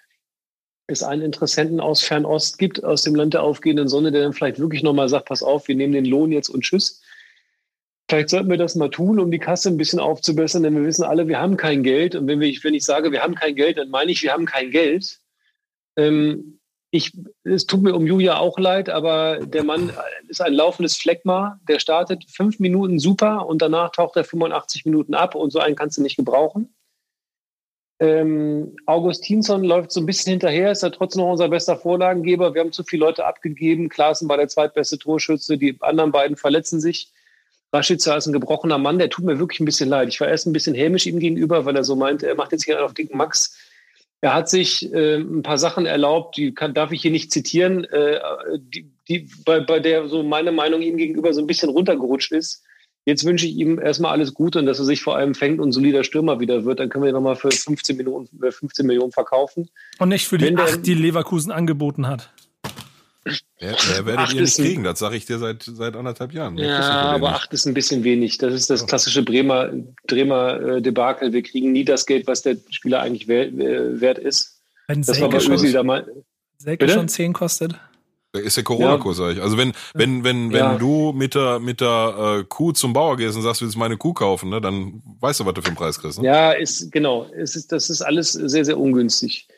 es 0.87 1.03
einen 1.03 1.21
Interessenten 1.21 1.79
aus 1.79 2.01
Fernost 2.01 2.57
gibt, 2.57 2.83
aus 2.83 3.03
dem 3.03 3.15
Land 3.15 3.33
der 3.33 3.43
aufgehenden 3.43 3.87
Sonne, 3.87 4.11
der 4.11 4.23
dann 4.23 4.33
vielleicht 4.33 4.59
wirklich 4.59 4.83
nochmal 4.83 5.09
sagt, 5.09 5.27
pass 5.27 5.43
auf, 5.43 5.67
wir 5.67 5.75
nehmen 5.75 5.93
den 5.93 6.05
Lohn 6.05 6.31
jetzt 6.31 6.49
und 6.49 6.61
tschüss. 6.61 7.01
Vielleicht 8.09 8.29
sollten 8.29 8.49
wir 8.49 8.57
das 8.57 8.75
mal 8.75 8.89
tun, 8.89 9.19
um 9.19 9.31
die 9.31 9.39
Kasse 9.39 9.69
ein 9.69 9.77
bisschen 9.77 9.99
aufzubessern, 9.99 10.63
denn 10.63 10.75
wir 10.75 10.83
wissen 10.83 11.03
alle, 11.03 11.27
wir 11.27 11.39
haben 11.39 11.55
kein 11.55 11.81
Geld. 11.81 12.15
Und 12.15 12.27
wenn, 12.27 12.41
wir, 12.41 12.53
wenn 12.63 12.73
ich 12.73 12.83
sage, 12.83 13.11
wir 13.11 13.23
haben 13.23 13.35
kein 13.35 13.55
Geld, 13.55 13.77
dann 13.77 13.89
meine 13.89 14.11
ich, 14.11 14.21
wir 14.21 14.33
haben 14.33 14.45
kein 14.45 14.69
Geld. 14.69 15.19
Ähm, 15.95 16.59
ich, 16.91 17.13
es 17.45 17.65
tut 17.65 17.81
mir 17.81 17.95
um 17.95 18.05
Julia 18.05 18.37
auch 18.37 18.59
leid, 18.59 18.89
aber 18.89 19.39
der 19.39 19.63
Mann 19.63 19.91
ist 20.27 20.41
ein 20.41 20.53
laufendes 20.53 20.97
Fleckma. 20.97 21.59
Der 21.67 21.79
startet 21.79 22.25
fünf 22.29 22.59
Minuten 22.59 22.99
super 22.99 23.47
und 23.47 23.61
danach 23.61 23.91
taucht 23.91 24.17
er 24.17 24.25
85 24.25 24.85
Minuten 24.85 25.13
ab 25.13 25.33
und 25.33 25.51
so 25.51 25.59
einen 25.59 25.77
kannst 25.77 25.97
du 25.97 26.01
nicht 26.01 26.17
gebrauchen. 26.17 26.75
Ähm, 28.01 28.75
Augustinsson 28.87 29.63
läuft 29.63 29.91
so 29.91 30.01
ein 30.01 30.05
bisschen 30.05 30.31
hinterher, 30.31 30.71
ist 30.71 30.83
ja 30.83 30.89
trotzdem 30.89 31.21
noch 31.21 31.31
unser 31.31 31.47
bester 31.47 31.77
Vorlagengeber. 31.77 32.53
Wir 32.53 32.61
haben 32.61 32.73
zu 32.73 32.83
viele 32.83 33.05
Leute 33.05 33.25
abgegeben. 33.25 33.87
Klaassen 33.87 34.27
war 34.27 34.37
der 34.37 34.49
zweitbeste 34.49 34.97
Torschütze, 34.97 35.57
die 35.57 35.77
anderen 35.79 36.11
beiden 36.11 36.35
verletzen 36.35 36.81
sich. 36.81 37.13
Rashica 37.71 38.17
ist 38.17 38.27
ein 38.27 38.33
gebrochener 38.33 38.79
Mann, 38.79 38.99
der 38.99 39.09
tut 39.09 39.23
mir 39.23 39.39
wirklich 39.39 39.61
ein 39.61 39.65
bisschen 39.65 39.87
leid. 39.87 40.09
Ich 40.09 40.19
war 40.19 40.27
erst 40.27 40.45
ein 40.45 40.51
bisschen 40.51 40.75
hämisch 40.75 41.05
ihm 41.05 41.19
gegenüber, 41.19 41.63
weil 41.63 41.77
er 41.77 41.85
so 41.85 41.95
meinte, 41.95 42.27
er 42.27 42.35
macht 42.35 42.51
jetzt 42.51 42.65
hier 42.65 42.83
auf 42.83 42.93
dicken 42.93 43.15
Max 43.15 43.55
er 44.21 44.35
hat 44.35 44.49
sich 44.49 44.93
äh, 44.93 45.15
ein 45.15 45.41
paar 45.41 45.57
Sachen 45.57 45.87
erlaubt, 45.87 46.37
die 46.37 46.53
kann, 46.53 46.75
darf 46.75 46.91
ich 46.91 47.01
hier 47.01 47.11
nicht 47.11 47.31
zitieren, 47.31 47.83
äh, 47.85 48.19
die, 48.59 48.89
die 49.07 49.27
bei, 49.45 49.59
bei 49.59 49.79
der 49.79 50.07
so 50.07 50.21
meine 50.21 50.51
Meinung 50.51 50.81
ihm 50.81 50.97
gegenüber 50.97 51.33
so 51.33 51.41
ein 51.41 51.47
bisschen 51.47 51.69
runtergerutscht 51.69 52.31
ist. 52.31 52.63
Jetzt 53.03 53.25
wünsche 53.25 53.47
ich 53.47 53.55
ihm 53.55 53.79
erstmal 53.79 54.11
alles 54.11 54.35
Gute 54.35 54.59
und 54.59 54.67
dass 54.67 54.77
er 54.77 54.85
sich 54.85 55.01
vor 55.01 55.15
allem 55.15 55.33
fängt 55.33 55.59
und 55.59 55.71
solider 55.71 56.03
Stürmer 56.03 56.39
wieder 56.39 56.65
wird. 56.65 56.79
Dann 56.79 56.89
können 56.89 57.03
wir 57.03 57.09
ihn 57.09 57.15
nochmal 57.15 57.35
für 57.35 57.49
15 57.49 57.97
Millionen, 57.97 58.29
15 58.39 58.85
Millionen 58.85 59.11
verkaufen. 59.11 59.71
Und 59.97 60.09
nicht 60.09 60.27
für 60.27 60.37
die 60.37 60.45
Wenn 60.45 60.59
acht, 60.59 60.85
die 60.85 60.93
Leverkusen 60.93 61.51
angeboten 61.51 62.07
hat. 62.07 62.31
Wer, 63.23 63.37
wer 63.59 64.05
werdet 64.05 64.19
acht 64.19 64.33
ihr 64.33 64.41
nicht 64.41 64.55
kriegen? 64.55 64.83
Das 64.83 64.99
sage 64.99 65.15
ich 65.15 65.25
dir 65.25 65.37
seit, 65.37 65.63
seit 65.63 65.95
anderthalb 65.95 66.33
Jahren. 66.33 66.57
Ja, 66.57 66.79
aber 66.79 67.35
acht 67.35 67.53
ist 67.53 67.65
ein 67.67 67.73
bisschen 67.73 68.03
wenig. 68.03 68.39
Das 68.39 68.53
ist 68.53 68.69
das 68.69 68.87
klassische 68.87 69.23
Bremer, 69.23 69.71
Bremer 70.07 70.59
äh, 70.59 70.81
Debakel. 70.81 71.31
Wir 71.31 71.43
kriegen 71.43 71.71
nie 71.71 71.85
das 71.85 72.05
Geld, 72.05 72.25
was 72.25 72.41
der 72.41 72.57
Spieler 72.71 73.01
eigentlich 73.01 73.27
wert, 73.27 73.53
äh, 73.53 74.01
wert 74.01 74.17
ist. 74.17 74.61
Wenn 74.87 75.03
das 75.03 75.17
Selke, 75.17 75.39
schon, 75.39 75.71
da 75.71 75.83
mal, 75.83 76.05
Selke 76.57 76.89
schon 76.89 77.07
10 77.07 77.33
kostet. 77.33 77.75
Ist 78.33 78.55
der 78.55 78.63
Corona-Kurs, 78.63 79.19
ja. 79.19 79.25
sag 79.25 79.35
ich. 79.35 79.41
Also 79.41 79.57
wenn, 79.57 79.73
wenn, 79.93 80.23
wenn, 80.23 80.53
wenn 80.53 80.59
ja. 80.59 80.77
du 80.77 81.11
mit 81.11 81.35
der, 81.35 81.59
mit 81.59 81.81
der 81.81 82.39
äh, 82.39 82.43
Kuh 82.45 82.71
zum 82.71 82.93
Bauer 82.93 83.17
gehst 83.17 83.35
und 83.35 83.41
sagst, 83.41 83.59
du 83.59 83.65
willst 83.65 83.77
meine 83.77 83.97
Kuh 83.97 84.13
kaufen, 84.13 84.49
ne, 84.49 84.61
dann 84.61 85.03
weißt 85.19 85.41
du, 85.41 85.45
was 85.45 85.53
du 85.53 85.61
für 85.61 85.67
einen 85.67 85.75
Preis 85.75 85.99
kriegst. 85.99 86.21
Ne? 86.21 86.27
Ja, 86.27 86.51
ist, 86.53 86.91
genau. 86.93 87.29
Es 87.35 87.57
ist, 87.57 87.73
das 87.73 87.89
ist 87.89 88.01
alles 88.01 88.31
sehr, 88.31 88.63
sehr 88.63 88.79
ungünstig. 88.79 89.49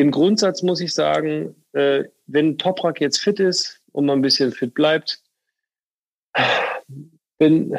Im 0.00 0.10
Grundsatz 0.10 0.62
muss 0.62 0.80
ich 0.80 0.94
sagen, 0.94 1.54
äh, 1.72 2.04
wenn 2.26 2.56
Toprak 2.56 3.02
jetzt 3.02 3.18
fit 3.18 3.38
ist 3.38 3.82
und 3.92 4.06
mal 4.06 4.14
ein 4.14 4.22
bisschen 4.22 4.50
fit 4.50 4.72
bleibt, 4.72 5.20
wenn 7.38 7.78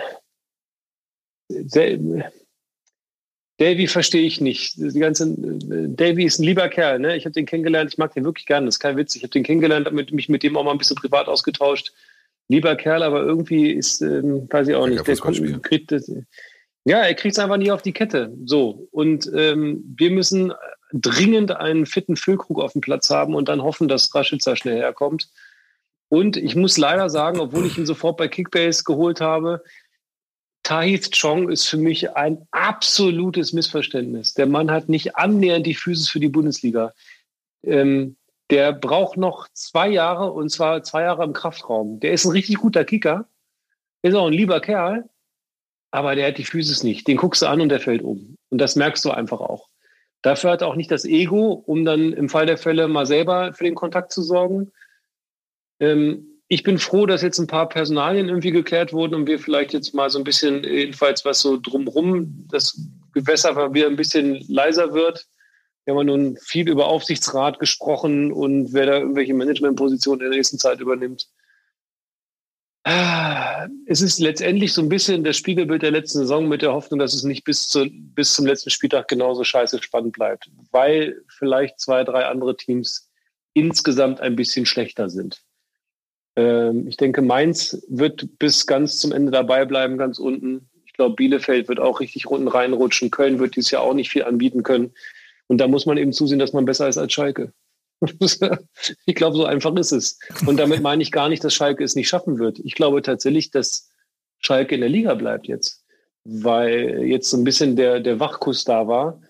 Davy 3.58 3.88
verstehe 3.88 4.22
ich 4.22 4.40
nicht. 4.40 4.76
Die 4.78 5.00
ganze, 5.00 5.34
Davy 5.36 6.26
ist 6.26 6.38
ein 6.38 6.44
lieber 6.44 6.70
Kerl. 6.70 7.00
Ne? 7.00 7.18
Ich 7.18 7.26
habe 7.26 7.34
den 7.34 7.48
kennengelernt. 7.48 7.92
Ich 7.92 7.98
mag 7.98 8.14
den 8.14 8.24
wirklich 8.24 8.46
gerne. 8.46 8.68
Das 8.68 8.76
ist 8.76 8.80
kein 8.80 8.98
Witz. 8.98 9.16
Ich 9.16 9.24
habe 9.24 9.32
den 9.32 9.44
kennengelernt, 9.44 9.88
damit 9.88 10.12
mich 10.12 10.30
mit 10.30 10.44
dem 10.44 10.56
auch 10.58 10.64
mal 10.64 10.74
ein 10.74 10.78
bisschen 10.78 10.98
privat 10.98 11.28
ausgetauscht. 11.28 11.92
Lieber 12.50 12.76
Kerl, 12.76 13.02
aber 13.02 13.24
irgendwie 13.24 13.72
ist, 13.72 14.00
ähm, 14.02 14.48
weiß 14.48 14.68
ich 14.68 14.76
auch 14.76 14.86
nicht. 14.86 15.08
Der 15.08 15.18
kommt, 15.18 15.64
kriegt 15.64 15.92
das, 15.92 16.12
ja, 16.86 17.00
er 17.00 17.16
kriegt 17.16 17.34
es 17.34 17.40
einfach 17.40 17.58
nie 17.58 17.72
auf 17.72 17.82
die 17.82 17.94
Kette. 17.94 18.32
So. 18.46 18.88
Und 18.92 19.32
ähm, 19.36 19.96
wir 19.98 20.12
müssen 20.12 20.54
dringend 20.94 21.52
einen 21.52 21.86
fitten 21.86 22.16
Füllkrug 22.16 22.60
auf 22.60 22.74
dem 22.74 22.82
Platz 22.82 23.10
haben 23.10 23.36
und 23.36 23.50
dann 23.50 23.64
hoffen, 23.64 23.88
dass 23.88 24.14
Raschitzer 24.14 24.56
schnell 24.56 24.78
herkommt. 24.78 25.30
Und 26.10 26.36
ich 26.38 26.56
muss 26.56 26.78
leider 26.78 27.10
sagen, 27.10 27.40
obwohl 27.40 27.66
ich 27.66 27.78
ihn 27.78 27.86
sofort 27.86 28.18
bei 28.18 28.28
Kickbase 28.28 28.84
geholt 28.84 29.22
habe, 29.22 29.64
Tahith 30.64 31.12
Chong 31.12 31.50
ist 31.50 31.68
für 31.68 31.78
mich 31.78 32.16
ein 32.16 32.48
absolutes 32.52 33.54
Missverständnis. 33.54 34.34
Der 34.34 34.46
Mann 34.46 34.70
hat 34.70 34.90
nicht 34.90 35.16
annähernd 35.16 35.66
die 35.66 35.74
Physis 35.74 36.10
für 36.10 36.20
die 36.20 36.30
Bundesliga. 36.30 36.94
Ähm, 37.64 38.18
der 38.50 38.74
braucht 38.74 39.18
noch 39.18 39.48
zwei 39.54 39.90
Jahre 39.90 40.32
und 40.32 40.50
zwar 40.50 40.84
zwei 40.84 41.04
Jahre 41.04 41.24
im 41.24 41.34
Kraftraum. 41.34 42.00
Der 42.02 42.12
ist 42.12 42.26
ein 42.26 42.32
richtig 42.32 42.58
guter 42.58 42.84
Kicker, 42.84 43.28
ist 44.02 44.14
auch 44.14 44.28
ein 44.28 44.34
lieber 44.34 44.60
Kerl, 44.60 45.10
aber 45.92 46.16
der 46.16 46.28
hat 46.28 46.38
die 46.38 46.46
Physis 46.46 46.84
nicht. 46.84 47.08
Den 47.08 47.18
guckst 47.18 47.42
du 47.42 47.48
an 47.48 47.62
und 47.62 47.70
der 47.70 47.80
fällt 47.80 48.02
um. 48.02 48.38
Und 48.50 48.58
das 48.58 48.76
merkst 48.76 49.04
du 49.06 49.12
einfach 49.12 49.40
auch. 49.40 49.71
Dafür 50.22 50.52
hat 50.52 50.62
er 50.62 50.68
auch 50.68 50.76
nicht 50.76 50.92
das 50.92 51.06
Ego, 51.06 51.64
um 51.66 51.84
dann 51.84 52.14
im 52.14 52.30
Fall 52.30 52.46
der 52.46 52.58
Fälle 52.58 52.88
mal 52.88 53.06
selber 53.06 53.54
für 53.54 53.64
den 53.64 53.76
Kontakt 53.76 54.12
zu 54.12 54.22
sorgen. 54.22 54.72
Ähm, 55.80 56.28
ich 56.48 56.64
bin 56.64 56.80
froh, 56.80 57.06
dass 57.06 57.22
jetzt 57.22 57.40
ein 57.40 57.48
paar 57.48 57.70
Personalien 57.70 58.28
irgendwie 58.28 58.52
geklärt 58.52 58.92
wurden 58.92 59.16
und 59.16 59.26
wir 59.26 59.40
vielleicht 59.40 59.72
jetzt 59.74 59.94
mal 59.96 60.10
so 60.10 60.20
ein 60.20 60.26
bisschen, 60.26 60.64
jedenfalls 60.64 61.24
was 61.24 61.40
so 61.40 61.58
drumrum, 61.58 62.46
das 62.52 62.78
Gewässer 63.14 63.74
wieder 63.74 63.88
ein 63.88 63.96
bisschen 63.96 64.44
leiser 64.48 64.94
wird. 64.94 65.26
Wir 65.86 65.94
haben 65.94 66.00
ja 66.00 66.04
nun 66.16 66.38
viel 66.46 66.70
über 66.70 66.88
Aufsichtsrat 66.88 67.58
gesprochen 67.60 68.32
und 68.32 68.74
wer 68.74 68.86
da 68.86 68.98
irgendwelche 69.00 69.34
Managementpositionen 69.34 70.26
in 70.26 70.30
der 70.30 70.38
nächsten 70.38 70.60
Zeit 70.60 70.82
übernimmt. 70.82 71.28
Es 72.84 74.02
ist 74.02 74.20
letztendlich 74.20 74.74
so 74.74 74.82
ein 74.82 74.90
bisschen 74.90 75.24
das 75.24 75.38
Spiegelbild 75.38 75.84
der 75.84 75.92
letzten 75.92 76.20
Saison 76.20 76.48
mit 76.48 76.62
der 76.62 76.74
Hoffnung, 76.74 77.00
dass 77.00 77.14
es 77.14 77.24
nicht 77.24 77.44
bis, 77.44 77.68
zu, 77.68 77.88
bis 77.92 78.34
zum 78.34 78.48
letzten 78.48 78.72
Spieltag 78.72 79.08
genauso 79.08 79.44
scheiße 79.44 79.82
spannend 79.84 80.14
bleibt, 80.14 80.50
weil 80.72 81.22
vielleicht 81.28 81.80
zwei, 81.80 82.04
drei 82.04 82.26
andere 82.26 82.58
Teams 82.58 83.12
insgesamt 83.54 84.20
ein 84.22 84.36
bisschen 84.36 84.66
schlechter 84.66 85.10
sind. 85.10 85.44
Ähm, 86.36 86.88
ich 86.88 86.98
denke, 86.98 87.22
Mainz 87.22 87.86
wird 87.88 88.40
bis 88.40 88.66
ganz 88.66 89.00
zum 89.00 89.12
Ende 89.12 89.32
dabei 89.32 89.66
bleiben, 89.66 89.98
ganz 89.98 90.18
unten. 90.18 90.70
Ich 90.86 90.94
glaube, 90.94 91.16
Bielefeld 91.16 91.68
wird 91.68 91.80
auch 91.80 92.00
richtig 92.00 92.28
unten 92.28 92.48
reinrutschen. 92.48 93.12
Köln 93.12 93.40
wird 93.40 93.56
dieses 93.56 93.72
Jahr 93.72 93.84
auch 93.84 93.94
nicht 93.94 94.10
viel 94.10 94.24
anbieten 94.24 94.64
können. 94.64 94.94
Und 95.48 95.58
da 95.58 95.68
muss 95.68 95.86
man 95.86 95.98
eben 95.98 96.14
zusehen, 96.14 96.40
dass 96.40 96.54
man 96.54 96.66
besser 96.66 96.88
ist 96.88 96.98
als 96.98 97.14
Schalke. 97.14 97.54
ich 99.06 99.16
glaube, 99.16 99.38
so 99.38 99.46
einfach 99.46 99.76
ist 99.76 99.92
es. 99.92 100.20
Und 100.46 100.58
damit 100.58 100.82
meine 100.84 101.02
ich 101.02 101.12
gar 101.12 101.30
nicht, 101.30 101.44
dass 101.44 101.54
Schalke 101.54 101.84
es 101.84 101.96
nicht 101.96 102.10
schaffen 102.10 102.40
wird. 102.40 102.60
Ich 102.60 102.76
glaube 102.76 103.02
tatsächlich, 103.02 103.52
dass 103.52 103.90
Schalke 104.40 104.76
in 104.76 104.82
der 104.82 104.90
Liga 104.90 105.14
bleibt 105.14 105.48
jetzt, 105.48 105.84
weil 106.24 107.04
jetzt 107.04 107.30
so 107.30 107.38
ein 107.38 107.44
bisschen 107.44 107.76
der, 107.76 108.00
der 108.00 108.20
Wachkuss 108.20 108.64
da 108.64 108.88
war. 108.88 109.22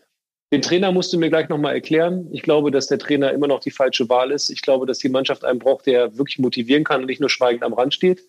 Den 0.53 0.61
Trainer 0.61 0.91
musst 0.91 1.13
du 1.13 1.17
mir 1.17 1.29
gleich 1.29 1.47
nochmal 1.47 1.75
erklären. 1.75 2.27
Ich 2.31 2.41
glaube, 2.41 2.71
dass 2.71 2.87
der 2.87 2.99
Trainer 2.99 3.31
immer 3.31 3.47
noch 3.47 3.61
die 3.61 3.71
falsche 3.71 4.09
Wahl 4.09 4.31
ist. 4.31 4.49
Ich 4.49 4.61
glaube, 4.61 4.85
dass 4.85 4.99
die 4.99 5.09
Mannschaft 5.09 5.45
einen 5.45 5.59
braucht, 5.59 5.85
der 5.85 6.17
wirklich 6.17 6.39
motivieren 6.39 6.83
kann 6.83 7.01
und 7.01 7.07
nicht 7.07 7.21
nur 7.21 7.29
schweigend 7.29 7.63
am 7.63 7.73
Rand 7.73 7.93
steht. 7.93 8.21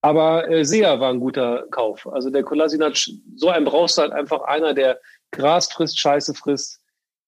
Aber 0.00 0.50
äh, 0.50 0.64
Sea 0.64 1.00
war 1.00 1.10
ein 1.10 1.20
guter 1.20 1.66
Kauf. 1.70 2.06
Also 2.06 2.30
der 2.30 2.42
Kolasinac, 2.42 2.96
so 3.36 3.48
einen 3.48 3.64
brauchst 3.64 3.96
du 3.96 4.02
halt 4.02 4.12
einfach 4.12 4.42
einer, 4.42 4.74
der 4.74 5.00
Gras 5.32 5.70
frisst, 5.72 5.98
Scheiße 5.98 6.34
frisst, 6.34 6.80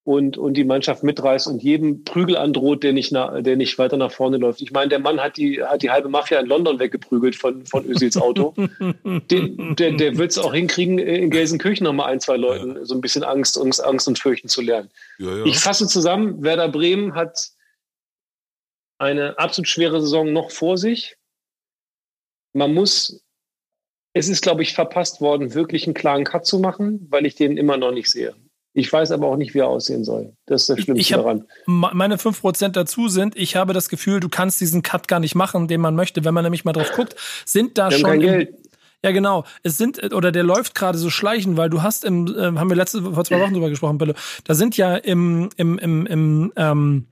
und, 0.06 0.38
und 0.38 0.54
die 0.54 0.62
Mannschaft 0.62 1.02
mitreißt 1.02 1.48
und 1.48 1.64
jedem 1.64 2.04
Prügel 2.04 2.36
androht, 2.36 2.84
der 2.84 2.92
nicht, 2.92 3.10
na, 3.10 3.40
der 3.40 3.56
nicht 3.56 3.76
weiter 3.76 3.96
nach 3.96 4.12
vorne 4.12 4.36
läuft. 4.36 4.62
Ich 4.62 4.70
meine, 4.70 4.88
der 4.88 5.00
Mann 5.00 5.20
hat 5.20 5.36
die, 5.36 5.60
hat 5.60 5.82
die 5.82 5.90
halbe 5.90 6.08
Mafia 6.08 6.38
in 6.38 6.46
London 6.46 6.78
weggeprügelt 6.78 7.34
von, 7.34 7.66
von 7.66 7.84
Özils 7.84 8.16
Auto. 8.16 8.54
Den, 9.04 9.74
der 9.74 9.92
der 9.92 10.16
wird 10.16 10.30
es 10.30 10.38
auch 10.38 10.54
hinkriegen, 10.54 11.00
in 11.00 11.30
Gelsenkirchen 11.30 11.82
nochmal 11.82 12.12
ein, 12.12 12.20
zwei 12.20 12.36
Leuten 12.36 12.84
so 12.86 12.94
ein 12.94 13.00
bisschen 13.00 13.24
Angst, 13.24 13.60
Angst, 13.60 13.82
Angst 13.82 14.06
und 14.06 14.16
Fürchten 14.16 14.48
zu 14.48 14.62
lernen. 14.62 14.90
Ja, 15.18 15.38
ja. 15.38 15.44
Ich 15.44 15.58
fasse 15.58 15.88
zusammen, 15.88 16.40
Werder 16.40 16.68
Bremen 16.68 17.16
hat 17.16 17.50
eine 18.98 19.36
absolut 19.40 19.66
schwere 19.66 20.00
Saison 20.00 20.32
noch 20.32 20.52
vor 20.52 20.78
sich. 20.78 21.16
Man 22.52 22.72
muss, 22.72 23.24
es 24.12 24.28
ist, 24.28 24.42
glaube 24.42 24.62
ich, 24.62 24.72
verpasst 24.72 25.20
worden, 25.20 25.52
wirklich 25.52 25.84
einen 25.88 25.94
klaren 25.94 26.22
Cut 26.22 26.46
zu 26.46 26.60
machen, 26.60 27.08
weil 27.10 27.26
ich 27.26 27.34
den 27.34 27.56
immer 27.56 27.76
noch 27.76 27.90
nicht 27.90 28.08
sehe. 28.08 28.36
Ich 28.78 28.92
weiß 28.92 29.10
aber 29.12 29.28
auch 29.28 29.38
nicht, 29.38 29.54
wie 29.54 29.60
er 29.60 29.68
aussehen 29.68 30.04
soll. 30.04 30.34
Das 30.44 30.60
ist 30.60 30.68
das 30.68 30.80
Schlimmste 30.80 31.00
ich 31.00 31.14
hab, 31.14 31.22
daran. 31.22 31.46
Meine 31.64 32.16
5% 32.16 32.68
dazu 32.68 33.08
sind, 33.08 33.34
ich 33.34 33.56
habe 33.56 33.72
das 33.72 33.88
Gefühl, 33.88 34.20
du 34.20 34.28
kannst 34.28 34.60
diesen 34.60 34.82
Cut 34.82 35.08
gar 35.08 35.18
nicht 35.18 35.34
machen, 35.34 35.66
den 35.66 35.80
man 35.80 35.94
möchte. 35.94 36.26
Wenn 36.26 36.34
man 36.34 36.44
nämlich 36.44 36.66
mal 36.66 36.74
drauf 36.74 36.92
guckt, 36.94 37.16
sind 37.46 37.78
da 37.78 37.90
schon. 37.90 38.20
Im, 38.20 38.48
ja, 39.02 39.12
genau. 39.12 39.44
Es 39.62 39.78
sind, 39.78 40.12
oder 40.12 40.30
der 40.30 40.42
läuft 40.42 40.74
gerade 40.74 40.98
so 40.98 41.08
schleichen, 41.08 41.56
weil 41.56 41.70
du 41.70 41.82
hast 41.82 42.04
im, 42.04 42.26
äh, 42.26 42.58
haben 42.58 42.68
wir 42.68 42.76
letzte, 42.76 43.00
vor 43.00 43.24
zwei 43.24 43.40
Wochen 43.40 43.54
drüber 43.54 43.70
gesprochen, 43.70 43.96
Billo, 43.96 44.12
da 44.44 44.54
sind 44.54 44.76
ja 44.76 44.94
im, 44.94 45.48
im, 45.56 45.78
im, 45.78 46.06
im, 46.06 46.52
ähm, 46.56 47.06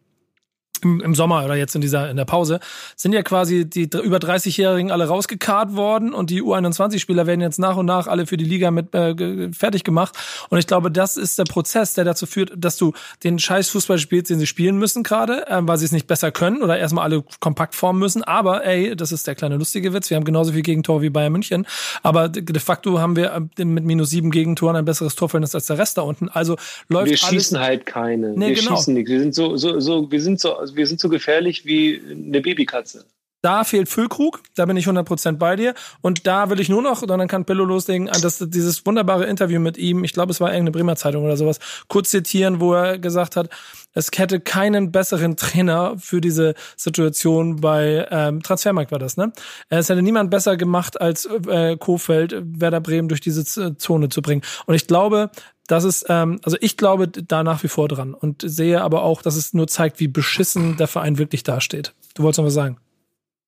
im, 0.85 1.01
im 1.01 1.15
Sommer 1.15 1.45
oder 1.45 1.57
jetzt 1.57 1.75
in 1.75 1.81
dieser 1.81 2.11
in 2.11 2.17
der 2.17 2.25
Pause 2.25 2.61
sind 2.97 3.13
ja 3.13 3.23
quasi 3.23 3.69
die 3.69 3.89
über 4.03 4.19
30-Jährigen 4.19 4.91
alle 4.91 5.07
rausgekarrt 5.07 5.75
worden 5.75 6.15
und 6.15 6.31
die 6.31 6.43
U21-Spieler 6.43 7.27
werden 7.27 7.41
jetzt 7.41 7.59
nach 7.59 7.77
und 7.77 7.87
nach 7.87 8.07
alle 8.07 8.27
für 8.27 8.37
die 8.37 8.45
Liga 8.45 8.71
mit 8.71 8.95
äh, 8.95 9.53
fertig 9.53 9.85
gemacht 9.85 10.17
und 10.51 10.59
ich 10.59 10.67
glaube, 10.67 10.91
das 10.91 11.17
ist 11.17 11.39
der 11.39 11.45
Prozess, 11.45 11.95
der 11.95 12.05
dazu 12.05 12.27
führt, 12.27 12.53
dass 12.57 12.77
du 12.77 12.93
den 13.23 13.39
Scheiß 13.39 13.69
Fußball 13.71 13.99
spielst, 13.99 14.31
den 14.31 14.39
sie 14.39 14.47
spielen 14.47 14.79
müssen 14.79 15.03
gerade, 15.03 15.47
äh, 15.49 15.59
weil 15.63 15.79
sie 15.79 15.85
es 15.85 15.93
nicht 15.93 16.07
besser 16.07 16.31
können 16.31 16.63
oder 16.63 16.79
erstmal 16.79 17.05
alle 17.05 17.25
kompakt 17.41 17.75
formen 17.75 17.99
müssen. 17.99 18.23
Aber 18.23 18.65
ey, 18.65 18.97
das 18.97 19.13
ist 19.13 19.27
der 19.27 19.35
kleine 19.35 19.57
lustige 19.57 19.93
Witz. 19.93 20.11
Wir 20.11 20.17
haben 20.17 20.25
genauso 20.25 20.53
viel 20.53 20.63
Gegentor 20.63 21.03
wie 21.03 21.11
Bayern 21.11 21.33
München, 21.33 21.67
aber 22.03 22.29
de 22.29 22.61
facto 22.61 22.99
haben 22.99 23.17
wir 23.17 23.49
äh, 23.59 23.65
mit 23.65 23.85
minus 23.85 24.11
sieben 24.11 24.31
Gegentoren 24.31 24.77
ein 24.77 24.85
besseres 24.85 25.15
Torverhältnis 25.15 25.55
als 25.55 25.67
der 25.67 25.79
Rest 25.79 25.99
da 25.99 26.03
unten. 26.03 26.29
Also 26.29 26.57
läuft 26.89 27.11
wir 27.11 27.17
schießen 27.17 27.59
halt 27.59 27.87
keine. 27.87 28.31
Nee, 28.31 28.49
wir 28.49 28.55
genau. 28.55 28.77
schießen 28.77 28.95
nichts. 28.95 29.11
Wir 29.11 29.21
sind 29.21 29.35
so 29.35 29.57
so 29.57 29.81
so 29.81 30.11
wir 30.11 30.21
sind 30.21 30.41
so 30.41 30.65
wir 30.77 30.87
sind 30.87 31.01
so 31.01 31.09
gefährlich 31.09 31.65
wie 31.65 32.01
eine 32.11 32.41
Babykatze. 32.41 33.05
Da 33.45 33.63
fehlt 33.63 33.91
Füllkrug, 33.91 34.41
da 34.55 34.65
bin 34.65 34.79
ich 34.79 34.87
100% 34.87 35.37
bei 35.37 35.55
dir. 35.55 35.75
Und 36.01 36.27
da 36.27 36.49
will 36.49 36.61
ich 36.61 36.71
nur 36.71 36.81
noch, 36.81 37.03
und 37.03 37.09
dann 37.09 37.29
kann 37.29 37.45
Pillow 37.45 37.67
loslegen, 37.67 38.07
das, 38.23 38.39
dieses 38.49 38.87
wunderbare 38.87 39.27
Interview 39.27 39.61
mit 39.61 39.77
ihm, 39.77 40.03
ich 40.03 40.15
glaube, 40.15 40.33
es 40.33 40.41
war 40.41 40.49
irgendeine 40.49 40.71
Bremer 40.71 40.97
Zeitung 40.97 41.25
oder 41.25 41.37
sowas, 41.37 41.59
kurz 41.89 42.09
zitieren, 42.09 42.59
wo 42.61 42.73
er 42.73 42.99
gesagt 42.99 43.37
hat, 43.37 43.51
es 43.93 44.09
hätte 44.17 44.41
keinen 44.41 44.93
besseren 44.93 45.37
Trainer 45.37 45.95
für 45.99 46.23
diese 46.23 46.55
Situation 46.79 47.57
bei 47.57 48.09
ähm, 48.11 48.43
Transfermarkt 48.43 48.93
war 48.93 48.99
das, 48.99 49.19
ne? 49.19 49.31
Es 49.69 49.91
hätte 49.91 50.01
niemand 50.01 50.31
besser 50.31 50.57
gemacht 50.57 50.99
als 50.99 51.27
äh, 51.27 51.77
Kofeld, 51.77 52.35
Werder 52.43 52.81
Bremen 52.81 53.09
durch 53.09 53.21
diese 53.21 53.45
Zone 53.77 54.09
zu 54.09 54.23
bringen. 54.23 54.41
Und 54.65 54.75
ich 54.75 54.87
glaube, 54.87 55.31
das 55.67 55.85
ist, 55.85 56.07
ähm, 56.09 56.41
also 56.43 56.57
ich 56.61 56.77
glaube 56.77 57.09
da 57.09 57.43
nach 57.43 57.63
wie 57.63 57.69
vor 57.69 57.89
dran 57.89 58.15
und 58.15 58.43
sehe 58.45 58.83
aber 58.83 59.03
auch, 59.03 59.23
dass 59.23 59.37
es 59.37 59.55
nur 59.55 59.67
zeigt, 59.67 60.01
wie 60.01 60.09
beschissen 60.09 60.77
der 60.77 60.89
Verein 60.89 61.19
wirklich 61.19 61.43
dasteht. 61.43 61.95
Du 62.15 62.23
wolltest 62.23 62.39
noch 62.39 62.47
was 62.47 62.55
sagen? 62.55 62.79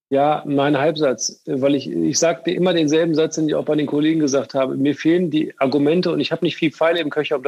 Ja, 0.08 0.44
mein 0.46 0.78
Halbsatz, 0.78 1.42
weil 1.46 1.74
ich, 1.74 1.90
ich 1.90 2.18
sagte 2.18 2.52
immer 2.52 2.72
denselben 2.72 3.14
Satz, 3.14 3.34
den 3.34 3.48
ich 3.48 3.54
auch 3.56 3.64
bei 3.64 3.74
den 3.74 3.86
Kollegen 3.86 4.20
gesagt 4.20 4.54
habe. 4.54 4.76
Mir 4.76 4.94
fehlen 4.94 5.30
die 5.30 5.52
Argumente 5.58 6.12
und 6.12 6.20
ich 6.20 6.30
habe 6.30 6.44
nicht 6.44 6.56
viel 6.56 6.70
Pfeile 6.70 7.00
im 7.00 7.10
Köcher, 7.10 7.36
ob 7.36 7.46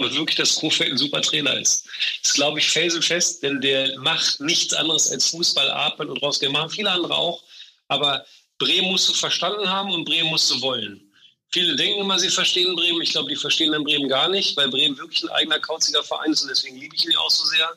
wirklich 0.00 0.36
das 0.36 0.56
Kofeld 0.56 0.90
ein 0.90 0.98
super 0.98 1.22
Trainer 1.22 1.56
ist. 1.56 1.88
Das 2.22 2.34
glaube 2.34 2.58
ich 2.58 2.68
felsenfest, 2.68 3.42
denn 3.44 3.60
der 3.60 3.96
macht 4.00 4.40
nichts 4.40 4.74
anderes 4.74 5.12
als 5.12 5.28
Fußball 5.28 5.70
atmen 5.70 6.10
und 6.10 6.20
rausgehen. 6.20 6.52
Machen 6.52 6.70
viele 6.70 6.90
andere 6.90 7.14
auch, 7.14 7.44
aber 7.86 8.24
Bremen 8.58 8.90
musst 8.90 9.08
du 9.08 9.12
verstanden 9.12 9.68
haben 9.68 9.92
und 9.92 10.04
Bremen 10.04 10.30
musst 10.30 10.50
du 10.50 10.60
wollen. 10.60 11.11
Viele 11.52 11.76
denken 11.76 12.00
immer, 12.00 12.18
sie 12.18 12.30
verstehen 12.30 12.74
Bremen. 12.74 13.02
Ich 13.02 13.12
glaube, 13.12 13.28
die 13.28 13.36
verstehen 13.36 13.72
dann 13.72 13.84
Bremen 13.84 14.08
gar 14.08 14.28
nicht, 14.28 14.56
weil 14.56 14.68
Bremen 14.68 14.96
wirklich 14.96 15.22
ein 15.22 15.28
eigener 15.30 15.58
kauziger 15.58 16.02
Verein 16.02 16.32
ist 16.32 16.42
und 16.42 16.48
deswegen 16.48 16.78
liebe 16.78 16.96
ich 16.96 17.04
ihn 17.04 17.16
auch 17.16 17.30
so 17.30 17.44
sehr. 17.44 17.70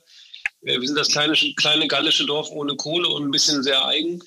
Äh, 0.62 0.80
wir 0.80 0.88
sind 0.88 0.98
das 0.98 1.10
kleine, 1.10 1.36
kleine 1.56 1.88
gallische 1.88 2.26
Dorf 2.26 2.50
ohne 2.52 2.76
Kohle 2.76 3.10
und 3.10 3.24
ein 3.24 3.32
bisschen 3.32 3.64
sehr 3.64 3.86
eigen. 3.86 4.24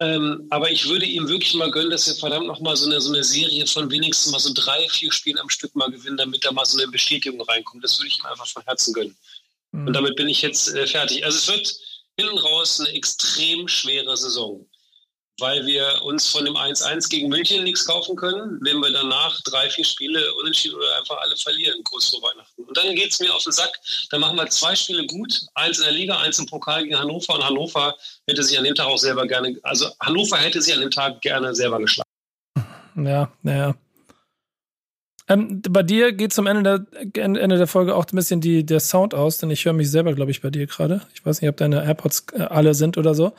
Ähm, 0.00 0.46
aber 0.50 0.70
ich 0.70 0.88
würde 0.88 1.06
ihm 1.06 1.28
wirklich 1.28 1.54
mal 1.54 1.70
gönnen, 1.70 1.90
dass 1.90 2.08
er 2.08 2.16
verdammt 2.16 2.46
noch 2.46 2.60
mal 2.60 2.76
so 2.76 2.86
eine, 2.86 3.00
so 3.00 3.12
eine 3.12 3.24
Serie 3.24 3.66
von 3.66 3.90
wenigstens 3.90 4.32
mal 4.32 4.40
so 4.40 4.52
drei, 4.52 4.88
vier 4.88 5.12
Spielen 5.12 5.38
am 5.38 5.48
Stück 5.48 5.74
mal 5.74 5.90
gewinnt, 5.90 6.20
damit 6.20 6.44
da 6.44 6.52
mal 6.52 6.66
so 6.66 6.76
eine 6.78 6.90
Bestätigung 6.90 7.40
reinkommt. 7.40 7.84
Das 7.84 7.98
würde 7.98 8.08
ich 8.08 8.18
ihm 8.18 8.26
einfach 8.26 8.48
von 8.48 8.64
Herzen 8.64 8.92
gönnen. 8.92 9.16
Mhm. 9.70 9.86
Und 9.86 9.92
damit 9.94 10.16
bin 10.16 10.28
ich 10.28 10.42
jetzt 10.42 10.74
äh, 10.74 10.86
fertig. 10.86 11.24
Also 11.24 11.38
es 11.38 11.48
wird 11.48 11.74
hinten 12.18 12.36
raus 12.38 12.80
eine 12.80 12.90
extrem 12.90 13.68
schwere 13.68 14.16
Saison 14.16 14.66
weil 15.38 15.64
wir 15.66 16.02
uns 16.02 16.26
von 16.26 16.44
dem 16.44 16.54
1-1 16.54 17.08
gegen 17.08 17.28
München 17.28 17.64
nichts 17.64 17.86
kaufen 17.86 18.16
können, 18.16 18.58
wenn 18.62 18.78
wir 18.78 18.92
danach 18.92 19.40
drei, 19.42 19.68
vier 19.70 19.84
Spiele 19.84 20.34
unentschieden 20.34 20.76
oder 20.76 20.98
einfach 20.98 21.18
alle 21.18 21.36
verlieren, 21.36 21.82
kurz 21.84 22.08
vor 22.08 22.22
Weihnachten. 22.22 22.62
Und 22.62 22.76
dann 22.76 22.94
geht 22.94 23.12
es 23.12 23.20
mir 23.20 23.34
auf 23.34 23.42
den 23.44 23.52
Sack. 23.52 23.78
Dann 24.10 24.20
machen 24.20 24.36
wir 24.36 24.46
zwei 24.48 24.74
Spiele 24.76 25.06
gut, 25.06 25.40
eins 25.54 25.78
in 25.78 25.84
der 25.84 25.92
Liga, 25.92 26.18
eins 26.18 26.38
im 26.38 26.46
Pokal 26.46 26.84
gegen 26.84 26.98
Hannover. 26.98 27.34
Und 27.34 27.44
Hannover 27.44 27.96
hätte 28.26 28.42
sich 28.42 28.58
an 28.58 28.64
dem 28.64 28.74
Tag 28.74 28.86
auch 28.86 28.98
selber 28.98 29.26
gerne, 29.26 29.58
also 29.62 29.86
Hannover 30.00 30.36
hätte 30.36 30.60
sich 30.60 30.74
an 30.74 30.80
dem 30.80 30.90
Tag 30.90 31.20
gerne 31.22 31.54
selber 31.54 31.78
geschlagen. 31.78 32.08
Ja, 32.96 33.32
naja. 33.42 33.74
Ähm, 35.28 35.62
bei 35.62 35.82
dir 35.82 36.12
geht 36.12 36.32
zum 36.32 36.46
Ende 36.46 36.86
der, 37.00 37.24
Ende 37.24 37.56
der 37.56 37.66
Folge 37.66 37.94
auch 37.94 38.04
ein 38.04 38.16
bisschen 38.16 38.40
die, 38.40 38.66
der 38.66 38.80
Sound 38.80 39.14
aus, 39.14 39.38
denn 39.38 39.50
ich 39.50 39.64
höre 39.64 39.72
mich 39.72 39.90
selber, 39.90 40.14
glaube 40.14 40.30
ich, 40.30 40.42
bei 40.42 40.50
dir 40.50 40.66
gerade. 40.66 41.02
Ich 41.14 41.24
weiß 41.24 41.40
nicht, 41.40 41.48
ob 41.48 41.56
deine 41.56 41.84
AirPods 41.84 42.26
äh, 42.34 42.42
alle 42.42 42.74
sind 42.74 42.98
oder 42.98 43.14
so. 43.14 43.32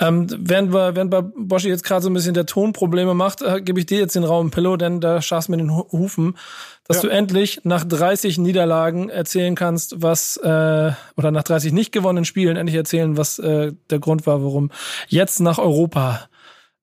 Ähm, 0.00 0.26
während, 0.28 0.72
wir, 0.72 0.96
während 0.96 1.10
bei 1.10 1.20
Boschi 1.22 1.68
jetzt 1.68 1.84
gerade 1.84 2.02
so 2.02 2.10
ein 2.10 2.14
bisschen 2.14 2.34
der 2.34 2.46
Ton 2.46 2.72
Probleme 2.72 3.14
macht, 3.14 3.42
äh, 3.42 3.60
gebe 3.60 3.78
ich 3.78 3.86
dir 3.86 3.98
jetzt 3.98 4.16
den 4.16 4.24
Raum 4.24 4.50
Pillow, 4.50 4.76
denn 4.76 5.00
da 5.00 5.22
schaust 5.22 5.48
mir 5.48 5.56
den 5.56 5.72
Hufen, 5.72 6.36
dass 6.82 6.96
ja. 6.96 7.02
du 7.02 7.08
endlich 7.10 7.60
nach 7.62 7.84
30 7.84 8.38
Niederlagen 8.38 9.08
erzählen 9.08 9.54
kannst, 9.54 10.02
was, 10.02 10.36
äh, 10.38 10.92
oder 11.16 11.30
nach 11.30 11.44
30 11.44 11.72
nicht 11.72 11.92
gewonnenen 11.92 12.24
Spielen 12.24 12.56
endlich 12.56 12.76
erzählen, 12.76 13.16
was 13.16 13.38
äh, 13.38 13.72
der 13.88 13.98
Grund 14.00 14.26
war, 14.26 14.42
warum 14.42 14.72
jetzt 15.06 15.38
nach 15.38 15.58
Europa 15.58 16.28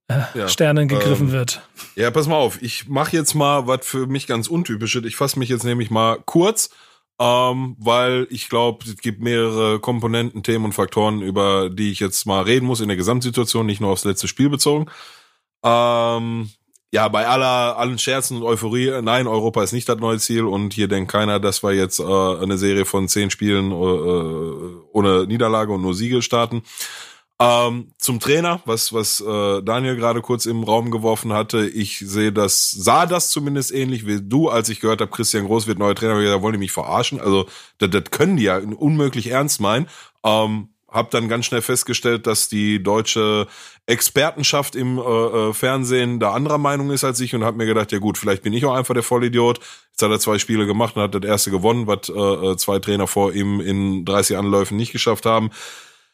äh, 0.07 0.21
ja, 0.33 0.47
Sternen 0.47 0.88
gegriffen 0.88 1.27
ähm, 1.27 1.33
wird. 1.33 1.61
Ja, 1.95 2.11
pass 2.11 2.27
mal 2.27 2.38
auf, 2.38 2.61
ich 2.61 2.88
mache 2.88 3.15
jetzt 3.17 3.33
mal 3.33 3.67
was 3.67 3.85
für 3.85 4.07
mich 4.07 4.25
ganz 4.25 4.47
untypisch 4.47 4.95
ist. 4.95 5.05
Ich 5.05 5.17
fasse 5.17 5.38
mich 5.38 5.49
jetzt 5.49 5.65
nämlich 5.65 5.91
mal 5.91 6.17
kurz 6.25 6.69
ähm, 7.22 7.76
weil 7.77 8.26
ich 8.31 8.49
glaube, 8.49 8.84
es 8.84 8.98
gibt 8.98 9.22
mehrere 9.22 9.80
Komponenten, 9.80 10.41
Themen 10.41 10.65
und 10.65 10.73
Faktoren, 10.73 11.22
über 11.22 11.69
die 11.69 11.91
ich 11.91 11.99
jetzt 11.99 12.26
mal 12.26 12.41
reden 12.41 12.65
muss 12.65 12.81
in 12.81 12.88
der 12.88 12.98
Gesamtsituation, 12.98 13.68
nicht 13.68 13.80
nur 13.80 13.91
aufs 13.91 14.06
letzte 14.06 14.27
Spiel 14.27 14.49
bezogen. 14.49 14.88
Ähm, 15.64 16.49
ja, 16.91 17.07
bei 17.10 17.27
aller 17.27 17.77
allen 17.77 17.99
Scherzen 17.99 18.38
und 18.38 18.43
Euphorie, 18.43 19.03
nein, 19.03 19.27
Europa 19.27 19.61
ist 19.61 19.72
nicht 19.72 19.88
das 19.88 19.99
neue 19.99 20.18
Ziel 20.18 20.45
und 20.45 20.73
hier 20.73 20.88
denkt 20.88 21.11
keiner, 21.11 21.39
dass 21.39 21.61
wir 21.61 21.73
jetzt 21.73 21.99
äh, 21.99 22.03
eine 22.03 22.57
Serie 22.57 22.85
von 22.85 23.07
zehn 23.07 23.30
Spielen 23.30 23.72
äh, 23.72 23.76
ohne 24.91 25.27
Niederlage 25.27 25.73
und 25.73 25.84
nur 25.84 25.93
Siege 25.93 26.23
starten. 26.23 26.64
Ähm, 27.41 27.91
zum 27.97 28.19
Trainer, 28.19 28.61
was 28.65 28.93
was 28.93 29.19
äh, 29.19 29.63
Daniel 29.63 29.95
gerade 29.95 30.22
kurz 30.22 30.45
im 30.45 30.63
Raum 30.63 30.91
geworfen 30.91 31.34
hatte, 31.34 31.68
ich 31.68 31.97
sehe 31.97 32.31
das, 32.31 32.69
sah 32.69 33.07
das 33.07 33.31
zumindest 33.31 33.72
ähnlich 33.72 34.05
wie 34.05 34.22
du, 34.22 34.49
als 34.49 34.69
ich 34.69 34.80
gehört 34.80 35.01
habe, 35.01 35.09
Christian 35.09 35.47
Groß 35.47 35.65
wird 35.65 35.80
neuer 35.80 35.95
Trainer, 35.95 36.22
da 36.22 36.41
wollen 36.43 36.53
die 36.53 36.59
mich 36.59 36.72
verarschen. 36.72 37.19
Also 37.19 37.47
das, 37.80 37.89
das 37.89 38.03
können 38.11 38.38
die 38.38 38.43
ja 38.43 38.57
unmöglich 38.57 39.27
ernst 39.27 39.59
meinen. 39.59 39.88
Ähm, 40.23 40.69
hab 40.88 41.09
dann 41.09 41.30
ganz 41.30 41.45
schnell 41.45 41.61
festgestellt, 41.61 42.27
dass 42.27 42.49
die 42.49 42.84
deutsche 42.84 43.47
Expertenschaft 43.88 44.76
im 44.76 44.99
äh, 44.99 45.01
äh, 45.01 45.53
Fernsehen 45.53 46.19
da 46.19 46.34
anderer 46.34 46.57
Meinung 46.57 46.91
ist 46.91 47.03
als 47.03 47.19
ich 47.22 47.34
und 47.34 47.43
hab 47.43 47.55
mir 47.55 47.65
gedacht, 47.65 47.91
ja 47.91 47.97
gut, 47.97 48.18
vielleicht 48.18 48.43
bin 48.43 48.53
ich 48.53 48.65
auch 48.65 48.73
einfach 48.73 48.93
der 48.93 49.01
Vollidiot. 49.01 49.59
Jetzt 49.91 50.01
hat 50.03 50.11
er 50.11 50.19
zwei 50.19 50.38
Spiele 50.38 50.68
gemacht 50.68 50.95
und 50.95 51.01
hat 51.01 51.15
das 51.15 51.23
erste 51.23 51.49
gewonnen, 51.49 51.88
was 51.88 52.09
äh, 52.09 52.51
äh 52.51 52.57
zwei 52.57 52.80
Trainer 52.80 53.07
vor 53.07 53.34
ihm 53.34 53.61
in 53.61 54.05
30 54.05 54.38
Anläufen 54.38 54.77
nicht 54.77 54.91
geschafft 54.91 55.26
haben. 55.26 55.49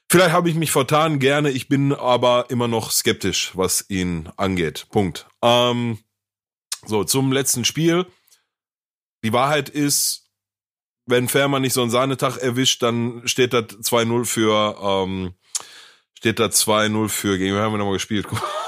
Vielleicht 0.10 0.32
habe 0.32 0.50
ich 0.50 0.56
mich 0.56 0.72
vertan, 0.72 1.20
gerne. 1.20 1.50
Ich 1.52 1.68
bin 1.68 1.94
aber 1.94 2.50
immer 2.50 2.68
noch 2.68 2.92
skeptisch, 2.92 3.52
was 3.56 3.86
ihn 3.90 4.30
angeht. 4.38 4.88
Punkt. 4.90 5.28
Ähm, 5.42 6.00
so, 6.86 7.04
zum 7.04 7.32
letzten 7.32 7.66
Spiel. 7.66 8.06
Die 9.24 9.34
Wahrheit 9.34 9.68
ist, 9.68 10.30
wenn 11.06 11.28
Fährmann 11.28 11.62
nicht 11.62 11.74
so 11.74 11.82
einen 11.82 11.92
Sahnetag 11.92 12.38
erwischt, 12.38 12.84
dann 12.84 13.28
steht 13.28 13.54
das 13.54 13.66
2-0 13.66 14.26
für 14.26 14.78
ähm, 14.82 15.34
steht 16.18 16.40
da 16.40 16.46
2-0 16.46 17.10
für, 17.10 17.38
gegen 17.38 17.56
wen 17.56 17.62
haben 17.62 17.74
wir 17.74 17.78
nochmal 17.78 17.94
gespielt? 17.94 18.26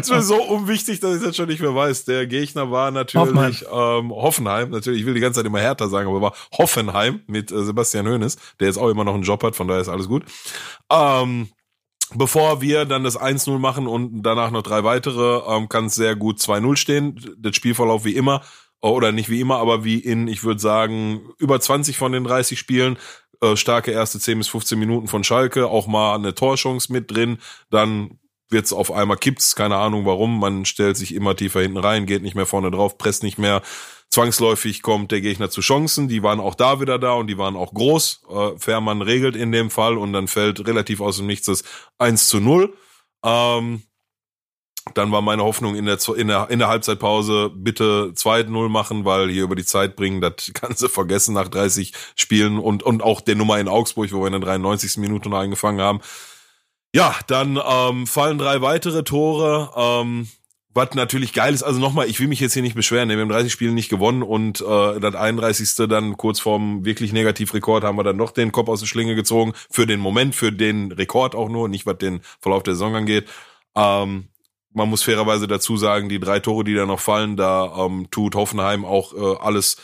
das 0.00 0.08
ist 0.08 0.28
so 0.28 0.42
unwichtig, 0.42 1.00
dass 1.00 1.16
ich 1.16 1.22
das 1.22 1.36
schon 1.36 1.48
nicht 1.48 1.60
mehr 1.60 1.74
weiß. 1.74 2.06
Der 2.06 2.26
Gegner 2.26 2.70
war 2.70 2.90
natürlich 2.90 3.26
Hoffenheim. 3.26 3.54
Ähm, 3.70 4.10
Hoffenheim, 4.12 4.70
natürlich, 4.70 5.00
ich 5.00 5.06
will 5.06 5.12
die 5.12 5.20
ganze 5.20 5.40
Zeit 5.40 5.46
immer 5.46 5.60
härter 5.60 5.88
sagen, 5.88 6.08
aber 6.08 6.22
war 6.22 6.34
Hoffenheim 6.56 7.20
mit 7.26 7.52
äh, 7.52 7.64
Sebastian 7.64 8.08
Hoeneß, 8.08 8.38
der 8.60 8.68
jetzt 8.68 8.78
auch 8.78 8.88
immer 8.88 9.04
noch 9.04 9.12
einen 9.12 9.24
Job 9.24 9.42
hat, 9.42 9.56
von 9.56 9.68
daher 9.68 9.82
ist 9.82 9.90
alles 9.90 10.08
gut. 10.08 10.24
Ähm, 10.90 11.50
bevor 12.14 12.62
wir 12.62 12.86
dann 12.86 13.04
das 13.04 13.20
1-0 13.20 13.58
machen 13.58 13.86
und 13.86 14.22
danach 14.22 14.52
noch 14.52 14.62
drei 14.62 14.84
weitere, 14.84 15.42
ähm, 15.54 15.68
kann 15.68 15.86
es 15.86 15.96
sehr 15.96 16.16
gut 16.16 16.38
2-0 16.38 16.76
stehen. 16.76 17.34
Der 17.36 17.52
Spielverlauf 17.52 18.06
wie 18.06 18.16
immer, 18.16 18.40
oder 18.80 19.12
nicht 19.12 19.30
wie 19.30 19.40
immer, 19.40 19.58
aber 19.58 19.84
wie 19.84 19.98
in, 19.98 20.28
ich 20.28 20.44
würde 20.44 20.60
sagen, 20.60 21.30
über 21.38 21.58
20 21.58 21.96
von 21.96 22.12
den 22.12 22.24
30 22.24 22.58
Spielen 22.58 22.98
äh, 23.52 23.56
starke 23.56 23.90
erste 23.90 24.18
10 24.18 24.38
bis 24.38 24.48
15 24.48 24.78
Minuten 24.78 25.08
von 25.08 25.24
Schalke, 25.24 25.68
auch 25.68 25.86
mal 25.86 26.14
eine 26.14 26.34
Torchance 26.34 26.92
mit 26.92 27.10
drin, 27.10 27.38
dann 27.70 28.18
wird's 28.50 28.72
auf 28.72 28.92
einmal 28.92 29.16
kippt's, 29.16 29.56
keine 29.56 29.76
Ahnung 29.76 30.06
warum, 30.06 30.38
man 30.38 30.64
stellt 30.64 30.96
sich 30.96 31.14
immer 31.14 31.36
tiefer 31.36 31.60
hinten 31.60 31.78
rein, 31.78 32.06
geht 32.06 32.22
nicht 32.22 32.34
mehr 32.34 32.46
vorne 32.46 32.70
drauf, 32.70 32.98
presst 32.98 33.22
nicht 33.22 33.38
mehr. 33.38 33.62
zwangsläufig 34.10 34.82
kommt 34.82 35.10
der 35.10 35.20
Gegner 35.20 35.50
zu 35.50 35.60
Chancen. 35.60 36.06
Die 36.06 36.22
waren 36.22 36.38
auch 36.38 36.54
da 36.54 36.80
wieder 36.80 37.00
da 37.00 37.14
und 37.14 37.26
die 37.26 37.36
waren 37.36 37.56
auch 37.56 37.74
groß. 37.74 38.22
Äh, 38.30 38.58
Fährmann 38.58 39.02
regelt 39.02 39.34
in 39.34 39.50
dem 39.50 39.70
Fall 39.70 39.98
und 39.98 40.12
dann 40.12 40.28
fällt 40.28 40.64
relativ 40.68 41.00
aus 41.00 41.16
dem 41.16 41.26
Nichts 41.26 41.46
das 41.46 41.64
1 41.98 42.28
zu 42.28 42.38
0. 42.38 42.72
Ähm, 43.24 43.82
dann 44.92 45.10
war 45.10 45.22
meine 45.22 45.42
Hoffnung 45.42 45.76
in 45.76 45.86
der, 45.86 45.98
in 46.16 46.28
der, 46.28 46.50
in 46.50 46.58
der 46.58 46.68
Halbzeitpause, 46.68 47.50
bitte 47.54 48.12
2-0 48.14 48.68
machen, 48.68 49.06
weil 49.06 49.30
hier 49.30 49.44
über 49.44 49.56
die 49.56 49.64
Zeit 49.64 49.96
bringen, 49.96 50.20
das 50.20 50.52
du 50.78 50.88
vergessen 50.88 51.34
nach 51.34 51.48
30 51.48 51.92
Spielen 52.16 52.58
und, 52.58 52.82
und 52.82 53.02
auch 53.02 53.22
der 53.22 53.34
Nummer 53.34 53.58
in 53.58 53.68
Augsburg, 53.68 54.12
wo 54.12 54.20
wir 54.20 54.26
in 54.26 54.32
der 54.32 54.40
93. 54.40 54.98
Minute 54.98 55.30
noch 55.30 55.38
eingefangen 55.38 55.80
haben. 55.80 56.00
Ja, 56.94 57.16
dann 57.26 57.58
ähm, 57.66 58.06
fallen 58.06 58.38
drei 58.38 58.60
weitere 58.60 59.02
Tore. 59.02 59.70
Ähm, 59.74 60.28
was 60.74 60.92
natürlich 60.94 61.32
geil 61.32 61.54
ist, 61.54 61.62
also 61.62 61.78
nochmal, 61.78 62.08
ich 62.08 62.18
will 62.18 62.26
mich 62.26 62.40
jetzt 62.40 62.52
hier 62.52 62.62
nicht 62.62 62.74
beschweren, 62.74 63.08
wir 63.08 63.16
haben 63.16 63.28
30 63.28 63.52
Spiele 63.52 63.72
nicht 63.72 63.88
gewonnen 63.88 64.24
und 64.24 64.60
äh, 64.60 65.00
das 65.00 65.14
31. 65.14 65.88
dann 65.88 66.16
kurz 66.16 66.40
vorm 66.40 66.84
wirklich 66.84 67.12
Negativrekord 67.12 67.84
haben 67.84 67.96
wir 67.96 68.02
dann 68.02 68.16
noch 68.16 68.32
den 68.32 68.50
Kopf 68.50 68.68
aus 68.68 68.80
der 68.80 68.88
Schlinge 68.88 69.14
gezogen. 69.14 69.52
Für 69.70 69.86
den 69.86 70.00
Moment, 70.00 70.34
für 70.34 70.50
den 70.50 70.90
Rekord 70.90 71.36
auch 71.36 71.48
nur, 71.48 71.68
nicht 71.68 71.86
was 71.86 71.98
den 71.98 72.20
Verlauf 72.40 72.64
der 72.64 72.74
Saison 72.74 72.96
angeht. 72.96 73.28
Ähm, 73.76 74.28
man 74.74 74.90
muss 74.90 75.02
fairerweise 75.02 75.46
dazu 75.46 75.76
sagen, 75.76 76.08
die 76.08 76.20
drei 76.20 76.40
Tore, 76.40 76.64
die 76.64 76.74
da 76.74 76.84
noch 76.84 77.00
fallen, 77.00 77.36
da 77.36 77.86
ähm, 77.86 78.08
tut 78.10 78.34
Hoffenheim 78.34 78.84
auch 78.84 79.14
äh, 79.14 79.38
alles 79.40 79.76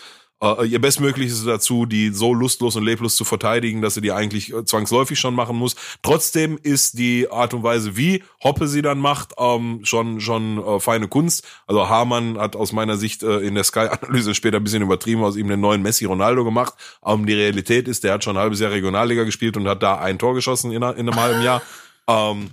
äh, 0.42 0.66
ihr 0.66 0.80
Bestmögliches 0.80 1.44
dazu, 1.44 1.86
die 1.86 2.10
so 2.10 2.34
lustlos 2.34 2.76
und 2.76 2.84
leblos 2.84 3.16
zu 3.16 3.24
verteidigen, 3.24 3.82
dass 3.82 3.94
sie 3.94 4.00
die 4.00 4.12
eigentlich 4.12 4.52
äh, 4.52 4.64
zwangsläufig 4.64 5.18
schon 5.18 5.34
machen 5.34 5.56
muss. 5.56 5.76
Trotzdem 6.02 6.58
ist 6.62 6.98
die 6.98 7.30
Art 7.30 7.54
und 7.54 7.62
Weise, 7.62 7.96
wie 7.96 8.22
Hoppe 8.42 8.66
sie 8.66 8.82
dann 8.82 8.98
macht, 8.98 9.34
ähm, 9.38 9.80
schon 9.84 10.20
schon 10.20 10.58
äh, 10.64 10.80
feine 10.80 11.08
Kunst. 11.08 11.46
Also 11.66 11.88
Hamann 11.88 12.38
hat 12.38 12.56
aus 12.56 12.72
meiner 12.72 12.96
Sicht 12.96 13.22
äh, 13.22 13.38
in 13.38 13.54
der 13.54 13.64
Sky-Analyse 13.64 14.34
später 14.34 14.56
ein 14.56 14.64
bisschen 14.64 14.82
übertrieben, 14.82 15.22
aus 15.22 15.36
ihm 15.36 15.48
den 15.48 15.60
neuen 15.60 15.82
Messi 15.82 16.04
Ronaldo 16.04 16.44
gemacht. 16.44 16.74
Ähm, 17.04 17.26
die 17.26 17.34
Realität 17.34 17.86
ist, 17.86 18.04
der 18.04 18.14
hat 18.14 18.24
schon 18.24 18.36
ein 18.36 18.42
halbes 18.42 18.60
Jahr 18.60 18.70
Regionalliga 18.70 19.24
gespielt 19.24 19.56
und 19.56 19.68
hat 19.68 19.82
da 19.82 19.98
ein 19.98 20.18
Tor 20.18 20.34
geschossen 20.34 20.72
in, 20.72 20.82
in 20.82 20.84
einem 20.84 21.16
halben 21.16 21.42
Jahr. 21.42 21.62
Ähm, 22.08 22.50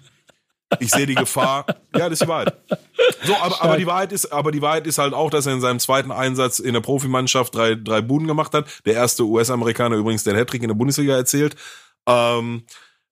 ich 0.80 0.91
sehe 0.91 1.06
die 1.06 1.15
Gefahr. 1.15 1.65
Ja, 1.95 2.10
das 2.10 2.14
ist 2.14 2.23
die 2.23 2.27
Wahrheit. 2.27 2.53
So, 3.23 3.35
aber, 3.35 3.61
aber 3.61 3.77
die 3.77 3.88
Wahrheit 3.88 4.11
ist, 4.11 4.31
aber 4.31 4.52
die 4.52 4.61
Wahrheit 4.61 4.85
ist 4.88 4.98
halt 4.98 5.14
auch, 5.14 5.30
dass 5.30 5.45
er 5.45 5.53
in 5.53 5.61
seinem 5.61 5.80
zweiten 5.80 6.11
Einsatz 6.11 6.60
in 6.60 6.73
der 6.73 6.81
Profimannschaft 6.81 7.56
drei, 7.56 7.76
drei 7.76 8.02
Buden 8.02 8.27
gemacht 8.27 8.53
hat. 8.53 8.68
Der 8.85 8.94
erste 8.94 9.23
US-Amerikaner 9.23 9.95
übrigens, 9.95 10.23
der 10.23 10.35
Hattrick 10.35 10.61
in 10.61 10.68
der 10.68 10.76
Bundesliga 10.76 11.15
erzählt. 11.15 11.56
Ähm, 12.07 12.64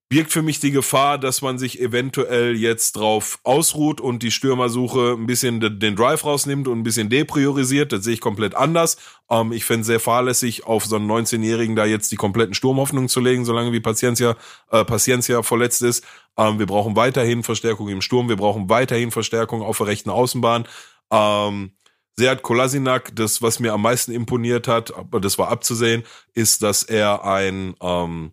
birgt 0.07 0.32
für 0.32 0.44
mich 0.44 0.60
die 0.60 0.72
Gefahr, 0.72 1.18
dass 1.18 1.41
man 1.41 1.57
sich 1.57 1.82
eventuell 1.82 2.56
jetzt 2.56 2.95
drauf 2.95 3.40
ausruht 3.44 3.99
und 3.99 4.22
die 4.22 4.30
Stürmersuche 4.30 5.14
ein 5.18 5.26
bisschen 5.26 5.60
den 5.80 5.95
Drive 5.95 6.23
rausnimmt 6.26 6.68
und 6.68 6.80
ein 6.80 6.84
bisschen 6.84 7.10
depriorisiert. 7.10 7.91
Das 7.91 8.03
sehe 8.03 8.14
ich 8.14 8.22
komplett 8.22 8.53
anders. 8.53 8.98
Ähm, 9.30 9.52
ich 9.52 9.65
fände 9.65 9.84
sehr 9.84 9.99
fahrlässig, 9.99 10.65
auf 10.65 10.86
so 10.86 10.98
einen 10.98 11.10
19-Jährigen 11.10 11.76
da 11.76 11.86
jetzt 11.86 12.11
die 12.11 12.18
kompletten 12.18 12.53
Sturmhoffnungen 12.53 13.10
zu 13.10 13.19
legen, 13.19 13.45
solange 13.45 13.72
wie 13.72 13.80
Paciencia, 13.80 14.36
äh, 14.69 14.86
Paciencia 14.86 15.41
verletzt 15.41 15.82
ist. 15.82 16.06
Ähm, 16.38 16.60
wir 16.60 16.68
brauchen 16.68 16.95
weiterhin 16.95 17.41
Verstärkung 17.41 17.90
im 17.90 18.02
Sturm. 18.02 18.30
Wir 18.30 18.38
brauchen 18.38 18.69
weiterhin 18.69 19.10
Verstärkung 19.10 19.64
auf 19.64 19.77
der 19.77 19.88
rechten 19.88 20.11
Außenbahn. 20.11 20.68
Ähm, 21.11 21.72
Seat 22.18 22.44
Kolasinak, 22.44 23.14
das, 23.15 23.41
was 23.41 23.60
mir 23.60 23.73
am 23.73 23.82
meisten 23.82 24.11
imponiert 24.11 24.68
hat, 24.68 24.95
aber 24.95 25.19
das 25.19 25.38
war 25.38 25.49
abzusehen, 25.49 26.03
ist, 26.34 26.64
dass 26.64 26.84
er 26.84 27.26
ein, 27.26 27.76
ähm, 27.82 28.32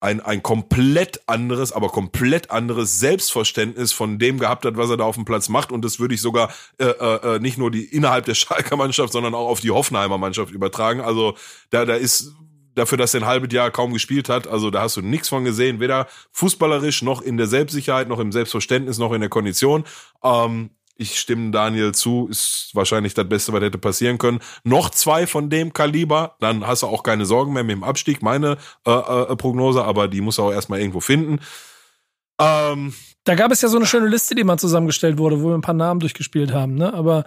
ein, 0.00 0.20
ein 0.20 0.42
komplett 0.42 1.20
anderes, 1.26 1.72
aber 1.72 1.90
komplett 1.90 2.50
anderes 2.50 2.98
Selbstverständnis 2.98 3.92
von 3.92 4.18
dem 4.18 4.38
gehabt 4.38 4.64
hat, 4.64 4.76
was 4.76 4.90
er 4.90 4.96
da 4.96 5.04
auf 5.04 5.14
dem 5.14 5.26
Platz 5.26 5.48
macht. 5.48 5.72
Und 5.72 5.84
das 5.84 6.00
würde 6.00 6.14
ich 6.14 6.22
sogar 6.22 6.50
äh, 6.78 6.86
äh, 6.86 7.38
nicht 7.38 7.58
nur 7.58 7.70
die 7.70 7.84
innerhalb 7.84 8.24
der 8.24 8.34
Schalker 8.34 8.76
Mannschaft, 8.76 9.12
sondern 9.12 9.34
auch 9.34 9.48
auf 9.48 9.60
die 9.60 9.70
Hoffenheimer 9.70 10.16
Mannschaft 10.16 10.52
übertragen. 10.52 11.02
Also 11.02 11.34
da, 11.68 11.84
da 11.84 11.94
ist 11.94 12.32
dafür, 12.74 12.98
dass 12.98 13.14
er 13.14 13.20
ein 13.20 13.26
halbes 13.26 13.52
Jahr 13.52 13.70
kaum 13.70 13.92
gespielt 13.92 14.28
hat, 14.28 14.46
also 14.46 14.70
da 14.70 14.82
hast 14.82 14.96
du 14.96 15.02
nichts 15.02 15.28
von 15.28 15.44
gesehen, 15.44 15.80
weder 15.80 16.06
fußballerisch 16.32 17.02
noch 17.02 17.20
in 17.20 17.36
der 17.36 17.46
Selbstsicherheit, 17.46 18.08
noch 18.08 18.20
im 18.20 18.32
Selbstverständnis, 18.32 18.98
noch 18.98 19.12
in 19.12 19.20
der 19.20 19.28
Kondition. 19.28 19.84
Ähm, 20.22 20.70
ich 21.00 21.18
stimme 21.18 21.50
Daniel 21.50 21.92
zu, 21.92 22.28
ist 22.30 22.70
wahrscheinlich 22.74 23.14
das 23.14 23.26
Beste, 23.26 23.54
was 23.54 23.62
hätte 23.62 23.78
passieren 23.78 24.18
können. 24.18 24.40
Noch 24.64 24.90
zwei 24.90 25.26
von 25.26 25.48
dem 25.48 25.72
Kaliber, 25.72 26.36
dann 26.40 26.66
hast 26.66 26.82
du 26.82 26.88
auch 26.88 27.02
keine 27.02 27.24
Sorgen 27.24 27.54
mehr 27.54 27.64
mit 27.64 27.76
dem 27.76 27.84
Abstieg, 27.84 28.22
meine 28.22 28.58
äh, 28.86 28.90
äh, 28.92 29.36
Prognose, 29.36 29.82
aber 29.82 30.08
die 30.08 30.20
muss 30.20 30.38
auch 30.38 30.52
erstmal 30.52 30.80
irgendwo 30.80 31.00
finden. 31.00 31.40
Ähm, 32.38 32.92
da 33.24 33.34
gab 33.34 33.50
es 33.50 33.62
ja 33.62 33.68
so 33.68 33.76
eine 33.76 33.86
schöne 33.86 34.08
Liste, 34.08 34.34
die 34.34 34.44
mal 34.44 34.58
zusammengestellt 34.58 35.16
wurde, 35.16 35.42
wo 35.42 35.48
wir 35.48 35.54
ein 35.54 35.62
paar 35.62 35.74
Namen 35.74 36.00
durchgespielt 36.00 36.52
haben, 36.52 36.74
ne? 36.74 36.92
Aber 36.92 37.24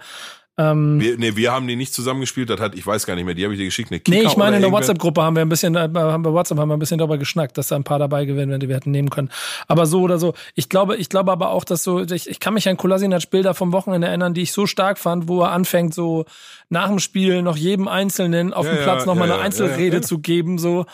ähm, 0.56 1.00
wir, 1.00 1.18
nee, 1.18 1.34
wir 1.34 1.50
haben 1.50 1.66
die 1.66 1.74
nicht 1.74 1.92
zusammengespielt, 1.92 2.48
das 2.48 2.60
hat, 2.60 2.76
ich 2.76 2.86
weiß 2.86 3.06
gar 3.06 3.16
nicht 3.16 3.24
mehr, 3.24 3.34
die 3.34 3.42
habe 3.42 3.54
ich 3.54 3.58
dir 3.58 3.64
geschickt. 3.64 3.90
Eine 3.90 4.00
nee, 4.08 4.22
ich 4.22 4.36
meine, 4.36 4.56
in 4.56 4.62
der 4.62 4.70
WhatsApp-Gruppe 4.70 5.20
haben 5.20 5.34
wir 5.34 5.42
ein 5.42 5.48
bisschen, 5.48 5.74
äh, 5.74 5.90
haben 5.92 6.22
bei 6.22 6.32
WhatsApp 6.32 6.58
haben 6.58 6.68
wir 6.68 6.76
ein 6.76 6.78
bisschen 6.78 6.98
darüber 6.98 7.18
geschnackt, 7.18 7.58
dass 7.58 7.68
da 7.68 7.76
ein 7.76 7.82
paar 7.82 7.98
dabei 7.98 8.24
gewesen 8.24 8.50
wären, 8.50 8.60
die 8.60 8.68
wir 8.68 8.76
hätten 8.76 8.92
nehmen 8.92 9.10
können. 9.10 9.30
Aber 9.66 9.86
so 9.86 10.02
oder 10.02 10.18
so. 10.18 10.34
Ich 10.54 10.68
glaube, 10.68 10.96
ich 10.96 11.08
glaube 11.08 11.32
aber 11.32 11.50
auch, 11.50 11.64
dass 11.64 11.82
so, 11.82 12.00
ich, 12.02 12.30
ich 12.30 12.38
kann 12.38 12.54
mich 12.54 12.68
an 12.68 12.76
Kolasinac 12.76 13.30
Bilder 13.30 13.54
vom 13.54 13.72
Wochenende 13.72 14.06
erinnern, 14.06 14.32
die 14.32 14.42
ich 14.42 14.52
so 14.52 14.66
stark 14.66 14.98
fand, 14.98 15.26
wo 15.26 15.42
er 15.42 15.50
anfängt, 15.50 15.92
so 15.92 16.24
nach 16.68 16.88
dem 16.88 17.00
Spiel 17.00 17.42
noch 17.42 17.56
jedem 17.56 17.88
Einzelnen 17.88 18.52
auf 18.52 18.66
ja, 18.66 18.74
dem 18.74 18.82
Platz 18.84 19.00
ja, 19.00 19.06
noch 19.06 19.16
mal 19.16 19.28
ja, 19.28 19.34
eine 19.34 19.42
Einzelrede 19.42 20.02
zu 20.02 20.20
geben, 20.20 20.58
so. 20.58 20.86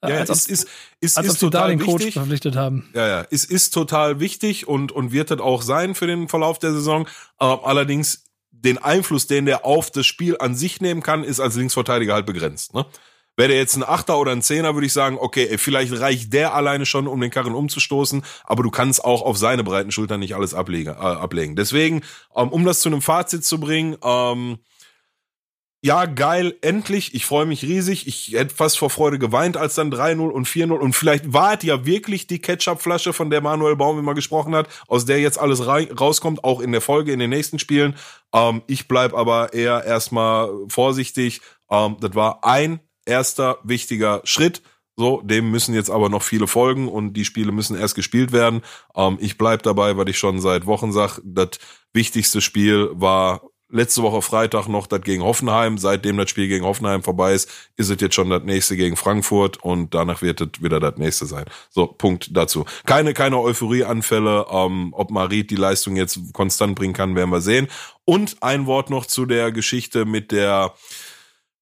Äh, 0.00 0.10
ja, 0.10 0.18
als 0.18 0.30
ist, 0.30 0.50
ist, 0.50 0.68
ist, 1.00 1.18
als 1.18 1.28
ist 1.28 1.38
total 1.38 1.68
den 1.68 1.78
Coach 1.78 2.00
wichtig. 2.00 2.14
verpflichtet 2.14 2.56
haben. 2.56 2.90
Ja, 2.94 3.06
ja, 3.06 3.26
es 3.30 3.44
ist 3.44 3.70
total 3.70 4.18
wichtig 4.18 4.66
und, 4.66 4.90
und 4.90 5.12
wird 5.12 5.30
das 5.30 5.38
auch 5.38 5.62
sein 5.62 5.94
für 5.94 6.08
den 6.08 6.28
Verlauf 6.28 6.58
der 6.58 6.72
Saison. 6.72 7.06
Uh, 7.40 7.58
allerdings 7.64 8.24
den 8.64 8.78
Einfluss, 8.78 9.26
den 9.26 9.46
der 9.46 9.64
auf 9.64 9.90
das 9.90 10.06
Spiel 10.06 10.36
an 10.38 10.54
sich 10.54 10.80
nehmen 10.80 11.02
kann, 11.02 11.22
ist 11.22 11.40
als 11.40 11.56
Linksverteidiger 11.56 12.14
halt 12.14 12.26
begrenzt. 12.26 12.74
Ne? 12.74 12.86
Wäre 13.36 13.48
der 13.48 13.58
jetzt 13.58 13.76
ein 13.76 13.82
Achter 13.82 14.18
oder 14.18 14.30
ein 14.30 14.42
Zehner, 14.42 14.74
würde 14.74 14.86
ich 14.86 14.92
sagen, 14.92 15.18
okay, 15.20 15.58
vielleicht 15.58 15.98
reicht 15.98 16.32
der 16.32 16.54
alleine 16.54 16.86
schon, 16.86 17.08
um 17.08 17.20
den 17.20 17.30
Karren 17.30 17.54
umzustoßen, 17.54 18.22
aber 18.44 18.62
du 18.62 18.70
kannst 18.70 19.04
auch 19.04 19.22
auf 19.22 19.36
seine 19.36 19.64
breiten 19.64 19.90
Schultern 19.90 20.20
nicht 20.20 20.36
alles 20.36 20.54
ablegen. 20.54 20.92
Äh, 20.92 20.98
ablegen. 20.98 21.56
Deswegen, 21.56 22.02
ähm, 22.36 22.48
um 22.48 22.64
das 22.64 22.80
zu 22.80 22.88
einem 22.88 23.02
Fazit 23.02 23.44
zu 23.44 23.58
bringen, 23.58 23.96
ähm, 24.04 24.58
ja, 25.84 26.06
geil, 26.06 26.56
endlich, 26.62 27.14
ich 27.14 27.26
freue 27.26 27.44
mich 27.44 27.62
riesig. 27.62 28.06
Ich 28.06 28.32
hätte 28.32 28.54
fast 28.54 28.78
vor 28.78 28.88
Freude 28.88 29.18
geweint, 29.18 29.58
als 29.58 29.74
dann 29.74 29.92
3-0 29.92 30.30
und 30.30 30.48
4-0. 30.48 30.72
Und 30.72 30.94
vielleicht 30.94 31.34
war 31.34 31.58
es 31.58 31.62
ja 31.62 31.84
wirklich 31.84 32.26
die 32.26 32.38
Ketchup-Flasche, 32.38 33.12
von 33.12 33.28
der 33.28 33.42
Manuel 33.42 33.76
Baum 33.76 33.98
immer 33.98 34.14
gesprochen 34.14 34.54
hat, 34.54 34.66
aus 34.88 35.04
der 35.04 35.20
jetzt 35.20 35.38
alles 35.38 35.66
rauskommt, 35.66 36.42
auch 36.42 36.60
in 36.60 36.72
der 36.72 36.80
Folge, 36.80 37.12
in 37.12 37.18
den 37.18 37.28
nächsten 37.28 37.58
Spielen. 37.58 37.96
Ähm, 38.32 38.62
ich 38.66 38.88
bleib 38.88 39.12
aber 39.12 39.52
eher 39.52 39.84
erstmal 39.84 40.48
vorsichtig. 40.68 41.42
Ähm, 41.70 41.98
das 42.00 42.14
war 42.14 42.42
ein 42.44 42.80
erster 43.04 43.58
wichtiger 43.62 44.22
Schritt. 44.24 44.62
So, 44.96 45.20
dem 45.20 45.50
müssen 45.50 45.74
jetzt 45.74 45.90
aber 45.90 46.08
noch 46.08 46.22
viele 46.22 46.46
folgen 46.46 46.88
und 46.88 47.12
die 47.12 47.26
Spiele 47.26 47.52
müssen 47.52 47.76
erst 47.76 47.94
gespielt 47.94 48.32
werden. 48.32 48.62
Ähm, 48.96 49.18
ich 49.20 49.36
bleib 49.36 49.64
dabei, 49.64 49.98
weil 49.98 50.08
ich 50.08 50.16
schon 50.16 50.40
seit 50.40 50.64
Wochen 50.64 50.92
sag, 50.92 51.20
das 51.24 51.58
wichtigste 51.92 52.40
Spiel 52.40 52.88
war 52.94 53.42
letzte 53.74 54.02
Woche 54.02 54.22
Freitag 54.22 54.68
noch 54.68 54.86
das 54.86 55.02
gegen 55.02 55.22
Hoffenheim. 55.22 55.76
Seitdem 55.76 56.16
das 56.16 56.30
Spiel 56.30 56.48
gegen 56.48 56.64
Hoffenheim 56.64 57.02
vorbei 57.02 57.34
ist, 57.34 57.50
ist 57.76 57.90
es 57.90 58.00
jetzt 58.00 58.14
schon 58.14 58.30
das 58.30 58.44
nächste 58.44 58.76
gegen 58.76 58.96
Frankfurt 58.96 59.62
und 59.62 59.94
danach 59.94 60.22
wird 60.22 60.40
es 60.40 60.62
wieder 60.62 60.80
das 60.80 60.96
nächste 60.96 61.26
sein. 61.26 61.44
So, 61.70 61.86
Punkt 61.86 62.30
dazu. 62.32 62.64
Keine, 62.86 63.12
keine 63.12 63.38
Euphorie-Anfälle. 63.38 64.46
Ähm, 64.50 64.90
ob 64.92 65.10
Marit 65.10 65.50
die 65.50 65.56
Leistung 65.56 65.96
jetzt 65.96 66.18
konstant 66.32 66.76
bringen 66.76 66.94
kann, 66.94 67.16
werden 67.16 67.30
wir 67.30 67.40
sehen. 67.40 67.68
Und 68.04 68.42
ein 68.42 68.66
Wort 68.66 68.90
noch 68.90 69.06
zu 69.06 69.26
der 69.26 69.50
Geschichte 69.50 70.04
mit 70.04 70.30
der 70.30 70.74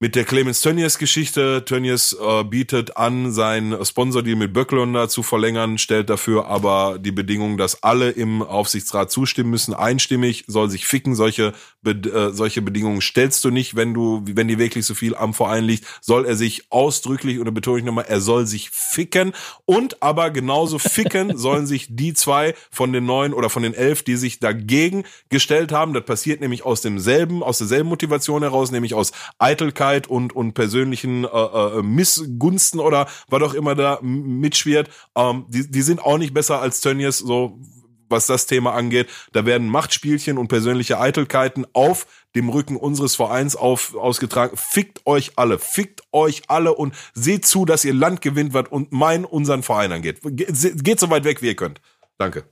mit 0.03 0.17
der 0.17 0.25
Clemens 0.25 0.61
Tönnies 0.61 0.99
Geschichte. 0.99 1.65
Tönnies 1.65 2.13
äh, 2.21 2.43
bietet 2.43 2.97
an, 2.97 3.31
sein 3.31 3.73
Sponsordeal 3.85 4.35
mit 4.35 4.53
Böcklunder 4.53 5.09
zu 5.09 5.23
verlängern, 5.23 5.79
stellt 5.79 6.11
dafür 6.11 6.47
aber 6.49 6.99
die 6.99 7.13
Bedingung, 7.13 7.57
dass 7.57 7.85
alle 7.85 8.11
im 8.11 8.43
Aufsichtsrat 8.43 9.13
zustimmen 9.13 9.51
müssen, 9.51 9.75
einstimmig, 9.75 10.43
soll 10.49 10.71
sich 10.71 10.89
ficken. 10.89 11.15
Solche, 11.15 11.53
äh, 11.87 12.31
solche 12.33 12.63
Bedingungen 12.63 13.01
stellst 13.01 13.45
du 13.45 13.51
nicht, 13.51 13.77
wenn 13.77 13.95
du, 13.95 14.25
wenn 14.27 14.49
dir 14.49 14.59
wirklich 14.59 14.87
so 14.87 14.95
viel 14.95 15.15
am 15.15 15.35
Verein 15.35 15.63
liegt, 15.63 15.87
soll 16.01 16.27
er 16.27 16.35
sich 16.35 16.65
ausdrücklich, 16.71 17.39
oder 17.39 17.53
betone 17.53 17.79
ich 17.79 17.85
nochmal, 17.85 18.07
er 18.09 18.21
soll 18.21 18.49
sich 18.49 18.71
ficken. 18.71 19.33
Und 19.67 20.03
aber 20.03 20.31
genauso 20.31 20.81
ficken 20.81 21.37
sollen 21.39 21.69
sich 21.69 21.87
die 21.95 22.13
zwei 22.13 22.57
von 22.73 22.93
den 22.93 23.07
neun 23.07 23.33
oder 23.33 23.51
von 23.51 23.63
den 23.63 23.73
elf, 23.73 24.03
die 24.03 24.17
sich 24.17 24.41
dagegen 24.41 25.05
gestellt 25.29 25.71
haben. 25.71 25.95
Das 25.95 26.05
passiert 26.05 26.41
nämlich 26.41 26.65
aus 26.65 26.81
demselben, 26.81 27.45
aus 27.45 27.59
derselben 27.59 27.89
Motivation 27.89 28.43
heraus, 28.43 28.73
nämlich 28.73 28.95
aus 28.95 29.13
Eitelkeit 29.39 29.92
Eitelkeit 29.93 30.07
und, 30.07 30.35
und 30.35 30.55
persönlichen 30.55 31.25
äh, 31.25 31.29
äh, 31.29 31.83
Missgunsten 31.83 32.81
oder 32.81 33.07
was 33.29 33.43
auch 33.43 33.55
immer 33.55 33.75
da 33.75 33.99
mitschwirrt, 34.03 34.89
ähm, 35.17 35.47
die, 35.49 35.71
die 35.71 35.83
sind 35.83 36.01
auch 36.01 36.19
nicht 36.19 36.35
besser 36.35 36.61
als 36.61 36.81
Tönnies, 36.81 37.19
so 37.19 37.61
was 38.09 38.27
das 38.27 38.47
Thema 38.47 38.75
angeht. 38.75 39.09
Da 39.33 39.47
werden 39.47 39.69
Machtspielchen 39.69 40.37
und 40.37 40.49
persönliche 40.49 41.01
Eitelkeiten 41.01 41.67
auf 41.73 42.07
dem 42.35 42.51
Rücken 42.51 42.77
unseres 42.77 43.17
Vereins 43.17 43.57
auf, 43.57 43.95
ausgetragen. 43.95 44.57
Fickt 44.57 45.07
euch 45.07 45.33
alle, 45.37 45.59
fickt 45.59 46.03
euch 46.13 46.43
alle 46.49 46.75
und 46.75 46.95
seht 47.15 47.47
zu, 47.47 47.65
dass 47.65 47.85
ihr 47.85 47.95
Land 47.95 48.21
gewinnt, 48.21 48.53
was 48.53 48.69
und 48.69 48.93
mein, 48.93 49.25
unseren 49.25 49.63
Verein 49.63 49.93
angeht. 49.93 50.21
Geht, 50.23 50.85
geht 50.85 51.01
so 51.01 51.09
weit 51.09 51.25
weg, 51.25 51.41
wie 51.41 51.49
ihr 51.49 51.57
könnt. 51.57 51.81
Danke. 52.19 52.45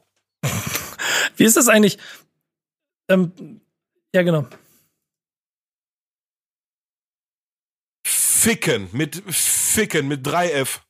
Wie 1.37 1.45
ist 1.45 1.57
das 1.57 1.69
eigentlich? 1.69 1.99
Ähm, 3.09 3.33
ja, 4.15 4.23
genau. 4.23 4.47
Ficken, 8.41 8.89
mit 8.93 9.23
Ficken, 9.29 10.09
mit 10.09 10.27
3F. 10.27 10.81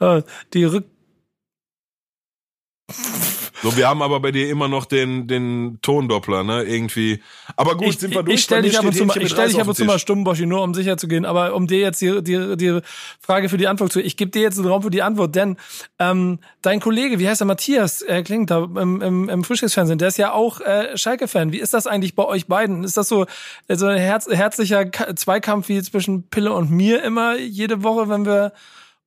Äh, 0.00 0.22
die 0.54 0.64
Rück 0.64 0.86
So, 3.70 3.76
wir 3.76 3.88
haben 3.88 4.00
aber 4.00 4.20
bei 4.20 4.30
dir 4.30 4.48
immer 4.48 4.68
noch 4.68 4.84
den, 4.84 5.26
den 5.26 5.78
Tondoppler, 5.82 6.44
ne? 6.44 6.62
Irgendwie. 6.62 7.20
Aber 7.56 7.76
gut, 7.76 7.88
ich, 7.88 7.98
sind 7.98 8.14
wir 8.14 8.22
durch. 8.22 8.36
Ich 8.36 8.42
stelle 8.44 8.62
dich 8.62 8.72
mir 8.74 8.78
ab 8.78 8.84
und 8.84 8.92
steht 8.92 9.00
zu 9.02 9.06
mal, 9.06 9.16
ich 9.22 9.30
stell 9.30 9.48
dich 9.48 9.74
zu 9.74 9.84
mal 9.84 9.98
stumm, 9.98 10.22
Boschi, 10.22 10.46
nur 10.46 10.62
um 10.62 10.72
sicher 10.72 10.96
zu 10.96 11.08
gehen. 11.08 11.24
Aber 11.24 11.54
um 11.54 11.66
dir 11.66 11.80
jetzt 11.80 12.00
die, 12.00 12.22
die, 12.22 12.56
die 12.56 12.80
Frage 13.20 13.48
für 13.48 13.56
die 13.56 13.66
Antwort 13.66 13.92
zu, 13.92 14.00
ich 14.00 14.16
gebe 14.16 14.30
dir 14.30 14.42
jetzt 14.42 14.58
einen 14.58 14.68
Raum 14.68 14.82
für 14.82 14.90
die 14.90 15.02
Antwort, 15.02 15.34
denn 15.34 15.56
ähm, 15.98 16.38
dein 16.62 16.78
Kollege, 16.78 17.18
wie 17.18 17.28
heißt 17.28 17.42
er, 17.42 17.46
Matthias, 17.46 18.02
äh, 18.02 18.22
klingt 18.22 18.50
da 18.52 18.64
im, 18.64 19.02
im, 19.02 19.28
im 19.28 19.42
Frühstücksfernsehen, 19.44 19.98
der 19.98 20.08
ist 20.08 20.18
ja 20.18 20.32
auch 20.32 20.60
äh, 20.60 20.96
Schalke-Fan. 20.96 21.52
Wie 21.52 21.58
ist 21.58 21.74
das 21.74 21.88
eigentlich 21.88 22.14
bei 22.14 22.24
euch 22.24 22.46
beiden? 22.46 22.84
Ist 22.84 22.96
das 22.96 23.08
so, 23.08 23.26
so 23.68 23.86
ein 23.86 23.98
herz, 23.98 24.28
herzlicher 24.30 24.84
Ka- 24.84 25.16
Zweikampf 25.16 25.68
wie 25.68 25.82
zwischen 25.82 26.28
Pille 26.28 26.52
und 26.52 26.70
mir 26.70 27.02
immer 27.02 27.36
jede 27.36 27.82
Woche, 27.82 28.08
wenn 28.08 28.24
wir 28.24 28.52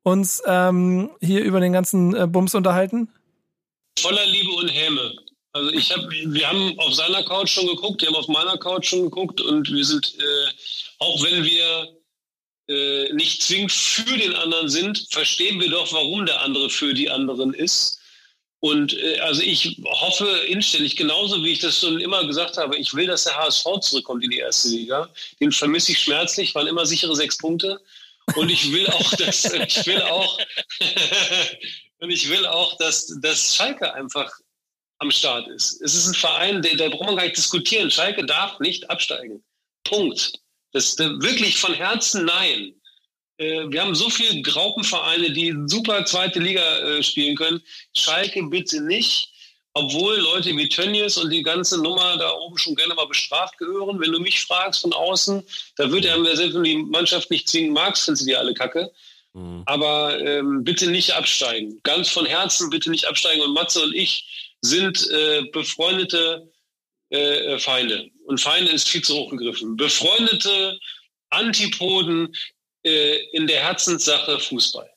uns 0.03 0.41
ähm, 0.45 1.11
hier 1.21 1.43
über 1.43 1.59
den 1.59 1.71
ganzen 1.71 2.15
äh, 2.15 2.27
Bums 2.27 2.55
unterhalten? 2.55 3.09
Voller 4.01 4.25
Liebe 4.25 4.51
und 4.51 4.69
Häme. 4.69 5.15
Also 5.51 5.71
ich 5.71 5.91
habe, 5.91 6.09
wir 6.09 6.47
haben 6.47 6.77
auf 6.79 6.93
seiner 6.93 7.23
Couch 7.23 7.49
schon 7.49 7.67
geguckt, 7.67 8.01
wir 8.01 8.09
haben 8.09 8.15
auf 8.15 8.27
meiner 8.27 8.57
Couch 8.57 8.89
schon 8.89 9.03
geguckt 9.03 9.41
und 9.41 9.71
wir 9.71 9.83
sind, 9.83 10.15
äh, 10.19 10.51
auch 10.99 11.23
wenn 11.23 11.43
wir 11.43 11.99
äh, 12.67 13.11
nicht 13.13 13.41
zwingend 13.41 13.71
für 13.71 14.17
den 14.17 14.35
anderen 14.35 14.69
sind, 14.69 15.07
verstehen 15.09 15.59
wir 15.59 15.69
doch, 15.69 15.91
warum 15.91 16.25
der 16.25 16.41
andere 16.41 16.69
für 16.69 16.93
die 16.93 17.09
anderen 17.09 17.53
ist. 17.53 17.99
Und 18.59 18.93
äh, 18.93 19.19
also 19.19 19.41
ich 19.41 19.77
hoffe 19.85 20.27
inständig, 20.47 20.95
genauso 20.95 21.43
wie 21.43 21.51
ich 21.53 21.59
das 21.59 21.79
schon 21.79 21.99
immer 21.99 22.25
gesagt 22.25 22.57
habe, 22.57 22.77
ich 22.77 22.93
will, 22.93 23.07
dass 23.07 23.23
der 23.23 23.37
HSV 23.37 23.79
zurückkommt 23.81 24.23
in 24.23 24.29
die 24.29 24.39
erste 24.39 24.69
Liga. 24.69 25.09
Den 25.39 25.51
vermisse 25.51 25.93
ich 25.93 25.99
schmerzlich, 25.99 26.53
waren 26.53 26.67
immer 26.67 26.85
sichere 26.85 27.15
sechs 27.15 27.37
Punkte. 27.37 27.79
Und 28.35 28.49
ich 28.49 28.71
will 28.71 28.85
auch, 28.87 29.13
dass 29.17 29.45
ich 29.45 29.85
will 29.87 30.01
auch 30.03 30.37
und 31.99 32.09
ich 32.09 32.29
will 32.29 32.45
auch, 32.45 32.77
dass, 32.77 33.07
dass 33.21 33.55
Schalke 33.55 33.93
einfach 33.93 34.31
am 34.99 35.11
Start 35.11 35.47
ist. 35.47 35.81
Es 35.81 35.95
ist 35.95 36.07
ein 36.07 36.13
Verein, 36.13 36.61
der, 36.61 36.75
der 36.75 36.89
braucht 36.89 37.05
man 37.05 37.15
gar 37.15 37.23
nicht 37.23 37.37
diskutieren. 37.37 37.89
Schalke 37.89 38.25
darf 38.25 38.59
nicht 38.59 38.89
absteigen. 38.89 39.43
Punkt. 39.83 40.33
Das 40.71 40.85
ist 40.85 40.99
wirklich 40.99 41.57
von 41.57 41.73
Herzen 41.73 42.25
nein. 42.25 42.73
Äh, 43.37 43.69
wir 43.69 43.81
haben 43.81 43.95
so 43.95 44.09
viele 44.09 44.41
Graupenvereine, 44.41 45.31
die 45.31 45.55
super 45.65 46.05
zweite 46.05 46.39
Liga 46.39 46.79
äh, 46.79 47.01
spielen 47.01 47.35
können. 47.35 47.61
Schalke 47.95 48.43
bitte 48.43 48.81
nicht. 48.81 49.33
Obwohl 49.73 50.17
Leute 50.17 50.49
wie 50.57 50.67
Tönnies 50.67 51.17
und 51.17 51.29
die 51.29 51.43
ganze 51.43 51.81
Nummer 51.81 52.17
da 52.17 52.31
oben 52.31 52.57
schon 52.57 52.75
gerne 52.75 52.95
mal 52.95 53.05
bestraft 53.05 53.57
gehören. 53.57 53.99
Wenn 53.99 54.11
du 54.11 54.19
mich 54.19 54.41
fragst 54.41 54.81
von 54.81 54.91
außen, 54.93 55.43
da 55.77 55.91
wird 55.91 56.05
er, 56.05 56.21
selbst 56.35 56.55
wenn 56.55 56.63
du 56.63 56.69
die 56.69 56.77
Mannschaft 56.77 57.29
nicht 57.29 57.47
zwingend 57.47 57.73
magst, 57.73 58.03
findest 58.03 58.23
du 58.23 58.27
die 58.27 58.35
alle 58.35 58.53
kacke. 58.53 58.91
Mhm. 59.33 59.63
Aber 59.65 60.19
ähm, 60.19 60.63
bitte 60.63 60.89
nicht 60.89 61.13
absteigen. 61.13 61.79
Ganz 61.83 62.09
von 62.09 62.25
Herzen 62.25 62.69
bitte 62.69 62.89
nicht 62.89 63.05
absteigen. 63.05 63.41
Und 63.41 63.53
Matze 63.53 63.81
und 63.81 63.93
ich 63.93 64.55
sind 64.61 65.09
äh, 65.11 65.43
befreundete 65.51 66.51
äh, 67.09 67.57
Feinde. 67.59 68.09
Und 68.25 68.41
Feinde 68.41 68.71
ist 68.71 68.89
viel 68.89 69.03
zu 69.03 69.15
hoch 69.15 69.31
gegriffen. 69.31 69.75
Befreundete 69.75 70.79
Antipoden 71.29 72.35
äh, 72.83 73.17
in 73.31 73.47
der 73.47 73.61
Herzenssache 73.61 74.39
Fußball. 74.39 74.89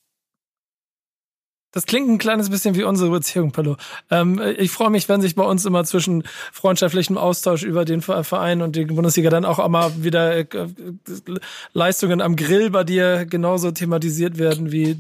Das 1.73 1.87
klingt 1.87 2.09
ein 2.09 2.19
kleines 2.19 2.51
bisschen 2.51 2.75
wie 2.75 2.85
unsere 2.85 3.11
Beziehung, 3.11 3.51
Palo. 3.53 3.77
Ähm, 4.11 4.41
ich 4.59 4.71
freue 4.71 4.91
mich, 4.91 5.09
wenn 5.09 5.21
sich 5.23 5.35
bei 5.35 5.43
uns 5.45 5.65
immer 5.65 5.85
zwischen 5.85 6.25
freundschaftlichem 6.53 7.17
Austausch 7.19 7.63
über 7.63 7.85
den 7.85 8.03
Ver- 8.03 8.25
Verein 8.25 8.63
und 8.63 8.77
die 8.77 8.85
Bundesliga 8.85 9.31
dann 9.31 9.45
auch 9.45 9.67
mal 9.69 9.91
wieder 10.05 10.37
äh, 10.39 10.47
Leistungen 11.73 12.21
am 12.21 12.37
Grill 12.37 12.71
bei 12.71 12.85
dir 12.85 13.27
genauso 13.27 13.71
thematisiert 13.71 14.39
werden 14.39 14.73
wie 14.73 14.97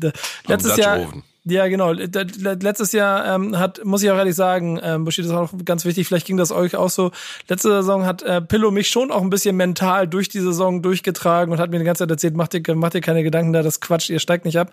letztes 0.46 0.76
Jahr. 0.78 0.96
Ja, 1.44 1.66
genau. 1.66 1.90
Le- 1.90 2.06
le- 2.06 2.58
Letztes 2.60 2.92
Jahr 2.92 3.34
ähm, 3.34 3.58
hat, 3.58 3.84
muss 3.84 4.02
ich 4.02 4.10
auch 4.12 4.16
ehrlich 4.16 4.36
sagen, 4.36 4.78
ähm, 4.80 5.04
das 5.04 5.18
ist 5.18 5.28
auch 5.30 5.50
ganz 5.64 5.84
wichtig, 5.84 6.06
vielleicht 6.06 6.26
ging 6.26 6.36
das 6.36 6.52
euch 6.52 6.76
auch 6.76 6.88
so. 6.88 7.10
Letzte 7.48 7.68
Saison 7.68 8.06
hat 8.06 8.22
äh, 8.22 8.40
Pillow 8.40 8.70
mich 8.70 8.88
schon 8.88 9.10
auch 9.10 9.22
ein 9.22 9.30
bisschen 9.30 9.56
mental 9.56 10.06
durch 10.06 10.28
die 10.28 10.38
Saison 10.38 10.82
durchgetragen 10.82 11.52
und 11.52 11.58
hat 11.58 11.70
mir 11.70 11.80
die 11.80 11.84
ganze 11.84 12.04
Zeit 12.04 12.10
erzählt, 12.12 12.36
macht 12.36 12.52
dir, 12.52 12.74
macht 12.76 12.94
dir 12.94 13.00
keine 13.00 13.24
Gedanken 13.24 13.52
da, 13.52 13.62
das 13.62 13.80
Quatsch, 13.80 14.08
ihr 14.08 14.20
steigt 14.20 14.44
nicht 14.44 14.58
ab. 14.58 14.70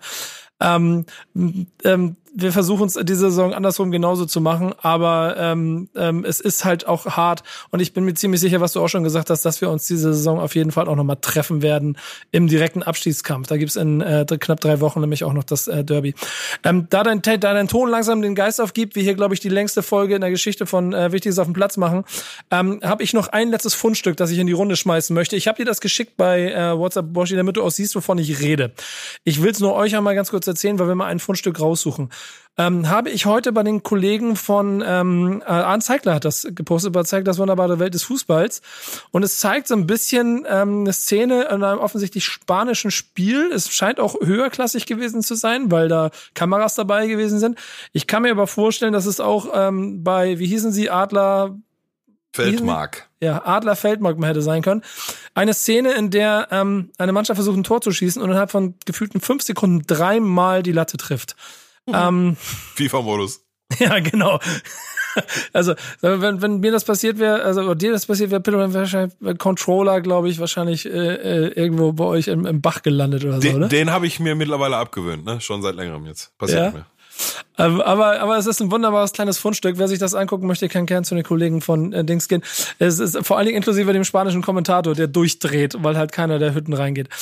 Ähm, 0.60 1.06
ähm, 1.84 2.16
wir 2.34 2.52
versuchen 2.52 2.86
es 2.86 2.94
diese 2.94 3.30
Saison 3.30 3.54
andersrum 3.54 3.90
genauso 3.90 4.26
zu 4.26 4.40
machen, 4.40 4.74
aber 4.80 5.36
ähm, 5.38 5.88
ähm, 5.96 6.24
es 6.24 6.40
ist 6.40 6.64
halt 6.64 6.86
auch 6.86 7.06
hart 7.06 7.42
und 7.70 7.80
ich 7.80 7.92
bin 7.92 8.04
mir 8.04 8.14
ziemlich 8.14 8.40
sicher, 8.40 8.60
was 8.60 8.72
du 8.72 8.80
auch 8.80 8.88
schon 8.88 9.02
gesagt 9.04 9.30
hast, 9.30 9.44
dass 9.44 9.60
wir 9.60 9.70
uns 9.70 9.86
diese 9.86 10.14
Saison 10.14 10.38
auf 10.38 10.54
jeden 10.54 10.70
Fall 10.70 10.88
auch 10.88 10.96
nochmal 10.96 11.18
treffen 11.20 11.62
werden 11.62 11.98
im 12.30 12.46
direkten 12.46 12.82
Abstiegskampf. 12.82 13.48
Da 13.48 13.56
gibt's 13.56 13.76
in 13.76 14.00
äh, 14.00 14.24
knapp 14.38 14.60
drei 14.60 14.80
Wochen 14.80 15.00
nämlich 15.00 15.24
auch 15.24 15.32
noch 15.32 15.44
das 15.44 15.68
äh, 15.68 15.84
Derby. 15.84 16.14
Ähm, 16.64 16.86
da, 16.90 17.02
dein, 17.02 17.22
da 17.22 17.36
dein 17.36 17.68
Ton 17.68 17.90
langsam 17.90 18.22
den 18.22 18.34
Geist 18.34 18.60
aufgibt, 18.60 18.94
wie 18.96 19.02
hier, 19.02 19.14
glaube 19.14 19.34
ich, 19.34 19.40
die 19.40 19.48
längste 19.48 19.82
Folge 19.82 20.14
in 20.14 20.20
der 20.20 20.30
Geschichte 20.30 20.66
von 20.66 20.92
äh, 20.92 21.12
Wichtiges 21.12 21.38
auf 21.38 21.46
dem 21.46 21.54
Platz 21.54 21.76
machen, 21.76 22.04
ähm, 22.50 22.80
habe 22.82 23.02
ich 23.02 23.12
noch 23.12 23.28
ein 23.28 23.50
letztes 23.50 23.74
Fundstück, 23.74 24.16
das 24.16 24.30
ich 24.30 24.38
in 24.38 24.46
die 24.46 24.52
Runde 24.52 24.76
schmeißen 24.76 25.14
möchte. 25.14 25.36
Ich 25.36 25.48
habe 25.48 25.56
dir 25.56 25.64
das 25.64 25.80
geschickt 25.80 26.16
bei 26.16 26.52
äh, 26.52 26.76
WhatsApp, 26.76 27.12
Boshi, 27.12 27.34
damit 27.36 27.56
du 27.56 27.62
auch 27.62 27.70
siehst, 27.70 27.94
wovon 27.96 28.18
ich 28.18 28.40
rede. 28.40 28.72
Ich 29.24 29.42
will 29.42 29.50
es 29.50 29.60
nur 29.60 29.74
euch 29.74 29.96
einmal 29.96 30.14
ganz 30.14 30.30
kurz 30.30 30.46
erzählen, 30.46 30.78
weil 30.78 30.88
wir 30.88 30.94
mal 30.94 31.06
ein 31.06 31.18
Fundstück 31.18 31.60
raussuchen. 31.60 32.10
Ähm, 32.60 32.90
habe 32.90 33.08
ich 33.08 33.24
heute 33.24 33.52
bei 33.52 33.62
den 33.62 33.82
Kollegen 33.82 34.36
von 34.36 34.82
ähm, 34.86 35.42
äh, 35.46 35.50
Arndt 35.50 35.82
Zeigler 35.82 36.14
hat 36.14 36.26
das 36.26 36.46
gepostet, 36.50 36.92
bei 36.92 37.04
Zeigt 37.04 37.26
das 37.26 37.38
wunderbare 37.38 37.78
Welt 37.78 37.94
des 37.94 38.02
Fußballs. 38.02 38.60
Und 39.12 39.22
es 39.22 39.38
zeigt 39.38 39.66
so 39.66 39.74
ein 39.74 39.86
bisschen 39.86 40.44
ähm, 40.46 40.80
eine 40.80 40.92
Szene 40.92 41.44
in 41.44 41.62
einem 41.62 41.78
offensichtlich 41.78 42.26
spanischen 42.26 42.90
Spiel. 42.90 43.50
Es 43.50 43.72
scheint 43.72 43.98
auch 43.98 44.14
höherklassig 44.20 44.84
gewesen 44.84 45.22
zu 45.22 45.36
sein, 45.36 45.70
weil 45.70 45.88
da 45.88 46.10
Kameras 46.34 46.74
dabei 46.74 47.06
gewesen 47.06 47.38
sind. 47.38 47.58
Ich 47.92 48.06
kann 48.06 48.22
mir 48.22 48.30
aber 48.32 48.46
vorstellen, 48.46 48.92
dass 48.92 49.06
es 49.06 49.20
auch 49.20 49.48
ähm, 49.54 50.04
bei, 50.04 50.38
wie 50.38 50.46
hießen 50.46 50.72
sie, 50.72 50.90
Adler, 50.90 51.56
Feldmark. 52.34 53.08
ja, 53.20 53.42
Adler 53.44 53.74
Feldmark 53.74 54.18
mal 54.18 54.28
hätte 54.28 54.42
sein 54.42 54.60
können. 54.60 54.82
Eine 55.34 55.54
Szene, 55.54 55.92
in 55.92 56.10
der 56.10 56.48
ähm, 56.50 56.90
eine 56.98 57.12
Mannschaft 57.12 57.38
versucht, 57.38 57.56
ein 57.56 57.64
Tor 57.64 57.80
zu 57.80 57.90
schießen 57.90 58.20
und 58.20 58.28
innerhalb 58.28 58.50
von 58.50 58.74
gefühlten 58.84 59.20
fünf 59.20 59.42
Sekunden 59.42 59.84
dreimal 59.86 60.62
die 60.62 60.72
Latte 60.72 60.98
trifft. 60.98 61.36
Ähm, 61.94 62.36
FIFA-Modus. 62.74 63.44
ja, 63.78 63.98
genau. 64.00 64.38
Also, 65.52 65.74
wenn, 66.00 66.40
wenn 66.40 66.60
mir 66.60 66.70
das 66.70 66.84
passiert 66.84 67.18
wäre, 67.18 67.42
also 67.42 67.62
oder 67.62 67.74
dir 67.74 67.92
das 67.92 68.06
passiert 68.06 68.30
wäre, 68.30 68.40
Pillow, 68.40 68.58
dann 68.58 68.72
wäre 68.72 68.84
wahrscheinlich 68.84 69.38
Controller, 69.38 70.00
glaube 70.00 70.28
ich, 70.28 70.38
wahrscheinlich 70.38 70.86
äh, 70.86 70.90
äh, 70.90 71.46
irgendwo 71.48 71.92
bei 71.92 72.04
euch 72.04 72.28
im, 72.28 72.46
im 72.46 72.60
Bach 72.60 72.82
gelandet 72.82 73.24
oder 73.24 73.34
so, 73.34 73.40
Den, 73.40 73.68
den 73.68 73.90
habe 73.90 74.06
ich 74.06 74.20
mir 74.20 74.34
mittlerweile 74.34 74.76
abgewöhnt, 74.76 75.24
ne? 75.24 75.40
Schon 75.40 75.62
seit 75.62 75.74
längerem 75.74 76.06
jetzt. 76.06 76.36
Passiert 76.38 76.60
Ja? 76.60 76.70
mehr. 76.70 76.86
Ähm, 77.58 77.80
aber, 77.80 78.20
aber 78.20 78.38
es 78.38 78.46
ist 78.46 78.60
ein 78.60 78.70
wunderbares 78.70 79.12
kleines 79.12 79.38
Fundstück. 79.38 79.76
Wer 79.78 79.88
sich 79.88 79.98
das 79.98 80.14
angucken 80.14 80.46
möchte, 80.46 80.68
kann 80.68 80.86
gern 80.86 81.04
zu 81.04 81.14
den 81.14 81.24
Kollegen 81.24 81.60
von 81.60 81.92
äh, 81.92 82.04
Dings 82.04 82.28
gehen. 82.28 82.42
Es 82.78 82.98
ist 82.98 83.18
vor 83.26 83.36
allen 83.36 83.46
Dingen 83.46 83.56
inklusive 83.56 83.92
dem 83.92 84.04
spanischen 84.04 84.42
Kommentator, 84.42 84.94
der 84.94 85.08
durchdreht, 85.08 85.76
weil 85.80 85.96
halt 85.96 86.12
keiner 86.12 86.38
der 86.38 86.54
Hütten 86.54 86.72
reingeht. 86.72 87.08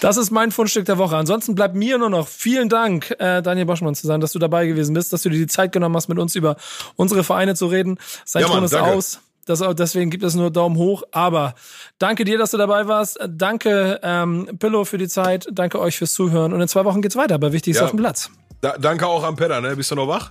Das 0.00 0.16
ist 0.16 0.30
mein 0.30 0.50
Fundstück 0.52 0.84
der 0.86 0.98
Woche. 0.98 1.16
Ansonsten 1.16 1.54
bleibt 1.54 1.74
mir 1.74 1.98
nur 1.98 2.10
noch 2.10 2.28
vielen 2.28 2.68
Dank, 2.68 3.10
äh, 3.18 3.42
Daniel 3.42 3.66
Boschmann 3.66 3.94
zu 3.94 4.06
sein, 4.06 4.20
dass 4.20 4.32
du 4.32 4.38
dabei 4.38 4.66
gewesen 4.66 4.94
bist, 4.94 5.12
dass 5.12 5.22
du 5.22 5.28
dir 5.30 5.38
die 5.38 5.46
Zeit 5.46 5.72
genommen 5.72 5.96
hast, 5.96 6.08
mit 6.08 6.18
uns 6.18 6.34
über 6.36 6.56
unsere 6.96 7.24
Vereine 7.24 7.54
zu 7.54 7.66
reden. 7.66 7.98
Sein 8.24 8.42
Ja, 8.42 8.48
Ton 8.48 8.64
ist 8.64 8.72
danke. 8.72 8.90
aus. 8.92 9.20
Das, 9.46 9.62
deswegen 9.76 10.10
gibt 10.10 10.24
es 10.24 10.34
nur 10.34 10.50
Daumen 10.50 10.76
hoch. 10.76 11.02
Aber 11.10 11.54
danke 11.98 12.24
dir, 12.24 12.38
dass 12.38 12.50
du 12.52 12.56
dabei 12.58 12.86
warst. 12.86 13.18
Danke, 13.28 13.98
ähm, 14.02 14.48
Pillow, 14.58 14.84
für 14.84 14.98
die 14.98 15.08
Zeit. 15.08 15.48
Danke 15.50 15.80
euch 15.80 15.96
fürs 15.98 16.12
Zuhören. 16.12 16.52
Und 16.52 16.60
in 16.60 16.68
zwei 16.68 16.84
Wochen 16.84 17.00
geht's 17.02 17.16
weiter 17.16 17.38
bei 17.38 17.50
Wichtiges 17.52 17.78
Ja. 17.80 17.84
auf 17.86 17.90
dem 17.92 17.98
Platz. 17.98 18.30
Da, 18.60 18.76
danke 18.78 19.06
auch 19.06 19.24
am 19.24 19.36
Pedder, 19.36 19.60
ne? 19.60 19.74
Bist 19.74 19.90
du 19.90 19.94
noch 19.94 20.06
wach? 20.08 20.30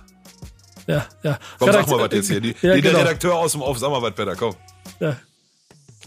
Ja, 0.86 1.04
ja. 1.22 1.38
Komm, 1.58 1.72
sag 1.72 1.80
Redakt- 1.86 1.90
mal 1.90 1.98
was 2.00 2.12
jetzt 2.12 2.28
hier. 2.30 2.40
Die, 2.40 2.54
ja, 2.62 2.74
die, 2.74 2.80
genau. 2.82 2.98
Der 2.98 3.06
Redakteur 3.06 3.34
aus 3.34 3.52
dem 3.52 3.62
Auf, 3.62 3.78
sag 3.78 3.90
mal 3.90 4.00
was, 4.00 4.14
Pedder, 4.14 4.36
komm. 4.36 4.54
Ja. 5.00 5.16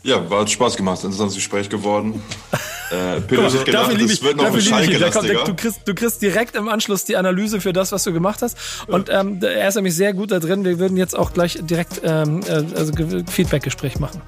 Ja, 0.04 0.30
war 0.30 0.42
hat 0.42 0.50
Spaß 0.50 0.76
gemacht. 0.78 1.04
Interessantes 1.04 1.36
Gespräch 1.36 1.70
geworden. 1.70 2.22
Äh, 2.92 3.16
hat 3.16 3.32
Dafür 3.32 3.64
gedacht, 3.64 3.94
liebe 3.94 4.12
ich, 4.12 4.20
dafür 4.20 4.60
liebe 4.60 4.82
ich. 4.92 4.98
Der 5.00 5.12
kommt, 5.12 5.30
du, 5.48 5.56
kriegst, 5.56 5.82
du 5.86 5.94
kriegst 5.96 6.22
direkt 6.22 6.56
im 6.56 6.68
Anschluss 6.68 7.06
die 7.06 7.16
Analyse 7.16 7.62
für 7.62 7.74
das, 7.74 7.92
was 7.92 8.04
du 8.04 8.12
gemacht 8.14 8.42
hast. 8.42 8.58
Und 8.88 9.10
ähm, 9.10 9.40
er 9.42 9.68
ist 9.70 9.76
nämlich 9.76 9.96
sehr 9.96 10.14
gut 10.14 10.32
da 10.32 10.40
drin. 10.40 10.66
Wir 10.66 10.78
würden 10.80 10.98
jetzt 10.98 11.18
auch 11.18 11.34
gleich 11.34 11.58
direkt 11.62 12.02
ähm, 12.04 12.42
äh, 12.48 12.64
also 12.78 12.92
Ge- 12.92 13.24
Feedback-Gespräch 13.30 14.00
machen. 14.00 14.22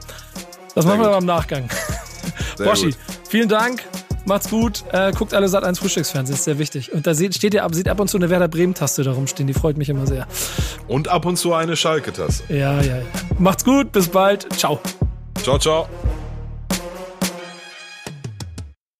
Das 0.75 0.85
machen 0.85 0.99
wir 0.99 1.05
gut. 1.05 1.07
aber 1.07 1.17
im 1.19 1.25
Nachgang. 1.25 1.69
Sehr 2.57 2.65
Boschi, 2.65 2.85
gut. 2.87 2.97
vielen 3.29 3.49
Dank. 3.49 3.83
Macht's 4.25 4.49
gut. 4.49 4.85
Äh, 4.93 5.11
guckt 5.11 5.33
alle 5.33 5.49
Sat 5.49 5.65
1 5.65 5.79
Frühstücksfernsehen, 5.79 6.37
ist 6.37 6.45
sehr 6.45 6.57
wichtig. 6.57 6.93
Und 6.93 7.05
da 7.05 7.13
seht, 7.13 7.35
steht 7.35 7.53
ihr 7.53 7.65
ab, 7.65 7.75
sieht 7.75 7.89
ab 7.89 7.99
und 7.99 8.07
zu 8.07 8.15
eine 8.17 8.29
Werder 8.29 8.47
Bremen-Taste 8.47 9.03
da 9.03 9.11
rumstehen. 9.11 9.47
Die 9.47 9.53
freut 9.53 9.75
mich 9.77 9.89
immer 9.89 10.07
sehr. 10.07 10.25
Und 10.87 11.09
ab 11.09 11.25
und 11.25 11.35
zu 11.35 11.53
eine 11.53 11.75
Schalke-Tasse. 11.75 12.43
Ja, 12.47 12.79
ja, 12.81 12.97
ja. 12.99 13.01
Macht's 13.37 13.65
gut. 13.65 13.91
Bis 13.91 14.07
bald. 14.07 14.47
Ciao. 14.57 14.79
Ciao, 15.43 15.59
ciao. 15.59 15.89